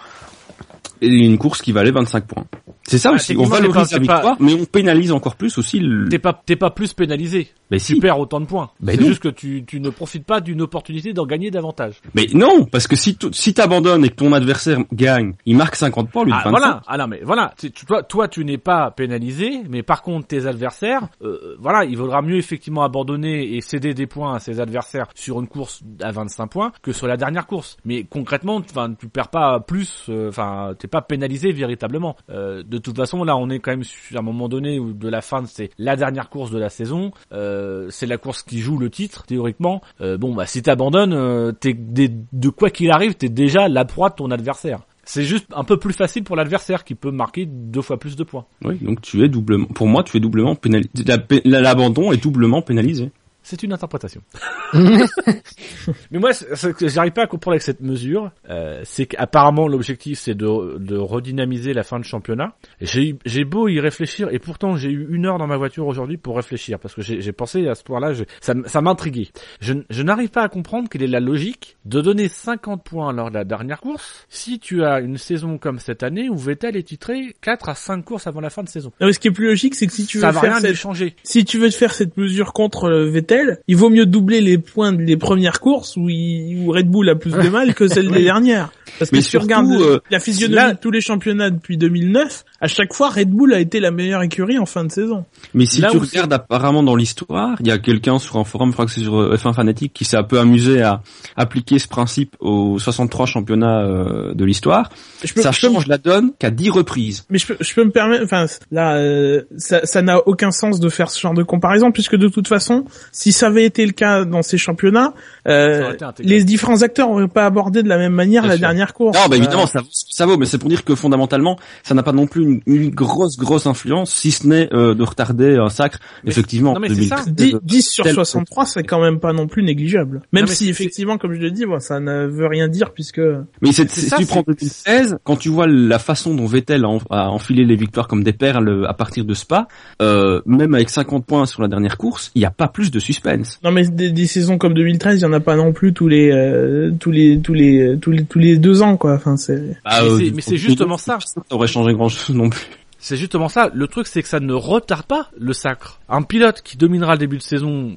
et 1.01 1.07
une 1.07 1.37
course 1.37 1.61
qui 1.61 1.71
valait 1.71 1.91
25 1.91 2.25
points. 2.27 2.45
C'est 2.83 2.97
ça 2.97 3.09
Ah, 3.11 3.15
aussi, 3.15 3.35
on 3.37 3.43
valorise 3.43 3.91
la 3.91 3.97
pas- 3.97 4.01
victoire, 4.01 4.35
mais 4.39 4.53
on 4.55 4.65
pénalise 4.65 5.11
encore 5.11 5.35
plus 5.35 5.57
aussi 5.59 5.79
le... 5.79 6.09
T'es 6.09 6.17
pas, 6.17 6.33
t'es 6.43 6.55
pas 6.55 6.71
plus 6.71 6.93
pénalisé. 6.93 7.49
Mais 7.69 7.77
Tu 7.77 7.83
si, 7.95 7.99
perds 7.99 8.17
autant 8.19 8.39
de 8.39 8.45
points. 8.47 8.71
Ben 8.79 8.97
c'est 8.97 9.05
juste 9.05 9.21
que 9.21 9.27
tu, 9.29 9.63
tu 9.63 9.79
ne 9.79 9.91
profites 9.91 10.25
pas 10.25 10.41
d'une 10.41 10.59
opportunité 10.63 11.13
d'en 11.13 11.27
gagner 11.27 11.51
davantage. 11.51 12.01
mais 12.15 12.25
non, 12.33 12.65
parce 12.65 12.87
que 12.87 12.95
si 12.95 13.15
tu 13.15 13.27
si 13.31 13.53
t'abandonnes 13.53 14.03
et 14.05 14.09
que 14.09 14.15
ton 14.15 14.33
adversaire 14.33 14.79
gagne, 14.91 15.33
il 15.45 15.55
marque 15.55 15.75
50 15.75 16.09
points 16.09 16.25
de 16.25 16.31
Ah 16.31 16.37
25. 16.45 16.49
voilà, 16.49 16.81
ah 16.87 16.97
non 16.97 17.07
mais 17.07 17.21
voilà, 17.23 17.53
Tu- 17.59 17.69
tu- 17.71 17.85
toi, 17.85 18.01
toi 18.01 18.27
tu 18.27 18.43
n'es 18.43 18.57
pas 18.57 18.89
pénalisé, 18.89 19.61
mais 19.69 19.83
par 19.83 20.01
contre 20.01 20.25
tes 20.27 20.47
adversaires, 20.47 21.09
euh, 21.21 21.55
voilà, 21.59 21.85
il 21.85 21.95
vaudra 21.95 22.23
mieux 22.23 22.37
effectivement 22.37 22.81
abandonner 22.81 23.55
et 23.55 23.61
céder 23.61 23.93
des 23.93 24.07
points 24.07 24.33
à 24.33 24.39
ses 24.39 24.59
adversaires 24.59 25.05
sur 25.13 25.39
une 25.39 25.47
course 25.47 25.81
à 26.01 26.11
25 26.11 26.47
points 26.47 26.71
que 26.81 26.91
sur 26.91 27.05
la 27.05 27.17
dernière 27.17 27.45
course. 27.45 27.77
Mais 27.85 28.03
concrètement, 28.03 28.55
enfin 28.67 28.91
tu 28.99 29.09
perds 29.09 29.29
pas 29.29 29.59
plus, 29.59 30.05
euh, 30.09 30.29
enfin 30.29 30.73
t'es 30.79 30.87
pas 30.89 31.01
pénalisé 31.01 31.51
véritablement. 31.51 32.15
Euh, 32.29 32.63
de 32.63 32.77
toute 32.77 32.97
façon 32.97 33.23
là 33.23 33.37
on 33.37 33.49
est 33.49 33.59
quand 33.59 33.71
même 33.71 33.83
sur 33.83 34.19
un 34.19 34.21
moment 34.21 34.49
donné 34.49 34.79
où 34.79 34.93
de 34.93 35.07
la 35.07 35.21
fin 35.21 35.43
c'est 35.45 35.69
la 35.77 35.95
dernière 35.95 36.29
course 36.29 36.51
de 36.51 36.59
la 36.59 36.69
saison, 36.69 37.11
euh, 37.31 37.87
c'est 37.89 38.07
la 38.07 38.17
course 38.17 38.43
qui 38.43 38.59
joue 38.59 38.77
le 38.77 38.89
titre 38.89 39.23
théoriquement. 39.25 39.81
Euh, 40.01 40.17
bon 40.17 40.33
bah 40.35 40.45
si 40.45 40.61
t'abandonnes, 40.61 41.53
t'es 41.59 41.73
de 41.75 42.49
quoi 42.49 42.69
qu'il 42.69 42.91
arrive, 42.91 43.15
t'es 43.15 43.29
déjà 43.29 43.67
la 43.69 43.85
proie 43.85 44.09
de 44.09 44.15
ton 44.15 44.31
adversaire. 44.31 44.79
C'est 45.05 45.23
juste 45.23 45.47
un 45.55 45.63
peu 45.63 45.77
plus 45.77 45.93
facile 45.93 46.23
pour 46.23 46.35
l'adversaire 46.35 46.83
qui 46.83 46.93
peut 46.93 47.09
marquer 47.09 47.47
deux 47.47 47.81
fois 47.81 47.97
plus 47.97 48.15
de 48.15 48.23
points. 48.23 48.45
Oui, 48.63 48.75
donc 48.79 49.01
tu 49.01 49.23
es 49.23 49.27
doublement, 49.27 49.65
pour 49.65 49.87
moi, 49.87 50.03
tu 50.03 50.15
es 50.17 50.19
doublement 50.19 50.53
pénalisé. 50.55 50.89
La 51.07 51.17
pé- 51.17 51.41
L'abandon 51.45 52.11
est 52.11 52.21
doublement 52.21 52.61
pénalisé. 52.61 53.11
C'est 53.43 53.63
une 53.63 53.73
interprétation. 53.73 54.21
Mais 56.11 56.19
moi, 56.19 56.33
ce 56.33 56.67
que 56.67 56.87
j'arrive 56.87 57.13
pas 57.13 57.23
à 57.23 57.27
comprendre 57.27 57.53
avec 57.53 57.63
cette 57.63 57.81
mesure, 57.81 58.31
euh, 58.49 58.81
c'est 58.83 59.05
qu'apparemment 59.05 59.67
l'objectif 59.67 60.19
c'est 60.19 60.35
de, 60.35 60.77
de 60.77 60.97
redynamiser 60.97 61.73
la 61.73 61.83
fin 61.83 61.99
de 61.99 62.05
championnat. 62.05 62.53
J'ai 62.81 63.43
beau 63.45 63.67
y 63.67 63.79
réfléchir 63.79 64.29
et 64.31 64.39
pourtant 64.39 64.75
j'ai 64.75 64.89
eu 64.89 65.07
une 65.09 65.25
heure 65.25 65.37
dans 65.37 65.47
ma 65.47 65.57
voiture 65.57 65.87
aujourd'hui 65.87 66.17
pour 66.17 66.35
réfléchir 66.35 66.79
parce 66.79 66.93
que 66.93 67.01
j'ai 67.01 67.31
pensé 67.31 67.67
à 67.67 67.75
ce 67.75 67.83
point-là, 67.83 68.13
ça, 68.41 68.81
m'intriguait. 68.81 69.29
Je, 69.61 70.03
n'arrive 70.03 70.29
pas 70.29 70.43
à 70.43 70.49
comprendre 70.49 70.89
quelle 70.89 71.03
est 71.03 71.07
la 71.07 71.19
logique 71.19 71.77
de 71.85 72.01
donner 72.01 72.27
50 72.27 72.83
points 72.83 73.13
lors 73.13 73.29
de 73.29 73.35
la 73.35 73.43
dernière 73.43 73.79
course 73.79 74.25
si 74.29 74.59
tu 74.59 74.83
as 74.83 74.99
une 74.99 75.17
saison 75.17 75.57
comme 75.57 75.79
cette 75.79 76.03
année 76.03 76.29
où 76.29 76.37
Vettel 76.37 76.75
est 76.75 76.83
titré 76.83 77.35
4 77.41 77.69
à 77.69 77.75
5 77.75 78.03
courses 78.03 78.27
avant 78.27 78.41
la 78.41 78.49
fin 78.49 78.63
de 78.63 78.69
saison. 78.69 78.91
Non, 78.99 79.07
mais 79.07 79.13
ce 79.13 79.19
qui 79.19 79.27
est 79.27 79.31
plus 79.31 79.47
logique, 79.47 79.75
c'est 79.75 79.87
que 79.87 79.93
si 79.93 80.05
tu 80.05 80.17
veux 80.17 80.21
ça 80.21 80.31
va 80.31 80.41
faire 80.41 80.51
rien 80.53 80.61
cette, 80.61 80.75
changer. 80.75 81.15
si 81.23 81.45
tu 81.45 81.57
veux 81.57 81.69
faire 81.69 81.93
cette 81.93 82.17
mesure 82.17 82.53
contre 82.53 82.85
euh, 82.85 83.05
Vettel, 83.29 83.59
il 83.67 83.75
vaut 83.77 83.89
mieux 83.89 84.05
doubler 84.05 84.41
les 84.41 84.57
points 84.57 84.91
des 84.93 85.17
premières 85.17 85.59
courses 85.59 85.95
où, 85.97 86.09
il, 86.09 86.63
où 86.65 86.71
Red 86.71 86.89
Bull 86.89 87.09
a 87.09 87.15
plus 87.15 87.31
de 87.31 87.49
mal 87.49 87.73
que 87.73 87.87
celles 87.87 88.09
des 88.09 88.23
dernières. 88.23 88.71
Parce 88.97 89.11
que 89.11 89.17
si 89.17 89.23
tu 89.23 89.29
surtout, 89.31 89.45
regardes 89.45 89.71
euh, 89.71 89.99
la 90.11 90.19
physionomie 90.19 90.55
là- 90.55 90.73
de 90.73 90.79
tous 90.79 90.91
les 90.91 90.99
championnats 91.01 91.49
depuis 91.49 91.77
2009, 91.77 92.43
à 92.59 92.67
chaque 92.67 92.93
fois 92.93 93.09
Red 93.09 93.29
Bull 93.29 93.53
a 93.53 93.59
été 93.59 93.79
la 93.79 93.91
meilleure 93.91 94.23
écurie 94.23 94.57
en 94.57 94.65
fin 94.65 94.83
de 94.83 94.91
saison. 94.91 95.25
Mais 95.53 95.65
si 95.65 95.79
Là 95.81 95.89
tu 95.91 95.97
regardes 95.97 96.33
apparemment 96.33 96.83
dans 96.83 96.95
l'histoire, 96.95 97.57
il 97.61 97.67
y 97.67 97.71
a 97.71 97.77
quelqu'un 97.77 98.19
sur 98.19 98.37
un 98.37 98.43
forum, 98.43 98.69
je 98.69 98.73
crois 98.73 98.85
que 98.85 98.91
c'est 98.91 99.01
sur 99.01 99.19
euh, 99.19 99.35
F1 99.35 99.53
Fanatique, 99.53 99.93
qui 99.93 100.05
s'est 100.05 100.17
un 100.17 100.23
peu 100.23 100.39
amusé 100.39 100.81
à 100.81 101.01
appliquer 101.37 101.79
ce 101.79 101.87
principe 101.87 102.35
aux 102.39 102.77
63 102.79 103.25
championnats 103.25 103.81
euh, 103.83 104.33
de 104.33 104.43
l'histoire. 104.45 104.89
Ça 105.23 105.51
change 105.51 105.87
la 105.87 105.97
donne 105.97 106.31
qu'à 106.39 106.49
10 106.49 106.69
reprises. 106.71 107.25
mais 107.29 107.37
je 107.37 107.47
peux, 107.47 107.57
je 107.59 107.73
peux 107.73 107.83
me 107.83 107.91
permettre, 107.91 108.23
enfin 108.23 108.45
là, 108.71 108.95
euh, 108.97 109.43
ça 109.57 110.01
n'a 110.01 110.27
aucun 110.27 110.51
sens 110.51 110.79
de 110.79 110.89
faire 110.89 111.09
ce 111.09 111.19
genre 111.19 111.33
de 111.33 111.43
comparaison 111.43 111.91
puisque 111.91 112.15
de 112.15 112.27
toute 112.27 112.47
façon, 112.47 112.85
si 113.19 113.33
ça 113.33 113.47
avait 113.47 113.65
été 113.65 113.85
le 113.85 113.91
cas 113.91 114.23
dans 114.23 114.41
ces 114.41 114.57
championnats, 114.57 115.13
euh, 115.47 115.93
les 116.19 116.43
différents 116.45 116.81
acteurs 116.83 117.09
n'auraient 117.09 117.27
pas 117.27 117.45
abordé 117.45 117.83
de 117.83 117.89
la 117.89 117.97
même 117.97 118.13
manière 118.13 118.43
Bien 118.43 118.49
la 118.51 118.55
sûr. 118.57 118.61
dernière 118.61 118.93
course. 118.93 119.17
Non, 119.17 119.23
bah 119.29 119.35
Euh, 119.35 119.39
évidemment, 119.39 119.65
ça, 119.65 119.81
vaut- 119.81 119.87
ça 119.91 120.25
vaut, 120.25 120.37
mais 120.37 120.45
c'est 120.45 120.57
pour 120.57 120.69
dire 120.69 120.85
que 120.85 120.95
fondamentalement, 120.95 121.57
ça 121.83 121.93
n'a 121.95 122.03
pas 122.03 122.13
non 122.13 122.27
plus 122.27 122.43
une, 122.43 122.61
une 122.65 122.89
grosse, 122.91 123.37
grosse 123.37 123.65
influence, 123.67 124.11
si 124.13 124.31
ce 124.31 124.47
n'est 124.47 124.69
euh, 124.73 124.93
de 124.95 125.03
retarder 125.03 125.57
un 125.57 125.67
sacre. 125.69 125.99
Mais- 126.23 126.31
Effectivement, 126.31 126.73
non, 126.75 126.79
mais 126.79 126.93
c'est 126.93 127.03
ça. 127.03 127.23
10, 127.27 127.55
10 127.61 127.89
sur 127.89 128.03
tel- 128.05 128.13
63, 128.15 128.65
c'est 128.65 128.83
quand 128.83 129.01
même 129.01 129.19
pas 129.19 129.33
non 129.33 129.47
plus 129.47 129.63
négligeable. 129.63 130.21
Même 130.31 130.47
si 130.47 130.69
effectivement, 130.69 131.17
comme 131.17 131.33
je 131.33 131.39
le 131.39 131.51
dis, 131.51 131.65
bon, 131.65 131.79
ça 131.79 131.99
ne 131.99 132.25
veut 132.25 132.47
rien 132.47 132.67
dire 132.69 132.91
puisque 132.93 133.19
Mais 133.61 133.71
c'est, 133.73 133.89
si 133.91 134.01
ça, 134.01 134.15
tu 134.17 134.25
prends 134.27 134.43
2016, 134.47 135.17
quand 135.23 135.35
tu 135.35 135.49
vois 135.49 135.67
la 135.67 135.99
façon 135.99 136.33
dont 136.33 136.45
Vettel 136.45 136.85
a, 136.85 136.87
en- 136.89 136.99
a 137.09 137.27
enfilé 137.29 137.65
les 137.65 137.75
victoires 137.75 138.07
comme 138.07 138.23
des 138.23 138.33
perles 138.33 138.85
à 138.87 138.93
partir 138.93 139.25
de 139.25 139.33
Spa, 139.33 139.67
euh, 140.01 140.41
même 140.45 140.73
avec 140.73 140.89
50 140.89 141.25
points 141.25 141.45
sur 141.45 141.61
la 141.61 141.67
dernière 141.67 141.97
course, 141.97 142.31
il 142.35 142.39
n'y 142.39 142.45
a 142.45 142.51
pas 142.51 142.67
plus 142.67 142.91
de 142.91 142.99
suspense. 143.13 143.59
non 143.63 143.71
mais 143.71 143.87
des, 143.87 144.11
des 144.11 144.27
saisons 144.27 144.57
comme 144.57 144.73
2013, 144.73 145.19
il 145.19 145.23
y 145.23 145.25
en 145.25 145.33
a 145.33 145.39
pas 145.39 145.55
non 145.55 145.73
plus 145.73 145.93
tous 145.93 146.07
les 146.07 146.31
euh, 146.31 146.91
tous 146.99 147.11
les 147.11 147.39
tous 147.39 147.53
les 147.53 147.97
tous 148.01 148.11
les 148.11 148.23
tous 148.23 148.39
les 148.39 148.57
deux 148.57 148.81
ans 148.81 148.97
quoi. 148.97 149.13
Enfin 149.13 149.35
c'est 149.37 149.61
Ah, 149.85 150.01
Mais 150.03 150.07
euh, 150.09 150.17
c'est- 150.19 150.31
mais 150.35 150.41
c'est 150.41 150.57
justement 150.57 150.97
ça. 150.97 151.17
Ça 151.25 151.41
aurait 151.51 151.67
changé 151.67 151.93
grand 151.93 152.09
chose 152.09 152.35
non 152.35 152.49
plus. 152.49 152.61
C'est 152.99 153.15
justement 153.17 153.47
ça. 153.49 153.69
Le 153.73 153.87
truc, 153.87 154.07
c'est 154.07 154.21
que 154.21 154.27
ça 154.27 154.39
ne 154.41 154.53
retarde 154.53 155.05
pas 155.05 155.29
le 155.37 155.53
sacre. 155.53 155.99
Un 156.09 156.21
pilote 156.21 156.61
qui 156.61 156.75
dominera 156.77 157.13
le 157.13 157.19
début 157.19 157.37
de 157.37 157.41
saison, 157.41 157.95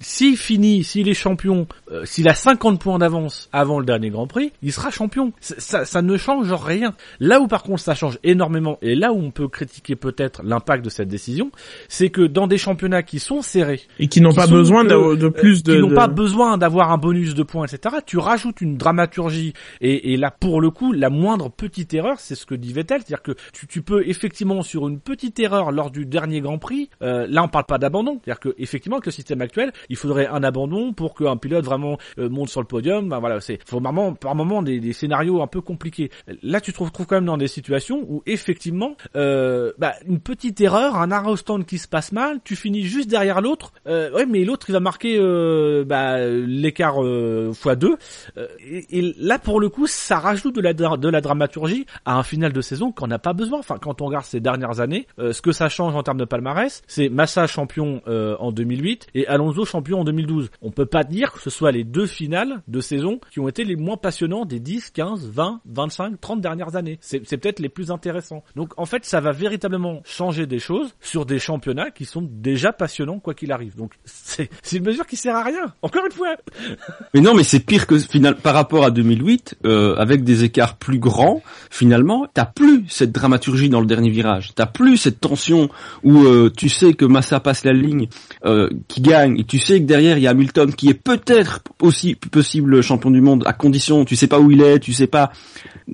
s'il 0.00 0.36
finit, 0.36 0.84
s'il 0.84 1.08
est 1.08 1.14
champion, 1.14 1.66
euh, 1.90 2.04
s'il 2.04 2.28
a 2.28 2.34
50 2.34 2.80
points 2.80 2.98
d'avance 2.98 3.48
avant 3.52 3.78
le 3.80 3.84
dernier 3.84 4.10
Grand 4.10 4.26
Prix, 4.26 4.52
il 4.62 4.72
sera 4.72 4.90
champion. 4.90 5.32
Ça, 5.40 6.02
ne 6.02 6.16
change 6.16 6.52
rien. 6.52 6.94
Là 7.20 7.40
où 7.40 7.48
par 7.48 7.62
contre 7.64 7.80
ça 7.80 7.94
change 7.94 8.18
énormément, 8.22 8.78
et 8.82 8.94
là 8.94 9.12
où 9.12 9.16
on 9.18 9.30
peut 9.30 9.48
critiquer 9.48 9.96
peut-être 9.96 10.42
l'impact 10.44 10.84
de 10.84 10.90
cette 10.90 11.08
décision, 11.08 11.50
c'est 11.88 12.10
que 12.10 12.22
dans 12.22 12.46
des 12.46 12.58
championnats 12.58 13.02
qui 13.02 13.18
sont 13.18 13.42
serrés, 13.42 13.80
et 13.98 14.06
qui 14.08 14.20
n'ont 14.20 14.32
pas 14.32 14.46
besoin 14.46 14.84
que- 14.84 15.14
de, 15.14 15.16
de 15.16 15.28
plus 15.28 15.62
de 15.64 15.74
qui 15.74 15.80
n'ont 15.80 15.88
de- 15.88 15.94
pas 15.94 16.06
besoin 16.08 16.58
d'avoir 16.58 16.92
un 16.92 16.98
bonus 16.98 17.34
de 17.34 17.42
points, 17.42 17.66
etc. 17.66 17.96
Tu 18.06 18.18
rajoutes 18.18 18.60
une 18.60 18.76
dramaturgie 18.76 19.52
et, 19.80 20.12
et 20.12 20.16
là 20.16 20.30
pour 20.30 20.60
le 20.60 20.70
coup 20.70 20.92
la 20.92 21.10
moindre 21.10 21.50
petite 21.50 21.92
erreur, 21.94 22.20
c'est 22.20 22.34
ce 22.36 22.46
que 22.46 22.54
dit 22.54 22.72
Vettel, 22.72 23.00
c'est-à-dire 23.00 23.22
que 23.22 23.32
tu, 23.52 23.66
tu 23.66 23.82
peux 23.82 24.06
effectivement 24.06 24.43
sur 24.62 24.88
une 24.88 25.00
petite 25.00 25.38
erreur 25.40 25.72
lors 25.72 25.90
du 25.90 26.06
dernier 26.06 26.40
Grand 26.40 26.58
Prix, 26.58 26.90
euh, 27.02 27.26
là 27.28 27.42
on 27.42 27.48
parle 27.48 27.64
pas 27.64 27.78
d'abandon, 27.78 28.20
c'est-à-dire 28.24 28.40
que 28.40 28.54
effectivement 28.58 28.96
avec 28.96 29.06
le 29.06 29.12
système 29.12 29.40
actuel, 29.40 29.72
il 29.88 29.96
faudrait 29.96 30.26
un 30.26 30.42
abandon 30.42 30.92
pour 30.92 31.14
qu'un 31.14 31.36
pilote 31.36 31.64
vraiment 31.64 31.98
euh, 32.18 32.28
monte 32.28 32.48
sur 32.48 32.60
le 32.60 32.66
podium. 32.66 33.08
Ben 33.08 33.18
voilà, 33.20 33.40
c'est 33.40 33.58
faut 33.66 33.80
vraiment 33.80 34.14
par 34.14 34.34
moment 34.34 34.62
des, 34.62 34.92
scénarios 34.92 35.42
un 35.42 35.46
peu 35.46 35.60
compliqués. 35.60 36.10
Là 36.42 36.60
tu 36.60 36.72
te 36.72 36.82
retrouves 36.82 37.06
quand 37.06 37.16
même 37.16 37.24
dans 37.24 37.36
des 37.36 37.48
situations 37.48 38.04
où 38.08 38.22
effectivement 38.26 38.96
euh, 39.16 39.72
bah, 39.78 39.94
une 40.06 40.20
petite 40.20 40.60
erreur, 40.60 40.96
un 40.96 41.10
arrêt 41.10 41.24
qui 41.66 41.78
se 41.78 41.88
passe 41.88 42.12
mal, 42.12 42.40
tu 42.44 42.54
finis 42.54 42.82
juste 42.82 43.08
derrière 43.08 43.40
l'autre. 43.40 43.72
Ouais, 43.86 44.26
mais 44.26 44.44
l'autre 44.44 44.68
il 44.68 44.72
va 44.72 44.80
marquer 44.80 45.18
bah, 45.84 46.18
l'écart 46.26 47.02
euh, 47.02 47.52
x 47.52 47.76
2 47.76 47.96
et, 48.90 49.14
là 49.18 49.38
pour 49.38 49.60
le 49.60 49.68
coup 49.68 49.86
ça 49.86 50.18
rajoute 50.18 50.54
de 50.54 50.60
la 50.60 50.72
de 50.74 51.08
la 51.08 51.20
dramaturgie 51.20 51.86
à 52.04 52.18
un 52.18 52.22
final 52.22 52.52
de 52.52 52.60
saison 52.60 52.92
qu'on 52.92 53.06
n'a 53.06 53.18
pas 53.18 53.32
besoin. 53.32 53.58
Enfin 53.58 53.78
quand 53.80 54.02
on 54.02 54.06
regarde 54.06 54.24
ces 54.34 54.40
dernières 54.40 54.80
années, 54.80 55.06
euh, 55.20 55.32
ce 55.32 55.40
que 55.40 55.52
ça 55.52 55.68
change 55.68 55.94
en 55.94 56.02
termes 56.02 56.18
de 56.18 56.24
palmarès, 56.24 56.82
c'est 56.88 57.08
Massa 57.08 57.46
champion 57.46 58.02
euh, 58.08 58.34
en 58.40 58.50
2008 58.50 59.06
et 59.14 59.28
Alonso 59.28 59.64
champion 59.64 60.00
en 60.00 60.04
2012. 60.04 60.50
On 60.60 60.72
peut 60.72 60.86
pas 60.86 61.04
dire 61.04 61.32
que 61.32 61.40
ce 61.40 61.50
soit 61.50 61.70
les 61.70 61.84
deux 61.84 62.06
finales 62.06 62.62
de 62.66 62.80
saison 62.80 63.20
qui 63.30 63.38
ont 63.38 63.46
été 63.46 63.62
les 63.62 63.76
moins 63.76 63.96
passionnants 63.96 64.44
des 64.44 64.58
10, 64.58 64.90
15, 64.90 65.28
20, 65.30 65.60
25, 65.66 66.20
30 66.20 66.40
dernières 66.40 66.74
années. 66.74 66.98
C'est 67.00 67.20
peut-être 67.20 67.60
les 67.60 67.68
plus 67.68 67.92
intéressants. 67.92 68.42
Donc 68.56 68.72
en 68.76 68.86
fait 68.86 69.04
ça 69.04 69.20
va 69.20 69.30
véritablement 69.30 70.00
changer 70.04 70.46
des 70.46 70.58
choses 70.58 70.96
sur 71.00 71.26
des 71.26 71.38
championnats 71.38 71.92
qui 71.92 72.04
sont 72.04 72.22
déjà 72.28 72.72
passionnants 72.72 73.20
quoi 73.20 73.34
qu'il 73.34 73.52
arrive. 73.52 73.76
Donc 73.76 73.92
c'est 74.04 74.48
une 74.72 74.84
mesure 74.84 75.06
qui 75.06 75.16
sert 75.16 75.36
à 75.36 75.44
rien. 75.44 75.72
Encore 75.82 76.04
une 76.06 76.12
fois. 76.12 76.34
Mais 77.14 77.20
non, 77.20 77.34
mais 77.34 77.44
c'est 77.44 77.60
pire 77.60 77.86
que 77.86 77.96
final 77.98 78.34
par 78.34 78.54
rapport 78.54 78.84
à 78.84 78.90
2008, 78.90 79.58
euh, 79.64 79.94
avec 79.96 80.24
des 80.24 80.42
écarts 80.42 80.76
plus 80.76 80.98
grands. 80.98 81.40
Finalement, 81.70 82.26
t'as 82.34 82.46
plus 82.46 82.84
cette 82.88 83.12
dramaturgie 83.12 83.68
dans 83.68 83.80
le 83.80 83.86
dernier 83.86 84.10
virage. 84.10 84.23
T'as 84.54 84.66
plus 84.66 84.96
cette 84.96 85.20
tension 85.20 85.68
où 86.02 86.24
euh, 86.24 86.50
tu 86.56 86.68
sais 86.68 86.94
que 86.94 87.04
Massa 87.04 87.40
passe 87.40 87.64
la 87.64 87.72
ligne, 87.72 88.08
euh, 88.44 88.68
qui 88.88 89.00
gagne, 89.00 89.38
et 89.38 89.44
tu 89.44 89.58
sais 89.58 89.80
que 89.80 89.84
derrière 89.86 90.16
il 90.18 90.22
y 90.22 90.26
a 90.26 90.30
Hamilton 90.30 90.72
qui 90.74 90.88
est 90.88 90.94
peut-être 90.94 91.60
aussi 91.82 92.14
possible 92.14 92.82
champion 92.82 93.10
du 93.10 93.20
monde 93.20 93.42
à 93.46 93.52
condition, 93.52 94.04
tu 94.04 94.16
sais 94.16 94.26
pas 94.26 94.40
où 94.40 94.50
il 94.50 94.62
est, 94.62 94.78
tu 94.78 94.92
sais 94.92 95.06
pas. 95.06 95.30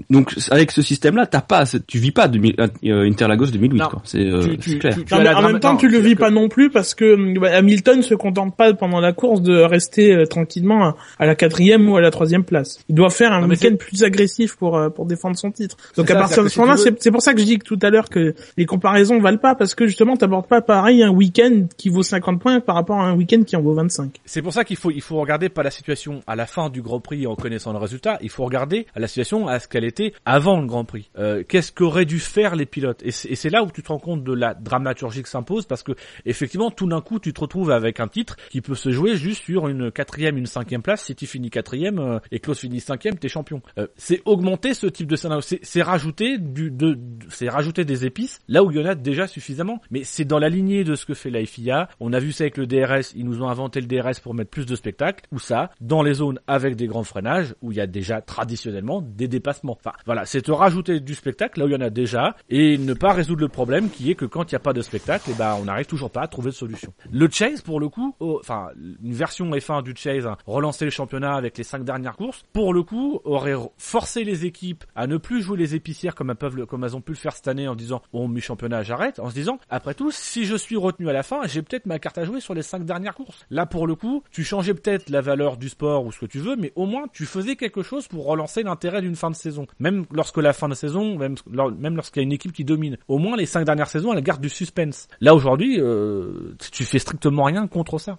Donc 0.09 0.35
avec 0.51 0.71
ce 0.71 0.83
système-là, 0.83 1.27
t'as 1.27 1.41
pas, 1.41 1.65
tu 1.87 1.99
vis 1.99 2.13
pas 2.13 2.29
2000, 2.29 2.55
euh, 2.85 3.09
Interlagos 3.09 3.47
2008 3.47 3.79
Non. 3.79 3.89
quoi. 3.89 4.03
C'est 4.05 4.21
euh, 4.25 4.43
Tu- 4.45 4.59
tu- 4.59 4.71
c'est 4.71 4.79
clair. 4.79 4.95
tu- 4.95 5.05
tu 5.05 5.13
Non, 5.15 5.21
as 5.21 5.23
mais 5.25 5.31
la 5.31 5.39
en 5.39 5.43
même 5.43 5.59
temps, 5.61 5.73
non, 5.73 5.79
tu 5.79 5.89
le 5.89 5.99
vis 5.99 6.15
que- 6.15 6.21
pas 6.21 6.31
non 6.31 6.49
plus 6.49 6.71
parce 6.71 6.95
que 6.95 7.39
bah, 7.39 7.49
Hamilton 7.55 8.03
se 8.03 8.15
contente 8.15 8.57
pas 8.57 8.73
pendant 8.75 9.01
la 9.01 9.13
course 9.13 9.43
de 9.43 9.57
rester 9.57 10.15
euh, 10.15 10.27
tranquillement 10.27 10.85
à, 10.85 10.97
à 11.19 11.27
la 11.27 11.35
quatrième 11.35 11.89
ou 11.89 11.97
à 11.97 12.01
la 12.01 12.11
troisième 12.13 12.45
place. 12.45 12.79
Il 12.89 12.95
doit 12.95 13.11
faire 13.11 13.33
un 13.33 13.49
week-end 13.49 13.75
plus 13.77 14.05
agressif 14.05 14.57
pour 14.57 14.77
euh, 14.77 14.91
pour 14.91 15.07
défendre 15.07 15.37
son 15.37 15.51
titre. 15.51 15.77
Donc 15.97 16.07
C'est 16.07 16.13
à 16.13 16.15
ça, 16.15 16.21
partir 16.21 16.45
de 16.45 16.49
ce 16.49 16.61
moment-là, 16.61 16.77
c'est 16.77 17.03
c'est 17.03 17.11
pour 17.11 17.23
ça 17.23 17.35
que 17.35 17.41
je 17.41 17.45
dis 17.47 17.59
que 17.59 17.65
tout 17.65 17.79
à 17.83 17.91
l'heure 17.91 18.09
que 18.09 18.20
que 18.21 18.35
les 18.57 18.67
comparaisons 18.67 19.19
valent 19.21 19.39
pas 19.39 19.55
parce 19.55 19.75
que 19.75 19.87
justement 19.87 20.17
t'abordes 20.17 20.47
pas 20.47 20.61
pareil 20.61 21.03
un 21.03 21.11
week-end 21.11 21.67
qui 21.77 21.89
vaut 21.89 22.03
50 22.03 22.41
points 22.41 22.61
par 22.61 22.75
rapport 22.75 23.01
à 23.01 23.05
un 23.05 23.15
week-end 23.15 23.43
qui 23.43 23.57
en 23.57 23.63
vaut 23.63 23.75
25. 23.75 24.21
C'est 24.25 24.43
pour 24.43 24.53
ça 24.53 24.65
qu'il 24.65 24.77
faut 24.77 24.91
il 24.91 25.03
faut 25.03 25.19
regarder 25.21 25.49
pas 25.49 25.63
la 25.63 25.71
situation 25.71 26.23
à 26.27 26.37
la 26.37 26.47
fin 26.47 26.71
du 26.71 26.83
Grand 26.83 27.01
Prix 27.01 27.27
en 27.27 27.37
connaissant 27.37 27.73
le 27.73 27.79
résultat, 27.79 28.19
il 28.23 28.31
faut 28.31 28.45
regarder 28.45 28.87
à 28.95 29.01
la 29.01 29.09
situation 29.09 29.49
à 29.49 29.59
ce 29.59 29.69
qu'elle 29.69 29.85
était 29.85 30.13
avant 30.25 30.61
le 30.61 30.67
Grand 30.67 30.85
Prix. 30.85 31.11
Euh, 31.19 31.43
Qu'est-ce 31.47 31.73
qu'auraient 31.73 32.05
dû 32.05 32.19
faire 32.19 32.57
les 32.57 32.67
pilotes? 32.67 33.03
Et 33.05 33.11
c'est 33.11 33.51
là 33.51 33.63
où 33.63 33.71
tu 33.71 33.83
te 33.83 33.89
rends 33.89 33.99
compte 33.99 34.25
de 34.25 34.33
la 34.33 34.55
dramaturgie 34.55 35.23
qui 35.23 35.31
s'impose 35.31 35.67
parce 35.67 35.83
que 35.83 35.93
effectivement 36.27 36.71
tout 36.71 36.87
d'un 36.87 37.01
coup 37.01 37.19
tu 37.19 37.33
te 37.33 37.41
retrouves 37.41 37.71
avec 37.71 38.01
un 38.01 38.09
titre 38.09 38.37
qui 38.51 38.61
peut 38.61 38.75
se 38.75 38.91
jouer 38.91 39.17
juste 39.17 39.45
sur 39.45 39.69
une 39.69 39.91
quatrième, 39.91 40.37
une 40.37 40.47
cinquième 40.47 40.83
place. 40.83 41.05
Si 41.05 41.15
tu 41.15 41.27
finis 41.27 41.51
quatrième 41.51 41.99
euh, 41.99 42.19
et 42.31 42.41
Klaus 42.41 42.59
finit 42.59 42.81
cinquième, 42.81 43.19
t'es 43.19 43.29
champion. 43.29 43.63
Euh, 43.79 43.87
c'est 43.97 44.23
augmenter 44.25 44.75
ce 44.75 44.87
type 44.87 45.07
de 45.07 45.17
scénario, 45.17 45.43
c'est 45.43 45.83
rajouter 45.83 46.39
du 46.39 46.71
de, 46.71 46.99
c'est 47.29 47.49
rajouter 47.49 47.85
des 47.85 48.07
épices 48.11 48.41
là 48.49 48.65
où 48.65 48.71
il 48.71 48.77
y 48.77 48.83
en 48.83 48.87
a 48.87 48.95
déjà 48.95 49.27
suffisamment. 49.27 49.81
Mais 49.91 50.03
c'est 50.05 50.25
dans 50.25 50.39
la 50.39 50.49
lignée 50.49 50.83
de 50.85 50.97
ce 50.97 51.07
que 51.07 51.15
fait 51.15 51.31
la 51.31 51.45
FIA. 51.45 51.89
On 52.01 52.13
a 52.13 52.19
vu 52.19 52.33
ça 52.33 52.45
avec 52.45 52.57
le 52.57 52.67
DRS, 52.67 53.15
ils 53.15 53.25
nous 53.25 53.43
ont 53.43 53.49
inventé 53.49 53.81
le 53.81 53.87
DRS 53.87 54.21
pour 54.21 54.35
mettre 54.35 54.51
plus 54.51 54.67
de 54.67 54.75
spectacles. 54.75 55.25
Ou 55.33 55.39
ça, 55.39 55.71
dans 55.81 56.03
les 56.03 56.15
zones 56.15 56.41
avec 56.47 56.77
des 56.77 56.87
grands 56.87 57.05
freinages 57.05 57.55
où 57.63 57.73
il 57.73 57.79
y 57.79 57.81
a 57.81 57.87
déjà 57.87 58.21
traditionnellement 58.21 59.01
des 59.01 59.29
dépassements. 59.29 59.79
Enfin 59.81 59.93
voilà, 60.07 60.25
c'est 60.25 60.43
te 60.43 60.53
rajouter 60.53 61.01
du 61.01 61.15
spectacle 61.15 61.61
là 61.61 61.67
où 61.67 61.69
il 61.69 61.73
y 61.73 61.77
en 61.77 61.81
a 61.81 61.91
déjà 61.91 62.37
et 62.49 62.79
ne 62.79 62.95
pas 62.95 63.13
résoudre 63.13 63.41
le 63.41 63.49
problème 63.49 63.91
qui 63.91 64.11
est 64.11 64.15
que 64.15 64.25
quand 64.25 64.51
il 64.51 64.55
n'y 64.55 64.57
a 64.57 64.61
pas 64.61 64.73
de 64.73 64.83
spectacle, 64.83 65.31
eh 65.31 65.35
ben 65.35 65.57
on 65.61 65.65
n'arrive 65.65 65.87
toujours 65.87 66.11
pas 66.11 66.23
à 66.23 66.29
trouver 66.29 66.51
de 66.51 66.57
solution. 66.57 66.93
Le 67.13 67.29
chase 67.31 67.61
pour 67.63 67.81
le 67.81 67.89
coup, 67.89 68.15
enfin 68.21 68.69
une 69.03 69.15
version 69.15 69.51
F1 69.51 69.83
du 69.83 69.95
chase, 69.97 70.27
hein, 70.27 70.37
relancer 70.47 70.85
le 70.85 70.91
championnat 70.91 71.35
avec 71.35 71.57
les 71.59 71.65
cinq 71.65 71.85
dernières 71.85 72.17
courses, 72.17 72.45
pour 72.53 72.75
le 72.75 72.83
coup 72.83 73.21
aurait 73.25 73.55
forcé 73.77 74.25
les 74.25 74.45
équipes 74.45 74.85
à 74.95 75.07
ne 75.07 75.17
plus 75.17 75.43
jouer 75.43 75.57
les 75.57 75.75
épicières 75.75 76.15
comme 76.15 76.31
elles 76.31 76.37
peuvent, 76.37 76.67
comme 76.67 76.85
elles 76.85 76.97
ont 76.97 77.01
pu 77.01 77.13
le 77.13 77.19
faire 77.19 77.35
cette 77.35 77.49
année 77.49 77.69
en 77.69 77.75
disant 77.75 78.00
bon 78.13 78.29
mi 78.29 78.41
championnat 78.41 78.83
j'arrête, 78.83 79.19
en 79.19 79.31
se 79.31 79.35
disant 79.35 79.59
après 79.69 79.95
tout 79.95 80.11
si 80.11 80.45
je 80.45 80.57
suis 80.57 80.77
retenu 80.77 81.09
à 81.09 81.13
la 81.13 81.23
fin, 81.23 81.47
j'ai 81.47 81.63
peut-être 81.63 81.87
ma 81.87 81.99
carte 81.99 82.19
à 82.19 82.25
jouer 82.25 82.41
sur 82.41 82.55
les 82.55 82.63
cinq 82.63 82.85
dernières 82.85 83.15
courses. 83.15 83.47
Là 83.51 83.67
pour 83.67 83.87
le 83.87 83.95
coup, 83.95 84.23
tu 84.31 84.45
changeais 84.45 84.75
peut-être 84.75 85.11
la 85.11 85.21
valeur 85.21 85.57
du 85.57 85.69
sport 85.69 86.05
ou 86.05 86.13
ce 86.13 86.19
que 86.19 86.27
tu 86.27 86.39
veux, 86.39 86.57
mais 86.57 86.73
au 86.77 86.87
moins 86.87 87.05
tu 87.13 87.27
faisais 87.27 87.57
quelque 87.57 87.83
chose 87.83 88.09
pour 88.09 88.27
relancer 88.27 88.63
l'intérêt 88.63 89.01
d'une 89.03 89.17
fin 89.17 89.31
de 89.31 89.37
saison. 89.37 89.67
Même 89.79 90.05
lorsque 90.13 90.39
la 90.39 90.53
fin 90.53 90.69
de 90.69 90.75
saison, 90.75 91.17
même, 91.17 91.35
même 91.79 91.97
lorsqu'il 91.97 92.21
y 92.21 92.25
a 92.25 92.27
une 92.27 92.33
équipe 92.33 92.53
qui 92.53 92.65
domine, 92.65 92.97
au 93.09 93.19
moins 93.19 93.37
les 93.37 93.47
cinq 93.47 93.65
dernières 93.65 93.89
saisons, 93.89 94.13
elle 94.13 94.23
garde 94.23 94.41
du 94.41 94.49
suspense. 94.49 95.09
Là 95.21 95.35
aujourd'hui, 95.35 95.81
euh, 95.81 96.55
tu 96.73 96.85
fais 96.85 96.99
strictement 96.99 97.45
rien 97.45 97.67
contre 97.67 97.99
ça. 97.99 98.19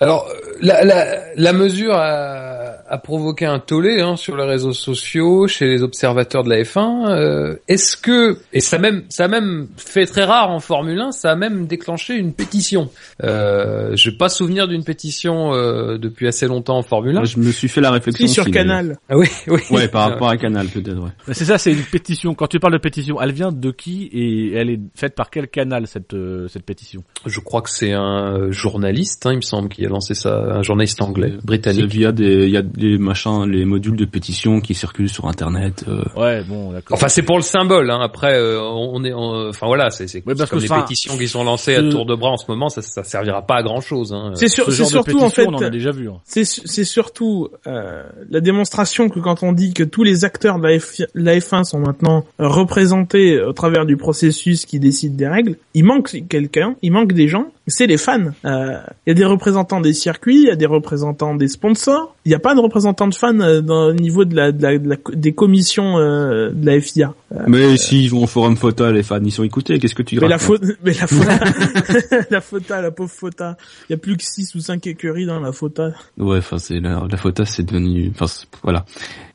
Alors, 0.00 0.26
la, 0.62 0.82
la, 0.84 1.18
la 1.36 1.52
mesure 1.52 1.92
a, 1.94 2.76
a, 2.88 2.98
provoqué 2.98 3.44
un 3.44 3.58
tollé 3.58 4.00
hein, 4.00 4.16
sur 4.16 4.34
les 4.34 4.44
réseaux 4.44 4.72
sociaux, 4.72 5.46
chez 5.46 5.66
les 5.66 5.82
observateurs 5.82 6.42
de 6.42 6.48
la 6.48 6.62
F1. 6.62 7.10
Euh, 7.10 7.56
Est-ce 7.68 7.98
que, 7.98 8.38
et 8.54 8.60
ça 8.60 8.78
même, 8.78 9.04
ça 9.10 9.24
a 9.24 9.28
même 9.28 9.68
fait 9.76 10.06
très 10.06 10.24
rare 10.24 10.50
en 10.50 10.58
Formule 10.60 10.98
1, 10.98 11.12
ça 11.12 11.32
a 11.32 11.36
même 11.36 11.66
déclenché 11.66 12.14
une 12.14 12.32
pétition. 12.32 12.88
Euh, 13.22 13.94
je 13.94 14.08
n'ai 14.08 14.16
pas 14.16 14.30
souvenir 14.30 14.68
d'une 14.68 14.84
pétition 14.84 15.52
euh, 15.52 15.98
depuis 15.98 16.26
assez 16.26 16.46
longtemps 16.46 16.78
en 16.78 16.82
Formule 16.82 17.18
1. 17.18 17.24
je 17.24 17.38
me 17.38 17.52
suis 17.52 17.68
fait 17.68 17.82
la 17.82 17.90
réflexion. 17.90 18.26
sur 18.26 18.50
Canal. 18.50 18.96
Ah 19.10 19.18
oui, 19.18 19.28
oui. 19.48 19.60
Ouais, 19.70 19.88
par 19.88 20.08
rapport 20.08 20.30
à 20.30 20.38
Canal 20.38 20.66
peut-être. 20.68 20.98
Ouais. 20.98 21.10
C'est 21.32 21.44
ça, 21.44 21.58
c'est 21.58 21.72
une 21.72 21.82
pétition. 21.84 22.34
Quand 22.34 22.46
tu 22.46 22.58
parles 22.58 22.72
de 22.72 22.78
pétition, 22.78 23.20
elle 23.20 23.32
vient 23.32 23.52
de 23.52 23.70
qui 23.70 24.08
et 24.14 24.54
elle 24.54 24.70
est 24.70 24.80
faite 24.94 25.14
par 25.14 25.28
quel 25.28 25.48
canal 25.48 25.86
cette 25.86 26.14
euh, 26.14 26.48
cette 26.48 26.64
pétition? 26.64 27.04
Je 27.26 27.40
crois 27.40 27.60
que 27.60 27.68
c'est 27.70 27.92
un 27.92 28.50
journaliste, 28.50 29.26
hein, 29.26 29.32
il 29.32 29.36
me 29.36 29.42
semble, 29.42 29.68
qui 29.68 29.84
a 29.84 29.89
lancé 29.90 30.14
ça, 30.14 30.34
un 30.34 30.62
journaliste 30.62 31.02
anglais, 31.02 31.34
britannique. 31.44 31.86
Via 31.90 32.12
des, 32.12 32.46
il 32.46 32.50
y 32.50 32.56
a 32.56 32.62
les 32.76 32.98
machins, 32.98 33.44
les 33.44 33.64
modules 33.64 33.96
de 33.96 34.04
pétition 34.04 34.60
qui 34.60 34.74
circulent 34.74 35.08
sur 35.08 35.26
Internet. 35.26 35.84
Euh. 35.88 36.02
Ouais, 36.16 36.42
bon, 36.44 36.72
d'accord. 36.72 36.96
Enfin, 36.96 37.08
c'est 37.08 37.22
pour 37.22 37.36
le 37.36 37.42
symbole. 37.42 37.90
Hein. 37.90 38.00
Après, 38.02 38.34
euh, 38.34 38.60
on 38.60 39.04
est, 39.04 39.12
enfin 39.12 39.66
voilà, 39.66 39.90
c'est 39.90 40.08
c'est 40.08 40.22
comme 40.22 40.34
les 40.34 40.68
pétitions 40.68 41.16
qui 41.18 41.28
sont 41.28 41.44
lancées 41.44 41.74
à 41.74 41.82
tour 41.82 42.06
de 42.06 42.14
bras 42.14 42.30
en 42.30 42.36
ce 42.36 42.44
moment, 42.48 42.68
ça, 42.68 42.82
ça 42.82 43.04
servira 43.04 43.42
pas 43.42 43.56
à 43.56 43.62
grand 43.62 43.80
chose. 43.80 44.12
Hein. 44.12 44.32
C'est 44.34 44.48
sur, 44.48 44.72
surtout 44.72 45.20
en 45.20 45.30
fait, 45.30 45.46
on 45.46 45.54
en 45.54 45.62
a 45.62 45.70
déjà 45.70 45.90
vu. 45.90 46.08
Hein. 46.08 46.20
C'est 46.24 46.44
c'est 46.44 46.84
surtout 46.84 47.48
euh, 47.66 48.02
la 48.28 48.40
démonstration 48.40 49.08
que 49.08 49.20
quand 49.20 49.42
on 49.42 49.52
dit 49.52 49.74
que 49.74 49.82
tous 49.82 50.02
les 50.02 50.24
acteurs 50.24 50.58
de 50.58 50.66
la, 50.66 50.78
F, 50.78 51.00
la 51.14 51.36
F1 51.36 51.64
sont 51.64 51.80
maintenant 51.80 52.24
représentés 52.38 53.40
au 53.40 53.52
travers 53.52 53.86
du 53.86 53.96
processus 53.96 54.66
qui 54.66 54.78
décide 54.78 55.16
des 55.16 55.28
règles, 55.28 55.56
il 55.74 55.84
manque 55.84 56.16
quelqu'un, 56.28 56.76
il 56.82 56.92
manque 56.92 57.12
des 57.12 57.28
gens 57.28 57.46
c'est 57.70 57.86
les 57.86 57.96
fans. 57.96 58.32
Euh, 58.44 58.78
il 59.06 59.10
y 59.10 59.12
a 59.12 59.14
des 59.14 59.24
représentants 59.24 59.80
des 59.80 59.94
circuits, 59.94 60.42
il 60.42 60.48
y 60.48 60.50
a 60.50 60.56
des 60.56 60.66
représentants 60.66 61.34
des 61.34 61.48
sponsors. 61.48 62.14
Il 62.24 62.28
n'y 62.28 62.34
a 62.34 62.38
pas 62.38 62.54
de 62.54 62.60
représentants 62.60 63.08
de 63.08 63.14
fans 63.14 63.38
euh, 63.40 63.60
dans, 63.60 63.88
au 63.88 63.92
niveau 63.94 64.24
de 64.24 64.36
la, 64.36 64.52
de 64.52 64.62
la, 64.62 64.96
des 65.14 65.32
commissions 65.32 65.98
euh, 65.98 66.50
de 66.50 66.66
la 66.66 66.80
FIA. 66.80 67.14
mais 67.46 67.76
s'ils 67.76 68.10
vont 68.10 68.24
au 68.24 68.26
forum 68.26 68.56
FOTA, 68.56 68.92
les 68.92 69.02
fans, 69.02 69.20
ils 69.24 69.32
sont 69.32 69.44
écoutés. 69.44 69.78
Qu'est-ce 69.78 69.94
que 69.94 70.02
tu 70.02 70.18
mais 70.20 70.28
la, 70.28 70.38
mais 70.82 70.92
la 70.92 71.06
FOTA, 71.06 71.38
la 72.30 72.40
FOTA, 72.40 72.82
la 72.82 72.90
pauvre 72.90 73.10
FOTA. 73.10 73.56
Il 73.88 73.92
y 73.92 73.94
a 73.94 73.98
plus 73.98 74.16
que 74.16 74.24
6 74.24 74.54
ou 74.54 74.60
5 74.60 74.86
écuries 74.86 75.26
dans 75.26 75.40
la 75.40 75.52
FOTA. 75.52 75.92
Ouais, 76.18 76.38
enfin 76.38 76.58
c'est 76.58 76.80
la, 76.80 77.06
la 77.10 77.16
FOTA, 77.16 77.44
c'est 77.46 77.64
devenu, 77.64 78.12
enfin 78.14 78.26
voilà. 78.62 78.84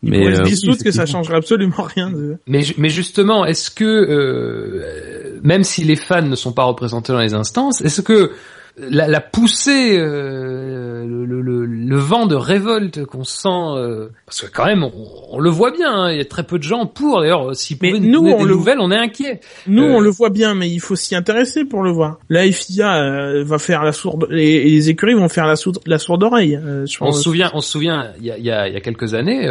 Mais 0.02 0.28
euh, 0.28 0.44
disent 0.44 0.84
que 0.84 0.92
ça 0.92 1.06
changerait 1.06 1.38
absolument 1.38 1.82
rien. 1.82 2.12
De... 2.12 2.38
Mais 2.48 2.62
mais 2.78 2.90
justement, 2.90 3.46
est-ce 3.46 3.72
que 3.72 3.84
euh, 3.84 5.25
même 5.46 5.64
si 5.64 5.84
les 5.84 5.96
fans 5.96 6.24
ne 6.24 6.36
sont 6.36 6.52
pas 6.52 6.64
représentés 6.64 7.14
dans 7.14 7.20
les 7.20 7.34
instances, 7.34 7.80
est-ce 7.82 8.02
que 8.02 8.32
la, 8.78 9.08
la 9.08 9.22
poussée, 9.22 9.98
euh, 9.98 11.06
le, 11.06 11.42
le, 11.42 11.66
le, 11.66 11.98
vent 11.98 12.26
de 12.26 12.36
révolte 12.36 13.06
qu'on 13.06 13.24
sent, 13.24 13.48
euh, 13.48 14.10
parce 14.26 14.42
que 14.42 14.52
quand 14.52 14.66
même, 14.66 14.84
on, 14.84 15.40
le 15.40 15.50
voit 15.50 15.72
bien, 15.72 15.94
hein, 15.94 16.12
il 16.12 16.18
y 16.18 16.22
a 16.22 16.26
très 16.26 16.44
peu 16.44 16.58
de 16.58 16.64
gens 16.64 16.86
pour. 16.86 17.22
D'ailleurs, 17.22 17.56
si 17.56 17.78
mais 17.82 18.00
nous, 18.00 18.20
on 18.20 18.40
des 18.40 18.44
le 18.44 18.50
nouvelles, 18.50 18.80
on 18.82 18.92
est 18.92 18.98
inquiet. 18.98 19.40
Nous, 19.68 19.84
on 19.84 20.02
euh, 20.02 20.04
le 20.04 20.10
voit 20.10 20.30
bien, 20.30 20.56
mais 20.56 20.70
il 20.70 20.80
faut 20.80 20.96
s'y 20.96 21.16
intéresser 21.16 21.64
pour 21.64 21.84
le 21.84 21.92
voir. 21.92 22.18
La 22.28 22.52
FIA 22.52 23.44
va 23.44 23.60
faire 23.60 23.84
la 23.84 23.94
sourde, 23.94 24.28
les, 24.30 24.64
les 24.66 24.90
écuries 24.90 25.14
vont 25.14 25.30
faire 25.30 25.48
la 25.48 25.56
sourde, 25.56 25.80
la 25.86 26.00
sourde 26.00 26.24
oreille. 26.24 26.60
on 27.00 27.12
se 27.12 27.22
souvient, 27.22 27.52
on 27.54 27.62
se 27.62 27.72
souvient, 27.72 28.12
il 28.20 28.26
y 28.26 28.32
a, 28.32 28.38
y 28.38 28.52
a, 28.52 28.68
y 28.68 28.76
a 28.76 28.82
quelques 28.82 29.14
années, 29.14 29.48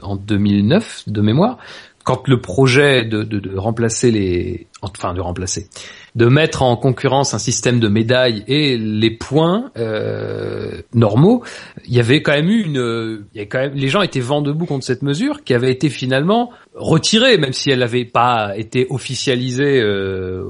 en 0.00 0.16
2009 0.16 1.04
de 1.08 1.20
mémoire, 1.20 1.58
quand 2.04 2.26
le 2.26 2.40
projet 2.40 3.04
de, 3.04 3.22
de, 3.24 3.40
de 3.40 3.58
remplacer 3.58 4.10
les, 4.10 4.66
enfin 4.82 5.12
de 5.12 5.20
remplacer, 5.20 5.68
de 6.14 6.26
mettre 6.26 6.62
en 6.62 6.76
concurrence 6.76 7.34
un 7.34 7.38
système 7.38 7.80
de 7.80 7.88
médailles 7.88 8.44
et 8.46 8.78
les 8.78 9.10
points 9.10 9.70
euh, 9.76 10.82
normaux, 10.94 11.42
il 11.86 11.94
y 11.94 12.00
avait 12.00 12.22
quand 12.22 12.32
même 12.32 12.48
eu 12.48 12.62
une, 12.62 13.24
il 13.34 13.42
y 13.42 13.48
quand 13.48 13.58
même, 13.58 13.74
les 13.74 13.88
gens 13.88 14.02
étaient 14.02 14.20
vent 14.20 14.40
debout 14.40 14.66
contre 14.66 14.84
cette 14.84 15.02
mesure 15.02 15.42
qui 15.42 15.54
avait 15.54 15.72
été 15.72 15.88
finalement 15.88 16.50
retirée, 16.74 17.38
même 17.38 17.52
si 17.52 17.70
elle 17.70 17.80
n'avait 17.80 18.04
pas 18.04 18.56
été 18.56 18.86
officialisée 18.90 19.80
euh, 19.80 20.44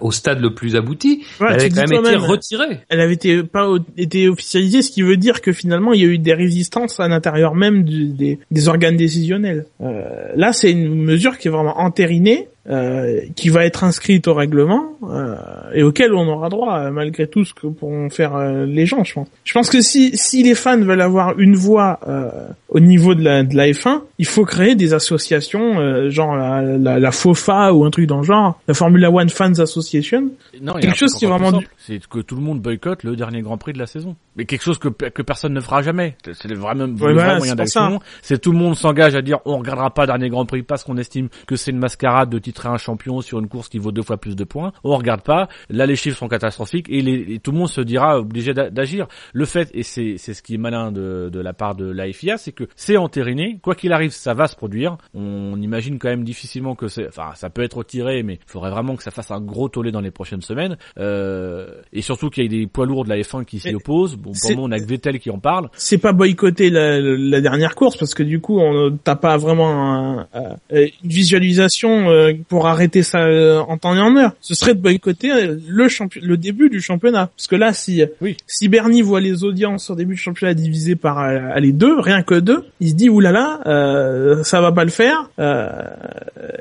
au 0.00 0.12
stade 0.12 0.40
le 0.40 0.54
plus 0.54 0.76
abouti, 0.76 1.24
elle 1.40 1.46
avait 1.46 1.70
quand 1.70 1.88
même 1.90 2.04
été 2.04 2.16
retirée. 2.16 2.80
Elle 2.88 3.00
avait 3.00 3.14
été 3.14 3.42
pas 3.42 3.68
été 3.96 4.28
officialisée, 4.28 4.82
ce 4.82 4.92
qui 4.92 5.02
veut 5.02 5.16
dire 5.16 5.40
que 5.40 5.52
finalement 5.52 5.92
il 5.92 6.00
y 6.00 6.04
a 6.04 6.08
eu 6.08 6.18
des 6.18 6.34
résistances 6.34 7.00
à 7.00 7.08
l'intérieur 7.08 7.54
même 7.54 7.84
des, 7.84 8.38
des, 8.50 8.68
organes 8.68 8.96
décisionnels. 8.96 9.66
Euh, 9.80 10.28
là, 10.36 10.52
c'est 10.52 10.70
une 10.70 10.94
mesure 10.94 11.38
qui 11.38 11.48
est 11.48 11.50
vraiment 11.50 11.78
entérinée 11.80 12.48
euh, 12.68 13.20
qui 13.36 13.50
va 13.50 13.66
être 13.66 13.84
inscrite 13.84 14.26
au 14.26 14.34
règlement 14.34 14.96
euh, 15.10 15.34
et 15.74 15.82
auquel 15.82 16.14
on 16.14 16.26
aura 16.28 16.48
droit 16.48 16.90
malgré 16.90 17.26
tout 17.26 17.44
ce 17.44 17.52
que 17.52 17.66
pourront 17.66 18.08
faire 18.08 18.34
euh, 18.36 18.64
les 18.64 18.86
gens 18.86 19.04
je 19.04 19.14
pense. 19.14 19.28
Je 19.44 19.52
pense 19.52 19.68
que 19.68 19.80
si 19.82 20.42
les 20.42 20.54
fans 20.54 20.80
veulent 20.80 21.00
avoir 21.02 21.38
une 21.38 21.56
voix 21.56 22.00
euh, 22.08 22.30
au 22.70 22.80
niveau 22.80 23.14
de 23.14 23.22
la 23.22 23.42
de 23.42 23.54
la 23.54 23.66
F1, 23.68 24.00
il 24.18 24.26
faut 24.26 24.44
créer 24.44 24.74
des 24.74 24.94
associations 24.94 25.78
euh, 25.78 26.08
genre 26.08 26.36
la, 26.36 26.98
la, 26.98 27.12
FOFA 27.12 27.72
ou 27.74 27.84
un 27.84 27.90
truc 27.90 28.06
dans 28.06 28.18
le 28.18 28.24
genre, 28.24 28.58
la 28.66 28.74
Formula 28.74 29.10
One 29.10 29.28
Fans 29.28 29.58
Association. 29.58 30.30
Non, 30.60 30.74
quelque 30.74 30.96
chose 30.96 31.14
qui 31.14 31.24
est 31.24 31.28
vraiment 31.28 31.60
c'est 31.76 32.04
que 32.06 32.20
tout 32.20 32.36
le 32.36 32.42
monde 32.42 32.60
boycotte 32.60 33.02
le 33.02 33.16
dernier 33.16 33.42
Grand 33.42 33.58
Prix 33.58 33.72
de 33.72 33.78
la 33.78 33.86
saison. 33.86 34.16
Mais 34.36 34.44
quelque 34.44 34.62
chose 34.62 34.78
que 34.78 34.88
que 34.88 35.22
personne 35.22 35.52
ne 35.52 35.60
fera 35.60 35.82
jamais. 35.82 36.16
C'est 36.24 36.48
le 36.48 36.56
vrai 36.56 36.74
moyen 36.74 37.54
d'action. 37.54 38.00
C'est 38.22 38.40
tout 38.40 38.52
le 38.52 38.58
monde 38.58 38.76
s'engage 38.76 39.14
à 39.14 39.22
dire 39.22 39.38
on 39.44 39.58
regardera 39.58 39.92
pas 39.92 40.02
le 40.02 40.06
dernier 40.08 40.28
Grand 40.28 40.46
Prix 40.46 40.62
parce 40.62 40.84
qu'on 40.84 40.96
estime 40.96 41.28
que 41.46 41.56
c'est 41.56 41.70
une 41.70 41.78
mascarade 41.78 42.30
de 42.30 42.38
titrer 42.38 42.68
un 42.68 42.78
champion 42.78 43.20
sur 43.20 43.38
une 43.38 43.48
course 43.48 43.68
qui 43.68 43.78
vaut 43.78 43.92
deux 43.92 44.02
fois 44.02 44.16
plus 44.16 44.36
de 44.36 44.44
points. 44.44 44.72
On 44.82 44.96
regarde 44.96 45.22
pas. 45.22 45.48
Là 45.70 45.86
les 45.86 45.96
chiffres 45.96 46.18
sont 46.18 46.28
catastrophiques 46.28 46.86
et, 46.88 47.02
les, 47.02 47.38
tout 47.38 47.52
le 47.52 47.58
monde 47.58 47.68
se 47.68 47.80
dira 47.80 48.18
obligé 48.18 48.54
d'agir. 48.54 49.06
Le 49.32 49.44
fait 49.44 49.70
et 49.74 49.82
c'est 49.82 50.16
c'est 50.18 50.34
ce 50.34 50.42
qui 50.42 50.54
est 50.54 50.58
malin 50.58 50.92
de 50.92 51.30
de 51.32 51.40
la 51.40 51.52
part 51.52 51.74
de 51.74 51.90
la 51.90 52.12
FIA, 52.12 52.36
c'est 52.38 52.52
que 52.52 52.64
c'est 52.76 52.96
entériné. 52.96 53.58
Quoi 53.62 53.74
qu'il 53.74 53.92
arrive, 53.92 54.10
ça 54.10 54.34
va 54.34 54.46
se 54.46 54.56
produire. 54.56 54.96
On 55.14 55.60
imagine 55.60 55.98
quand 55.98 56.08
même 56.08 56.24
difficilement 56.24 56.74
que 56.74 56.88
c'est 56.88 57.08
enfin 57.08 57.32
ça 57.34 57.50
peut 57.50 57.62
être 57.62 57.78
retiré 57.78 58.22
mais 58.22 58.34
il 58.34 58.50
faudrait 58.50 58.70
vraiment 58.70 58.96
que 58.96 59.02
ça 59.02 59.10
fasse 59.10 59.30
un 59.30 59.40
gros 59.40 59.68
tollé 59.68 59.90
dans 59.92 60.00
les 60.00 60.10
prochaines 60.10 60.42
semaines. 60.44 60.76
Euh, 60.98 61.66
et 61.92 62.02
surtout 62.02 62.30
qu'il 62.30 62.44
y 62.44 62.46
ait 62.46 62.60
des 62.60 62.66
poids 62.66 62.86
lourds 62.86 63.04
de 63.04 63.08
la 63.08 63.16
F1 63.16 63.44
qui 63.44 63.58
s'y 63.58 63.74
opposent. 63.74 64.16
Bon, 64.16 64.32
pour 64.32 64.50
moment, 64.50 64.64
on 64.64 64.72
a 64.72 64.78
que 64.78 64.86
Vettel 64.86 65.18
qui 65.18 65.30
en 65.30 65.38
parle. 65.38 65.68
C'est 65.76 65.98
pas 65.98 66.12
boycotter 66.12 66.70
la, 66.70 67.00
la, 67.00 67.40
dernière 67.40 67.74
course 67.74 67.96
parce 67.96 68.14
que 68.14 68.22
du 68.22 68.40
coup, 68.40 68.60
on 68.60 68.96
t'as 69.02 69.16
pas 69.16 69.36
vraiment 69.36 70.26
une 70.70 70.88
visualisation 71.02 72.08
euh, 72.10 72.32
pour 72.48 72.66
arrêter 72.66 73.02
ça 73.02 73.24
euh, 73.24 73.60
en 73.60 73.76
temps 73.76 73.94
et 73.94 74.00
en 74.00 74.16
heure. 74.16 74.32
Ce 74.40 74.54
serait 74.54 74.74
de 74.74 74.80
boycotter 74.80 75.30
le 75.66 75.88
champion, 75.88 76.20
le 76.24 76.36
début 76.36 76.70
du 76.70 76.80
championnat. 76.80 77.30
Parce 77.36 77.46
que 77.46 77.56
là, 77.56 77.72
si 77.72 78.02
oui. 78.20 78.36
si 78.46 78.68
Bernie 78.68 79.02
voit 79.02 79.20
les 79.20 79.44
audiences 79.44 79.90
au 79.90 79.94
début 79.94 80.14
du 80.14 80.20
championnat 80.20 80.54
divisées 80.54 80.96
par 80.96 81.58
les 81.58 81.72
deux, 81.72 81.98
rien 81.98 82.22
que 82.22 82.34
deux, 82.34 82.44
deux, 82.44 82.64
il 82.80 82.90
se 82.90 82.94
dit 82.94 83.08
oulala, 83.08 83.60
euh, 83.66 84.44
ça 84.44 84.60
va 84.60 84.70
pas 84.70 84.84
le 84.84 84.90
faire. 84.90 85.30
Euh, 85.38 85.68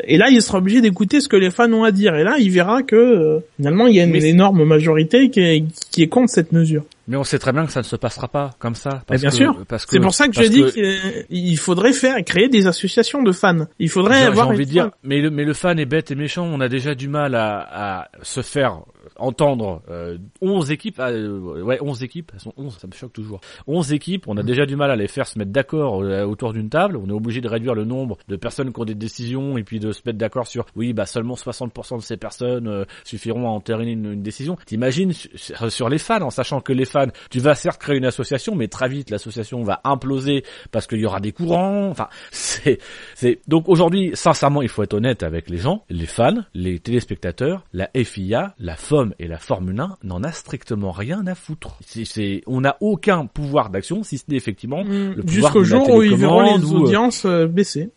et 0.06 0.18
là, 0.18 0.30
il 0.30 0.42
sera 0.42 0.58
obligé 0.58 0.82
d'écouter 0.82 1.22
ce 1.22 1.28
que 1.28 1.36
les 1.36 1.52
fans 1.52 1.72
ont 1.72 1.84
à 1.84 1.92
dire. 1.92 2.16
Et 2.16 2.24
là, 2.24 2.38
il 2.40 2.50
verra 2.50 2.82
que 2.82 2.96
euh, 2.96 3.40
finalement, 3.74 3.88
il 3.88 3.96
y 3.96 4.00
a 4.00 4.04
une 4.04 4.12
Mais 4.12 4.24
énorme 4.30 4.64
majorité 4.64 5.30
qui 5.30 5.40
est, 5.40 5.64
qui 5.92 6.04
est 6.04 6.08
contre 6.08 6.32
cette 6.32 6.52
mesure. 6.52 6.84
Mais 7.08 7.18
on 7.18 7.24
sait 7.26 7.38
très 7.40 7.52
bien 7.52 7.66
que 7.66 7.72
ça 7.72 7.82
ne 7.82 7.86
se 7.86 7.96
passera 7.98 8.28
pas 8.30 8.52
comme 8.60 8.76
ça. 8.76 9.04
Parce 9.08 9.20
bien 9.22 9.30
que- 9.30 9.36
sûr. 9.36 9.58
C'est 9.90 10.00
pour 10.00 10.14
ça 10.14 10.28
que 10.30 10.42
je 10.42 10.48
dis 10.48 10.62
que- 10.62 11.24
qu'il 11.28 11.58
faudrait 11.58 11.92
faire 11.92 12.16
créer 12.24 12.48
des 12.48 12.66
associations 12.68 13.22
de 13.24 13.32
fans. 13.34 13.66
Il 13.80 13.90
faudrait 13.90 14.16
J'ai 14.16 14.22
j'ai 14.22 14.28
avoir 14.28 14.48
envie 14.48 14.66
de 14.66 14.72
dire, 14.72 14.92
mais 15.04 15.20
le, 15.20 15.30
mais 15.30 15.44
le 15.44 15.54
fan 15.54 15.78
est 15.80 15.86
bête 15.86 16.12
et 16.12 16.16
méchant. 16.16 16.46
On 16.46 16.62
a 16.62 16.70
déjà 16.70 16.96
du 16.96 17.10
mal 17.10 17.36
à, 17.36 18.00
à 18.02 18.08
se 18.22 18.42
faire 18.42 18.80
entendre 19.18 19.82
euh, 19.90 20.18
11 20.42 20.72
équipes, 20.72 20.96
ah, 21.00 21.10
euh, 21.10 21.62
ouais 21.62 21.78
11 21.82 22.04
équipes, 22.04 22.32
elles 22.34 22.40
sont 22.40 22.54
11, 22.58 22.78
ça 22.78 22.88
me 22.88 22.94
choque 22.94 23.14
toujours. 23.14 23.42
11 23.68 23.94
équipes, 23.94 24.28
on 24.28 24.38
a 24.38 24.44
déjà 24.44 24.66
du 24.66 24.76
mal 24.76 24.92
à 24.92 24.96
les 24.96 25.08
faire 25.08 25.28
se 25.28 25.38
mettre 25.38 25.52
d'accord 25.52 26.02
euh, 26.02 26.26
autour 26.26 26.54
d'une 26.54 26.70
table. 26.70 26.98
On 26.98 27.08
est 27.10 27.14
obligé 27.14 27.42
de 27.42 27.48
réduire 27.48 27.76
le 27.76 27.86
nombre 27.86 28.18
de 28.28 28.36
personnes 28.36 28.72
qui 28.74 28.80
ont 28.80 28.86
des 28.86 28.96
décisions 28.96 29.58
et 29.58 29.64
puis 29.64 29.80
de 29.80 29.92
se 29.92 30.02
mettre 30.06 30.18
d'accord 30.18 30.48
sur 30.48 30.66
oui 30.76 30.94
bah 30.94 31.06
seulement 31.06 31.36
60% 31.36 31.98
de 31.98 32.02
ces 32.02 32.18
personnes 32.18 32.68
euh, 32.68 32.86
suffiront 33.04 33.48
à 33.48 33.52
entériner 33.52 33.92
une, 33.92 34.14
une 34.14 34.24
décision. 34.24 34.58
T'imagines 34.66 35.14
sur, 35.14 35.72
sur 35.72 35.90
les 35.90 35.98
fans 35.98 36.22
en 36.22 36.30
sachant 36.30 36.62
que 36.62 36.74
les 36.74 36.86
fans, 36.86 37.08
tu 37.30 37.40
vas 37.40 37.56
certes 37.56 37.82
créer 37.82 37.98
une 37.98 38.06
association, 38.06 38.56
mais 38.56 38.68
très 38.68 38.90
vite 38.90 39.10
l'association 39.10 39.64
va 39.64 39.82
imploser 39.84 40.44
parce 40.72 40.88
qu'il 40.88 41.00
y 41.00 41.06
aura 41.06 41.20
des 41.20 41.32
courants. 41.32 41.90
Enfin 41.90 42.08
c'est 42.32 42.80
c'est 43.16 43.40
donc 43.48 43.70
aujourd'hui, 43.70 44.12
sincèrement, 44.14 44.62
il 44.62 44.70
faut 44.70 44.84
être 44.84 44.94
honnête 44.94 45.24
avec 45.24 45.50
les 45.50 45.58
gens, 45.58 45.84
les 45.90 46.06
fans, 46.06 46.44
les 46.54 46.80
téléspectateurs, 46.80 47.64
la 47.74 47.90
FIA, 47.94 48.56
la 48.60 48.76
FOM 48.76 49.03
et 49.20 49.28
la 49.28 49.38
Formule 49.38 49.80
1 49.80 49.98
n'en 50.04 50.24
a 50.24 50.32
strictement 50.32 50.92
rien 50.92 51.26
à 51.28 51.36
foutre. 51.36 51.78
C'est, 51.86 52.42
on 52.48 52.62
n'a 52.62 52.78
aucun 52.82 53.26
pouvoir 53.26 53.70
d'action, 53.70 54.04
si 54.04 54.18
ce 54.18 54.26
n'est 54.30 54.36
effectivement 54.38 54.84
le 54.84 55.16
pouvoir 55.22 55.54
jusqu'au 55.54 55.60
de 55.64 55.64
la 55.64 55.70
jour 55.70 55.90
où 55.96 56.04
ils 56.04 56.16
verront 56.16 56.58
les 56.58 56.64
ou, 56.66 56.76
euh, 56.76 56.80
audiences 56.80 57.26
euh, 57.26 57.48
baisser. 57.48 57.90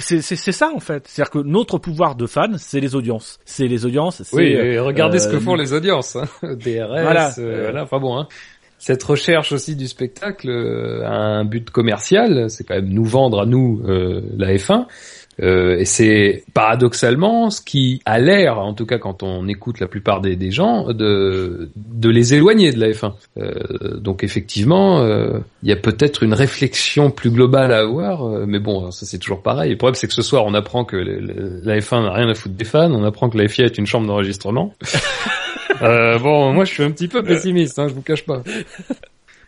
C'est, 0.00 0.22
ça 0.22 0.70
en 0.74 0.80
fait. 0.80 1.06
C'est-à-dire 1.06 1.30
que 1.30 1.38
notre 1.38 1.78
pouvoir 1.78 2.14
de 2.16 2.26
fan, 2.26 2.56
c'est 2.58 2.80
les 2.80 2.94
audiences. 2.94 3.38
C'est 3.44 3.66
les 3.66 3.84
audiences. 3.86 4.22
C'est, 4.22 4.36
Oui, 4.36 4.44
et 4.44 4.78
regardez 4.78 5.18
ce 5.18 5.28
que 5.28 5.36
euh, 5.36 5.40
font 5.40 5.54
les 5.54 5.72
audiences, 5.72 6.16
hein. 6.16 6.24
DRS, 6.42 6.86
Voilà. 6.88 7.32
euh, 7.38 7.62
voilà, 7.64 7.82
enfin 7.84 7.98
bon. 7.98 8.18
Hein. 8.18 8.28
Cette 8.78 9.02
recherche 9.02 9.52
aussi 9.52 9.76
du 9.76 9.86
spectacle 9.88 10.50
euh, 10.50 11.06
a 11.06 11.14
un 11.14 11.46
but 11.46 11.70
commercial, 11.70 12.50
c'est 12.50 12.64
quand 12.64 12.74
même 12.74 12.90
nous 12.90 13.04
vendre 13.06 13.40
à 13.40 13.46
nous 13.46 13.80
euh, 13.86 14.20
la 14.36 14.52
F1. 14.54 14.86
Euh, 15.42 15.78
et 15.78 15.84
c'est 15.84 16.44
paradoxalement 16.54 17.50
ce 17.50 17.60
qui 17.60 18.00
a 18.04 18.18
l'air, 18.20 18.58
en 18.58 18.72
tout 18.74 18.86
cas 18.86 18.98
quand 18.98 19.22
on 19.22 19.48
écoute 19.48 19.80
la 19.80 19.88
plupart 19.88 20.20
des, 20.20 20.36
des 20.36 20.50
gens, 20.50 20.92
de, 20.92 21.70
de 21.76 22.08
les 22.08 22.34
éloigner 22.34 22.70
de 22.72 22.78
la 22.78 22.90
F1. 22.90 23.12
Euh, 23.38 23.98
donc 23.98 24.22
effectivement, 24.22 25.00
euh, 25.00 25.38
il 25.62 25.68
y 25.68 25.72
a 25.72 25.76
peut-être 25.76 26.22
une 26.22 26.34
réflexion 26.34 27.10
plus 27.10 27.30
globale 27.30 27.72
à 27.72 27.78
avoir, 27.80 28.24
euh, 28.26 28.44
mais 28.46 28.60
bon, 28.60 28.90
ça 28.92 29.06
c'est 29.06 29.18
toujours 29.18 29.42
pareil. 29.42 29.70
Le 29.72 29.76
problème 29.76 29.94
c'est 29.96 30.06
que 30.06 30.14
ce 30.14 30.22
soir 30.22 30.44
on 30.46 30.54
apprend 30.54 30.84
que 30.84 30.96
le- 30.96 31.18
le- 31.18 31.60
la 31.64 31.78
F1 31.80 32.02
n'a 32.04 32.12
rien 32.12 32.28
à 32.28 32.34
foutre 32.34 32.54
des 32.54 32.64
fans, 32.64 32.92
on 32.92 33.02
apprend 33.04 33.28
que 33.28 33.36
la 33.38 33.48
FIA 33.48 33.64
est 33.66 33.78
une 33.78 33.86
chambre 33.86 34.06
d'enregistrement. 34.06 34.72
Euh, 35.82 36.18
bon, 36.20 36.52
moi 36.52 36.64
je 36.64 36.72
suis 36.72 36.82
un 36.84 36.90
petit 36.92 37.08
peu 37.08 37.22
pessimiste, 37.24 37.78
hein, 37.80 37.88
je 37.88 37.94
vous 37.94 38.02
cache 38.02 38.24
pas. 38.24 38.42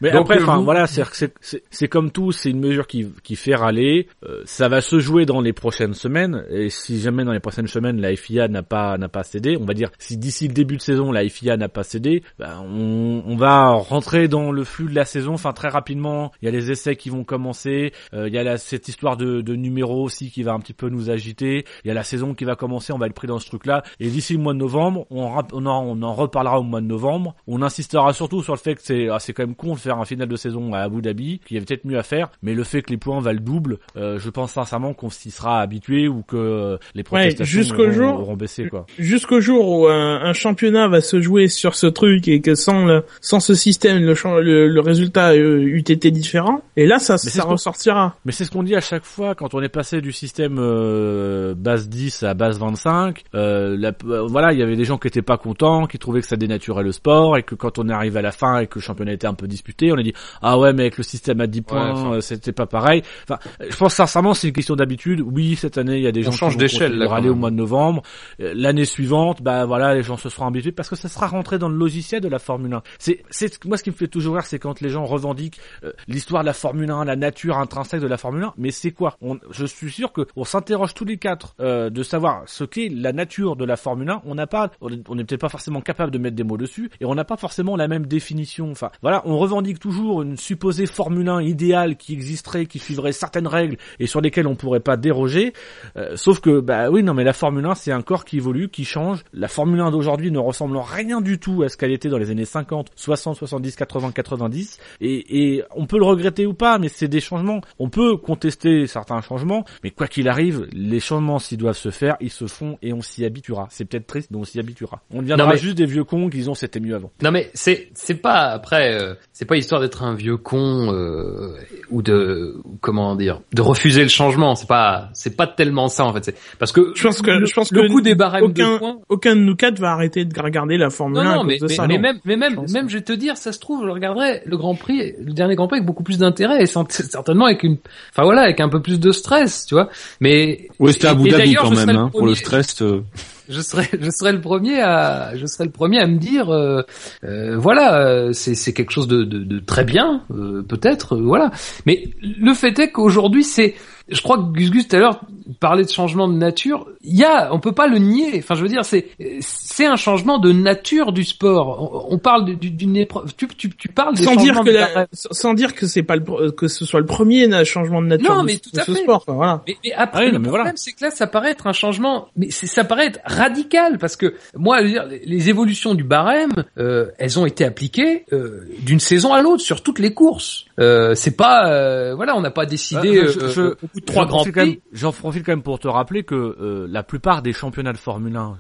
Mais 0.00 0.10
Donc, 0.12 0.22
après, 0.22 0.38
euh, 0.38 0.42
enfin 0.42 0.56
vous- 0.58 0.64
voilà, 0.64 0.86
c'est 0.86 1.88
comme 1.88 2.10
tout, 2.10 2.32
c'est 2.32 2.50
une 2.50 2.60
mesure 2.60 2.86
qui 2.86 3.06
qui 3.22 3.36
fait 3.36 3.54
râler. 3.54 4.08
Euh, 4.24 4.42
ça 4.44 4.68
va 4.68 4.80
se 4.80 4.98
jouer 4.98 5.26
dans 5.26 5.40
les 5.40 5.52
prochaines 5.52 5.94
semaines. 5.94 6.44
Et 6.50 6.70
si 6.70 7.00
jamais 7.00 7.24
dans 7.24 7.32
les 7.32 7.40
prochaines 7.40 7.66
semaines 7.66 8.00
la 8.00 8.14
FIA 8.14 8.48
n'a 8.48 8.62
pas 8.62 8.96
n'a 8.98 9.08
pas 9.08 9.22
cédé, 9.22 9.56
on 9.60 9.64
va 9.64 9.74
dire 9.74 9.90
si 9.98 10.16
d'ici 10.16 10.48
le 10.48 10.54
début 10.54 10.76
de 10.76 10.82
saison 10.82 11.12
la 11.12 11.28
FIA 11.28 11.56
n'a 11.56 11.68
pas 11.68 11.82
cédé, 11.82 12.22
ben, 12.38 12.62
on 12.64 13.22
on 13.26 13.36
va 13.36 13.70
rentrer 13.70 14.28
dans 14.28 14.52
le 14.52 14.64
flux 14.64 14.88
de 14.88 14.94
la 14.94 15.04
saison. 15.04 15.34
Enfin 15.34 15.52
très 15.52 15.68
rapidement, 15.68 16.32
il 16.42 16.46
y 16.46 16.48
a 16.48 16.50
les 16.52 16.70
essais 16.70 16.96
qui 16.96 17.10
vont 17.10 17.24
commencer. 17.24 17.92
Euh, 18.14 18.28
il 18.28 18.34
y 18.34 18.38
a 18.38 18.42
la, 18.42 18.58
cette 18.58 18.88
histoire 18.88 19.16
de 19.16 19.40
de 19.40 19.54
numéro 19.54 20.02
aussi 20.02 20.30
qui 20.30 20.42
va 20.42 20.52
un 20.52 20.60
petit 20.60 20.74
peu 20.74 20.88
nous 20.88 21.10
agiter. 21.10 21.64
Il 21.84 21.88
y 21.88 21.90
a 21.90 21.94
la 21.94 22.02
saison 22.04 22.34
qui 22.34 22.44
va 22.44 22.54
commencer. 22.56 22.92
On 22.92 22.98
va 22.98 23.06
être 23.06 23.14
pris 23.14 23.28
dans 23.28 23.38
ce 23.38 23.46
truc-là. 23.46 23.82
Et 24.00 24.08
d'ici 24.08 24.34
le 24.34 24.40
mois 24.40 24.52
de 24.52 24.58
novembre, 24.58 25.06
on 25.10 25.26
on 25.52 25.66
en, 25.66 25.84
on 25.86 26.02
en 26.02 26.14
reparlera 26.14 26.58
au 26.60 26.62
mois 26.62 26.80
de 26.80 26.86
novembre. 26.86 27.34
On 27.46 27.62
insistera 27.62 28.12
surtout 28.12 28.42
sur 28.42 28.54
le 28.54 28.58
fait 28.58 28.74
que 28.74 28.82
c'est 28.82 29.08
ah, 29.08 29.18
c'est 29.18 29.32
quand 29.32 29.44
même 29.46 29.54
con 29.54 29.76
faire 29.86 29.98
un 29.98 30.04
final 30.04 30.28
de 30.28 30.36
saison 30.36 30.72
à 30.74 30.80
Abu 30.80 31.00
Dhabi, 31.02 31.40
qu'il 31.46 31.54
y 31.54 31.58
avait 31.58 31.66
peut-être 31.66 31.84
mieux 31.84 31.98
à 31.98 32.02
faire, 32.02 32.28
mais 32.42 32.54
le 32.54 32.64
fait 32.64 32.82
que 32.82 32.90
les 32.90 32.96
points 32.96 33.20
valent 33.20 33.40
double, 33.42 33.78
euh, 33.96 34.18
je 34.18 34.30
pense 34.30 34.52
sincèrement 34.52 34.94
qu'on 34.94 35.10
s'y 35.10 35.30
sera 35.30 35.60
habitué 35.60 36.08
ou 36.08 36.22
que 36.22 36.36
euh, 36.36 36.76
les 36.94 37.02
protestations 37.04 37.44
jusqu'au 37.44 37.82
auront, 37.84 37.92
jour- 37.92 38.20
auront 38.20 38.36
baissé 38.36 38.68
quoi. 38.68 38.86
Jusqu'au 38.98 39.40
jour 39.40 39.68
où 39.68 39.86
un, 39.88 40.20
un 40.22 40.32
championnat 40.32 40.88
va 40.88 41.00
se 41.00 41.20
jouer 41.20 41.48
sur 41.48 41.74
ce 41.74 41.86
truc 41.86 42.28
et 42.28 42.40
que 42.40 42.54
sans 42.54 42.84
le, 42.86 43.04
sans 43.20 43.40
ce 43.40 43.54
système, 43.54 43.98
le, 44.04 44.14
le, 44.42 44.68
le 44.68 44.80
résultat 44.80 45.30
euh, 45.32 45.60
eût 45.60 45.78
été 45.86 46.10
différent. 46.10 46.62
Et 46.76 46.86
là, 46.86 46.98
ça, 46.98 47.16
c'est 47.18 47.30
ça 47.30 47.42
ressortira. 47.52 48.16
Mais 48.24 48.32
c'est 48.32 48.44
ce 48.44 48.50
qu'on 48.50 48.62
dit 48.62 48.74
à 48.74 48.80
chaque 48.80 49.04
fois 49.04 49.34
quand 49.34 49.54
on 49.54 49.62
est 49.62 49.68
passé 49.68 50.00
du 50.00 50.12
système 50.12 50.56
euh, 50.58 51.54
base 51.56 51.88
10 51.88 52.22
à 52.24 52.34
base 52.34 52.58
25. 52.58 53.22
Euh, 53.34 53.76
la- 53.78 53.92
euh, 54.06 54.22
voilà, 54.26 54.52
il 54.52 54.58
y 54.58 54.62
avait 54.62 54.76
des 54.76 54.84
gens 54.84 54.98
qui 54.98 55.08
étaient 55.08 55.22
pas 55.22 55.36
contents, 55.38 55.86
qui 55.86 55.98
trouvaient 55.98 56.20
que 56.20 56.26
ça 56.26 56.36
dénaturait 56.36 56.82
le 56.82 56.92
sport 56.92 57.36
et 57.36 57.42
que 57.42 57.54
quand 57.54 57.78
on 57.78 57.88
est 57.88 57.92
arrivé 57.92 58.18
à 58.18 58.22
la 58.22 58.32
fin 58.32 58.58
et 58.60 58.66
que 58.66 58.76
le 58.78 58.80
championnat 58.82 59.12
était 59.12 59.26
un 59.26 59.34
peu 59.34 59.46
disputé, 59.46 59.75
on 59.92 59.98
a 59.98 60.02
dit 60.02 60.12
ah 60.42 60.58
ouais 60.58 60.72
mais 60.72 60.82
avec 60.82 60.96
le 60.98 61.04
système 61.04 61.40
à 61.40 61.46
10 61.46 61.62
points 61.62 61.90
enfin. 61.92 62.12
euh, 62.14 62.20
c'était 62.20 62.52
pas 62.52 62.66
pareil. 62.66 63.02
Enfin, 63.24 63.38
je 63.68 63.76
pense 63.76 63.94
sincèrement 63.94 64.34
c'est 64.34 64.48
une 64.48 64.52
question 64.52 64.76
d'habitude. 64.76 65.20
Oui, 65.20 65.56
cette 65.56 65.78
année 65.78 65.96
il 65.96 66.02
y 66.02 66.06
a 66.06 66.12
des 66.12 66.26
On 66.26 66.30
gens 66.30 66.36
change 66.36 66.56
d'échelle, 66.56 66.98
quand 66.98 67.08
râler 67.08 67.28
au 67.28 67.34
mois 67.34 67.50
de 67.50 67.56
novembre. 67.56 68.02
Euh, 68.40 68.52
L'année 68.56 68.84
suivante, 68.84 69.42
bah 69.42 69.64
voilà, 69.66 69.94
les 69.94 70.02
gens 70.02 70.16
se 70.16 70.28
seront 70.28 70.46
habitués 70.46 70.72
parce 70.72 70.88
que 70.88 70.96
ça 70.96 71.08
sera 71.08 71.26
rentré 71.26 71.58
dans 71.58 71.68
le 71.68 71.76
logiciel 71.76 72.20
de 72.20 72.28
la 72.28 72.38
Formule 72.38 72.72
1. 72.74 72.82
C'est 72.98 73.22
c'est 73.30 73.64
moi 73.64 73.76
ce 73.76 73.82
qui 73.82 73.90
me 73.90 73.94
fait 73.94 74.08
toujours 74.08 74.34
rire, 74.34 74.44
c'est 74.44 74.58
quand 74.58 74.80
les 74.80 74.88
gens 74.88 75.04
revendiquent 75.04 75.58
euh, 75.84 75.92
l'histoire 76.08 76.42
de 76.42 76.46
la 76.46 76.52
Formule 76.52 76.90
1, 76.90 77.04
la 77.04 77.16
nature 77.16 77.58
intrinsèque 77.58 78.00
de 78.00 78.06
la 78.06 78.16
Formule 78.16 78.44
1, 78.44 78.54
mais 78.56 78.70
c'est 78.70 78.92
quoi? 78.92 79.16
On, 79.20 79.38
Je 79.50 79.66
suis 79.66 79.90
sûr 79.90 80.12
que 80.12 80.26
on 80.36 80.44
s'interroge 80.44 80.94
tous 80.94 81.04
les 81.04 81.16
quatre 81.18 81.54
euh, 81.60 81.90
de 81.90 82.02
savoir 82.02 82.42
ce 82.46 82.64
qu'est 82.64 82.88
la 82.88 83.12
nature 83.12 83.56
de 83.56 83.64
la 83.64 83.76
Formule 83.76 84.10
1. 84.10 84.22
On 84.24 84.34
n'a 84.34 84.46
pas, 84.46 84.70
on 84.80 84.88
n'est 84.90 85.24
peut-être 85.24 85.40
pas 85.40 85.48
forcément 85.48 85.80
capable 85.80 86.10
de 86.12 86.18
mettre 86.18 86.36
des 86.36 86.44
mots 86.44 86.56
dessus, 86.56 86.90
et 87.00 87.04
on 87.04 87.14
n'a 87.14 87.24
pas 87.24 87.36
forcément 87.36 87.76
la 87.76 87.88
même 87.88 88.06
définition. 88.06 88.70
Enfin, 88.70 88.90
voilà, 89.02 89.22
on 89.26 89.38
revendique 89.38 89.65
toujours 89.74 90.22
une 90.22 90.36
supposée 90.36 90.86
Formule 90.86 91.28
1 91.28 91.42
idéale 91.42 91.96
qui 91.96 92.12
existerait, 92.12 92.66
qui 92.66 92.78
suivrait 92.78 93.12
certaines 93.12 93.46
règles 93.46 93.76
et 94.00 94.06
sur 94.06 94.20
lesquelles 94.20 94.46
on 94.46 94.54
pourrait 94.56 94.80
pas 94.80 94.96
déroger. 94.96 95.52
Euh, 95.96 96.16
sauf 96.16 96.40
que, 96.40 96.60
bah 96.60 96.90
oui, 96.90 97.02
non, 97.02 97.14
mais 97.14 97.24
la 97.24 97.32
Formule 97.32 97.64
1, 97.66 97.74
c'est 97.74 97.92
un 97.92 98.02
corps 98.02 98.24
qui 98.24 98.38
évolue, 98.38 98.68
qui 98.68 98.84
change. 98.84 99.24
La 99.32 99.48
Formule 99.48 99.80
1 99.80 99.90
d'aujourd'hui 99.90 100.30
ne 100.30 100.38
ressemble 100.38 100.76
en 100.76 100.82
rien 100.82 101.20
du 101.20 101.38
tout 101.38 101.62
à 101.62 101.68
ce 101.68 101.76
qu'elle 101.76 101.92
était 101.92 102.08
dans 102.08 102.18
les 102.18 102.30
années 102.30 102.44
50, 102.44 102.90
60, 102.96 103.36
70, 103.36 103.76
80, 103.76 104.12
90. 104.12 104.78
Et, 105.00 105.54
et 105.56 105.62
on 105.74 105.86
peut 105.86 105.98
le 105.98 106.04
regretter 106.04 106.46
ou 106.46 106.54
pas, 106.54 106.78
mais 106.78 106.88
c'est 106.88 107.08
des 107.08 107.20
changements. 107.20 107.60
On 107.78 107.88
peut 107.90 108.16
contester 108.16 108.86
certains 108.86 109.20
changements, 109.20 109.64
mais 109.84 109.90
quoi 109.90 110.06
qu'il 110.08 110.28
arrive, 110.28 110.66
les 110.72 111.00
changements 111.00 111.38
s'ils 111.38 111.58
doivent 111.58 111.76
se 111.76 111.90
faire, 111.90 112.16
ils 112.20 112.30
se 112.30 112.46
font 112.46 112.78
et 112.82 112.92
on 112.92 113.02
s'y 113.02 113.24
habituera. 113.24 113.68
C'est 113.70 113.84
peut-être 113.84 114.06
triste, 114.06 114.30
mais 114.30 114.38
on 114.38 114.44
s'y 114.44 114.58
habituera. 114.58 115.02
On 115.12 115.22
deviendra 115.22 115.50
mais- 115.52 115.58
juste 115.58 115.76
des 115.76 115.86
vieux 115.86 116.04
cons 116.04 116.28
qui 116.28 116.38
disent 116.38 116.46
c'était 116.54 116.80
mieux 116.80 116.94
avant. 116.94 117.10
Non 117.22 117.30
mais 117.30 117.50
c'est 117.54 117.88
c'est 117.94 118.14
pas 118.14 118.50
après 118.50 118.94
euh, 118.94 119.14
c'est 119.32 119.44
pas 119.44 119.55
histoire 119.56 119.80
d'être 119.80 120.02
un 120.02 120.14
vieux 120.14 120.36
con 120.36 120.92
euh, 120.92 121.54
ou 121.90 122.02
de 122.02 122.56
comment 122.80 123.14
dire 123.16 123.40
de 123.54 123.62
refuser 123.62 124.02
le 124.02 124.08
changement 124.08 124.54
c'est 124.54 124.66
pas 124.68 125.08
c'est 125.14 125.36
pas 125.36 125.46
tellement 125.46 125.88
ça 125.88 126.04
en 126.04 126.12
fait 126.12 126.24
c'est 126.24 126.34
parce 126.58 126.72
que 126.72 126.92
Je 126.94 127.02
pense 127.02 127.22
que- 127.22 127.30
le, 127.30 127.46
je 127.46 127.54
pense 127.54 127.70
le 127.72 127.82
que 127.82 127.86
coup 127.88 128.00
des 128.00 128.14
barèmes 128.14 128.44
aucun- 128.44 128.72
de 128.74 128.78
points 128.78 128.96
Aucun 129.08 129.36
de 129.36 129.40
nous 129.40 129.56
quatre 129.56 129.78
va 129.78 129.92
arrêter 129.92 130.24
de 130.24 130.40
regarder 130.42 130.76
la 130.78 130.90
Formule 130.90 131.22
non 131.22 131.28
1 131.28 131.32
à 131.32 131.36
non 131.36 131.44
mais, 131.44 131.58
de 131.58 131.66
mais, 131.66 131.74
ça. 131.74 131.86
mais 131.86 131.96
non. 131.96 132.00
même 132.02 132.18
mais 132.24 132.36
même 132.36 132.56
Je 132.66 132.72
même 132.72 132.88
je 132.88 132.96
vais 132.98 133.04
te 133.04 133.12
dire 133.12 133.36
ça 133.36 133.52
se 133.52 133.58
trouve 133.60 133.84
je 133.86 133.90
regarderai 133.90 134.42
le 134.44 134.56
Grand 134.56 134.74
Prix 134.74 135.14
le 135.24 135.32
dernier 135.32 135.54
Grand 135.54 135.68
Prix 135.68 135.76
avec 135.78 135.86
beaucoup 135.86 136.02
plus 136.02 136.18
d'intérêt 136.18 136.62
et 136.62 136.66
sans- 136.66 136.90
certainement 136.90 137.46
avec 137.46 137.62
une 137.62 137.76
enfin 138.12 138.24
voilà 138.24 138.42
avec 138.42 138.60
un 138.60 138.68
peu 138.68 138.80
plus 138.82 139.00
de 139.00 139.12
stress 139.12 139.66
tu 139.66 139.74
vois 139.74 139.88
mais 140.20 140.68
Ouais, 140.78 140.92
c'était 140.92 141.08
Abu 141.08 141.28
Dhabi 141.28 141.54
quand 141.54 141.70
même, 141.70 141.88
hein, 141.90 142.10
pour 142.12 142.26
le 142.26 142.34
stress. 142.34 142.82
euh, 142.82 143.02
je 143.48 143.60
serais 143.60 143.88
je 144.00 144.10
serais 144.10 144.32
le 144.32 144.40
premier 144.40 144.80
à 144.80 145.36
je 145.36 145.46
serais 145.46 145.64
le 145.64 145.70
premier 145.70 146.00
à 146.00 146.06
me 146.06 146.18
dire 146.18 146.50
euh, 146.50 146.82
euh, 147.24 147.56
voilà 147.56 147.98
euh, 147.98 148.32
c'est 148.32 148.72
quelque 148.72 148.90
chose 148.92 149.08
de, 149.08 149.24
de, 149.24 149.38
de 149.38 149.58
très 149.58 149.84
bien 149.84 150.22
euh, 150.30 150.62
peut-être 150.62 151.16
euh, 151.16 151.22
voilà. 151.22 151.50
Mais 151.86 152.10
le 152.22 152.54
fait 152.54 152.78
est 152.78 152.90
qu'aujourd'hui 152.90 153.44
c'est 153.44 153.74
je 154.08 154.20
crois 154.22 154.38
que 154.38 154.52
Gus 154.52 154.70
Gus 154.70 154.88
tout 154.88 154.96
à 154.96 154.98
l'heure 155.00 155.20
parlait 155.60 155.84
de 155.84 155.90
changement 155.90 156.28
de 156.28 156.34
nature 156.34 156.86
il 157.02 157.16
y 157.16 157.24
a 157.24 157.52
on 157.52 157.60
peut 157.60 157.72
pas 157.72 157.86
le 157.88 157.98
nier 157.98 158.32
enfin 158.38 158.54
je 158.54 158.62
veux 158.62 158.68
dire 158.68 158.84
c'est 158.84 159.08
c'est 159.40 159.86
un 159.86 159.96
changement 159.96 160.38
de 160.38 160.52
nature 160.52 161.12
du 161.12 161.24
sport 161.24 162.06
on, 162.10 162.14
on 162.14 162.18
parle 162.18 162.56
du- 162.56 162.70
d'une 162.70 162.96
épreuve 162.96 163.34
tu, 163.36 163.46
tu, 163.48 163.70
tu 163.70 163.88
parles 163.88 164.14
des 164.14 164.24
sans 164.24 164.36
dire 164.36 164.60
que 164.60 164.66
de 164.70 164.70
la- 164.72 165.06
sans 165.12 165.54
dire 165.54 165.74
que 165.74 165.86
c'est 165.86 166.02
pas 166.02 166.16
le 166.16 166.50
que 166.50 166.68
ce 166.68 166.84
soit 166.84 167.00
le 167.00 167.06
premier 167.06 167.48
changement 167.64 168.00
de 168.02 168.06
nature 168.08 168.34
Non, 168.34 168.42
de, 168.42 168.46
mais 168.46 168.56
tout 168.58 168.70
de 168.72 168.80
à 168.80 168.84
ce 168.84 168.92
fait. 168.92 169.02
sport 169.02 169.24
quoi, 169.24 169.34
voilà 169.34 169.62
Mais, 169.66 169.76
mais 169.84 169.92
après, 169.92 170.22
Ah 170.22 170.26
oui, 170.26 170.32
le 170.32 170.38
mais 170.38 170.48
problème, 170.48 170.62
voilà. 170.64 170.72
c'est 170.76 170.92
que 170.92 171.04
là, 171.04 171.10
ça 171.10 171.26
paraît 171.26 171.50
être 171.50 171.66
un 171.66 171.72
changement, 171.72 172.28
mais 172.36 172.50
ça 172.50 172.84
paraît 172.84 173.06
être 173.06 173.20
radical 173.24 173.98
parce 173.98 174.16
que 174.16 174.34
moi, 174.56 174.78
je 174.78 174.82
veux 174.84 174.88
dire, 174.90 175.06
les- 175.24 175.48
évolutions 175.48 175.94
du 175.94 176.02
barème, 176.04 176.64
euh, 176.78 177.06
elles 177.18 177.38
ont 177.38 177.46
été 177.46 177.64
appliquées 177.64 178.24
euh, 178.32 178.66
d'une 178.80 178.98
saison 179.00 179.32
à 179.32 179.42
l'autre 179.42 179.62
sur 179.62 179.82
toutes 179.82 179.98
les 180.00 180.12
courses. 180.12 180.64
Euh, 180.80 181.14
c'est 181.14 181.36
pas, 181.36 181.70
euh, 181.70 182.14
voilà, 182.14 182.36
on 182.36 182.40
n'a 182.40 182.50
pas 182.50 182.66
décidé 182.66 183.26
je- 183.28 183.48
je- 183.48 183.60
au 183.60 183.95
ou 183.96 184.00
trois 184.00 184.26
grands 184.26 184.44
prix. 184.44 184.80
J'en 184.92 185.12
profite 185.12 185.44
quand 185.44 185.52
même 185.52 185.62
pour 185.62 185.78
te 185.78 185.88
rappeler 185.88 186.22
que 186.22 186.34
euh, 186.34 186.86
la 186.88 187.02
plupart 187.02 187.42
des 187.42 187.52
championnats 187.52 187.92
de 187.92 187.98
Formule 187.98 188.36
1, 188.36 188.58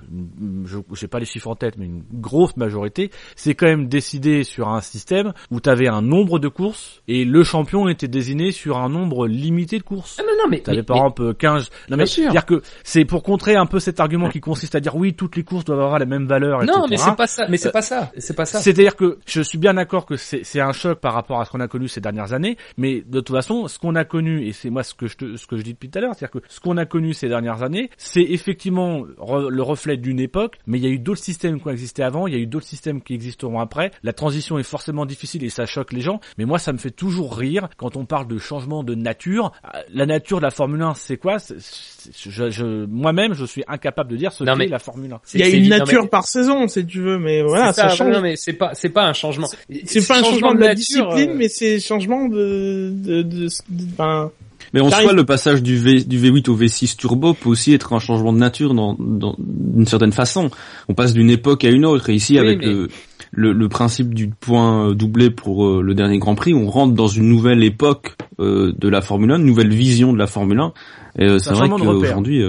je 0.64 0.78
sais 0.94 1.08
pas 1.08 1.18
les 1.18 1.26
chiffres 1.26 1.48
en 1.48 1.54
tête, 1.54 1.76
mais 1.78 1.86
une 1.86 2.02
grosse 2.12 2.56
majorité, 2.56 3.10
c'est 3.36 3.54
quand 3.54 3.66
même 3.66 3.88
décidé 3.88 4.42
sur 4.42 4.68
un 4.68 4.80
système 4.80 5.32
où 5.50 5.60
tu 5.60 5.68
avais 5.68 5.88
un 5.88 6.02
nombre 6.02 6.38
de 6.38 6.48
courses 6.48 7.02
et 7.06 7.24
le 7.24 7.44
champion 7.44 7.88
était 7.88 8.08
désigné 8.08 8.50
sur 8.50 8.78
un 8.78 8.88
nombre 8.88 9.26
limité 9.26 9.78
de 9.78 9.82
courses. 9.84 10.16
Ah 10.18 10.22
non, 10.26 10.32
non, 10.42 10.48
mais... 10.50 10.60
T'avais 10.60 10.82
par 10.82 10.96
exemple 10.96 11.34
15... 11.34 11.70
Non 11.90 11.96
mais 11.96 12.06
sûr. 12.06 12.30
dire 12.30 12.46
que 12.46 12.62
c'est 12.82 13.04
pour 13.04 13.22
contrer 13.22 13.56
un 13.56 13.66
peu 13.66 13.78
cet 13.78 14.00
argument 14.00 14.28
qui 14.28 14.40
consiste 14.40 14.74
à 14.74 14.80
dire 14.80 14.96
oui, 14.96 15.14
toutes 15.14 15.36
les 15.36 15.44
courses 15.44 15.64
doivent 15.64 15.80
avoir 15.80 15.98
la 15.98 16.06
même 16.06 16.26
valeur, 16.26 16.64
Non, 16.64 16.86
mais 16.88 16.96
c'est 16.96 17.14
pas 17.14 17.26
ça, 17.26 17.46
mais 17.48 17.56
c'est 17.56 17.72
pas 17.72 17.82
ça, 17.82 18.10
c'est 18.16 18.34
pas 18.34 18.46
ça. 18.46 18.60
C'est-à-dire 18.60 18.96
que 18.96 19.18
je 19.26 19.42
suis 19.42 19.58
bien 19.58 19.74
d'accord 19.74 20.06
que 20.06 20.16
c'est 20.16 20.60
un 20.60 20.72
choc 20.72 21.00
par 21.00 21.12
rapport 21.12 21.40
à 21.40 21.44
ce 21.44 21.50
qu'on 21.50 21.60
a 21.60 21.68
connu 21.68 21.88
ces 21.88 22.00
dernières 22.00 22.32
années, 22.32 22.56
mais 22.76 23.02
de 23.06 23.20
toute 23.20 23.36
façon, 23.36 23.68
ce 23.68 23.78
qu'on 23.78 23.94
a 23.94 24.04
connu, 24.04 24.46
et 24.46 24.52
c'est 24.52 24.70
moi 24.70 24.82
ce 24.82 24.94
que 24.94 25.06
je 25.06 25.16
te, 25.16 25.24
ce 25.36 25.46
que 25.46 25.56
je 25.56 25.62
dis 25.62 25.72
depuis 25.72 25.90
tout 25.90 25.98
à 25.98 26.02
l'heure, 26.02 26.14
c'est-à-dire 26.14 26.40
que 26.40 26.46
ce 26.48 26.60
qu'on 26.60 26.76
a 26.76 26.86
connu 26.86 27.12
ces 27.12 27.28
dernières 27.28 27.62
années, 27.62 27.90
c'est 27.96 28.22
effectivement 28.22 29.04
le 29.04 29.62
reflet 29.62 29.96
d'une 29.96 30.20
époque, 30.20 30.58
mais 30.66 30.78
il 30.78 30.84
y 30.84 30.86
a 30.86 30.90
eu 30.90 30.98
d'autres 30.98 31.22
systèmes 31.22 31.60
qui 31.60 31.66
ont 31.66 31.70
existé 31.70 32.02
avant, 32.02 32.26
il 32.26 32.34
y 32.34 32.36
a 32.36 32.40
eu 32.40 32.46
d'autres 32.46 32.66
systèmes 32.66 33.02
qui 33.02 33.14
existeront 33.14 33.60
après. 33.60 33.90
La 34.02 34.12
transition 34.12 34.58
est 34.58 34.62
forcément 34.62 35.06
difficile 35.06 35.44
et 35.44 35.50
ça 35.50 35.66
choque 35.66 35.92
les 35.92 36.00
gens, 36.00 36.20
mais 36.38 36.44
moi 36.44 36.58
ça 36.58 36.72
me 36.72 36.78
fait 36.78 36.90
toujours 36.90 37.36
rire 37.36 37.68
quand 37.76 37.96
on 37.96 38.04
parle 38.04 38.28
de 38.28 38.38
changement 38.38 38.84
de 38.84 38.94
nature. 38.94 39.52
La 39.92 40.06
nature 40.06 40.38
de 40.38 40.44
la 40.44 40.50
Formule 40.50 40.82
1, 40.82 40.94
c'est 40.94 41.16
quoi? 41.16 41.36
Je, 41.38 42.50
je 42.50 42.86
Moi-même, 42.86 43.34
je 43.34 43.44
suis 43.44 43.64
incapable 43.66 44.10
de 44.10 44.16
dire 44.16 44.32
ce 44.32 44.44
qu'est 44.44 44.66
la 44.68 44.78
Formule 44.78 45.12
1. 45.12 45.20
Il 45.34 45.40
y 45.40 45.42
a 45.42 45.48
une 45.48 45.68
nature 45.68 46.08
par 46.08 46.26
saison, 46.26 46.68
si 46.68 46.86
tu 46.86 47.00
veux, 47.00 47.18
mais 47.18 47.42
voilà, 47.42 47.72
ça, 47.72 47.88
change. 47.88 48.12
Non, 48.12 48.20
mais 48.20 48.36
c'est 48.36 48.52
pas, 48.52 48.70
c'est 48.74 48.90
pas 48.90 49.04
un 49.04 49.12
changement. 49.12 49.48
C'est 49.84 50.06
pas 50.06 50.18
un 50.18 50.24
changement 50.24 50.54
de, 50.54 50.60
la 50.60 50.74
discipline, 50.74 51.30
euh, 51.30 51.34
mais 51.36 51.48
c'est 51.48 51.80
changement 51.80 52.28
de, 52.28 52.92
de, 52.94 53.22
de, 53.22 53.48
de 53.68 53.84
mais 54.72 54.80
en 54.80 54.90
soi, 54.90 55.12
le 55.12 55.24
passage 55.24 55.62
du, 55.62 55.76
v, 55.76 56.04
du 56.04 56.18
V8 56.18 56.50
au 56.50 56.56
V6 56.56 56.96
turbo 56.96 57.34
peut 57.34 57.48
aussi 57.48 57.72
être 57.72 57.92
un 57.92 57.98
changement 57.98 58.32
de 58.32 58.38
nature 58.38 58.74
dans, 58.74 58.96
dans 58.98 59.36
d'une 59.38 59.86
certaine 59.86 60.12
façon. 60.12 60.50
On 60.88 60.94
passe 60.94 61.14
d'une 61.14 61.30
époque 61.30 61.64
à 61.64 61.70
une 61.70 61.84
autre. 61.84 62.10
Et 62.10 62.14
ici, 62.14 62.38
avec 62.38 62.62
le, 62.62 62.88
le, 63.32 63.68
principe 63.68 64.14
du 64.14 64.28
point 64.28 64.92
doublé 64.94 65.30
pour 65.30 65.66
euh, 65.66 65.82
le 65.82 65.94
dernier 65.94 66.18
Grand 66.18 66.34
Prix, 66.34 66.54
on 66.54 66.68
rentre 66.68 66.94
dans 66.94 67.08
une 67.08 67.28
nouvelle 67.28 67.62
époque 67.62 68.16
euh, 68.40 68.72
de 68.76 68.88
la 68.88 69.00
Formule 69.00 69.32
1, 69.32 69.36
une 69.38 69.44
nouvelle 69.44 69.72
vision 69.72 70.12
de 70.12 70.18
la 70.18 70.26
Formule 70.26 70.60
1. 70.60 70.72
Et 71.18 71.24
euh, 71.24 71.38
c'est 71.38 71.52
vrai 71.52 71.68
qu'aujourd'hui... 71.68 72.42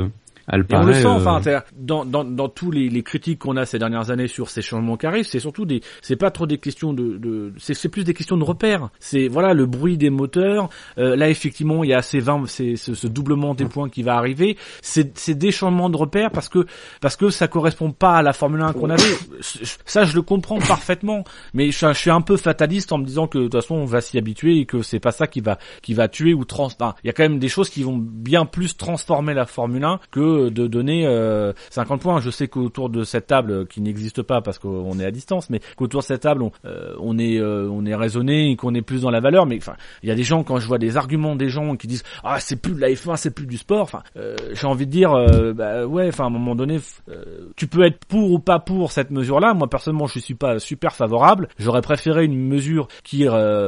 Elle 0.49 0.65
on 0.71 0.83
le 0.83 0.93
sent, 0.93 1.05
enfin, 1.05 1.41
dans, 1.75 2.05
dans, 2.05 2.23
dans 2.23 2.47
tous 2.47 2.71
les, 2.71 2.87
les 2.87 3.03
critiques 3.03 3.39
qu'on 3.39 3.57
a 3.57 3.65
ces 3.65 3.79
dernières 3.79 4.11
années 4.11 4.29
sur 4.29 4.49
ces 4.49 4.61
changements 4.61 4.95
qui 4.95 5.05
arrivent, 5.05 5.25
c'est 5.25 5.41
surtout 5.41 5.65
des, 5.65 5.81
c'est 6.01 6.15
pas 6.15 6.31
trop 6.31 6.47
des 6.47 6.57
questions 6.57 6.93
de, 6.93 7.17
de 7.17 7.53
c'est 7.57 7.89
plus 7.89 8.05
des 8.05 8.13
questions 8.13 8.37
de 8.37 8.45
repères. 8.45 8.89
C'est 8.99 9.27
voilà 9.27 9.53
le 9.53 9.65
bruit 9.65 9.97
des 9.97 10.09
moteurs. 10.09 10.69
Euh, 10.99 11.17
là, 11.17 11.29
effectivement, 11.29 11.83
il 11.83 11.89
y 11.89 11.93
a 11.93 12.01
ces 12.01 12.19
20, 12.19 12.45
c'est 12.47 12.77
ce, 12.77 12.93
ce, 12.93 13.07
doublement 13.07 13.55
des 13.55 13.65
points 13.65 13.89
qui 13.89 14.03
va 14.03 14.15
arriver. 14.15 14.55
C'est, 14.81 15.37
des 15.37 15.51
changements 15.51 15.89
de 15.89 15.97
repères 15.97 16.31
parce 16.31 16.47
que 16.47 16.65
parce 17.01 17.17
que 17.17 17.29
ça 17.29 17.49
correspond 17.49 17.91
pas 17.91 18.15
à 18.15 18.21
la 18.21 18.31
Formule 18.31 18.61
1 18.61 18.73
qu'on 18.73 18.89
avait. 18.89 19.03
Ça, 19.85 20.05
je 20.05 20.15
le 20.15 20.21
comprends 20.21 20.59
parfaitement, 20.59 21.23
mais 21.53 21.71
je, 21.71 21.87
je, 21.87 21.93
suis 21.93 22.09
un 22.09 22.21
peu 22.21 22.37
fataliste 22.37 22.91
en 22.93 22.99
me 22.99 23.05
disant 23.05 23.27
que 23.27 23.37
de 23.37 23.43
toute 23.43 23.53
façon, 23.53 23.75
on 23.75 23.85
va 23.85 23.99
s'y 23.99 24.17
habituer 24.17 24.59
et 24.59 24.65
que 24.65 24.81
c'est 24.81 24.99
pas 24.99 25.11
ça 25.11 25.27
qui 25.27 25.41
va 25.41 25.57
qui 25.81 25.93
va 25.93 26.07
tuer 26.07 26.33
ou 26.33 26.45
trans. 26.45 26.69
il 27.03 27.07
y 27.07 27.09
a 27.09 27.13
quand 27.13 27.23
même 27.23 27.39
des 27.39 27.49
choses 27.49 27.69
qui 27.69 27.83
vont 27.83 27.97
bien 27.97 28.45
plus 28.45 28.77
transformer 28.77 29.33
la 29.33 29.45
Formule 29.45 29.83
1 29.83 29.99
que 30.11 30.36
de 30.37 30.67
donner 30.67 31.03
50 31.71 31.99
euh, 31.99 32.01
points. 32.01 32.19
Je 32.19 32.29
sais 32.29 32.47
qu'autour 32.47 32.89
de 32.89 33.03
cette 33.03 33.27
table, 33.27 33.51
euh, 33.51 33.65
qui 33.65 33.81
n'existe 33.81 34.21
pas 34.21 34.41
parce 34.41 34.59
qu'on 34.59 34.99
est 34.99 35.05
à 35.05 35.11
distance, 35.11 35.49
mais 35.49 35.59
qu'autour 35.75 36.01
de 36.01 36.05
cette 36.05 36.21
table, 36.21 36.43
on, 36.43 36.51
euh, 36.65 36.95
est 37.19 37.41
on 37.41 37.85
est 37.85 37.95
raisonné 37.95 38.51
et 38.51 38.55
qu'on 38.55 38.73
est 38.73 38.81
plus 38.81 39.01
dans 39.01 39.11
la 39.11 39.19
valeur. 39.19 39.45
Mais 39.45 39.57
enfin, 39.57 39.75
il 40.03 40.09
y 40.09 40.11
a 40.11 40.15
des 40.15 40.23
gens 40.23 40.43
quand 40.43 40.59
je 40.59 40.67
vois 40.67 40.77
des 40.77 40.97
arguments 40.97 41.35
des 41.35 41.49
gens 41.49 41.75
qui 41.75 41.87
disent 41.87 42.03
ah 42.23 42.39
c'est 42.39 42.61
plus 42.61 42.73
de 42.73 42.79
la 42.79 42.89
F1, 42.89 43.15
c'est 43.17 43.33
plus 43.33 43.45
du 43.45 43.57
sport. 43.57 43.81
Enfin, 43.81 44.03
j'ai 44.53 44.67
envie 44.67 44.85
de 44.85 44.91
dire 44.91 45.11
bah 45.55 45.85
ouais, 45.85 46.07
enfin 46.07 46.25
à 46.25 46.27
un 46.27 46.31
moment 46.31 46.55
donné, 46.55 46.79
tu 47.55 47.67
peux 47.67 47.85
être 47.85 48.05
pour 48.05 48.31
ou 48.31 48.39
pas 48.39 48.59
pour 48.59 48.91
cette 48.91 49.11
mesure-là. 49.11 49.53
Moi 49.53 49.69
personnellement, 49.69 50.07
je 50.07 50.19
suis 50.19 50.35
pas 50.35 50.59
super 50.59 50.93
favorable. 50.93 51.47
J'aurais 51.59 51.81
préféré 51.81 52.25
une 52.25 52.37
mesure 52.47 52.87
qui 53.03 53.25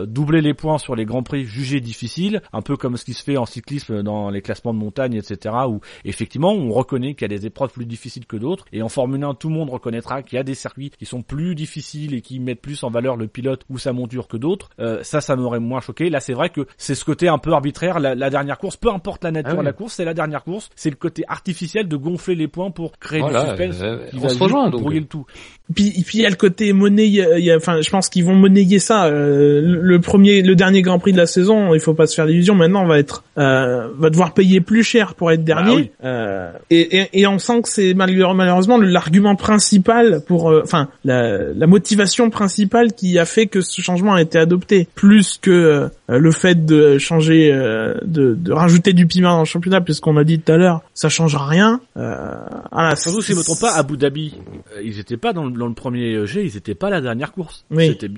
doublait 0.08 0.42
les 0.42 0.54
points 0.54 0.78
sur 0.78 0.96
les 0.96 1.06
grands 1.06 1.24
prix 1.24 1.46
jugés 1.46 1.82
difficiles, 1.82 2.42
un 2.54 2.62
peu 2.62 2.78
comme 2.78 2.98
ce 2.98 3.06
qui 3.06 3.14
se 3.14 3.24
fait 3.24 3.38
en 3.38 3.46
cyclisme 3.46 4.04
dans 4.04 4.30
les 4.30 4.42
classements 4.42 4.74
de 4.74 4.80
montagne, 4.80 5.16
etc. 5.16 5.56
Où 5.68 5.82
effectivement 6.06 6.54
on 6.60 6.72
reconnaît 6.72 7.14
qu'il 7.14 7.32
y 7.32 7.34
a 7.34 7.38
des 7.38 7.46
épreuves 7.46 7.72
plus 7.72 7.86
difficiles 7.86 8.26
que 8.26 8.38
d'autres. 8.38 8.66
Et 8.74 8.82
en 8.82 8.90
Formule 8.90 9.24
1, 9.24 9.34
tout 9.36 9.50
le 9.50 9.56
monde 9.56 9.70
reconnaîtra 9.70 10.24
qu'il 10.24 10.38
y 10.38 10.40
a 10.40 10.44
des 10.44 10.56
circuits 10.56 10.92
qui 10.98 11.06
sont 11.06 11.22
plus 11.22 11.56
difficiles 11.56 12.14
et 12.14 12.22
qui 12.22 12.40
mettent 12.40 12.62
plus 12.62 12.84
en 12.84 12.90
valeur 12.90 13.16
le 13.16 13.28
pilote 13.28 13.64
ou 13.70 13.78
sa 13.78 13.94
monture 13.94 14.28
que 14.28 14.38
d'autres. 14.38 14.70
Euh, 14.80 15.04
ça, 15.04 15.22
ça 15.22 15.36
m'aurait 15.36 15.60
moins 15.60 15.82
choqué. 15.82 16.10
Là, 16.10 16.20
c'est 16.20 16.34
vrai 16.34 16.50
que 16.50 16.68
c'est 16.78 16.96
ce 16.96 17.06
côté 17.06 17.28
un 17.28 17.38
peu 17.38 17.52
arbitraire. 17.52 18.00
La, 18.00 18.30
dernière 18.30 18.58
course, 18.58 18.78
peu 18.78 18.90
importe 18.90 19.24
la 19.24 19.32
nature 19.32 19.56
ah 19.56 19.62
de 19.62 19.66
la 19.66 19.74
course, 19.74 19.94
c'est 19.94 20.06
la 20.06 20.14
dernière 20.14 20.44
course. 20.44 20.70
C'est 20.76 20.90
le 20.90 20.96
côté 20.96 21.24
artificiel 21.28 21.88
de 21.88 21.96
gonfler 21.96 22.36
les 22.36 22.48
points 22.48 22.72
pour 22.72 22.98
créer 23.00 23.22
du 23.22 23.30
suspense 23.30 23.82
euh, 23.82 24.06
qui 24.10 24.20
va 24.20 24.30
se 24.30 24.44
rejoindre, 24.44 24.80
brouiller 24.80 25.00
le 25.00 25.06
tout. 25.06 25.26
Puis, 25.74 25.92
puis 26.04 26.18
il 26.18 26.22
y 26.22 26.26
a 26.26 26.30
le 26.30 26.36
côté 26.36 26.74
monnaie. 26.74 27.08
Il 27.08 27.14
y 27.14 27.52
a, 27.52 27.56
enfin, 27.56 27.82
je 27.82 27.90
pense 27.90 28.10
qu'ils 28.10 28.26
vont 28.26 28.36
monnayer 28.36 28.80
ça. 28.80 29.06
Euh, 29.06 29.62
le 29.64 30.00
premier, 30.02 30.42
le 30.42 30.56
dernier 30.56 30.82
Grand 30.82 30.98
Prix 31.00 31.12
de 31.12 31.18
la 31.18 31.28
saison, 31.28 31.74
il 31.74 31.80
faut 31.80 31.94
pas 31.94 32.08
se 32.08 32.16
faire 32.16 32.26
d'illusions. 32.26 32.56
Maintenant, 32.56 32.84
on 32.84 32.88
va 32.88 32.98
être, 32.98 33.24
euh, 33.38 33.88
va 33.98 34.10
devoir 34.10 34.34
payer 34.34 34.62
plus 34.62 34.84
cher 34.84 35.14
pour 35.14 35.32
être 35.32 35.44
dernier. 35.44 35.92
Bah 36.02 36.08
euh, 36.08 36.49
et, 36.70 36.98
et, 37.00 37.22
et, 37.22 37.28
on 37.28 37.40
sent 37.40 37.62
que 37.64 37.70
c'est 37.70 37.94
malheureusement 37.94 38.78
l'argument 38.78 39.36
principal 39.36 40.22
pour, 40.26 40.50
euh, 40.50 40.62
enfin, 40.64 40.90
la, 41.04 41.54
la, 41.54 41.68
motivation 41.68 42.30
principale 42.30 42.94
qui 42.94 43.18
a 43.20 43.26
fait 43.26 43.48
que 43.48 43.62
ce 43.62 43.82
changement 43.82 44.14
a 44.14 44.22
été 44.22 44.38
adopté, 44.38 44.88
plus 44.96 45.38
que 45.42 45.52
euh, 45.52 45.90
le 46.08 46.32
fait 46.32 46.66
de 46.66 46.98
changer, 46.98 47.52
de, 47.52 48.36
de, 48.36 48.52
rajouter 48.52 48.94
du 48.94 49.08
piment 49.08 49.32
dans 49.34 49.40
le 49.40 49.46
championnat, 49.46 49.82
puisqu'on 49.82 50.18
a 50.18 50.24
dit 50.24 50.40
tout 50.40 50.52
à 50.52 50.58
l'heure, 50.58 50.82
ça 50.94 51.10
changera 51.10 51.48
rien. 51.48 51.82
voilà, 51.96 52.96
Surtout 52.96 53.22
si 53.22 53.34
je 53.34 53.38
me 53.38 53.44
trompe 53.44 53.62
pas, 53.62 53.74
Abu 53.74 53.98
Dhabi, 53.98 54.36
ils 54.84 55.00
étaient 55.00 55.18
pas 55.18 55.34
dans 55.34 55.46
le 55.46 55.52
dans 55.52 55.68
le 55.68 55.74
premier 55.74 56.26
G, 56.26 56.44
ils 56.44 56.58
étaient 56.58 56.76
pas 56.76 56.90
la 56.90 57.02
dernière 57.02 57.32
course. 57.32 57.66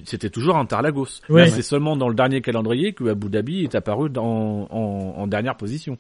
C'était 0.06 0.30
toujours 0.30 0.58
Interlagos. 0.58 1.22
Oui. 1.30 1.50
C'est 1.50 1.62
seulement 1.62 1.96
dans 1.96 2.10
le 2.10 2.16
dernier 2.16 2.42
calendrier 2.42 2.94
que 2.94 3.06
Abu 3.10 3.30
Dhabi 3.30 3.64
est 3.64 3.76
apparu 3.76 4.10
en, 4.18 4.68
en, 4.70 5.14
en 5.18 5.28
dernière 5.28 5.56
position. 5.58 5.98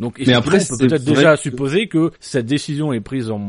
Donc, 0.00 0.20
mais 0.26 0.32
après, 0.32 0.58
on 0.64 0.76
peut 0.76 0.88
peut-être 0.88 1.04
déjà 1.04 1.36
supposer 1.36 1.51
que 1.88 2.10
cette 2.20 2.46
décision 2.46 2.92
est 2.92 3.00
prise 3.00 3.30
en, 3.30 3.40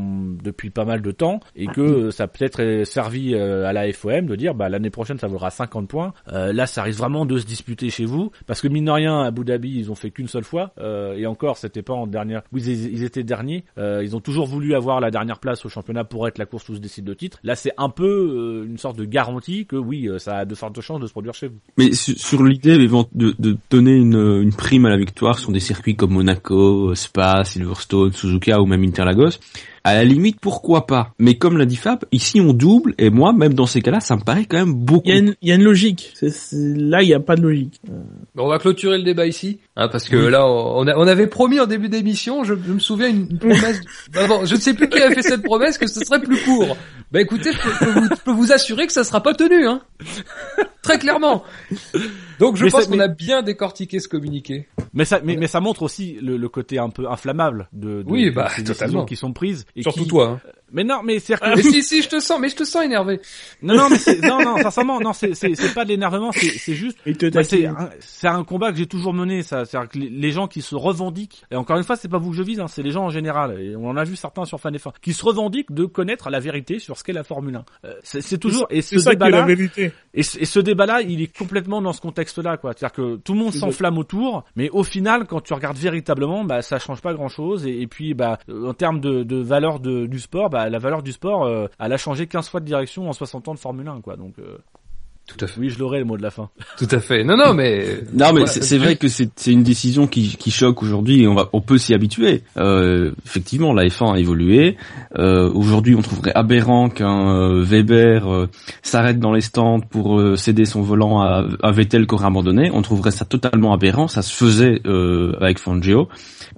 depuis 0.44 0.70
pas 0.70 0.86
mal 0.86 1.02
de 1.02 1.12
temps 1.12 1.40
et 1.56 1.68
que 1.68 2.10
ça 2.12 2.28
peut-être 2.28 2.84
servi 2.86 3.34
euh, 3.36 3.66
à 3.66 3.74
la 3.74 3.92
FOM 3.92 4.26
de 4.26 4.36
dire, 4.36 4.54
bah 4.56 4.70
l'année 4.70 4.90
prochaine 4.90 5.18
ça 5.18 5.28
vaudra 5.28 5.50
50 5.50 5.88
points. 5.88 6.14
Euh, 6.32 6.54
là, 6.54 6.68
ça 6.68 6.84
risque 6.84 7.00
vraiment 7.00 7.26
de 7.26 7.38
se 7.38 7.46
disputer 7.46 7.90
chez 7.90 8.06
vous 8.06 8.32
parce 8.46 8.62
que 8.62 8.68
mine 8.68 8.86
de 8.86 8.92
rien, 8.92 9.22
à 9.22 9.28
Abu 9.28 9.44
Dhabi, 9.44 9.74
ils 9.78 9.92
ont 9.92 9.96
fait 9.96 10.12
qu'une 10.12 10.28
seule 10.28 10.44
fois 10.44 10.74
euh, 10.80 11.16
et 11.16 11.26
encore, 11.26 11.58
c'était 11.58 11.82
pas 11.82 11.94
en 11.94 12.08
dernière. 12.08 12.44
Oui, 12.52 12.62
ils, 12.64 13.04
étaient 13.04 13.24
derniers. 13.24 13.66
Euh, 13.78 14.02
ils 14.04 14.16
ont 14.16 14.20
toujours 14.20 14.48
voulu 14.48 14.76
avoir 14.76 15.00
la 15.00 15.12
dernière 15.12 15.40
place 15.40 15.66
au 15.66 15.70
championnat 15.70 16.04
pour 16.04 16.28
être 16.28 16.38
la 16.38 16.46
course 16.46 16.68
où 16.70 16.76
se 16.76 16.80
décide 16.80 17.06
de 17.06 17.14
titre. 17.14 17.40
Là, 17.44 17.56
c'est 17.56 17.74
un 17.78 17.90
peu 17.90 18.66
une 18.68 18.78
sorte 18.78 18.98
de 18.98 19.06
garantie 19.06 19.66
que 19.66 19.76
oui, 19.76 20.10
ça 20.18 20.40
a 20.40 20.46
de 20.46 20.56
fortes 20.56 20.80
chances 20.82 21.00
de 21.00 21.08
se 21.08 21.12
produire 21.12 21.34
chez 21.34 21.48
vous. 21.48 21.60
Mais 21.78 21.92
sur, 21.94 22.44
l'idée 22.44 22.78
de, 22.78 23.36
de, 23.40 23.58
donner 23.70 23.96
une, 23.96 24.42
une 24.42 24.54
prime 24.54 24.86
à 24.86 24.90
la 24.90 24.98
victoire 24.98 25.38
sur 25.38 25.52
des 25.52 25.60
circuits 25.60 25.96
comme 25.96 26.12
Monaco, 26.12 26.94
Spa, 26.96 27.44
Silverstone, 27.44 27.82
Suzuka 28.11 28.61
ou 28.61 28.65
même 28.65 28.84
Interlagos, 28.84 29.39
à 29.85 29.95
la 29.95 30.05
limite, 30.05 30.39
pourquoi 30.39 30.88
pas 30.88 31.14
Mais 31.19 31.35
comme 31.38 31.57
l'a 31.57 31.65
dit 31.65 31.76
Fab, 31.76 32.05
ici 32.14 32.39
on 32.39 32.53
double, 32.53 32.95
et 32.97 33.10
moi, 33.10 33.34
même 33.34 33.53
dans 33.53 33.65
ces 33.65 33.81
cas-là, 33.81 33.99
ça 33.99 34.15
me 34.15 34.22
paraît 34.22 34.45
quand 34.45 34.57
même 34.57 34.73
beaucoup. 34.73 35.10
Il 35.10 35.35
y 35.41 35.51
a 35.51 35.55
une, 35.55 35.64
logique. 35.64 36.14
là, 36.51 37.01
il 37.01 37.07
n'y 37.07 37.14
a 37.14 37.19
pas 37.19 37.35
de 37.35 37.41
logique. 37.41 37.81
on 38.38 38.47
va 38.47 38.60
clôturer 38.60 38.97
le 38.97 39.03
débat 39.03 39.26
ici, 39.26 39.60
hein, 39.76 39.89
parce 39.89 40.07
que 40.07 40.15
là, 40.15 40.47
on, 40.47 40.88
on, 40.88 41.07
avait 41.07 41.27
promis 41.27 41.60
en 41.60 41.65
début 41.65 41.89
d'émission, 41.89 42.45
je, 42.45 42.53
me 42.53 42.80
souviens 42.80 43.10
une 43.10 43.38
promesse. 43.38 43.81
je 44.45 44.55
ne 44.55 44.60
sais 44.60 44.73
plus 44.73 44.88
qui 44.88 45.01
a 45.01 45.11
fait 45.11 45.22
cette 45.22 45.43
promesse 45.43 45.77
que 45.77 45.88
ce 45.88 45.99
serait 45.99 46.22
plus 46.22 46.41
court. 46.43 46.77
Bah 47.11 47.22
écoutez, 47.22 47.51
je 47.51 48.15
peux, 48.23 48.31
vous, 48.31 48.51
assurer 48.51 48.88
que 48.88 48.93
ça 48.93 49.03
sera 49.03 49.22
pas 49.22 49.34
tenu, 49.34 49.68
hein. 49.68 49.81
Très 50.81 50.97
clairement. 50.97 51.43
Donc 52.39 52.55
je 52.55 52.65
pense 52.65 52.88
qu'on 52.88 52.99
a 52.99 53.07
bien 53.07 53.43
décortiqué 53.43 53.99
ce 53.99 54.07
communiqué. 54.07 54.68
Mais 54.93 55.05
ça, 55.05 55.22
mais, 55.23 55.35
mais 55.38 55.47
ça 55.47 55.60
montre 55.60 55.84
aussi 55.84 56.18
le, 56.22 56.38
le, 56.38 56.49
côté 56.49 56.80
un 56.80 56.89
peu 56.89 57.10
inflammable 57.10 57.69
de, 57.72 58.01
de, 58.03 58.10
oui, 58.11 58.31
bah, 58.31 58.49
ces 58.55 58.64
totalement. 58.64 59.05
qui 59.05 59.15
sont 59.15 59.31
prises. 59.31 59.65
Et 59.76 59.82
Surtout 59.82 60.06
toi. 60.06 60.40
Hein. 60.45 60.50
Mais 60.74 60.84
non, 60.84 61.02
mais 61.04 61.20
c'est 61.20 61.36
mais 61.56 61.62
si 61.62 61.84
si 61.84 62.02
je 62.02 62.10
te 62.10 62.20
sens, 62.20 62.40
mais 62.40 62.50
je 62.50 62.56
te 62.56 62.64
sens 62.64 62.84
énervé. 62.84 63.20
Non 63.62 63.76
non 63.76 63.90
mais 63.90 64.00
c'est, 64.00 64.20
non 64.22 64.44
non 64.44 64.58
sincèrement 64.58 65.00
non 65.00 65.14
c'est 65.14 65.36
c'est 65.36 65.54
c'est 65.54 65.74
pas 65.74 65.84
de 65.84 65.90
l'énervement 65.90 66.32
c'est 66.32 66.50
c'est 66.50 66.74
juste 66.74 66.98
c'est 67.44 67.66
un, 67.68 67.90
c'est 68.00 68.28
un 68.28 68.44
combat 68.44 68.72
que 68.72 68.80
j'ai 68.80 68.88
toujours 68.88 69.14
mené 69.14 69.44
ça 69.44 69.66
c'est 69.66 69.78
que 69.88 70.00
les 70.00 70.32
gens 70.32 70.48
qui 70.48 70.64
se 70.64 70.76
revendiquent 70.76 71.44
et 71.52 71.56
encore 71.56 71.78
une 71.78 71.84
fois 71.84 71.95
c'est 71.95 72.08
pas 72.08 72.18
vous 72.18 72.32
que 72.32 72.36
je 72.36 72.41
vise 72.41 72.60
hein, 72.60 72.68
c'est 72.68 72.82
les 72.82 72.90
gens 72.90 73.04
en 73.04 73.10
général 73.12 73.60
et 73.62 73.76
on 73.76 73.88
en 73.88 73.98
a 73.98 74.04
vu 74.04 74.16
certains 74.16 74.45
sur 74.45 74.60
Fan 74.60 74.76
F1 74.76 74.94
qui 75.00 75.14
se 75.14 75.24
revendiquent 75.24 75.72
de 75.72 75.86
connaître 75.86 76.32
la 76.32 76.40
vérité 76.40 76.80
sur 76.80 76.98
ce 76.98 77.04
qu'est 77.04 77.14
la 77.14 77.24
Formule 77.24 77.56
1. 77.56 77.66
Euh, 77.86 77.94
c'est, 78.02 78.22
c'est 78.22 78.40
toujours 78.40 78.66
et 78.72 78.82
ce 78.82 78.95
débat 79.08 79.30
là 79.30 79.48
et, 79.48 79.70
et, 80.16 80.24
ce 80.24 80.60
débat 80.60 80.88
là 80.88 81.02
il 81.02 81.22
est 81.22 81.38
complètement 81.38 81.84
dans 81.84 81.94
ce 81.94 82.02
contexte 82.02 82.40
là 82.40 82.58
quoi 82.58 82.74
c'est-à-dire 82.74 82.95
que 82.95 83.16
tout 83.18 83.34
le 83.34 83.40
monde 83.40 83.54
s'enflamme 83.54 84.00
autour 84.00 84.44
mais 84.56 84.72
au 84.72 84.84
final 84.84 85.28
quand 85.28 85.41
tu 85.41 85.54
regardes 85.54 85.78
véritablement 85.78 86.44
bah 86.44 86.64
ça 86.64 86.80
change 86.80 87.02
pas 87.02 87.14
grand 87.14 87.30
chose 87.30 87.68
et, 87.68 87.82
et 87.82 87.88
puis 87.88 88.16
bah 88.16 88.40
en 88.50 88.74
termes 88.74 89.00
de 89.00 89.22
de 89.22 89.36
valeur 89.38 89.62
de, 89.80 90.06
du 90.06 90.19
sport 90.19 90.49
bah 90.49 90.69
la 90.69 90.80
valeur 90.80 91.03
du 91.03 91.11
sport 91.11 91.45
euh, 91.45 91.68
elle 91.80 91.94
a 91.94 91.98
changé 91.98 92.27
15 92.27 92.49
fois 92.49 92.60
de 92.60 92.65
direction 92.65 93.10
en 93.10 93.14
60 93.14 93.48
ans 93.48 93.53
de 93.53 93.60
Formule 93.60 93.88
1, 93.88 94.02
quoi. 94.02 94.15
Donc, 94.15 94.40
euh, 94.40 94.57
Tout 95.26 95.44
à 95.45 95.48
fait. 95.48 95.60
Oui, 95.62 95.70
je 95.70 95.80
l'aurai 95.80 96.00
le 96.00 96.06
mot 96.06 96.18
de 96.18 96.22
la 96.22 96.32
fin. 96.32 96.50
Tout 96.78 96.88
à 96.91 97.00
fait. 97.00 97.24
Non, 97.24 97.38
non, 97.38 97.54
mais 97.54 98.02
Non, 98.14 98.28
mais 98.34 98.41
Voilà. 98.41 98.45
c'est 98.48 98.78
vrai 98.78 98.98
que 98.98 99.08
c'est 99.08 99.30
une 99.48 99.64
décision 99.64 100.06
qui, 100.06 100.36
qui 100.38 100.52
choque 100.52 100.84
aujourd'hui 100.84 101.24
et 101.24 101.28
on 101.28 101.34
va 101.34 101.50
on 101.54 101.62
peut 101.62 101.78
s'y 101.78 101.94
habituer. 101.94 102.44
Euh, 102.58 103.12
effectivement, 103.26 103.74
la 103.74 103.86
F1 103.86 104.16
a 104.16 104.20
évolué. 104.20 104.76
Euh, 105.18 105.50
aujourd'hui, 105.54 105.95
on 105.95 106.02
trouverait 106.02 106.34
aberrant 106.36 106.90
qu'un 106.90 107.30
euh, 107.36 107.64
Weber 107.64 108.28
euh, 108.32 108.48
s'arrête 108.82 109.20
dans 109.20 109.32
les 109.32 109.40
stands 109.41 109.80
pour 109.80 110.20
euh, 110.20 110.36
céder 110.36 110.66
son 110.66 110.82
volant 110.82 111.22
à, 111.22 111.48
à 111.62 111.72
Vettel 111.72 112.06
qui 112.06 112.16
aurait 112.16 112.26
abandonné. 112.28 112.70
On 112.74 112.82
trouverait 112.82 113.12
ça 113.12 113.24
totalement 113.24 113.74
aberrant. 113.74 114.10
Ça 114.10 114.22
se 114.24 114.34
faisait 114.34 114.82
euh, 114.86 115.34
avec 115.40 115.58
Fangio. 115.58 116.10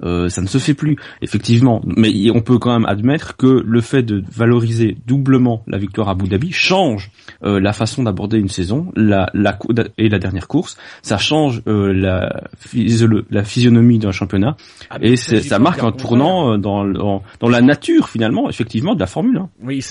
Euh, 0.04 0.28
ça 0.30 0.42
ne 0.42 0.48
se 0.48 0.58
fait 0.58 0.74
plus, 0.74 0.98
effectivement. 1.22 1.82
Mais 1.86 2.12
on 2.32 2.42
peut 2.42 2.58
quand 2.58 2.74
même 2.74 2.88
admettre 2.88 3.38
que 3.38 3.62
le 3.64 3.82
fait 3.82 4.02
de 4.04 4.24
valoriser 4.36 4.98
doublement 5.06 5.64
la 5.68 5.78
victoire 5.78 6.10
à 6.10 6.12
Abu 6.14 6.28
Dhabi 6.28 6.52
change 6.52 7.12
euh, 7.44 7.60
la 7.60 7.72
façon 7.72 8.04
d'aborder 8.04 8.38
une 8.40 8.50
saison, 8.56 8.92
la, 8.96 9.30
la 9.34 9.58
et 9.98 10.10
la 10.10 10.20
dernière 10.20 10.48
course. 10.48 10.78
Ça 11.02 11.18
change 11.18 11.62
euh, 11.68 11.94
la, 11.94 12.44
physio- 12.58 13.24
la 13.30 13.44
physionomie 13.44 14.00
d'un 14.00 14.12
championnat 14.12 14.56
Ah, 14.90 14.98
et 15.02 15.16
ça 15.16 15.60
marque 15.60 15.84
un 15.84 15.92
tournant 15.92 16.54
euh, 16.54 16.58
dans, 16.58 16.86
dans, 16.86 17.22
dans 17.40 17.50
la 17.50 17.62
nature 17.62 18.10
finalement, 18.10 18.50
effectivement, 18.50 18.96
de 18.96 19.00
la 19.00 19.08
Formule 19.08 19.38
1. 19.38 19.50
Oui, 19.64 19.84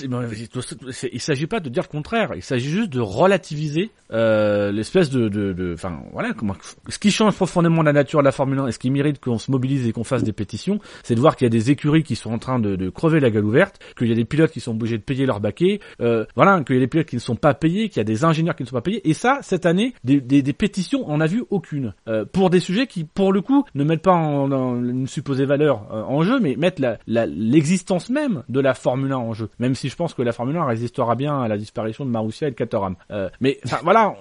il 1.13 1.19
s'agit 1.21 1.47
pas 1.47 1.59
de 1.59 1.69
dire 1.69 1.83
le 1.83 1.87
contraire. 1.91 2.31
Il 2.35 2.41
s'agit 2.43 2.69
juste 2.69 2.91
de 2.91 2.99
relativiser 2.99 3.91
euh, 4.11 4.71
l'espèce 4.71 5.09
de, 5.09 5.29
de, 5.29 5.53
de- 5.53 5.73
enfin 5.73 5.99
voilà, 6.13 6.33
comment, 6.33 6.55
ce 6.89 6.99
qui 6.99 7.11
change 7.11 7.33
profondément 7.35 7.81
la 7.81 7.93
nature 7.93 8.19
de 8.19 8.25
la 8.25 8.31
Formule 8.31 8.59
1 8.59 8.67
et 8.67 8.71
ce 8.71 8.79
qui 8.79 8.91
mérite 8.91 9.19
qu'on 9.19 9.37
se 9.37 9.49
mobilise 9.51 9.87
et 9.87 9.91
qu'on 9.91 10.03
fasse 10.03 10.23
des 10.23 10.33
pétitions, 10.33 10.79
c'est 11.03 11.15
de 11.15 11.19
voir 11.19 11.35
qu'il 11.35 11.45
y 11.45 11.47
a 11.47 11.49
des 11.49 11.71
écuries 11.71 12.03
qui 12.03 12.15
sont 12.15 12.31
en 12.31 12.37
train 12.39 12.59
de, 12.59 12.75
de 12.75 12.89
crever 12.89 13.19
la 13.19 13.29
gueule 13.29 13.45
ouverte, 13.45 13.79
qu'il 13.97 14.07
y 14.07 14.11
a 14.11 14.15
des 14.15 14.25
pilotes 14.25 14.51
qui 14.51 14.59
sont 14.59 14.71
obligés 14.71 14.97
de 14.97 15.03
payer 15.03 15.25
leur 15.25 15.39
baquet, 15.39 15.79
euh, 16.01 16.25
voilà, 16.35 16.61
qu'il 16.63 16.75
y 16.75 16.77
a 16.77 16.81
des 16.81 16.87
pilotes 16.87 17.07
qui 17.07 17.15
ne 17.15 17.21
sont 17.21 17.35
pas 17.35 17.53
payés, 17.53 17.89
qu'il 17.89 17.97
y 17.97 18.01
a 18.01 18.03
des 18.05 18.23
ingénieurs 18.23 18.54
qui 18.55 18.63
ne 18.63 18.67
sont 18.67 18.75
pas 18.75 18.81
payés. 18.81 19.07
Et 19.07 19.13
ça, 19.13 19.39
cette 19.41 19.65
année, 19.65 19.93
des, 20.03 20.19
des, 20.21 20.41
des 20.41 20.53
pétitions, 20.53 21.03
on 21.07 21.17
n'a 21.17 21.27
vu 21.27 21.43
aucune 21.49 21.93
euh, 22.07 22.25
pour 22.25 22.49
des 22.49 22.59
sujets 22.59 22.87
qui, 22.87 23.03
pour 23.03 23.31
le 23.31 23.41
coup, 23.41 23.63
ne 23.75 23.83
mettent 23.83 24.01
pas 24.01 24.13
en, 24.13 24.51
en 24.51 24.83
une 24.83 25.07
supposée 25.07 25.45
valeur 25.45 25.83
euh, 25.91 26.01
en 26.03 26.21
jeu, 26.23 26.39
mais 26.39 26.55
mettent 26.55 26.79
la- 26.79 26.97
la- 27.07 27.25
l'existence 27.27 28.09
même 28.09 28.43
de 28.49 28.59
la 28.59 28.73
Formule 28.73 29.11
1 29.11 29.17
en 29.17 29.33
jeu. 29.33 29.49
Même 29.59 29.75
si 29.75 29.89
je 29.89 29.95
pense 29.95 30.13
que 30.13 30.21
la 30.21 30.31
Formule 30.31 30.57
1 30.57 30.65
résistera 30.65 31.15
bien 31.15 31.39
à 31.41 31.47
la 31.47 31.57
disparition 31.57 32.05
de 32.05 32.09
Marussia 32.09 32.47
et 32.47 32.51
de 32.51 32.55
Caterham. 32.55 32.95
Euh, 33.11 33.29
mais 33.41 33.59
voilà, 33.83 34.15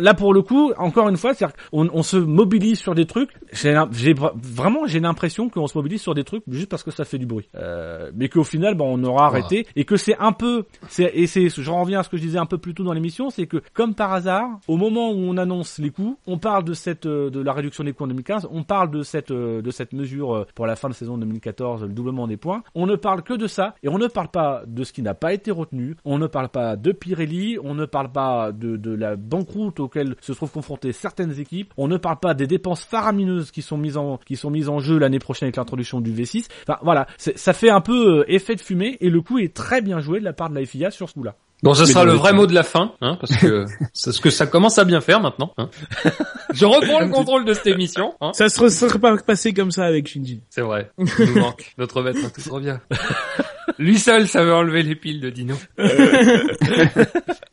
là 0.00 0.14
pour 0.14 0.34
le 0.34 0.42
coup, 0.42 0.72
encore 0.76 1.08
une 1.08 1.16
fois, 1.16 1.32
on, 1.72 1.88
on 1.92 2.02
se 2.02 2.16
mobilise 2.16 2.78
sur 2.78 2.94
des 2.94 3.06
trucs. 3.06 3.30
J'ai 3.52 4.14
vraiment 4.14 4.86
j'ai 4.86 5.00
l'impression 5.00 5.48
qu'on 5.48 5.66
se 5.66 5.76
mobilise 5.76 6.00
sur 6.02 6.14
des 6.14 6.24
trucs 6.24 6.42
juste 6.48 6.68
parce 6.68 6.82
que 6.82 6.90
ça 6.90 7.04
fait 7.04 7.18
du 7.18 7.26
bruit. 7.26 7.48
Euh, 7.56 8.10
mais 8.14 8.28
qu'au 8.28 8.44
final, 8.44 8.74
bon, 8.74 8.98
on 8.98 9.04
aura 9.04 9.26
arrêté 9.26 9.66
et 9.76 9.84
que 9.84 9.96
c'est 9.96 10.16
un 10.18 10.32
peu, 10.32 10.64
et 10.98 11.26
c'est, 11.26 11.48
je 11.48 11.70
reviens 11.70 12.00
à 12.00 12.02
ce 12.02 12.08
que 12.08 12.16
je 12.16 12.22
disais 12.22 12.38
un 12.38 12.46
peu 12.46 12.58
plus 12.58 12.74
tôt 12.74 12.84
dans 12.84 12.92
l'émission, 12.92 13.30
c'est 13.30 13.46
que 13.46 13.62
comme 13.74 13.94
par 13.94 14.12
hasard, 14.12 14.60
au 14.68 14.76
moment 14.76 15.10
où 15.10 15.16
on 15.16 15.36
annonce 15.36 15.78
les 15.78 15.90
coûts, 15.90 16.16
on 16.26 16.38
parle 16.38 16.64
de 16.64 16.72
cette 16.74 17.06
euh, 17.06 17.28
de 17.28 17.40
la 17.40 17.52
réduction 17.52 17.84
des 17.84 17.92
coûts 17.92 18.04
en 18.04 18.08
2015, 18.08 18.48
on 18.50 18.62
parle 18.62 18.90
de 18.90 19.02
cette 19.02 19.32
euh, 19.32 19.60
de 19.60 19.70
cette 19.70 19.92
mesure 19.92 20.34
euh, 20.34 20.46
pour 20.54 20.66
la 20.66 20.76
fin 20.76 20.88
de 20.88 20.94
saison 20.94 21.18
2014, 21.18 21.82
le 21.82 21.88
doublement 21.88 22.26
des 22.26 22.36
points. 22.36 22.62
On 22.74 22.86
ne 22.86 22.94
parle 22.96 23.22
que 23.22 23.34
de 23.34 23.46
ça 23.46 23.74
et 23.82 23.88
on 23.88 23.98
ne 23.98 24.06
parle 24.06 24.28
pas 24.28 24.62
de 24.66 24.84
ce 24.84 24.92
qui 24.92 25.02
n'a 25.02 25.14
pas 25.14 25.34
été 25.34 25.50
retenu. 25.50 25.96
On 26.04 26.18
ne 26.18 26.26
parle 26.28 26.48
pas 26.48 26.76
de 26.76 26.92
Pirelli, 26.92 27.58
on 27.62 27.74
ne 27.74 27.84
parle 27.84 28.12
pas 28.12 28.52
de 28.52 28.76
de 28.76 28.94
la 28.94 29.16
banqueroute 29.16 29.80
auquel 29.80 30.14
se 30.20 30.32
trouvent 30.32 30.52
confrontées 30.52 30.92
certaines 30.92 31.38
équipes. 31.40 31.74
On 31.76 31.88
ne 31.88 31.96
parle 31.96 32.20
pas 32.20 32.34
des 32.34 32.46
dépenses 32.46 32.84
faramineuses 32.84 33.50
qui 33.50 33.62
sont 33.62 33.76
mises 33.76 33.96
en 33.96 34.18
qui 34.18 34.36
sont 34.36 34.50
mises 34.50 34.68
en 34.68 34.78
jeu 34.78 34.98
l'année 34.98 35.18
prochaine 35.18 35.46
avec 35.46 35.56
l'introduction 35.56 36.00
du 36.00 36.12
V6. 36.12 36.46
Enfin 36.62 36.78
voilà, 36.82 37.06
ça 37.18 37.52
fait 37.52 37.70
un 37.70 37.80
peu 37.80 38.24
effet 38.28 38.54
de 38.54 38.60
fumée 38.60 38.96
et 39.00 39.10
le 39.10 39.20
coup 39.20 39.38
est 39.38 39.52
très 39.54 39.82
bien 39.82 39.98
joué 39.98 40.20
de 40.20 40.24
la 40.24 40.32
part 40.32 40.48
de 40.48 40.54
la 40.54 40.64
FIA 40.64 40.90
sur 40.92 41.08
ce 41.08 41.14
coup-là. 41.14 41.34
Bon, 41.64 41.72
ce 41.72 41.86
sera 41.86 42.04
le 42.04 42.12
vrai 42.12 42.34
mot 42.34 42.46
de 42.46 42.52
la 42.52 42.62
fin, 42.62 42.92
hein, 43.00 43.16
parce 43.18 43.34
que 43.36 43.64
c'est 43.94 44.12
ce 44.12 44.20
que 44.20 44.28
ça 44.28 44.46
commence 44.46 44.76
à 44.76 44.84
bien 44.84 45.00
faire 45.00 45.20
maintenant. 45.20 45.54
Hein. 45.56 45.70
Je 46.52 46.66
reprends 46.66 47.00
le 47.00 47.08
contrôle 47.08 47.46
de 47.46 47.54
cette 47.54 47.68
émission. 47.68 48.12
Hein. 48.20 48.32
Ça 48.34 48.50
se 48.50 48.68
serait 48.68 48.98
pas 48.98 49.16
passé 49.16 49.54
comme 49.54 49.70
ça 49.70 49.84
avec 49.86 50.06
Shinji. 50.06 50.42
C'est 50.50 50.60
vrai. 50.60 50.90
Il 50.98 51.06
nous 51.24 51.40
manque. 51.40 51.72
Notre 51.78 52.02
maître 52.02 52.18
à 52.22 52.28
tous 52.28 52.46
revient. 52.48 52.76
Lui 53.78 53.98
seul 53.98 54.28
savait 54.28 54.52
enlever 54.52 54.82
les 54.82 54.94
piles 54.94 55.22
de 55.22 55.30
Dino. 55.30 55.56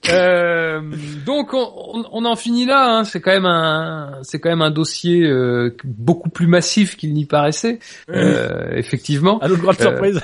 Euh, 0.10 0.82
donc 1.26 1.54
on, 1.54 1.60
on- 1.94 2.06
on 2.12 2.26
en 2.26 2.36
finit 2.36 2.66
là. 2.66 2.88
Hein. 2.98 3.04
C'est 3.04 3.22
quand 3.22 3.32
même 3.32 3.46
un, 3.46 4.20
c'est 4.24 4.40
quand 4.40 4.50
même 4.50 4.62
un 4.64 4.72
dossier 4.72 5.22
euh, 5.24 5.76
beaucoup 5.84 6.30
plus 6.30 6.48
massif 6.48 6.98
qu'il 6.98 7.14
n'y 7.14 7.26
paraissait. 7.26 7.80
Euh, 8.10 8.72
effectivement. 8.76 9.38
À 9.40 9.48
notre 9.48 9.62
grande 9.62 9.76
Euh, 9.80 9.84
surprise. 9.84 10.22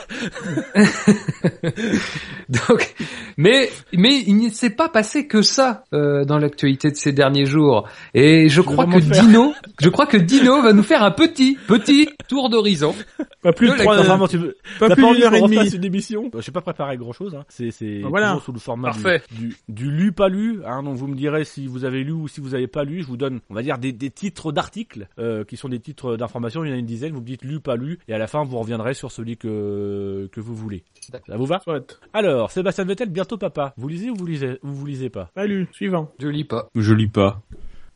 Donc, 2.49 2.93
mais 3.37 3.69
mais 3.93 4.23
il 4.25 4.37
ne 4.37 4.49
s'est 4.49 4.69
pas 4.69 4.89
passé 4.89 5.27
que 5.27 5.41
ça 5.41 5.83
euh, 5.93 6.23
dans 6.25 6.37
l'actualité 6.37 6.89
de 6.89 6.95
ces 6.95 7.11
derniers 7.11 7.45
jours. 7.45 7.87
Et 8.13 8.47
je 8.49 8.61
vais 8.61 8.65
crois 8.67 8.85
que 8.85 8.99
faire. 9.01 9.21
Dino, 9.23 9.53
je 9.79 9.89
crois 9.89 10.05
que 10.05 10.17
Dino 10.17 10.61
va 10.61 10.73
nous 10.73 10.83
faire 10.83 11.03
un 11.03 11.11
petit 11.11 11.57
petit 11.67 12.09
tour 12.27 12.49
d'horizon. 12.49 12.95
Pas 13.41 13.53
plus 13.53 13.69
de 13.69 13.75
trois, 13.77 13.95
la- 13.95 14.03
Vraiment, 14.03 14.27
tu 14.27 14.37
veux, 14.37 14.55
pas 14.79 14.89
plus 14.89 15.03
envie 15.03 15.23
heure 15.23 15.33
et 15.35 15.41
demie. 15.41 15.69
une 15.69 15.83
émission 15.83 16.29
Je 16.35 16.41
sais 16.41 16.51
pas 16.51 16.61
préparer 16.61 16.97
grand 16.97 17.11
chose. 17.13 17.35
Hein. 17.35 17.43
C'est 17.49 17.71
c'est 17.71 18.01
Ah, 18.05 18.07
voilà. 18.09 18.27
toujours 18.29 18.43
sous 18.43 18.53
le 18.53 18.59
format 18.59 18.89
Parfait. 18.91 19.21
du, 19.31 19.47
du 19.66 19.66
lu 19.69 20.11
pas 20.11 20.29
lu. 20.29 20.61
Hein. 20.65 20.83
Donc 20.83 20.97
vous 20.97 21.07
me 21.07 21.15
direz 21.15 21.45
si 21.45 21.67
vous 21.67 21.85
avez 21.85 22.03
lu 22.03 22.11
ou 22.11 22.27
si 22.27 22.41
vous 22.41 22.53
avez 22.55 22.67
pas 22.67 22.83
lu. 22.83 23.01
Je 23.01 23.07
vous 23.07 23.17
donne, 23.17 23.41
on 23.49 23.53
va 23.53 23.61
dire 23.63 23.77
des, 23.77 23.91
des 23.91 24.09
titres 24.09 24.51
d'articles 24.51 25.07
euh, 25.19 25.43
qui 25.43 25.57
sont 25.57 25.69
des 25.69 25.79
titres 25.79 26.17
d'information. 26.17 26.63
Il 26.63 26.69
y 26.69 26.71
en 26.71 26.75
a 26.75 26.79
une 26.79 26.85
dizaine. 26.85 27.13
Vous 27.13 27.21
me 27.21 27.25
dites 27.25 27.43
lu 27.43 27.59
pas 27.59 27.75
lu 27.75 27.99
et 28.07 28.13
à 28.13 28.17
la 28.17 28.27
fin 28.27 28.43
vous 28.43 28.57
reviendrez 28.57 28.93
sur 28.93 29.11
celui 29.11 29.37
que 29.37 30.29
que 30.31 30.39
vous 30.39 30.55
voulez. 30.55 30.83
Ça 31.27 31.37
vous 31.37 31.45
va? 31.45 31.59
Soit. 31.59 31.99
Alors 32.13 32.51
Sébastien 32.51 32.85
Vettel 32.85 33.09
bientôt 33.09 33.37
papa. 33.37 33.73
Vous 33.77 33.87
lisez 33.87 34.09
ou 34.09 34.15
vous 34.15 34.25
lisez 34.25 34.59
ou 34.63 34.69
vous 34.69 34.85
lisez 34.85 35.09
pas? 35.09 35.31
Pas 35.33 35.45
lu. 35.45 35.67
Suivant. 35.71 36.11
Je 36.19 36.27
lis 36.27 36.43
pas. 36.43 36.69
Je 36.75 36.93
lis 36.93 37.07
pas. 37.07 37.41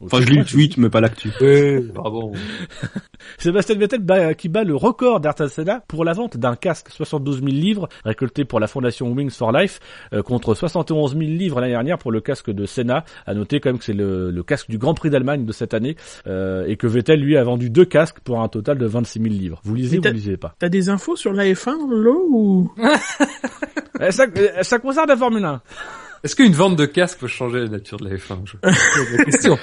Enfin, 0.03 0.21
je 0.21 0.27
lis 0.27 0.37
le 0.39 0.45
tweet, 0.45 0.77
mais 0.77 0.89
pas 0.89 1.01
l'actu. 1.01 1.29
Bravo. 1.93 2.33
Sébastien 3.37 3.75
Vettel 3.75 4.01
bat- 4.01 4.33
qui 4.33 4.49
bat 4.49 4.63
le 4.63 4.75
record 4.75 5.19
d'Ayrton 5.19 5.47
Senna 5.47 5.83
pour 5.87 6.03
la 6.05 6.13
vente 6.13 6.37
d'un 6.37 6.55
casque 6.55 6.87
72 6.89 7.37
000 7.39 7.47
livres 7.47 7.87
récolté 8.03 8.45
pour 8.45 8.59
la 8.59 8.67
fondation 8.67 9.11
Wings 9.11 9.29
for 9.31 9.51
Life 9.51 9.79
euh, 10.13 10.21
contre 10.23 10.53
71 10.55 11.11
000 11.11 11.21
livres 11.23 11.59
l'année 11.61 11.73
dernière 11.73 11.97
pour 11.97 12.11
le 12.11 12.19
casque 12.21 12.49
de 12.51 12.65
Senna. 12.65 13.03
À 13.25 13.33
noter 13.33 13.59
quand 13.59 13.69
même 13.69 13.77
que 13.79 13.85
c'est 13.85 13.93
le, 13.93 14.31
le 14.31 14.43
casque 14.43 14.69
du 14.69 14.77
Grand 14.77 14.93
Prix 14.93 15.09
d'Allemagne 15.09 15.45
de 15.45 15.51
cette 15.51 15.73
année 15.73 15.95
euh, 16.27 16.65
et 16.67 16.77
que 16.77 16.87
Vettel 16.87 17.19
lui 17.19 17.37
a 17.37 17.43
vendu 17.43 17.69
deux 17.69 17.85
casques 17.85 18.19
pour 18.23 18.41
un 18.41 18.47
total 18.47 18.77
de 18.77 18.85
26 18.85 19.21
000 19.21 19.33
livres. 19.33 19.61
Vous 19.63 19.75
lisez 19.75 19.99
ou 19.99 20.01
vous 20.03 20.09
lisez 20.11 20.37
pas 20.37 20.55
T'as 20.59 20.69
des 20.69 20.89
infos 20.89 21.15
sur 21.15 21.33
la 21.33 21.45
F1, 21.45 21.75
Lo, 21.89 22.25
ou? 22.29 22.71
Eh, 24.03 24.11
ça, 24.11 24.25
eh, 24.35 24.63
ça 24.63 24.79
concerne 24.79 25.09
la 25.09 25.15
Formule 25.15 25.45
1. 25.45 25.61
Est-ce 26.23 26.35
qu'une 26.35 26.53
vente 26.53 26.75
de 26.75 26.85
casque 26.85 27.19
peut 27.19 27.27
changer 27.27 27.61
la 27.61 27.67
nature 27.67 27.97
de 27.97 28.07
la 28.09 28.15
F1 28.15 28.45
Je 28.45 28.57
pose 28.57 29.17
la 29.17 29.25
question. 29.25 29.57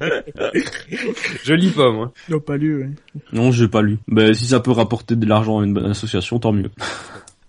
je 1.44 1.54
lis 1.54 1.70
pas 1.70 1.90
moi. 1.90 2.12
Non, 2.28 2.38
pas 2.38 2.56
lu, 2.56 2.78
ouais. 2.78 2.90
Non, 3.32 3.50
j'ai 3.50 3.66
pas 3.66 3.82
lu. 3.82 3.98
Ben, 4.06 4.32
si 4.32 4.46
ça 4.46 4.60
peut 4.60 4.70
rapporter 4.70 5.16
de 5.16 5.26
l'argent 5.26 5.58
à 5.58 5.64
une 5.64 5.74
bonne 5.74 5.90
association, 5.90 6.38
tant 6.38 6.52
mieux. 6.52 6.70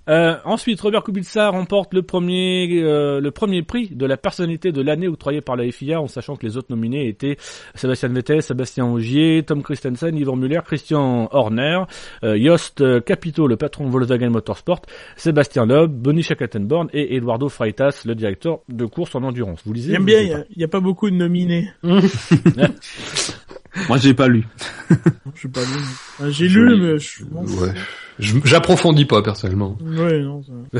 Euh, 0.07 0.36
ensuite, 0.45 0.80
Robert 0.82 1.03
Kubica 1.03 1.49
remporte 1.49 1.94
le 1.94 2.03
premier 2.03 2.68
euh, 2.84 3.19
le 3.19 3.32
premier 3.32 3.64
prix 3.64 3.90
de 3.90 4.06
la 4.06 4.18
personnalité 4.18 4.72
de 4.72 4.82
l'année 4.82 5.07
octroyé 5.07 5.41
par 5.41 5.56
la 5.56 5.69
FIA, 5.72 5.99
en 5.99 6.07
sachant 6.07 6.36
que 6.36 6.45
les 6.45 6.57
autres 6.57 6.68
nominés 6.69 7.07
étaient 7.07 7.38
Sébastien 7.73 8.10
Vettel, 8.10 8.41
Sébastien 8.44 8.86
Ogier, 8.86 9.44
Tom 9.45 9.64
Christensen, 9.64 10.15
Yvon 10.15 10.36
Muller, 10.36 10.60
Christian 10.65 11.27
Horner, 11.32 11.82
euh, 12.23 12.38
Jost 12.40 12.84
Capito, 13.03 13.48
le 13.48 13.56
patron 13.57 13.86
de 13.86 13.91
Volkswagen 13.91 14.30
Motorsport, 14.30 14.82
Sébastien 15.15 15.65
Loeb, 15.65 15.91
Bonnie 15.91 16.23
Schackenborn 16.23 16.88
et 16.94 17.15
Eduardo 17.15 17.49
Freitas, 17.49 18.03
le 18.06 18.14
directeur 18.15 18.60
de 18.69 18.86
course 18.86 19.15
en 19.15 19.23
endurance. 19.23 19.61
Vous 19.65 19.73
lisez 19.73 19.94
J'aime 19.94 20.06
bien, 20.06 20.22
il 20.22 20.27
y 20.30 20.34
a- 20.34 20.45
il 20.56 20.61
y, 20.61 20.64
a 20.64 20.68
pas 20.68 20.80
beaucoup 20.82 21.10
de 21.10 21.15
nominés. 21.15 21.69
Moi, 23.90 23.98
j'ai 23.98 24.14
pas 24.14 24.28
lu. 24.28 24.46
Je 25.36 25.42
sais 25.42 25.48
pas 25.50 25.62
lu. 25.62 25.68
mais- 25.76 26.26
Ah, 26.26 26.30
J'ai 26.30 26.48
lu, 26.48 26.78
mais 26.80 26.98
je... 27.00 27.24
bon, 27.26 27.44
Ouais. 27.62 27.74
J'approfondis 28.20 29.06
pas 29.06 29.22
personnellement. 29.22 29.78
Ouais, 29.82 30.20
non, 30.22 30.42
ça... 30.44 30.80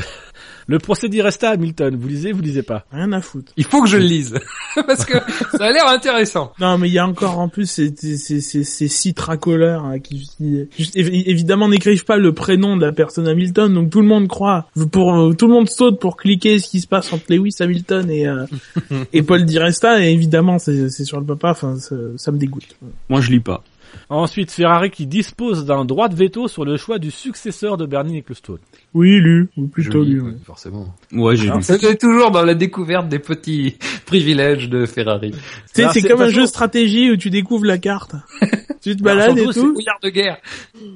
Le 0.66 0.78
procédé 0.78 1.22
resta 1.22 1.50
à 1.50 1.52
Hamilton. 1.52 1.96
Vous 1.96 2.08
lisez, 2.08 2.32
vous 2.32 2.42
lisez 2.42 2.62
pas. 2.62 2.84
rien 2.90 3.12
à 3.12 3.20
foutre. 3.20 3.52
Il 3.56 3.64
faut 3.64 3.82
que 3.82 3.88
je 3.88 3.98
le 3.98 4.04
lise 4.04 4.34
parce 4.86 5.04
que 5.04 5.14
ça 5.56 5.64
a 5.64 5.70
l'air 5.70 5.86
intéressant. 5.88 6.52
Non, 6.60 6.76
mais 6.78 6.88
il 6.88 6.94
y 6.94 6.98
a 6.98 7.06
encore 7.06 7.38
en 7.38 7.48
plus 7.48 7.70
ces, 7.70 7.94
ces, 7.96 8.16
ces, 8.16 8.40
ces, 8.40 8.64
ces 8.64 8.88
sites 8.88 9.20
racoleurs 9.20 9.84
hein, 9.84 9.98
qui, 10.00 10.28
juste, 10.76 10.96
évidemment 10.96 11.68
n'écrivent 11.68 12.04
pas 12.04 12.16
le 12.16 12.32
prénom 12.32 12.76
de 12.76 12.84
la 12.84 12.92
personne 12.92 13.28
Hamilton, 13.28 13.72
donc 13.72 13.90
tout 13.90 14.00
le 14.00 14.08
monde 14.08 14.28
croit. 14.28 14.66
Pour 14.90 15.14
euh, 15.14 15.32
tout 15.34 15.46
le 15.46 15.52
monde 15.52 15.68
saute 15.68 16.00
pour 16.00 16.16
cliquer 16.16 16.58
ce 16.58 16.68
qui 16.68 16.80
se 16.80 16.86
passe 16.86 17.12
entre 17.12 17.24
Lewis 17.28 17.54
Hamilton 17.60 18.10
et 18.10 18.26
euh, 18.26 18.46
et 19.12 19.22
Paul 19.22 19.44
Di 19.44 19.58
Resta, 19.58 20.04
et 20.04 20.12
évidemment 20.12 20.58
c'est 20.58 20.90
c'est 20.90 21.04
sur 21.04 21.20
le 21.20 21.26
papa. 21.26 21.50
Enfin, 21.50 21.76
ça, 21.76 21.94
ça 22.16 22.32
me 22.32 22.38
dégoûte. 22.38 22.76
Moi, 23.08 23.20
je 23.20 23.30
lis 23.30 23.40
pas. 23.40 23.62
Ensuite, 24.08 24.52
Ferrari 24.52 24.90
qui 24.90 25.06
dispose 25.06 25.64
d'un 25.64 25.84
droit 25.84 26.08
de 26.08 26.14
veto 26.14 26.46
sur 26.46 26.64
le 26.64 26.76
choix 26.76 26.98
du 27.00 27.10
successeur 27.10 27.76
de 27.76 27.86
Bernie 27.86 28.18
Ecclestone. 28.18 28.58
Oui, 28.94 29.18
lu, 29.18 29.48
ou 29.56 29.66
plutôt 29.66 30.04
Je 30.04 30.08
lis, 30.08 30.12
lu. 30.14 30.20
ouais, 30.20 30.30
ouais. 30.30 30.36
forcément. 30.44 30.94
Ouais, 31.12 31.34
j'ai 31.36 31.48
lu. 31.50 31.52
C'est 31.62 31.98
toujours 31.98 32.30
dans 32.30 32.42
la 32.44 32.54
découverte 32.54 33.08
des 33.08 33.18
petits 33.18 33.76
privilèges 34.06 34.68
de 34.68 34.86
Ferrari. 34.86 35.32
Tu 35.32 35.38
sais, 35.72 35.82
Alors, 35.82 35.92
c'est 35.94 36.02
comme 36.02 36.22
un 36.22 36.28
jeu 36.28 36.46
stratégie 36.46 37.10
où 37.10 37.16
tu 37.16 37.30
découvres 37.30 37.64
la 37.66 37.78
carte. 37.78 38.14
Tu 38.86 38.94
te 38.94 39.02
balades 39.02 39.36
et 39.36 39.42
surtout, 39.42 39.60
tout. 39.62 39.72
Brouillard 39.72 39.98
de 40.00 40.10
guerre. 40.10 40.38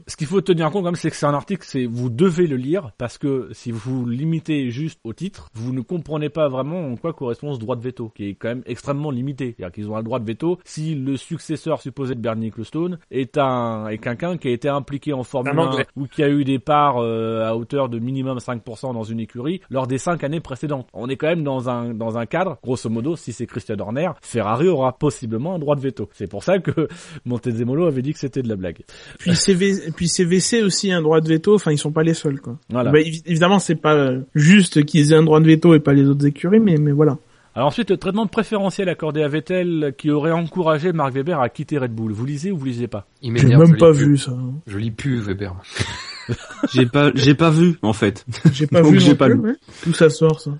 Ce 0.06 0.14
qu'il 0.14 0.28
faut 0.28 0.40
tenir 0.40 0.70
compte 0.70 0.84
quand 0.84 0.92
même, 0.92 0.94
c'est 0.94 1.10
que 1.10 1.16
c'est 1.16 1.26
un 1.26 1.34
article, 1.34 1.64
c'est 1.66 1.86
vous 1.86 2.08
devez 2.08 2.46
le 2.46 2.54
lire 2.54 2.92
parce 2.98 3.18
que 3.18 3.48
si 3.50 3.72
vous 3.72 4.06
limitez 4.06 4.70
juste 4.70 5.00
au 5.02 5.12
titre, 5.12 5.48
vous 5.54 5.72
ne 5.72 5.80
comprenez 5.80 6.28
pas 6.28 6.48
vraiment 6.48 6.86
en 6.86 6.94
quoi 6.94 7.12
correspond 7.12 7.52
ce 7.52 7.58
droit 7.58 7.74
de 7.74 7.82
veto, 7.82 8.12
qui 8.14 8.28
est 8.28 8.34
quand 8.34 8.50
même 8.50 8.62
extrêmement 8.66 9.10
limité. 9.10 9.56
C'est-à-dire 9.56 9.72
qu'ils 9.74 9.90
ont 9.90 9.96
un 9.96 10.04
droit 10.04 10.20
de 10.20 10.24
veto 10.24 10.60
si 10.64 10.94
le 10.94 11.16
successeur 11.16 11.82
supposé 11.82 12.14
de 12.14 12.20
Bernie 12.20 12.46
Ecclestone 12.46 13.00
est 13.10 13.38
un 13.38 13.88
est 13.88 13.98
quelqu'un 13.98 14.36
qui 14.36 14.46
a 14.46 14.52
été 14.52 14.68
impliqué 14.68 15.12
en 15.12 15.24
Formule 15.24 15.58
Un 15.58 15.58
1 15.58 15.66
Anglais. 15.66 15.86
ou 15.96 16.06
qui 16.06 16.22
a 16.22 16.28
eu 16.28 16.44
des 16.44 16.60
parts 16.60 16.98
euh, 16.98 17.44
à 17.44 17.56
hauteur 17.56 17.88
de 17.88 17.98
minimum 17.98 18.38
5% 18.38 18.94
dans 18.94 19.02
une 19.02 19.18
écurie 19.18 19.62
lors 19.68 19.88
des 19.88 19.98
cinq 19.98 20.22
années 20.22 20.38
précédentes. 20.38 20.86
On 20.92 21.08
est 21.08 21.16
quand 21.16 21.26
même 21.26 21.42
dans 21.42 21.68
un 21.68 21.92
dans 21.92 22.18
un 22.18 22.26
cadre, 22.26 22.56
grosso 22.62 22.88
modo, 22.88 23.16
si 23.16 23.32
c'est 23.32 23.46
Christian 23.46 23.80
Horner, 23.80 24.12
Ferrari 24.22 24.68
aura 24.68 24.96
possiblement 24.96 25.56
un 25.56 25.58
droit 25.58 25.74
de 25.74 25.80
veto. 25.80 26.08
C'est 26.12 26.30
pour 26.30 26.44
ça 26.44 26.60
que 26.60 26.86
Montezemolo 27.24 27.79
avait 27.86 28.02
dit 28.02 28.12
que 28.12 28.18
c'était 28.18 28.42
de 28.42 28.48
la 28.48 28.56
blague. 28.56 28.78
Puis 29.18 29.34
CV, 29.36 29.74
puis 29.96 30.08
CVC 30.08 30.62
aussi 30.62 30.92
un 30.92 31.02
droit 31.02 31.20
de 31.20 31.28
veto. 31.28 31.54
Enfin, 31.54 31.72
ils 31.72 31.78
sont 31.78 31.92
pas 31.92 32.02
les 32.02 32.14
seuls, 32.14 32.40
quoi. 32.40 32.58
Voilà. 32.70 32.90
Bah, 32.90 32.98
évi- 33.00 33.22
évidemment, 33.26 33.58
c'est 33.58 33.74
pas 33.76 33.94
euh, 33.94 34.20
juste 34.34 34.84
qu'ils 34.84 35.12
aient 35.12 35.16
un 35.16 35.22
droit 35.22 35.40
de 35.40 35.46
veto 35.46 35.74
et 35.74 35.80
pas 35.80 35.92
les 35.92 36.06
autres 36.08 36.26
écuries, 36.26 36.60
mais 36.60 36.76
mais 36.76 36.92
voilà. 36.92 37.18
Alors 37.54 37.66
ensuite, 37.68 37.90
le 37.90 37.96
traitement 37.96 38.28
préférentiel 38.28 38.88
accordé 38.88 39.22
à 39.24 39.28
Vettel 39.28 39.92
qui 39.98 40.10
aurait 40.12 40.30
encouragé 40.30 40.92
Mark 40.92 41.12
Webber 41.14 41.36
à 41.40 41.48
quitter 41.48 41.78
Red 41.78 41.92
Bull. 41.92 42.12
Vous 42.12 42.24
lisez 42.24 42.52
ou 42.52 42.56
vous 42.56 42.64
lisez 42.66 42.86
pas? 42.86 43.06
Il 43.22 43.36
J'ai 43.36 43.56
même 43.56 43.76
pas 43.76 43.90
vu 43.90 44.16
ça. 44.16 44.32
Je 44.68 44.78
lis 44.78 44.92
plus 44.92 45.18
Weber. 45.20 45.56
J'ai 46.72 46.86
pas, 46.86 47.10
j'ai 47.16 47.34
pas 47.34 47.50
vu 47.50 47.76
en 47.82 47.92
fait. 47.92 48.24
J'ai 48.52 48.68
pas 48.68 48.82
Donc, 48.82 48.92
vu. 48.92 49.00
j'ai 49.00 49.10
non 49.10 49.16
pas 49.16 49.26
plus, 49.26 49.34
lu. 49.34 49.40
ouais. 49.40 49.54
D'où 49.84 49.92
ça 49.94 50.08
sort 50.10 50.40
ça 50.40 50.52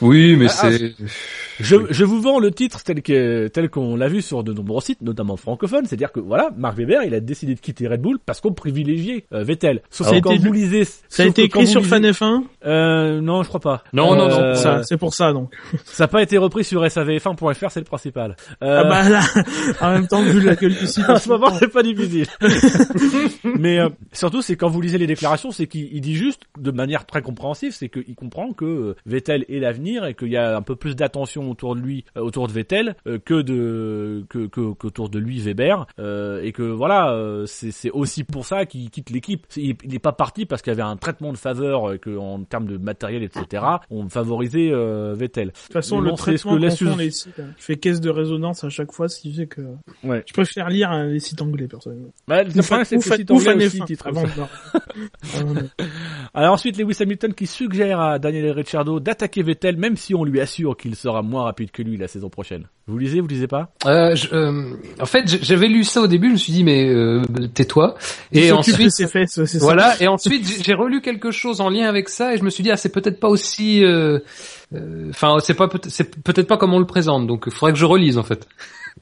Oui, 0.00 0.36
mais 0.36 0.46
Ah, 0.48 0.70
c'est. 0.70 0.94
Je, 1.60 1.76
je 1.90 2.04
vous 2.04 2.20
vends 2.20 2.38
le 2.38 2.50
titre 2.50 2.82
tel 2.82 3.02
que 3.02 3.48
tel 3.48 3.68
qu'on 3.70 3.96
l'a 3.96 4.08
vu 4.08 4.22
sur 4.22 4.42
de 4.44 4.52
nombreux 4.52 4.80
sites, 4.80 5.00
notamment 5.02 5.36
francophones, 5.36 5.84
c'est-à-dire 5.86 6.12
que 6.12 6.20
voilà, 6.20 6.50
Mark 6.56 6.76
Webber, 6.78 6.98
il 7.06 7.14
a 7.14 7.20
décidé 7.20 7.54
de 7.54 7.60
quitter 7.60 7.86
Red 7.88 8.00
Bull 8.00 8.18
parce 8.24 8.40
qu'on 8.40 8.52
privilégiait 8.52 9.24
euh, 9.32 9.44
Vettel. 9.44 9.82
Sauf 9.90 10.08
Ça 10.08 10.14
a 10.14 10.16
été- 10.18 10.38
vous 10.38 10.52
lisez, 10.52 10.84
Ça 11.08 11.22
a 11.22 11.26
été 11.26 11.42
écrit 11.44 11.66
sur 11.66 11.82
lisez- 11.82 12.12
FanF1. 12.12 12.42
Euh, 12.66 13.20
non, 13.20 13.42
je 13.42 13.48
crois 13.48 13.60
pas. 13.60 13.84
Non, 13.92 14.14
non, 14.16 14.28
non, 14.28 14.38
Euh, 14.40 14.54
Ça, 14.54 14.82
c'est 14.82 14.96
pour 14.96 15.14
ça 15.14 15.32
donc. 15.32 15.52
Ça 15.84 16.04
n'a 16.04 16.08
pas 16.08 16.22
été 16.22 16.38
repris 16.38 16.64
sur 16.64 16.82
savf1.fr, 16.84 17.70
c'est 17.70 17.80
le 17.80 17.84
principal. 17.84 18.36
Euh, 18.62 18.82
Ah 18.82 18.84
bah 18.84 19.08
là, 19.08 19.20
en 19.80 19.92
même 19.92 20.06
temps, 20.06 20.22
vu 20.22 20.40
la 20.40 20.54
gueule 20.56 20.74
du 20.74 20.86
site. 20.86 21.04
en 21.08 21.16
ce 21.16 21.28
moment, 21.28 21.50
c'est 21.58 21.68
pas 21.68 21.82
difficile. 21.82 22.26
Mais 23.44 23.78
euh, 23.78 23.88
surtout, 24.12 24.42
c'est 24.42 24.56
quand 24.56 24.68
vous 24.68 24.80
lisez 24.80 24.98
les 24.98 25.06
déclarations, 25.06 25.50
c'est 25.50 25.66
qu'il 25.66 25.88
il 25.92 26.00
dit 26.00 26.14
juste, 26.14 26.42
de 26.58 26.70
manière 26.70 27.06
très 27.06 27.22
compréhensive, 27.22 27.72
c'est 27.74 27.88
qu'il 27.88 28.14
comprend 28.14 28.52
que 28.52 28.94
Vettel 29.06 29.44
est 29.48 29.58
l'avenir 29.58 30.04
et 30.06 30.14
qu'il 30.14 30.28
y 30.28 30.36
a 30.36 30.56
un 30.56 30.62
peu 30.62 30.76
plus 30.76 30.94
d'attention 30.96 31.49
autour 31.50 31.76
de 31.76 31.80
lui, 31.80 32.04
euh, 32.16 32.20
autour 32.20 32.48
de 32.48 32.52
Vettel, 32.52 32.96
euh, 33.06 33.18
que 33.18 33.42
de 33.42 34.24
que 34.28 34.46
que- 34.46 34.72
qu'autour 34.72 35.08
de 35.08 35.18
lui 35.18 35.38
Weber, 35.40 35.86
euh, 35.98 36.42
et 36.42 36.52
que 36.52 36.62
voilà, 36.62 37.12
euh, 37.12 37.44
c'est 37.46 37.90
aussi 37.90 38.24
pour 38.24 38.44
ça 38.46 38.66
qu'il 38.66 38.90
quitte 38.90 39.10
l'équipe. 39.10 39.46
Il, 39.56 39.76
il 39.84 39.94
est 39.94 39.98
pas 39.98 40.12
parti 40.12 40.46
parce 40.46 40.62
qu'il 40.62 40.70
y 40.70 40.74
avait 40.74 40.82
un 40.82 40.96
traitement 40.96 41.32
de 41.32 41.38
faveur, 41.38 41.98
que 42.00 42.16
en 42.16 42.42
termes 42.44 42.66
de 42.66 42.76
matériel, 42.78 43.22
etc. 43.22 43.64
On 43.90 44.08
favorisait 44.08 44.70
euh, 44.72 45.14
Vettel. 45.16 45.48
De 45.48 45.52
toute 45.52 45.72
façon, 45.72 46.00
le 46.00 46.10
bon, 46.10 46.16
c'est 46.16 46.22
ce 46.36 46.42
traitement 46.42 46.56
que 46.58 46.68
confond 46.68 46.96
les 46.96 47.10
sites. 47.10 47.38
hein. 47.40 47.44
Je 47.58 47.64
fais 47.64 47.76
caisse 47.76 48.00
de 48.00 48.10
résonance 48.10 48.64
à 48.64 48.68
chaque 48.70 48.92
fois, 48.92 49.08
ce 49.08 49.20
qui 49.20 49.32
fait 49.32 49.46
que 49.46 49.60
Ouais. 50.04 50.22
je 50.26 50.32
préfère 50.32 50.68
lire 50.68 50.90
hein, 50.90 51.06
les 51.06 51.20
sites 51.20 51.40
anglais 51.42 51.68
personnellement. 51.68 52.10
Bah, 52.28 52.42
le 52.42 52.50
Ou 52.50 52.62
problème, 52.62 52.84
c'est 52.84 52.96
ou 52.96 53.00
que 53.00 53.04
le 53.04 53.10
fa- 53.10 53.16
site 53.16 53.30
ou 53.30 53.34
anglais 53.34 53.46
fan 53.50 53.62
aussi 53.62 53.78
F1, 53.80 53.84
titre 53.86 54.06
avant 54.06 54.22
ça. 54.22 54.26
de 54.28 54.32
voir. 54.32 54.48
Avant 55.36 55.54
de- 55.54 55.68
Alors 56.34 56.52
ensuite, 56.54 56.76
Lewis 56.78 56.96
Hamilton 57.00 57.34
qui 57.34 57.46
suggère 57.46 58.00
à 58.00 58.18
Daniel 58.18 58.50
Ricciardo 58.52 59.00
d'attaquer 59.00 59.42
Vettel 59.42 59.76
même 59.76 59.96
si 59.96 60.14
on 60.14 60.24
lui 60.24 60.40
assure 60.40 60.76
qu'il 60.76 60.94
sera 60.96 61.22
moins 61.22 61.39
rapide 61.44 61.70
que 61.70 61.82
lui 61.82 61.96
la 61.96 62.08
saison 62.08 62.28
prochaine. 62.28 62.64
Vous 62.86 62.98
lisez, 62.98 63.20
vous 63.20 63.26
lisez 63.28 63.46
pas? 63.46 63.72
Euh, 63.86 64.14
je- 64.14 64.34
euh, 64.34 64.74
en 65.00 65.06
fait, 65.06 65.24
j'avais 65.42 65.68
lu 65.68 65.84
ça 65.84 66.00
au 66.02 66.06
début, 66.06 66.28
je 66.28 66.32
me 66.32 66.38
suis 66.38 66.52
dit 66.52 66.64
mais 66.64 66.88
euh, 66.88 67.22
tais-toi. 67.54 67.94
Et 68.32 68.50
ensuite, 68.52 68.90
ses 68.90 69.06
fesses, 69.08 69.42
ça. 69.44 69.58
voilà. 69.60 69.94
Et 70.00 70.08
ensuite, 70.08 70.46
j'ai 70.64 70.74
relu 70.74 71.00
quelque 71.00 71.30
chose 71.30 71.60
en 71.60 71.68
lien 71.70 71.88
avec 71.88 72.08
ça 72.08 72.34
et 72.34 72.38
je 72.38 72.42
me 72.44 72.50
suis 72.50 72.62
dit 72.62 72.70
ah 72.70 72.76
c'est 72.76 72.88
peut-être 72.92 73.20
pas 73.20 73.28
aussi, 73.28 73.84
euh, 73.84 74.18
euh, 74.74 75.06
enfin 75.10 75.36
c'est 75.40 75.54
pas 75.54 75.68
c'est 75.88 76.16
peut-être 76.22 76.46
pas 76.48 76.56
comme 76.56 76.72
on 76.74 76.78
le 76.78 76.86
présente. 76.86 77.26
Donc 77.26 77.44
il 77.46 77.52
faudrait 77.52 77.72
que 77.72 77.78
je 77.78 77.84
relise 77.86 78.18
en 78.18 78.22
fait. 78.24 78.46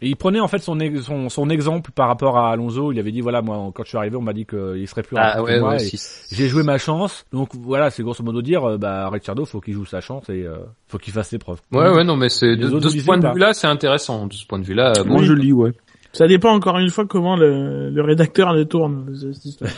Et 0.01 0.09
il 0.09 0.17
prenait 0.17 0.41
en 0.41 0.49
fait 0.49 0.59
son, 0.59 0.79
ex- 0.81 1.03
son 1.03 1.29
son 1.29 1.49
exemple 1.51 1.91
par 1.93 2.09
rapport 2.09 2.39
à 2.39 2.51
Alonso. 2.53 2.93
Il 2.93 2.99
avait 2.99 3.13
dit 3.13 3.21
voilà 3.21 3.43
moi 3.43 3.71
quand 3.75 3.83
je 3.85 3.89
suis 3.89 3.99
arrivé 3.99 4.17
on 4.17 4.23
m'a 4.23 4.33
dit 4.33 4.47
qu'il 4.47 4.87
serait 4.89 5.03
plus 5.03 5.17
rapide 5.17 5.41
que 5.47 5.61
moi. 5.61 5.75
et 5.77 5.87
J'ai 6.31 6.49
joué 6.49 6.63
ma 6.63 6.79
chance. 6.79 7.25
Donc 7.33 7.51
voilà 7.55 7.91
c'est 7.91 8.03
grosso 8.03 8.23
modo 8.23 8.43
dire 8.43 8.65
euh, 8.65 8.79
bah 8.79 9.09
Ricciardo 9.11 9.45
faut 9.45 9.61
qu'il 9.61 9.75
joue 9.75 9.85
sa 9.87 10.01
chance 10.01 10.29
et 10.29 10.45
euh, 10.45 10.57
faut 10.87 10.99
qu'il 10.99 11.13
fasse 11.13 11.29
ses 11.29 11.39
preuves. 11.39 11.61
Ouais 11.73 11.89
ouais 11.91 12.05
non 12.05 12.17
mais 12.17 12.29
c'est 12.29 12.57
de, 12.57 12.69
ce 12.89 13.05
point 13.05 13.17
de 13.19 13.23
vue 13.35 13.41
là 13.41 13.53
c'est 13.55 13.67
intéressant. 13.67 14.27
De 14.27 14.33
ce 14.35 14.47
point 14.47 14.59
de 14.59 14.65
vue 14.65 14.75
là, 14.75 14.93
bon. 15.05 15.15
Moi 15.15 15.23
je 15.23 15.33
lis, 15.33 15.53
ouais. 15.53 15.73
Ça 16.13 16.27
dépend 16.27 16.53
encore 16.53 16.79
une 16.79 16.91
fois 16.91 17.07
comment 17.07 17.37
le, 17.37 17.91
le 17.91 18.03
rédacteur 18.03 18.53
le 18.53 18.65
tourne. 18.65 19.15
cette 19.15 19.45
histoire. 19.45 19.71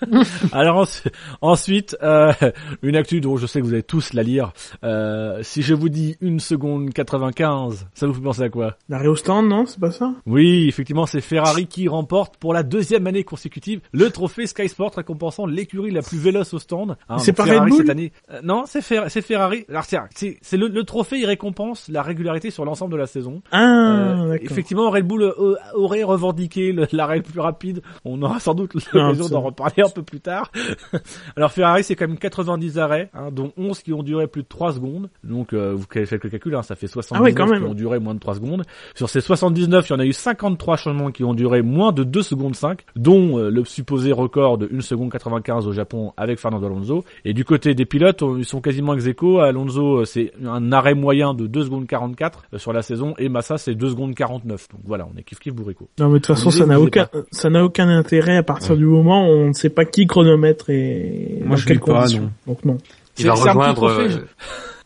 Alors 0.52 0.82
ensu- 0.84 1.08
ensuite, 1.40 1.96
euh, 2.02 2.32
une 2.82 2.96
actu 2.96 3.20
dont 3.20 3.36
je 3.36 3.46
sais 3.46 3.60
que 3.60 3.66
vous 3.66 3.72
allez 3.72 3.82
tous 3.82 4.12
la 4.14 4.22
lire. 4.22 4.52
Euh, 4.84 5.40
si 5.42 5.62
je 5.62 5.74
vous 5.74 5.88
dis 5.88 6.16
une 6.20 6.40
seconde 6.40 6.90
95, 6.92 7.86
ça 7.94 8.06
vous 8.06 8.14
fait 8.14 8.20
penser 8.20 8.42
à 8.42 8.48
quoi? 8.48 8.76
L'arrêt 8.88 9.08
au 9.08 9.16
stand, 9.16 9.48
non, 9.48 9.66
c'est 9.66 9.80
pas 9.80 9.90
ça? 9.90 10.12
Oui, 10.26 10.66
effectivement, 10.68 11.06
c'est 11.06 11.20
Ferrari 11.20 11.66
qui 11.66 11.88
remporte 11.88 12.36
pour 12.38 12.54
la 12.54 12.62
deuxième 12.62 13.06
année 13.06 13.24
consécutive 13.24 13.80
le 13.92 14.10
trophée 14.10 14.46
Sky 14.46 14.68
Sport 14.68 14.92
récompensant 14.96 15.46
l'écurie 15.46 15.90
la 15.90 16.02
plus 16.02 16.18
véloce 16.18 16.54
au 16.54 16.58
stand. 16.58 16.96
Hein, 17.08 17.18
C'est 17.18 17.32
pas 17.32 17.44
Ferrari 17.44 17.60
Red 17.64 17.68
Bull 17.70 17.78
cette 17.78 17.90
année. 17.90 18.12
Euh, 18.32 18.40
non, 18.42 18.64
c'est 18.66 18.80
Fer- 18.82 19.10
c'est 19.10 19.22
Ferrari. 19.22 19.64
Alors 19.68 19.84
c'est 19.84 20.56
le, 20.56 20.68
le 20.68 20.84
trophée, 20.84 21.18
il 21.18 21.26
récompense 21.26 21.88
la 21.88 22.02
régularité 22.02 22.50
sur 22.50 22.64
l'ensemble 22.64 22.92
de 22.92 22.98
la 22.98 23.06
saison. 23.06 23.42
Ah, 23.52 24.24
effectivement, 24.40 24.90
Red 24.90 25.06
Bull 25.06 25.32
aurait 25.74 26.02
revendiqué 26.02 26.74
l'arrêt 26.92 27.16
le 27.16 27.22
plus 27.22 27.40
rapide. 27.40 27.82
On 28.04 28.20
aura 28.22 28.40
sans 28.40 28.54
doute 28.54 28.74
l'occasion 28.92 29.28
d'en 29.28 29.40
reparler 29.40 29.82
un 29.84 29.90
peu 29.90 30.02
plus 30.02 30.20
tard. 30.20 30.50
Alors 31.36 31.52
Ferrari, 31.52 31.84
c'est 31.84 31.96
quand 31.96 32.06
même 32.08 32.18
90 32.18 32.78
arrêts, 32.78 33.10
hein, 33.14 33.30
dont 33.32 33.52
11 33.56 33.82
qui 33.82 33.92
ont 33.92 34.02
duré 34.02 34.26
plus 34.26 34.42
de 34.42 34.48
3 34.48 34.74
secondes. 34.74 35.08
Donc 35.24 35.52
euh, 35.52 35.72
vous 35.74 35.86
faites 35.90 36.24
le 36.24 36.30
calcul, 36.30 36.54
hein, 36.54 36.62
ça 36.62 36.74
fait 36.74 36.86
79 36.86 37.20
Ah 37.20 37.24
ouais, 37.24 37.34
quand 37.34 37.46
même. 37.46 37.62
qui 37.62 37.68
ont 37.70 37.74
duré 37.74 37.98
moins 37.98 38.14
de 38.14 38.20
3 38.20 38.36
secondes. 38.36 38.64
Sur 38.94 39.08
ces 39.08 39.20
79, 39.20 39.88
il 39.88 39.92
y 39.92 39.96
en 39.96 40.00
a 40.00 40.04
eu 40.04 40.12
53 40.12 40.76
changements 40.76 41.10
qui 41.10 41.24
ont 41.24 41.34
duré 41.34 41.62
moins 41.62 41.92
de 41.92 42.04
2 42.04 42.22
secondes 42.22 42.54
5, 42.54 42.84
dont 42.96 43.38
euh, 43.38 43.50
le 43.50 43.64
supposé 43.64 44.12
record 44.12 44.58
de 44.58 44.68
1 44.72 44.80
seconde 44.80 45.10
95 45.10 45.66
au 45.66 45.72
Japon 45.72 46.12
avec 46.16 46.38
Fernando 46.38 46.66
Alonso. 46.66 47.04
Et 47.24 47.32
du 47.34 47.44
côté 47.44 47.74
des 47.74 47.84
pilotes, 47.84 48.22
ils 48.38 48.44
sont 48.44 48.60
quasiment 48.60 48.94
ex 48.94 49.06
aequo. 49.06 49.40
Alonso, 49.40 50.00
euh, 50.00 50.04
c'est 50.04 50.32
un 50.44 50.72
arrêt 50.72 50.94
moyen 50.94 51.34
de 51.34 51.46
2 51.46 51.64
secondes 51.64 51.86
44 51.86 52.44
euh, 52.54 52.58
sur 52.58 52.72
la 52.72 52.82
saison 52.82 53.14
et 53.18 53.28
Massa, 53.28 53.58
c'est 53.58 53.74
2 53.74 53.90
secondes 53.90 54.14
49. 54.14 54.68
Donc 54.68 54.80
voilà, 54.84 55.08
on 55.12 55.16
est 55.18 55.22
kiff 55.22 55.38
kiff 55.38 55.54
Non, 55.98 56.08
mais 56.08 56.14
de 56.14 56.24
toute 56.24 56.34
façon, 56.34 56.50
ça 56.50 56.66
n'a 56.66 56.80
aucun, 56.80 57.08
ça 57.30 57.50
n'a 57.50 57.64
aucun 57.64 57.88
intérêt 57.88 58.36
à 58.36 58.42
partir 58.42 58.76
du 58.76 58.84
moment 58.84 59.26
où 59.28 59.32
on 59.32 59.48
ne 59.48 59.52
sait 59.52 59.70
pas 59.70 59.84
qui 59.84 60.06
chronomètre 60.06 60.70
et 60.70 61.38
Moi, 61.40 61.50
dans 61.50 61.56
je 61.56 61.66
quelles 61.66 61.80
pas, 61.80 62.00
conditions. 62.00 62.22
non. 62.22 62.30
Donc 62.46 62.64
non. 62.64 62.78
Il 63.18 63.26
va 63.26 63.34
rejoindre. 63.34 63.74
trophée, 63.74 64.14
euh, 64.14 64.26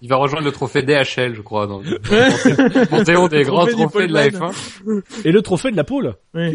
il 0.03 0.09
va 0.09 0.17
rejoindre 0.17 0.45
le 0.45 0.53
trophée 0.53 0.83
DHL, 0.83 1.35
je 1.35 1.41
crois, 1.43 1.67
dans 1.67 1.81
le 1.81 2.85
panthéon 2.87 3.29
des 3.29 3.45
grands 3.45 3.67
trophées 3.67 4.07
de 4.09 4.13
la 4.13 4.31
Poleman. 4.31 4.51
F1. 4.51 5.03
Et 5.25 5.33
le 5.33 5.43
trophée 5.43 5.71
de 5.71 5.77
la 5.77 5.85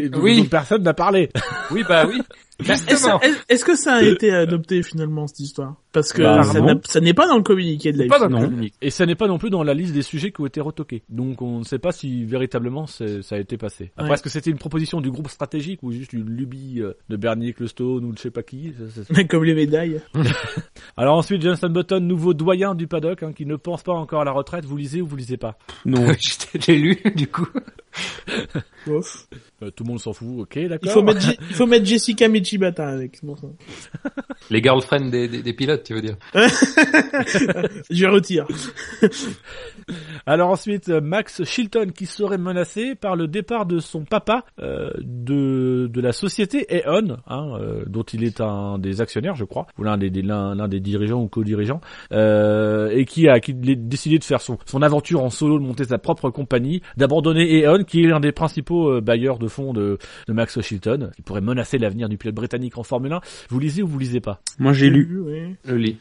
dont 0.08 0.20
Oui. 0.20 0.42
dont 0.42 0.48
personne 0.48 0.82
n'a 0.82 0.94
parlé. 0.94 1.30
Oui, 1.70 1.82
bah 1.88 2.04
oui. 2.08 2.20
Est-ce 2.60 3.64
que 3.64 3.76
ça 3.76 3.94
a 3.94 4.02
été 4.02 4.30
adopté 4.32 4.82
finalement 4.82 5.26
cette 5.26 5.40
histoire? 5.40 5.76
Parce 5.92 6.12
que 6.12 6.22
Bah, 6.22 6.42
ça 6.84 7.00
n'est 7.00 7.12
pas 7.14 7.26
dans 7.26 7.36
le 7.36 7.42
communiqué 7.42 7.92
de 7.92 7.98
la 7.98 8.06
Pas 8.06 8.18
dans 8.18 8.28
le 8.38 8.46
communiqué. 8.46 8.74
Et 8.80 8.90
ça 8.90 9.04
n'est 9.04 9.14
pas 9.14 9.26
non 9.26 9.38
plus 9.38 9.50
dans 9.50 9.62
la 9.62 9.74
liste 9.74 9.92
des 9.92 10.02
sujets 10.02 10.32
qui 10.32 10.40
ont 10.40 10.46
été 10.46 10.60
retoqués. 10.60 11.02
Donc 11.08 11.42
on 11.42 11.58
ne 11.58 11.64
sait 11.64 11.78
pas 11.78 11.92
si 11.92 12.24
véritablement 12.24 12.86
ça 12.86 13.04
a 13.32 13.38
été 13.38 13.56
passé. 13.58 13.90
Après, 13.96 14.08
Ouais. 14.08 14.14
est-ce 14.14 14.22
que 14.22 14.28
c'était 14.30 14.50
une 14.50 14.58
proposition 14.58 15.00
du 15.00 15.10
groupe 15.10 15.28
stratégique 15.28 15.82
ou 15.82 15.92
juste 15.92 16.12
une 16.12 16.28
lubie 16.30 16.80
euh, 16.80 16.92
de 17.08 17.16
Bernier 17.16 17.48
Ecclestone 17.50 18.04
ou 18.04 18.12
de 18.12 18.16
je 18.18 18.22
sais 18.22 18.30
pas 18.30 18.42
qui 18.42 18.72
ça, 18.94 19.02
ça- 19.04 19.24
Comme 19.28 19.44
les 19.44 19.54
médailles. 19.54 20.00
Alors 20.96 21.16
ensuite, 21.18 21.42
Johnston 21.42 21.70
Button, 21.70 22.00
nouveau 22.00 22.32
doyen 22.34 22.74
du 22.74 22.86
paddock, 22.86 23.22
hein, 23.22 23.32
qui 23.32 23.44
ne 23.46 23.56
pense 23.56 23.82
pas 23.82 23.92
encore 23.92 24.22
à 24.22 24.24
la 24.24 24.32
retraite. 24.32 24.64
Vous 24.64 24.76
lisez 24.76 25.00
ou 25.02 25.06
vous 25.06 25.16
lisez 25.16 25.36
pas? 25.36 25.58
Non. 25.84 26.06
J'ai 26.58 26.76
lu, 26.78 26.98
du 27.16 27.26
coup. 27.26 27.46
Ouf. 28.86 29.26
Euh, 29.62 29.70
Tout 29.70 29.84
le 29.84 29.88
monde 29.90 30.00
s'en 30.00 30.12
fout, 30.12 30.28
ok, 30.40 30.58
d'accord. 30.68 30.78
Il 30.82 30.90
faut 30.90 31.02
mettre, 31.02 31.26
il 31.50 31.54
faut 31.54 31.66
mettre 31.66 31.86
Jessica 31.86 32.28
Michibata 32.28 32.88
avec, 32.88 33.16
c'est 33.16 33.26
pour 33.26 33.38
ça. 33.38 33.46
Les 34.50 34.60
girlfriends 34.62 35.08
des, 35.08 35.28
des, 35.28 35.42
des 35.42 35.52
pilotes, 35.52 35.84
tu 35.84 35.94
veux 35.94 36.00
dire. 36.02 36.16
Je 37.90 38.06
retire. 38.06 38.46
Alors 40.26 40.50
ensuite, 40.50 40.88
euh, 40.88 41.00
Max 41.00 41.44
Chilton 41.44 41.90
qui 41.94 42.06
serait 42.06 42.38
menacé 42.38 42.94
par 42.94 43.16
le 43.16 43.26
départ 43.28 43.66
de 43.66 43.78
son 43.78 44.04
papa 44.04 44.44
euh, 44.60 44.90
de 45.00 45.88
de 45.92 46.00
la 46.00 46.12
société 46.12 46.66
Aeon, 46.74 47.16
hein, 47.26 47.56
euh, 47.60 47.84
dont 47.86 48.02
il 48.04 48.24
est 48.24 48.40
un 48.40 48.78
des 48.78 49.00
actionnaires, 49.00 49.34
je 49.34 49.44
crois, 49.44 49.66
ou 49.78 49.84
l'un 49.84 49.98
des, 49.98 50.10
des- 50.10 50.22
l'un 50.22 50.54
l'un 50.54 50.68
des 50.68 50.80
dirigeants 50.80 51.20
ou 51.22 51.28
co-dirigeants, 51.28 51.80
euh, 52.12 52.90
et 52.90 53.04
qui 53.04 53.28
a 53.28 53.40
qui 53.40 53.52
a 53.52 53.74
décidé 53.76 54.18
de 54.18 54.24
faire 54.24 54.40
son 54.40 54.58
son 54.66 54.82
aventure 54.82 55.22
en 55.22 55.30
solo, 55.30 55.58
de 55.58 55.64
monter 55.64 55.84
sa 55.84 55.98
propre 55.98 56.30
compagnie, 56.30 56.82
d'abandonner 56.96 57.60
Aeon, 57.62 57.81
qui 57.84 58.02
est 58.02 58.06
l'un 58.06 58.20
des 58.20 58.32
principaux 58.32 58.90
euh, 58.90 59.00
bailleurs 59.02 59.38
de 59.38 59.48
fonds 59.48 59.72
de, 59.74 59.98
de 60.26 60.32
Max 60.32 60.58
Chilton, 60.60 61.10
qui 61.16 61.22
pourrait 61.22 61.40
menacer 61.42 61.76
l'avenir 61.78 62.08
du 62.08 62.16
pilote 62.16 62.34
britannique 62.34 62.78
en 62.78 62.82
Formule 62.82 63.12
1. 63.12 63.20
Vous 63.50 63.58
lisez 63.58 63.82
ou 63.82 63.86
vous 63.88 63.98
lisez 63.98 64.20
pas? 64.20 64.40
Moi 64.58 64.72
j'ai 64.72 64.88
lu. 64.88 65.20
Oui. 65.26 65.54
Je 65.66 65.74
lis. 65.74 65.98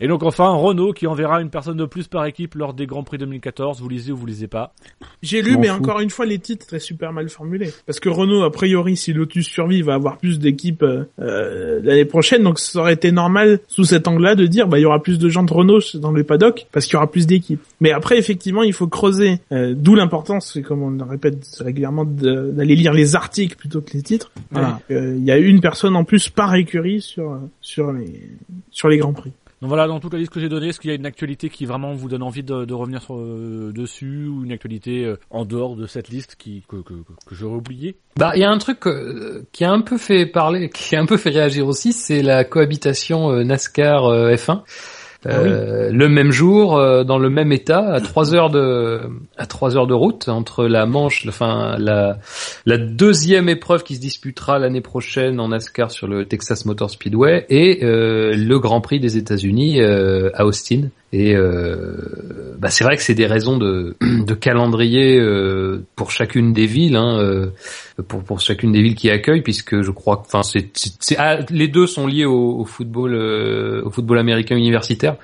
Et 0.00 0.06
donc 0.06 0.22
enfin 0.22 0.48
Renault 0.50 0.92
qui 0.92 1.06
enverra 1.08 1.40
une 1.40 1.50
personne 1.50 1.76
de 1.76 1.86
plus 1.86 2.06
par 2.06 2.24
équipe 2.24 2.54
lors 2.54 2.72
des 2.72 2.86
grands 2.86 3.00
Grand 3.00 3.04
Prix 3.04 3.16
2014, 3.16 3.80
vous 3.80 3.88
lisez 3.88 4.12
ou 4.12 4.16
vous 4.18 4.26
lisez 4.26 4.46
pas? 4.46 4.74
J'ai 5.22 5.40
lu, 5.40 5.56
mais 5.56 5.70
encore 5.70 6.00
une 6.00 6.10
fois, 6.10 6.26
les 6.26 6.38
titres 6.38 6.66
étaient 6.68 6.78
super 6.78 7.14
mal 7.14 7.30
formulés. 7.30 7.70
Parce 7.86 7.98
que 7.98 8.10
Renault, 8.10 8.42
a 8.42 8.50
priori, 8.52 8.94
si 8.94 9.14
Lotus 9.14 9.46
survit, 9.46 9.80
va 9.80 9.94
avoir 9.94 10.18
plus 10.18 10.38
d'équipes 10.38 10.82
euh, 10.82 11.04
euh, 11.18 11.80
l'année 11.82 12.04
prochaine. 12.04 12.42
Donc, 12.42 12.58
ça 12.58 12.78
aurait 12.80 12.92
été 12.92 13.10
normal, 13.10 13.60
sous 13.68 13.84
cet 13.84 14.06
angle-là, 14.06 14.34
de 14.34 14.44
dire, 14.44 14.68
bah, 14.68 14.78
il 14.78 14.82
y 14.82 14.84
aura 14.84 15.02
plus 15.02 15.18
de 15.18 15.30
gens 15.30 15.44
de 15.44 15.52
Renault 15.52 15.78
dans 15.94 16.12
les 16.12 16.24
paddocks, 16.24 16.66
parce 16.72 16.84
qu'il 16.84 16.92
y 16.92 16.96
aura 16.98 17.10
plus 17.10 17.26
d'équipes. 17.26 17.62
Mais 17.80 17.90
après, 17.90 18.18
effectivement, 18.18 18.62
il 18.62 18.74
faut 18.74 18.86
creuser. 18.86 19.38
euh, 19.50 19.72
D'où 19.74 19.94
l'importance, 19.94 20.50
c'est 20.52 20.60
comme 20.62 20.82
on 20.90 21.04
le 21.04 21.10
répète 21.10 21.46
régulièrement, 21.60 22.04
d'aller 22.04 22.74
lire 22.76 22.92
les 22.92 23.14
articles 23.16 23.56
plutôt 23.56 23.80
que 23.80 23.92
les 23.94 24.02
titres. 24.02 24.30
Voilà. 24.50 24.80
Euh, 24.90 25.14
Il 25.16 25.24
y 25.24 25.30
a 25.30 25.38
une 25.38 25.60
personne 25.60 25.96
en 25.96 26.04
plus 26.04 26.28
par 26.28 26.54
écurie 26.54 27.00
sur 27.00 27.38
sur 27.60 27.92
les 27.92 28.28
sur 28.70 28.88
les 28.88 28.98
grands 28.98 29.12
prix. 29.12 29.32
Donc 29.62 29.68
voilà, 29.68 29.86
dans 29.86 30.00
toute 30.00 30.14
la 30.14 30.18
liste 30.18 30.32
que 30.32 30.40
j'ai 30.40 30.48
donnée, 30.48 30.68
est-ce 30.68 30.80
qu'il 30.80 30.88
y 30.88 30.92
a 30.94 30.96
une 30.96 31.04
actualité 31.04 31.50
qui 31.50 31.66
vraiment 31.66 31.92
vous 31.92 32.08
donne 32.08 32.22
envie 32.22 32.42
de, 32.42 32.64
de 32.64 32.72
revenir 32.72 33.02
sur, 33.02 33.18
euh, 33.18 33.72
dessus 33.74 34.26
ou 34.26 34.42
une 34.42 34.52
actualité 34.52 35.04
euh, 35.04 35.16
en 35.28 35.44
dehors 35.44 35.76
de 35.76 35.86
cette 35.86 36.08
liste 36.08 36.36
qui 36.38 36.62
que, 36.66 36.76
que, 36.76 36.94
que- 36.94 37.12
que 37.26 37.34
j'aurais 37.34 37.56
oublié 37.56 37.94
Bah, 38.16 38.32
il 38.36 38.40
y 38.40 38.44
a 38.44 38.50
un 38.50 38.56
truc 38.56 38.86
euh, 38.86 39.42
qui 39.52 39.64
a 39.64 39.70
un 39.70 39.82
peu 39.82 39.98
fait 39.98 40.24
parler, 40.24 40.70
qui 40.70 40.96
a 40.96 41.00
un 41.02 41.04
peu 41.04 41.18
fait 41.18 41.28
réagir 41.28 41.66
aussi, 41.66 41.92
c'est 41.92 42.22
la 42.22 42.44
cohabitation 42.44 43.32
euh, 43.32 43.44
NASCAR 43.44 44.06
euh, 44.06 44.32
F1. 44.34 44.62
Euh, 45.26 45.90
Le 45.92 46.08
même 46.08 46.30
jour, 46.30 46.76
euh, 46.76 47.04
dans 47.04 47.18
le 47.18 47.28
même 47.28 47.52
état, 47.52 47.92
à 47.92 48.00
trois 48.00 48.34
heures 48.34 48.48
de 48.48 49.00
à 49.36 49.46
trois 49.46 49.76
heures 49.76 49.86
de 49.86 49.94
route 49.94 50.28
entre 50.28 50.66
la 50.66 50.86
Manche, 50.86 51.26
enfin 51.28 51.76
la 51.78 52.18
la 52.64 52.78
deuxième 52.78 53.48
épreuve 53.48 53.82
qui 53.82 53.96
se 53.96 54.00
disputera 54.00 54.58
l'année 54.58 54.80
prochaine 54.80 55.38
en 55.38 55.48
NASCAR 55.48 55.90
sur 55.90 56.06
le 56.06 56.24
Texas 56.24 56.64
Motor 56.64 56.90
Speedway 56.90 57.44
et 57.50 57.84
euh, 57.84 58.34
le 58.34 58.58
Grand 58.58 58.80
Prix 58.80 59.00
des 59.00 59.18
États-Unis 59.18 59.80
à 59.82 60.46
Austin. 60.46 60.88
Et 61.12 61.34
euh, 61.34 62.56
bah 62.60 62.68
c'est 62.68 62.84
vrai 62.84 62.96
que 62.96 63.02
c'est 63.02 63.14
des 63.14 63.26
raisons 63.26 63.56
de, 63.58 64.34
calendrier 64.34 65.18
euh, 65.18 65.84
pour 65.96 66.12
chacune 66.12 66.52
des 66.52 66.66
villes, 66.66 66.94
hein, 66.94 67.18
euh, 67.18 67.50
pour, 68.06 68.22
pour 68.22 68.40
chacune 68.40 68.70
des 68.70 68.80
villes 68.80 68.94
qui 68.94 69.10
accueillent, 69.10 69.42
puisque 69.42 69.80
je 69.82 69.90
crois 69.90 70.22
enfin, 70.24 70.42
c'est, 70.42 70.70
ah, 71.18 71.38
les 71.50 71.66
deux 71.66 71.86
sont 71.88 72.06
liés 72.06 72.26
au, 72.26 72.64
football, 72.64 73.14
euh, 73.14 73.82
au 73.84 73.90
football 73.90 74.18
américain 74.18 74.56
universitaire. 74.56 75.16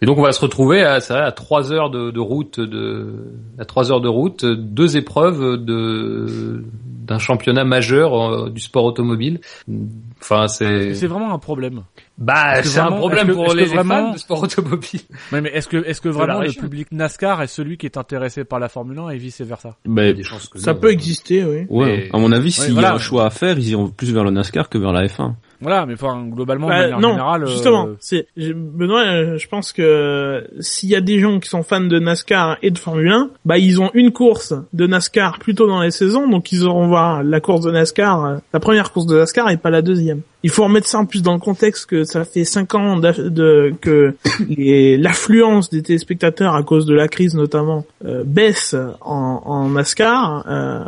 Et 0.00 0.06
donc 0.06 0.18
on 0.18 0.22
va 0.22 0.32
se 0.32 0.40
retrouver 0.40 0.82
à, 0.82 0.98
vrai, 0.98 1.24
à 1.24 1.32
trois 1.32 1.72
heures 1.72 1.90
de, 1.90 2.10
de 2.10 2.20
route, 2.20 2.60
de, 2.60 3.32
à 3.58 3.64
trois 3.64 3.90
heures 3.90 4.00
de 4.00 4.08
route, 4.08 4.44
deux 4.44 4.96
épreuves 4.96 5.64
de 5.64 6.64
d'un 7.02 7.18
championnat 7.18 7.64
majeur 7.64 8.48
du 8.48 8.60
sport 8.60 8.84
automobile. 8.84 9.40
Enfin, 10.20 10.46
c'est, 10.46 10.94
C'est 10.94 11.08
vraiment 11.08 11.34
un 11.34 11.38
problème. 11.38 11.82
Bah, 12.18 12.62
c'est 12.62 12.78
un 12.78 12.92
problème 12.92 13.28
que- 13.28 13.32
pour 13.32 13.54
les, 13.54 13.64
les 13.64 13.68
vraiment- 13.74 13.94
fans 14.08 14.12
de 14.12 14.18
sport 14.18 14.42
automobile. 14.42 15.00
Ouais, 15.32 15.40
mais 15.40 15.50
est-ce 15.50 15.66
que 15.68 15.78
est-ce 15.86 16.00
que 16.00 16.08
vraiment 16.08 16.40
le 16.40 16.52
public 16.52 16.88
NASCAR 16.92 17.42
est 17.42 17.46
celui 17.46 17.76
qui 17.78 17.86
est 17.86 17.96
intéressé 17.96 18.44
par 18.44 18.58
la 18.58 18.68
Formule 18.68 18.98
1 18.98 19.08
et 19.10 19.16
vice 19.18 19.40
versa 19.40 19.76
Ben, 19.86 20.14
des 20.14 20.22
chances 20.22 20.48
que 20.48 20.58
Ça 20.58 20.74
non. 20.74 20.80
peut 20.80 20.90
exister, 20.90 21.44
oui. 21.44 21.66
ouais. 21.70 21.86
Mais- 21.86 22.08
À 22.12 22.18
mon 22.18 22.30
avis, 22.32 22.52
s'il 22.52 22.70
y 22.70 22.72
voilà. 22.72 22.90
a 22.92 22.94
un 22.94 22.98
choix 22.98 23.26
à 23.26 23.30
faire, 23.30 23.58
ils 23.58 23.70
iront 23.70 23.88
plus 23.88 24.12
vers 24.12 24.24
le 24.24 24.30
NASCAR 24.30 24.68
que 24.68 24.78
vers 24.78 24.92
la 24.92 25.06
F1. 25.06 25.32
Voilà, 25.60 25.86
mais 25.86 25.94
enfin 25.94 26.26
globalement 26.28 26.66
Bah, 26.66 26.76
de 26.78 26.82
manière 26.82 27.00
non, 27.00 27.10
générale. 27.10 27.42
euh, 27.44 27.46
justement, 27.46 27.88
c'est 28.00 28.26
je- 28.36 28.52
Benoît, 28.52 29.04
euh, 29.04 29.38
je 29.38 29.46
pense 29.48 29.72
que 29.72 30.44
s'il 30.58 30.88
y 30.88 30.96
a 30.96 31.00
des 31.00 31.20
gens 31.20 31.38
qui 31.38 31.48
sont 31.48 31.62
fans 31.62 31.80
de 31.80 31.98
NASCAR 32.00 32.56
et 32.62 32.70
de 32.72 32.78
Formule 32.78 33.08
1, 33.12 33.30
bah 33.44 33.58
ils 33.58 33.80
ont 33.80 33.90
une 33.94 34.10
course 34.10 34.54
de 34.72 34.86
NASCAR 34.88 35.38
plutôt 35.38 35.68
dans 35.68 35.80
les 35.80 35.92
saisons, 35.92 36.28
donc 36.28 36.50
ils 36.50 36.64
auront 36.66 36.88
voir 36.88 37.22
la 37.22 37.40
course 37.40 37.60
de 37.64 37.70
NASCAR, 37.70 38.24
euh, 38.24 38.36
la 38.52 38.58
première 38.60 38.90
course 38.92 39.06
de 39.06 39.16
NASCAR 39.16 39.50
et 39.50 39.56
pas 39.56 39.70
la 39.70 39.82
deuxième. 39.82 40.22
Il 40.42 40.50
faut 40.50 40.64
remettre 40.64 40.86
ça 40.88 40.98
en 40.98 41.06
plus 41.06 41.22
dans 41.22 41.34
le 41.34 41.38
contexte 41.38 41.86
que 41.86 42.04
ça 42.04 42.24
fait 42.24 42.44
cinq 42.44 42.74
ans 42.74 42.96
de, 42.98 43.72
que 43.80 44.14
l'affluence 44.98 45.70
des 45.70 45.82
téléspectateurs 45.82 46.54
à 46.54 46.62
cause 46.62 46.86
de 46.86 46.94
la 46.94 47.08
crise 47.08 47.34
notamment 47.34 47.84
euh, 48.04 48.24
baisse 48.24 48.74
en, 49.00 49.42
en 49.44 49.68
NASCAR. 49.70 50.44
euh, 50.48 50.84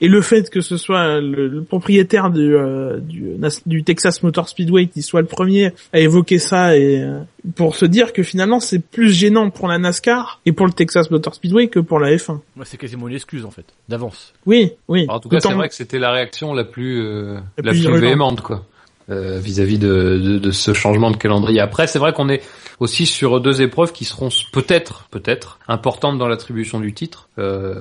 et 0.00 0.08
le 0.08 0.20
fait 0.22 0.48
que 0.50 0.60
ce 0.60 0.76
soit 0.76 1.20
le, 1.20 1.48
le 1.48 1.62
propriétaire 1.62 2.30
du, 2.30 2.54
euh, 2.54 2.98
du, 3.00 3.84
Texas 3.84 4.22
Motor 4.22 4.48
Speedway 4.48 4.86
qui 4.86 5.02
soit 5.02 5.20
le 5.20 5.26
premier 5.26 5.72
à 5.92 5.98
évoquer 5.98 6.38
ça 6.38 6.76
et 6.76 7.02
euh, 7.02 7.20
pour 7.56 7.76
se 7.76 7.84
dire 7.84 8.12
que 8.12 8.22
finalement 8.22 8.60
c'est 8.60 8.78
plus 8.78 9.10
gênant 9.10 9.50
pour 9.50 9.68
la 9.68 9.78
NASCAR 9.78 10.40
et 10.46 10.52
pour 10.52 10.66
le 10.66 10.72
Texas 10.72 11.10
Motor 11.10 11.34
Speedway 11.34 11.68
que 11.68 11.80
pour 11.80 11.98
la 11.98 12.14
F1. 12.14 12.34
ouais, 12.34 12.64
c'est 12.64 12.76
quasiment 12.76 13.08
une 13.08 13.14
excuse 13.14 13.44
en 13.44 13.50
fait, 13.50 13.64
d'avance. 13.88 14.34
Oui, 14.46 14.72
oui. 14.88 15.06
En 15.08 15.20
tout 15.20 15.28
cas, 15.28 15.40
c'est 15.40 15.52
vrai 15.52 15.68
que 15.68 15.74
c'était 15.74 15.98
la 15.98 16.12
réaction 16.12 16.54
la 16.54 16.64
plus 16.64 17.02
euh, 17.02 17.34
La 17.58 17.64
la, 17.64 17.72
plus. 17.72 17.86
Véhémente, 18.28 18.40
quoi, 18.42 18.64
euh, 19.10 19.38
vis-à-vis 19.38 19.78
de, 19.78 20.18
de, 20.22 20.38
de 20.38 20.50
ce 20.50 20.72
changement 20.74 21.10
de 21.10 21.16
calendrier. 21.16 21.60
Après, 21.60 21.86
c'est 21.86 21.98
vrai 21.98 22.12
qu'on 22.12 22.28
est 22.28 22.42
aussi 22.80 23.06
sur 23.06 23.40
deux 23.40 23.60
épreuves 23.62 23.92
qui 23.92 24.04
seront 24.04 24.28
peut-être, 24.52 25.06
peut-être 25.10 25.58
importantes 25.66 26.18
dans 26.18 26.28
l'attribution 26.28 26.78
du 26.80 26.92
titre. 26.92 27.28
Euh, 27.38 27.74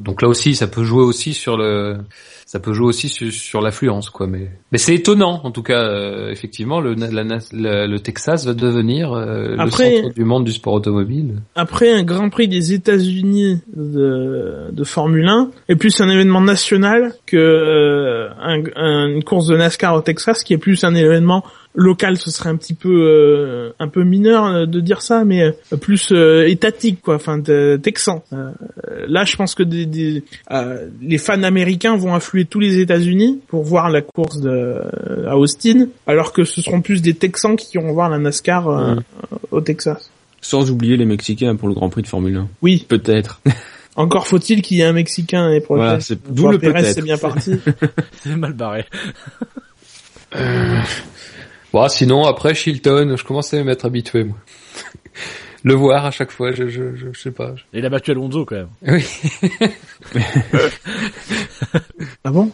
donc 0.00 0.20
là 0.22 0.28
aussi, 0.28 0.54
ça 0.54 0.66
peut 0.66 0.84
jouer 0.84 1.02
aussi 1.04 1.32
sur 1.32 1.56
le, 1.56 1.96
ça 2.44 2.60
peut 2.60 2.72
jouer 2.74 2.86
aussi 2.88 3.08
sur, 3.08 3.32
sur 3.32 3.60
l'affluence, 3.62 4.10
quoi. 4.10 4.26
Mais, 4.26 4.50
mais 4.72 4.78
c'est 4.78 4.94
étonnant, 4.94 5.40
en 5.44 5.50
tout 5.50 5.62
cas, 5.62 5.80
euh, 5.82 6.30
effectivement, 6.30 6.80
le, 6.80 6.94
la- 6.94 7.10
la- 7.52 7.86
le 7.86 7.98
Texas 8.00 8.44
va 8.46 8.52
devenir 8.52 9.12
euh, 9.12 9.56
Après- 9.58 9.90
le 9.96 10.02
centre 10.02 10.14
du 10.14 10.24
monde 10.24 10.44
du 10.44 10.52
sport 10.52 10.74
automobile. 10.74 11.36
après 11.54 11.90
un 11.92 12.02
Grand 12.02 12.28
Prix 12.28 12.48
des 12.48 12.72
États-Unis 12.74 13.60
de, 13.74 14.70
de 14.72 14.84
Formule 14.84 15.26
1 15.28 15.50
est 15.68 15.76
plus 15.76 16.00
un 16.00 16.08
événement 16.08 16.40
national 16.42 17.14
que 17.26 17.36
euh, 17.36 18.28
un- 18.40 18.62
un- 18.76 19.08
une 19.08 19.24
course 19.24 19.46
de 19.48 19.56
NASCAR 19.56 19.94
au 19.94 20.00
Texas 20.02 20.42
qui 20.44 20.52
est 20.54 20.58
plus 20.64 20.82
un 20.84 20.94
événement 20.94 21.44
local 21.74 22.16
ce 22.16 22.30
serait 22.30 22.48
un 22.50 22.56
petit 22.56 22.72
peu 22.74 22.88
euh, 22.88 23.70
un 23.78 23.88
peu 23.88 24.02
mineur 24.04 24.44
euh, 24.46 24.64
de 24.66 24.80
dire 24.80 25.02
ça 25.02 25.24
mais 25.24 25.42
euh, 25.42 25.76
plus 25.76 26.10
euh, 26.12 26.46
étatique 26.48 27.00
quoi 27.02 27.16
enfin 27.16 27.40
texan 27.82 28.22
Euh, 28.32 28.52
là 29.08 29.24
je 29.24 29.34
pense 29.36 29.54
que 29.54 29.62
des, 29.64 29.84
des- 29.84 30.22
euh, 30.52 30.88
les 31.02 31.18
fans 31.18 31.42
américains 31.42 31.96
vont 31.96 32.14
affluer 32.14 32.44
tous 32.46 32.60
les 32.60 32.78
États-Unis 32.78 33.40
pour 33.48 33.62
voir 33.64 33.90
la 33.90 34.02
course 34.02 34.40
de 34.40 34.80
à 35.28 35.36
Austin 35.36 35.88
alors 36.06 36.32
que 36.32 36.44
ce 36.44 36.62
seront 36.62 36.80
plus 36.80 37.02
des 37.02 37.14
Texans 37.14 37.56
qui 37.56 37.76
iront 37.76 37.92
voir 37.92 38.08
la 38.08 38.18
NASCAR 38.18 38.62
au 39.50 39.60
Texas 39.60 40.10
Sans 40.40 40.70
oublier 40.70 40.96
les 40.96 41.06
Mexicains 41.06 41.56
pour 41.56 41.68
le 41.68 41.74
Grand 41.74 41.90
Prix 41.90 42.02
de 42.02 42.08
Formule 42.08 42.36
1. 42.36 42.48
oui 42.62 42.86
Peut-être. 42.88 43.40
encore 43.96 44.26
faut-il 44.28 44.62
qu'il 44.62 44.76
y 44.78 44.80
ait 44.82 44.84
un 44.84 44.92
Mexicain 44.92 45.50
et 45.52 45.60
prochaine. 45.60 45.84
Voilà, 45.84 46.00
c'est 46.00 46.18
d'où 46.32 46.48
le 46.48 46.58
Pérez, 46.58 46.80
peut-être. 46.82 46.94
c'est 46.94 47.02
bien 47.02 47.18
parti. 47.18 47.52
C'est 48.22 48.36
mal 48.36 48.52
barré. 48.52 48.84
Bon, 51.72 51.88
sinon 51.88 52.24
après 52.24 52.54
Shilton, 52.54 53.16
je 53.16 53.24
commence 53.24 53.52
à 53.52 53.64
m'être 53.64 53.84
habitué 53.84 54.24
moi. 54.24 54.36
Le 55.64 55.72
voir 55.74 56.04
à 56.04 56.10
chaque 56.10 56.30
fois, 56.30 56.52
je 56.52 56.68
je 56.68 56.94
je, 56.94 57.06
je 57.12 57.18
sais 57.18 57.30
pas. 57.30 57.54
Et 57.72 57.78
il 57.78 57.86
a 57.86 57.88
battu 57.88 58.10
Alonso 58.10 58.44
quand 58.44 58.56
même. 58.56 58.68
Oui. 58.86 59.02
ah 62.24 62.30
bon? 62.30 62.50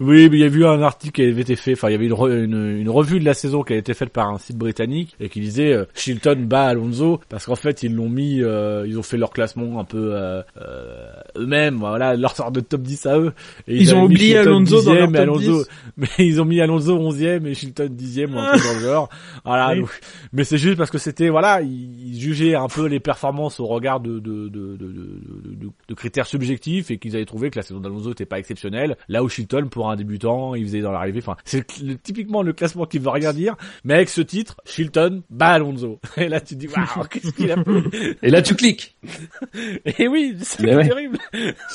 Oui, 0.00 0.28
mais 0.30 0.38
il 0.38 0.40
y 0.40 0.44
a 0.44 0.46
eu 0.46 0.64
un 0.64 0.80
article 0.82 1.12
qui 1.14 1.22
avait 1.22 1.42
été 1.42 1.56
fait, 1.56 1.72
enfin 1.74 1.88
il 1.88 1.92
y 1.92 1.94
avait 1.94 2.06
une, 2.06 2.12
re- 2.14 2.44
une, 2.44 2.78
une 2.78 2.88
revue 2.88 3.20
de 3.20 3.24
la 3.24 3.34
saison 3.34 3.62
qui 3.62 3.74
a 3.74 3.76
été 3.76 3.92
faite 3.94 4.10
par 4.10 4.28
un 4.30 4.38
site 4.38 4.56
britannique 4.56 5.14
et 5.20 5.28
qui 5.28 5.40
disait 5.40 5.72
euh, 5.74 5.84
Shilton 5.94 6.36
bat 6.46 6.68
Alonso 6.68 7.20
parce 7.28 7.44
qu'en 7.46 7.54
fait 7.56 7.82
ils 7.82 7.94
l'ont 7.94 8.08
mis, 8.08 8.42
euh, 8.42 8.84
ils 8.86 8.98
ont 8.98 9.02
fait 9.02 9.18
leur 9.18 9.30
classement 9.30 9.78
un 9.78 9.84
peu 9.84 10.14
euh, 10.14 10.42
euh, 10.60 11.06
eux-mêmes, 11.36 11.76
voilà 11.76 12.16
leur 12.16 12.34
sorte 12.34 12.54
de 12.54 12.60
top 12.60 12.80
10 12.82 13.06
à 13.06 13.18
eux. 13.18 13.32
Et 13.66 13.76
Ils 13.76 13.94
ont 13.94 14.04
oublié 14.04 14.36
Shilton 14.36 14.50
Alonso 14.50 14.82
dans 14.82 14.94
leur 14.94 15.08
10e 15.08 15.10
et 15.10 15.12
top 15.12 15.20
Alonso, 15.22 15.58
10. 15.64 15.68
mais 15.98 16.08
ils 16.26 16.40
ont 16.40 16.44
mis 16.46 16.60
Alonso 16.62 16.98
11e 16.98 17.46
et 17.46 17.54
Shilton 17.54 17.88
10e 17.88 18.32
ou 18.34 18.38
un 18.38 18.52
truc 18.52 18.64
dans 18.64 18.74
le 18.74 18.80
genre. 18.80 19.08
Voilà, 19.44 19.72
Oui. 19.72 19.80
donc- 19.80 19.90
mais 20.32 20.44
c'est 20.44 20.58
juste 20.58 20.78
parce 20.78 20.90
que 20.90 20.98
c'était 20.98 21.28
voilà, 21.28 21.60
ils, 21.60 22.14
ils 22.14 22.20
jugeaient 22.20 22.37
un 22.54 22.68
peu 22.68 22.86
les 22.86 23.00
performances 23.00 23.60
au 23.60 23.66
regard 23.66 24.00
de 24.00 24.18
de 24.18 24.48
de 24.48 24.76
de, 24.76 24.86
de, 24.86 25.54
de- 25.54 25.70
de 25.88 25.94
critères 25.94 26.26
subjectifs 26.26 26.90
et 26.90 26.98
qu'ils 26.98 27.14
avaient 27.16 27.24
trouvé 27.24 27.50
que 27.50 27.58
la 27.58 27.62
saison 27.62 27.80
d'Alonso 27.80 28.12
était 28.12 28.26
pas 28.26 28.38
exceptionnelle. 28.38 28.96
Là 29.08 29.22
où 29.22 29.28
Shilton 29.28 29.68
pour 29.68 29.90
un 29.90 29.96
débutant, 29.96 30.54
il 30.54 30.64
faisait 30.64 30.80
dans 30.80 30.92
l'arrivée. 30.92 31.18
Enfin, 31.20 31.36
c'est 31.44 31.64
le- 31.82 31.96
typiquement 31.96 32.42
le 32.42 32.52
classement 32.52 32.86
qui 32.86 32.98
veut 32.98 33.08
rien 33.10 33.32
dire, 33.32 33.56
mais 33.84 33.94
avec 33.94 34.08
ce 34.08 34.20
titre, 34.20 34.56
Shilton 34.64 35.22
bat 35.30 35.48
Alonso. 35.50 36.00
Et 36.16 36.28
là 36.28 36.40
tu 36.40 36.54
te 36.54 36.60
dis 36.60 36.68
waouh, 36.68 37.06
qu'est-ce 37.10 37.32
qu'il 37.32 37.50
a 37.52 37.56
fait? 37.62 38.18
Et 38.22 38.30
là 38.30 38.42
tu 38.42 38.54
cliques. 38.54 38.96
Et 39.98 40.08
oui, 40.08 40.36
c'est 40.40 40.74
ouais. 40.74 40.86
terrible. 40.88 41.18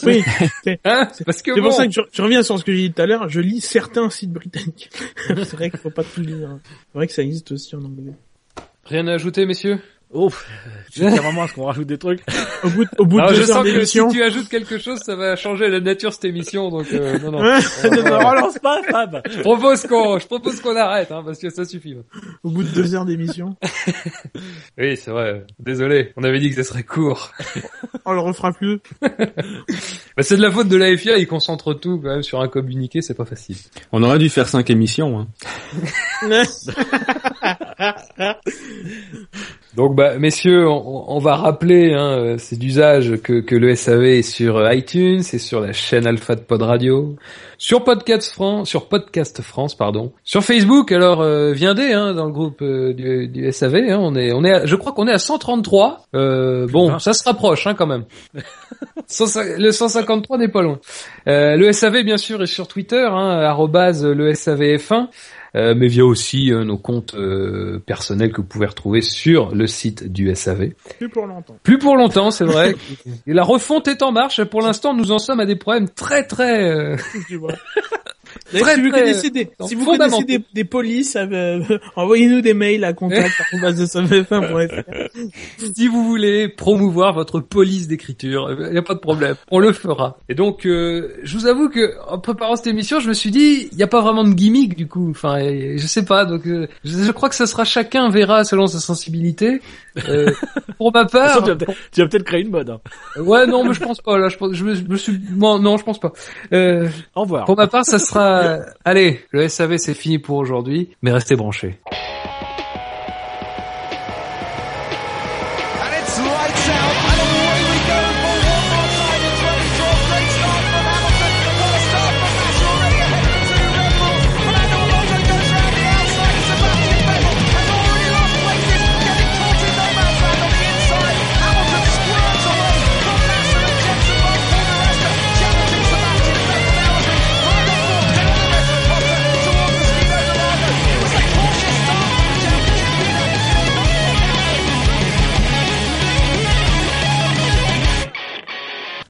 Oui. 0.04 0.22
C'est 0.64 0.80
Hein? 0.86 1.08
Parce 1.26 1.42
que 1.42 1.54
c'est 1.54 1.62
bon, 1.62 1.68
pour 1.68 1.74
ça 1.78 1.86
que 1.88 1.94
je, 1.94 2.02
je 2.12 2.22
reviens 2.22 2.44
sur 2.44 2.58
ce 2.60 2.64
que 2.64 2.72
j'ai 2.74 2.90
dit 2.90 2.94
tout 2.94 3.02
à 3.02 3.06
l'heure. 3.06 3.30
Je 3.30 3.40
lis 3.42 3.62
certains 3.62 4.10
sites 4.10 4.32
britanniques. 4.32 4.90
c'est 5.28 5.54
vrai 5.54 5.70
qu'il 5.70 5.80
faut 5.80 5.90
pas 5.90 6.04
tout 6.04 6.22
lire. 6.22 6.58
C'est 6.66 6.98
vrai 6.98 7.08
que 7.08 7.14
ça 7.14 7.22
existe 7.24 7.52
aussi 7.52 7.76
en 7.76 7.84
anglais. 7.84 8.14
rien 8.86 9.08
à 9.08 9.14
ajouter 9.14 9.46
messieurs? 9.46 9.80
Oh, 10.16 10.30
je 10.94 11.00
tiens 11.00 11.10
vraiment 11.10 11.44
à 11.44 11.48
ce 11.48 11.54
qu'on 11.56 11.66
rajoute 11.66 11.88
des 11.88 11.98
trucs? 11.98 12.22
Au 12.64 12.70
bout, 12.70 12.84
de- 12.86 12.90
au 13.00 13.06
bout 13.06 13.18
de 13.18 13.22
Alors, 13.22 13.34
je 13.34 13.42
deux 13.42 13.52
heures 13.52 13.64
sens 13.64 13.74
que 13.74 13.84
si 13.86 14.00
tu 14.12 14.22
ajoutes 14.24 14.48
quelque 14.48 14.78
chose, 14.78 15.00
ça 15.00 15.16
va 15.16 15.36
changer 15.36 15.68
la 15.70 15.80
nature 15.80 16.10
de 16.10 16.14
cette 16.14 16.26
émission. 16.26 16.70
Donc 16.70 16.86
euh, 16.94 17.18
non 17.20 17.32
non. 17.32 17.40
Ouais, 17.44 17.60
ne 17.90 18.02
me 18.04 18.16
relance 18.16 18.60
pas, 18.60 18.82
Fab. 18.84 19.22
Je 19.30 19.40
propose 19.40 19.88
qu'on, 19.88 20.20
je 20.20 20.28
propose 20.28 20.62
qu'on 20.62 20.76
arrête, 20.76 21.12
hein, 21.12 21.24
parce 21.26 21.40
que 21.40 21.50
ça 21.50 21.66
suffit. 21.66 21.96
au 22.44 22.50
bout 22.52 22.64
de 22.64 22.70
deux 22.70 22.94
heures 22.96 23.06
d'émission. 23.06 23.56
Oui, 24.78 24.98
c'est 24.98 25.12
vrai. 25.12 25.46
Désolé, 25.60 26.14
on 26.18 26.24
avait 26.24 26.40
dit 26.40 26.50
que 26.50 26.56
ça 26.56 26.64
serait 26.64 26.84
court. 26.84 27.32
On 28.06 28.14
le 28.14 28.20
refera 28.20 28.52
plus. 28.52 28.80
Bah, 30.16 30.22
c'est 30.22 30.38
de 30.38 30.44
la 30.44 30.52
faute 30.52 30.68
de 30.68 30.78
la 30.78 30.96
FIA, 30.96 31.18
ils 31.18 31.26
concentrent 31.26 31.74
tout 31.74 31.98
quand 32.00 32.10
même 32.10 32.22
sur 32.22 32.40
un 32.40 32.48
communiqué, 32.48 33.02
c'est 33.02 33.16
pas 33.16 33.26
facile. 33.26 33.56
On 33.92 34.04
aurait 34.04 34.20
dû 34.20 34.30
faire 34.30 34.48
cinq 34.48 34.70
émissions. 34.70 35.20
Hein. 35.20 35.28
Donc 39.76 39.96
bah 39.96 40.03
messieurs, 40.20 40.68
on, 40.68 41.06
on 41.08 41.20
va 41.20 41.36
rappeler, 41.36 41.94
hein, 41.94 42.18
euh, 42.18 42.36
c'est 42.38 42.58
d'usage 42.58 43.18
que, 43.24 43.42
que 43.42 43.56
le 43.56 43.76
SAV 43.76 44.04
est 44.06 44.22
sur 44.22 44.58
euh, 44.58 44.74
iTunes, 44.74 45.22
c'est 45.22 45.38
sur 45.40 45.60
la 45.60 45.72
chaîne 45.74 46.08
Alpha 46.08 46.36
de 46.36 46.42
Pod 46.42 46.62
Radio, 46.62 47.16
sur 47.58 47.84
Podcast 47.84 48.32
France, 48.32 48.70
sur 48.70 48.88
Podcast 48.88 49.42
France 49.42 49.76
pardon, 49.76 50.12
sur 50.24 50.44
Facebook. 50.44 50.92
Alors 50.92 51.22
euh, 51.22 51.52
viendez 51.54 51.94
hein, 51.94 52.14
dans 52.14 52.26
le 52.26 52.32
groupe 52.32 52.62
euh, 52.62 52.94
du, 52.94 53.28
du 53.28 53.52
SAV. 53.52 53.76
Hein, 53.90 53.98
on 54.02 54.16
est, 54.16 54.32
on 54.34 54.44
est, 54.44 54.52
à- 54.54 54.66
je 54.66 54.76
crois 54.76 54.92
qu'on 54.94 55.08
est 55.08 55.14
à 55.14 55.18
133. 55.20 56.06
Euh, 56.16 56.68
bon, 56.68 56.98
ça 57.00 57.14
se 57.14 57.24
rapproche 57.24 57.68
hein, 57.68 57.74
quand 57.74 57.88
même. 57.88 58.06
150 59.08 59.60
le 59.60 59.72
153 59.72 60.38
n'est 60.38 60.48
pas 60.48 60.62
loin. 60.62 60.80
Le 61.26 61.72
SAV 61.72 62.04
bien 62.04 62.18
sûr 62.18 62.42
est 62.42 62.48
sur 62.48 62.68
Twitter, 62.68 63.06
hein, 63.10 63.40
arrobase 63.42 64.06
le 64.06 64.32
SAVF1. 64.32 65.08
Euh, 65.56 65.76
mais 65.76 65.88
via 65.88 66.04
aussi 66.04 66.52
euh, 66.52 66.64
nos 66.64 66.80
comptes 66.80 67.14
euh, 67.14 67.80
personnels 67.86 68.32
que 68.32 68.38
vous 68.38 68.48
pouvez 68.48 68.66
retrouver 68.66 69.02
sur 69.02 69.54
le 69.54 69.68
site 69.68 70.12
du 70.12 70.34
SAV. 70.34 70.72
Plus 70.98 71.10
pour 71.10 71.28
longtemps. 71.28 71.56
Plus 71.62 71.78
pour 71.78 71.96
longtemps, 71.96 72.32
c'est 72.32 72.46
vrai. 72.46 72.76
Et 73.28 73.34
la 73.34 73.44
refonte 73.44 73.88
est 73.88 74.02
en 74.02 74.12
marche. 74.12 74.44
Pour 74.46 74.62
l'instant, 74.62 74.96
nous 74.96 75.12
en 75.12 75.20
sommes 75.20 75.40
à 75.40 75.46
des 75.46 75.56
problèmes 75.56 75.90
très 75.90 76.24
très. 76.24 76.96
euh. 78.54 78.60
Très, 78.60 78.76
si 78.76 78.82
vous 78.82 78.90
très, 78.90 79.00
connaissez 79.00 79.30
des, 79.30 79.50
euh, 79.62 79.66
si 79.68 79.76
vous 79.76 79.86
connaissez 79.86 80.24
des, 80.24 80.40
des 80.54 80.64
polices, 80.64 81.16
euh, 81.18 81.60
envoyez-nous 81.96 82.42
des 82.42 82.54
mails 82.54 82.84
à 82.84 82.94
contact@savf1.fr. 82.94 84.84
si 85.76 85.88
vous 85.88 86.04
voulez 86.04 86.48
promouvoir 86.50 87.14
votre 87.14 87.40
police 87.40 87.88
d'écriture, 87.88 88.50
il 88.68 88.72
n'y 88.72 88.78
a 88.78 88.82
pas 88.82 88.94
de 88.96 89.00
problème, 89.00 89.36
on 89.52 89.60
le 89.60 89.72
fera. 89.74 90.18
Et 90.30 90.36
donc, 90.36 90.66
euh, 90.66 91.14
je 91.24 91.38
vous 91.38 91.46
avoue 91.48 91.70
que 91.70 91.94
en 92.08 92.20
préparant 92.20 92.56
cette 92.56 92.68
émission, 92.68 93.00
je 93.00 93.10
me 93.10 93.14
suis 93.14 93.32
dit, 93.32 93.70
il 93.72 93.78
n'y 93.78 93.84
a 93.84 93.88
pas 93.88 94.02
vraiment 94.02 94.24
de 94.24 94.34
gimmick 94.34 94.76
du 94.76 94.88
coup. 94.88 95.10
Enfin, 95.12 95.40
je 95.40 95.86
sais 95.86 96.06
pas. 96.06 96.26
Donc, 96.26 96.46
euh, 96.48 96.68
je, 96.84 96.98
je 97.04 97.12
crois 97.12 97.30
que 97.30 97.36
ça 97.36 97.48
sera 97.48 97.64
chacun 97.66 98.10
verra 98.10 98.44
selon 98.44 98.68
sa 98.68 98.80
sensibilité. 98.80 99.62
Euh, 100.10 100.32
pour 100.78 100.92
ma 100.94 101.08
façon, 101.08 101.40
part, 101.40 101.44
tu 101.44 101.50
vas 101.50 101.56
peut-être- 101.56 101.78
tu 101.92 102.02
vas 102.02 102.08
peut-être 102.08 102.24
créer 102.24 102.42
une 102.42 102.50
mode. 102.52 102.70
hein. 102.70 102.80
ouais, 103.22 103.46
non, 103.48 103.64
mais 103.64 103.74
je 103.74 103.80
pense 103.80 104.02
pas. 104.02 104.18
Là, 104.18 104.30
je, 104.30 104.38
pense, 104.38 104.54
je, 104.54 104.64
me, 104.64 104.74
je 104.76 104.84
me 104.84 104.98
suis, 104.98 105.20
non, 105.36 105.60
non, 105.60 105.78
je 105.78 105.84
pense 105.84 106.00
pas. 106.00 106.12
Euh, 106.52 106.88
Au 107.16 107.22
revoir. 107.22 107.46
Pour 107.46 107.56
ma 107.58 107.68
part, 107.68 107.86
ça 107.86 108.00
sera... 108.00 108.23
Allez, 108.86 109.20
le 109.32 109.48
SAV 109.48 109.78
c'est 109.78 109.94
fini 109.94 110.20
pour 110.20 110.38
aujourd'hui, 110.38 110.96
mais 111.02 111.12
restez 111.12 111.36
branchés. 111.36 111.80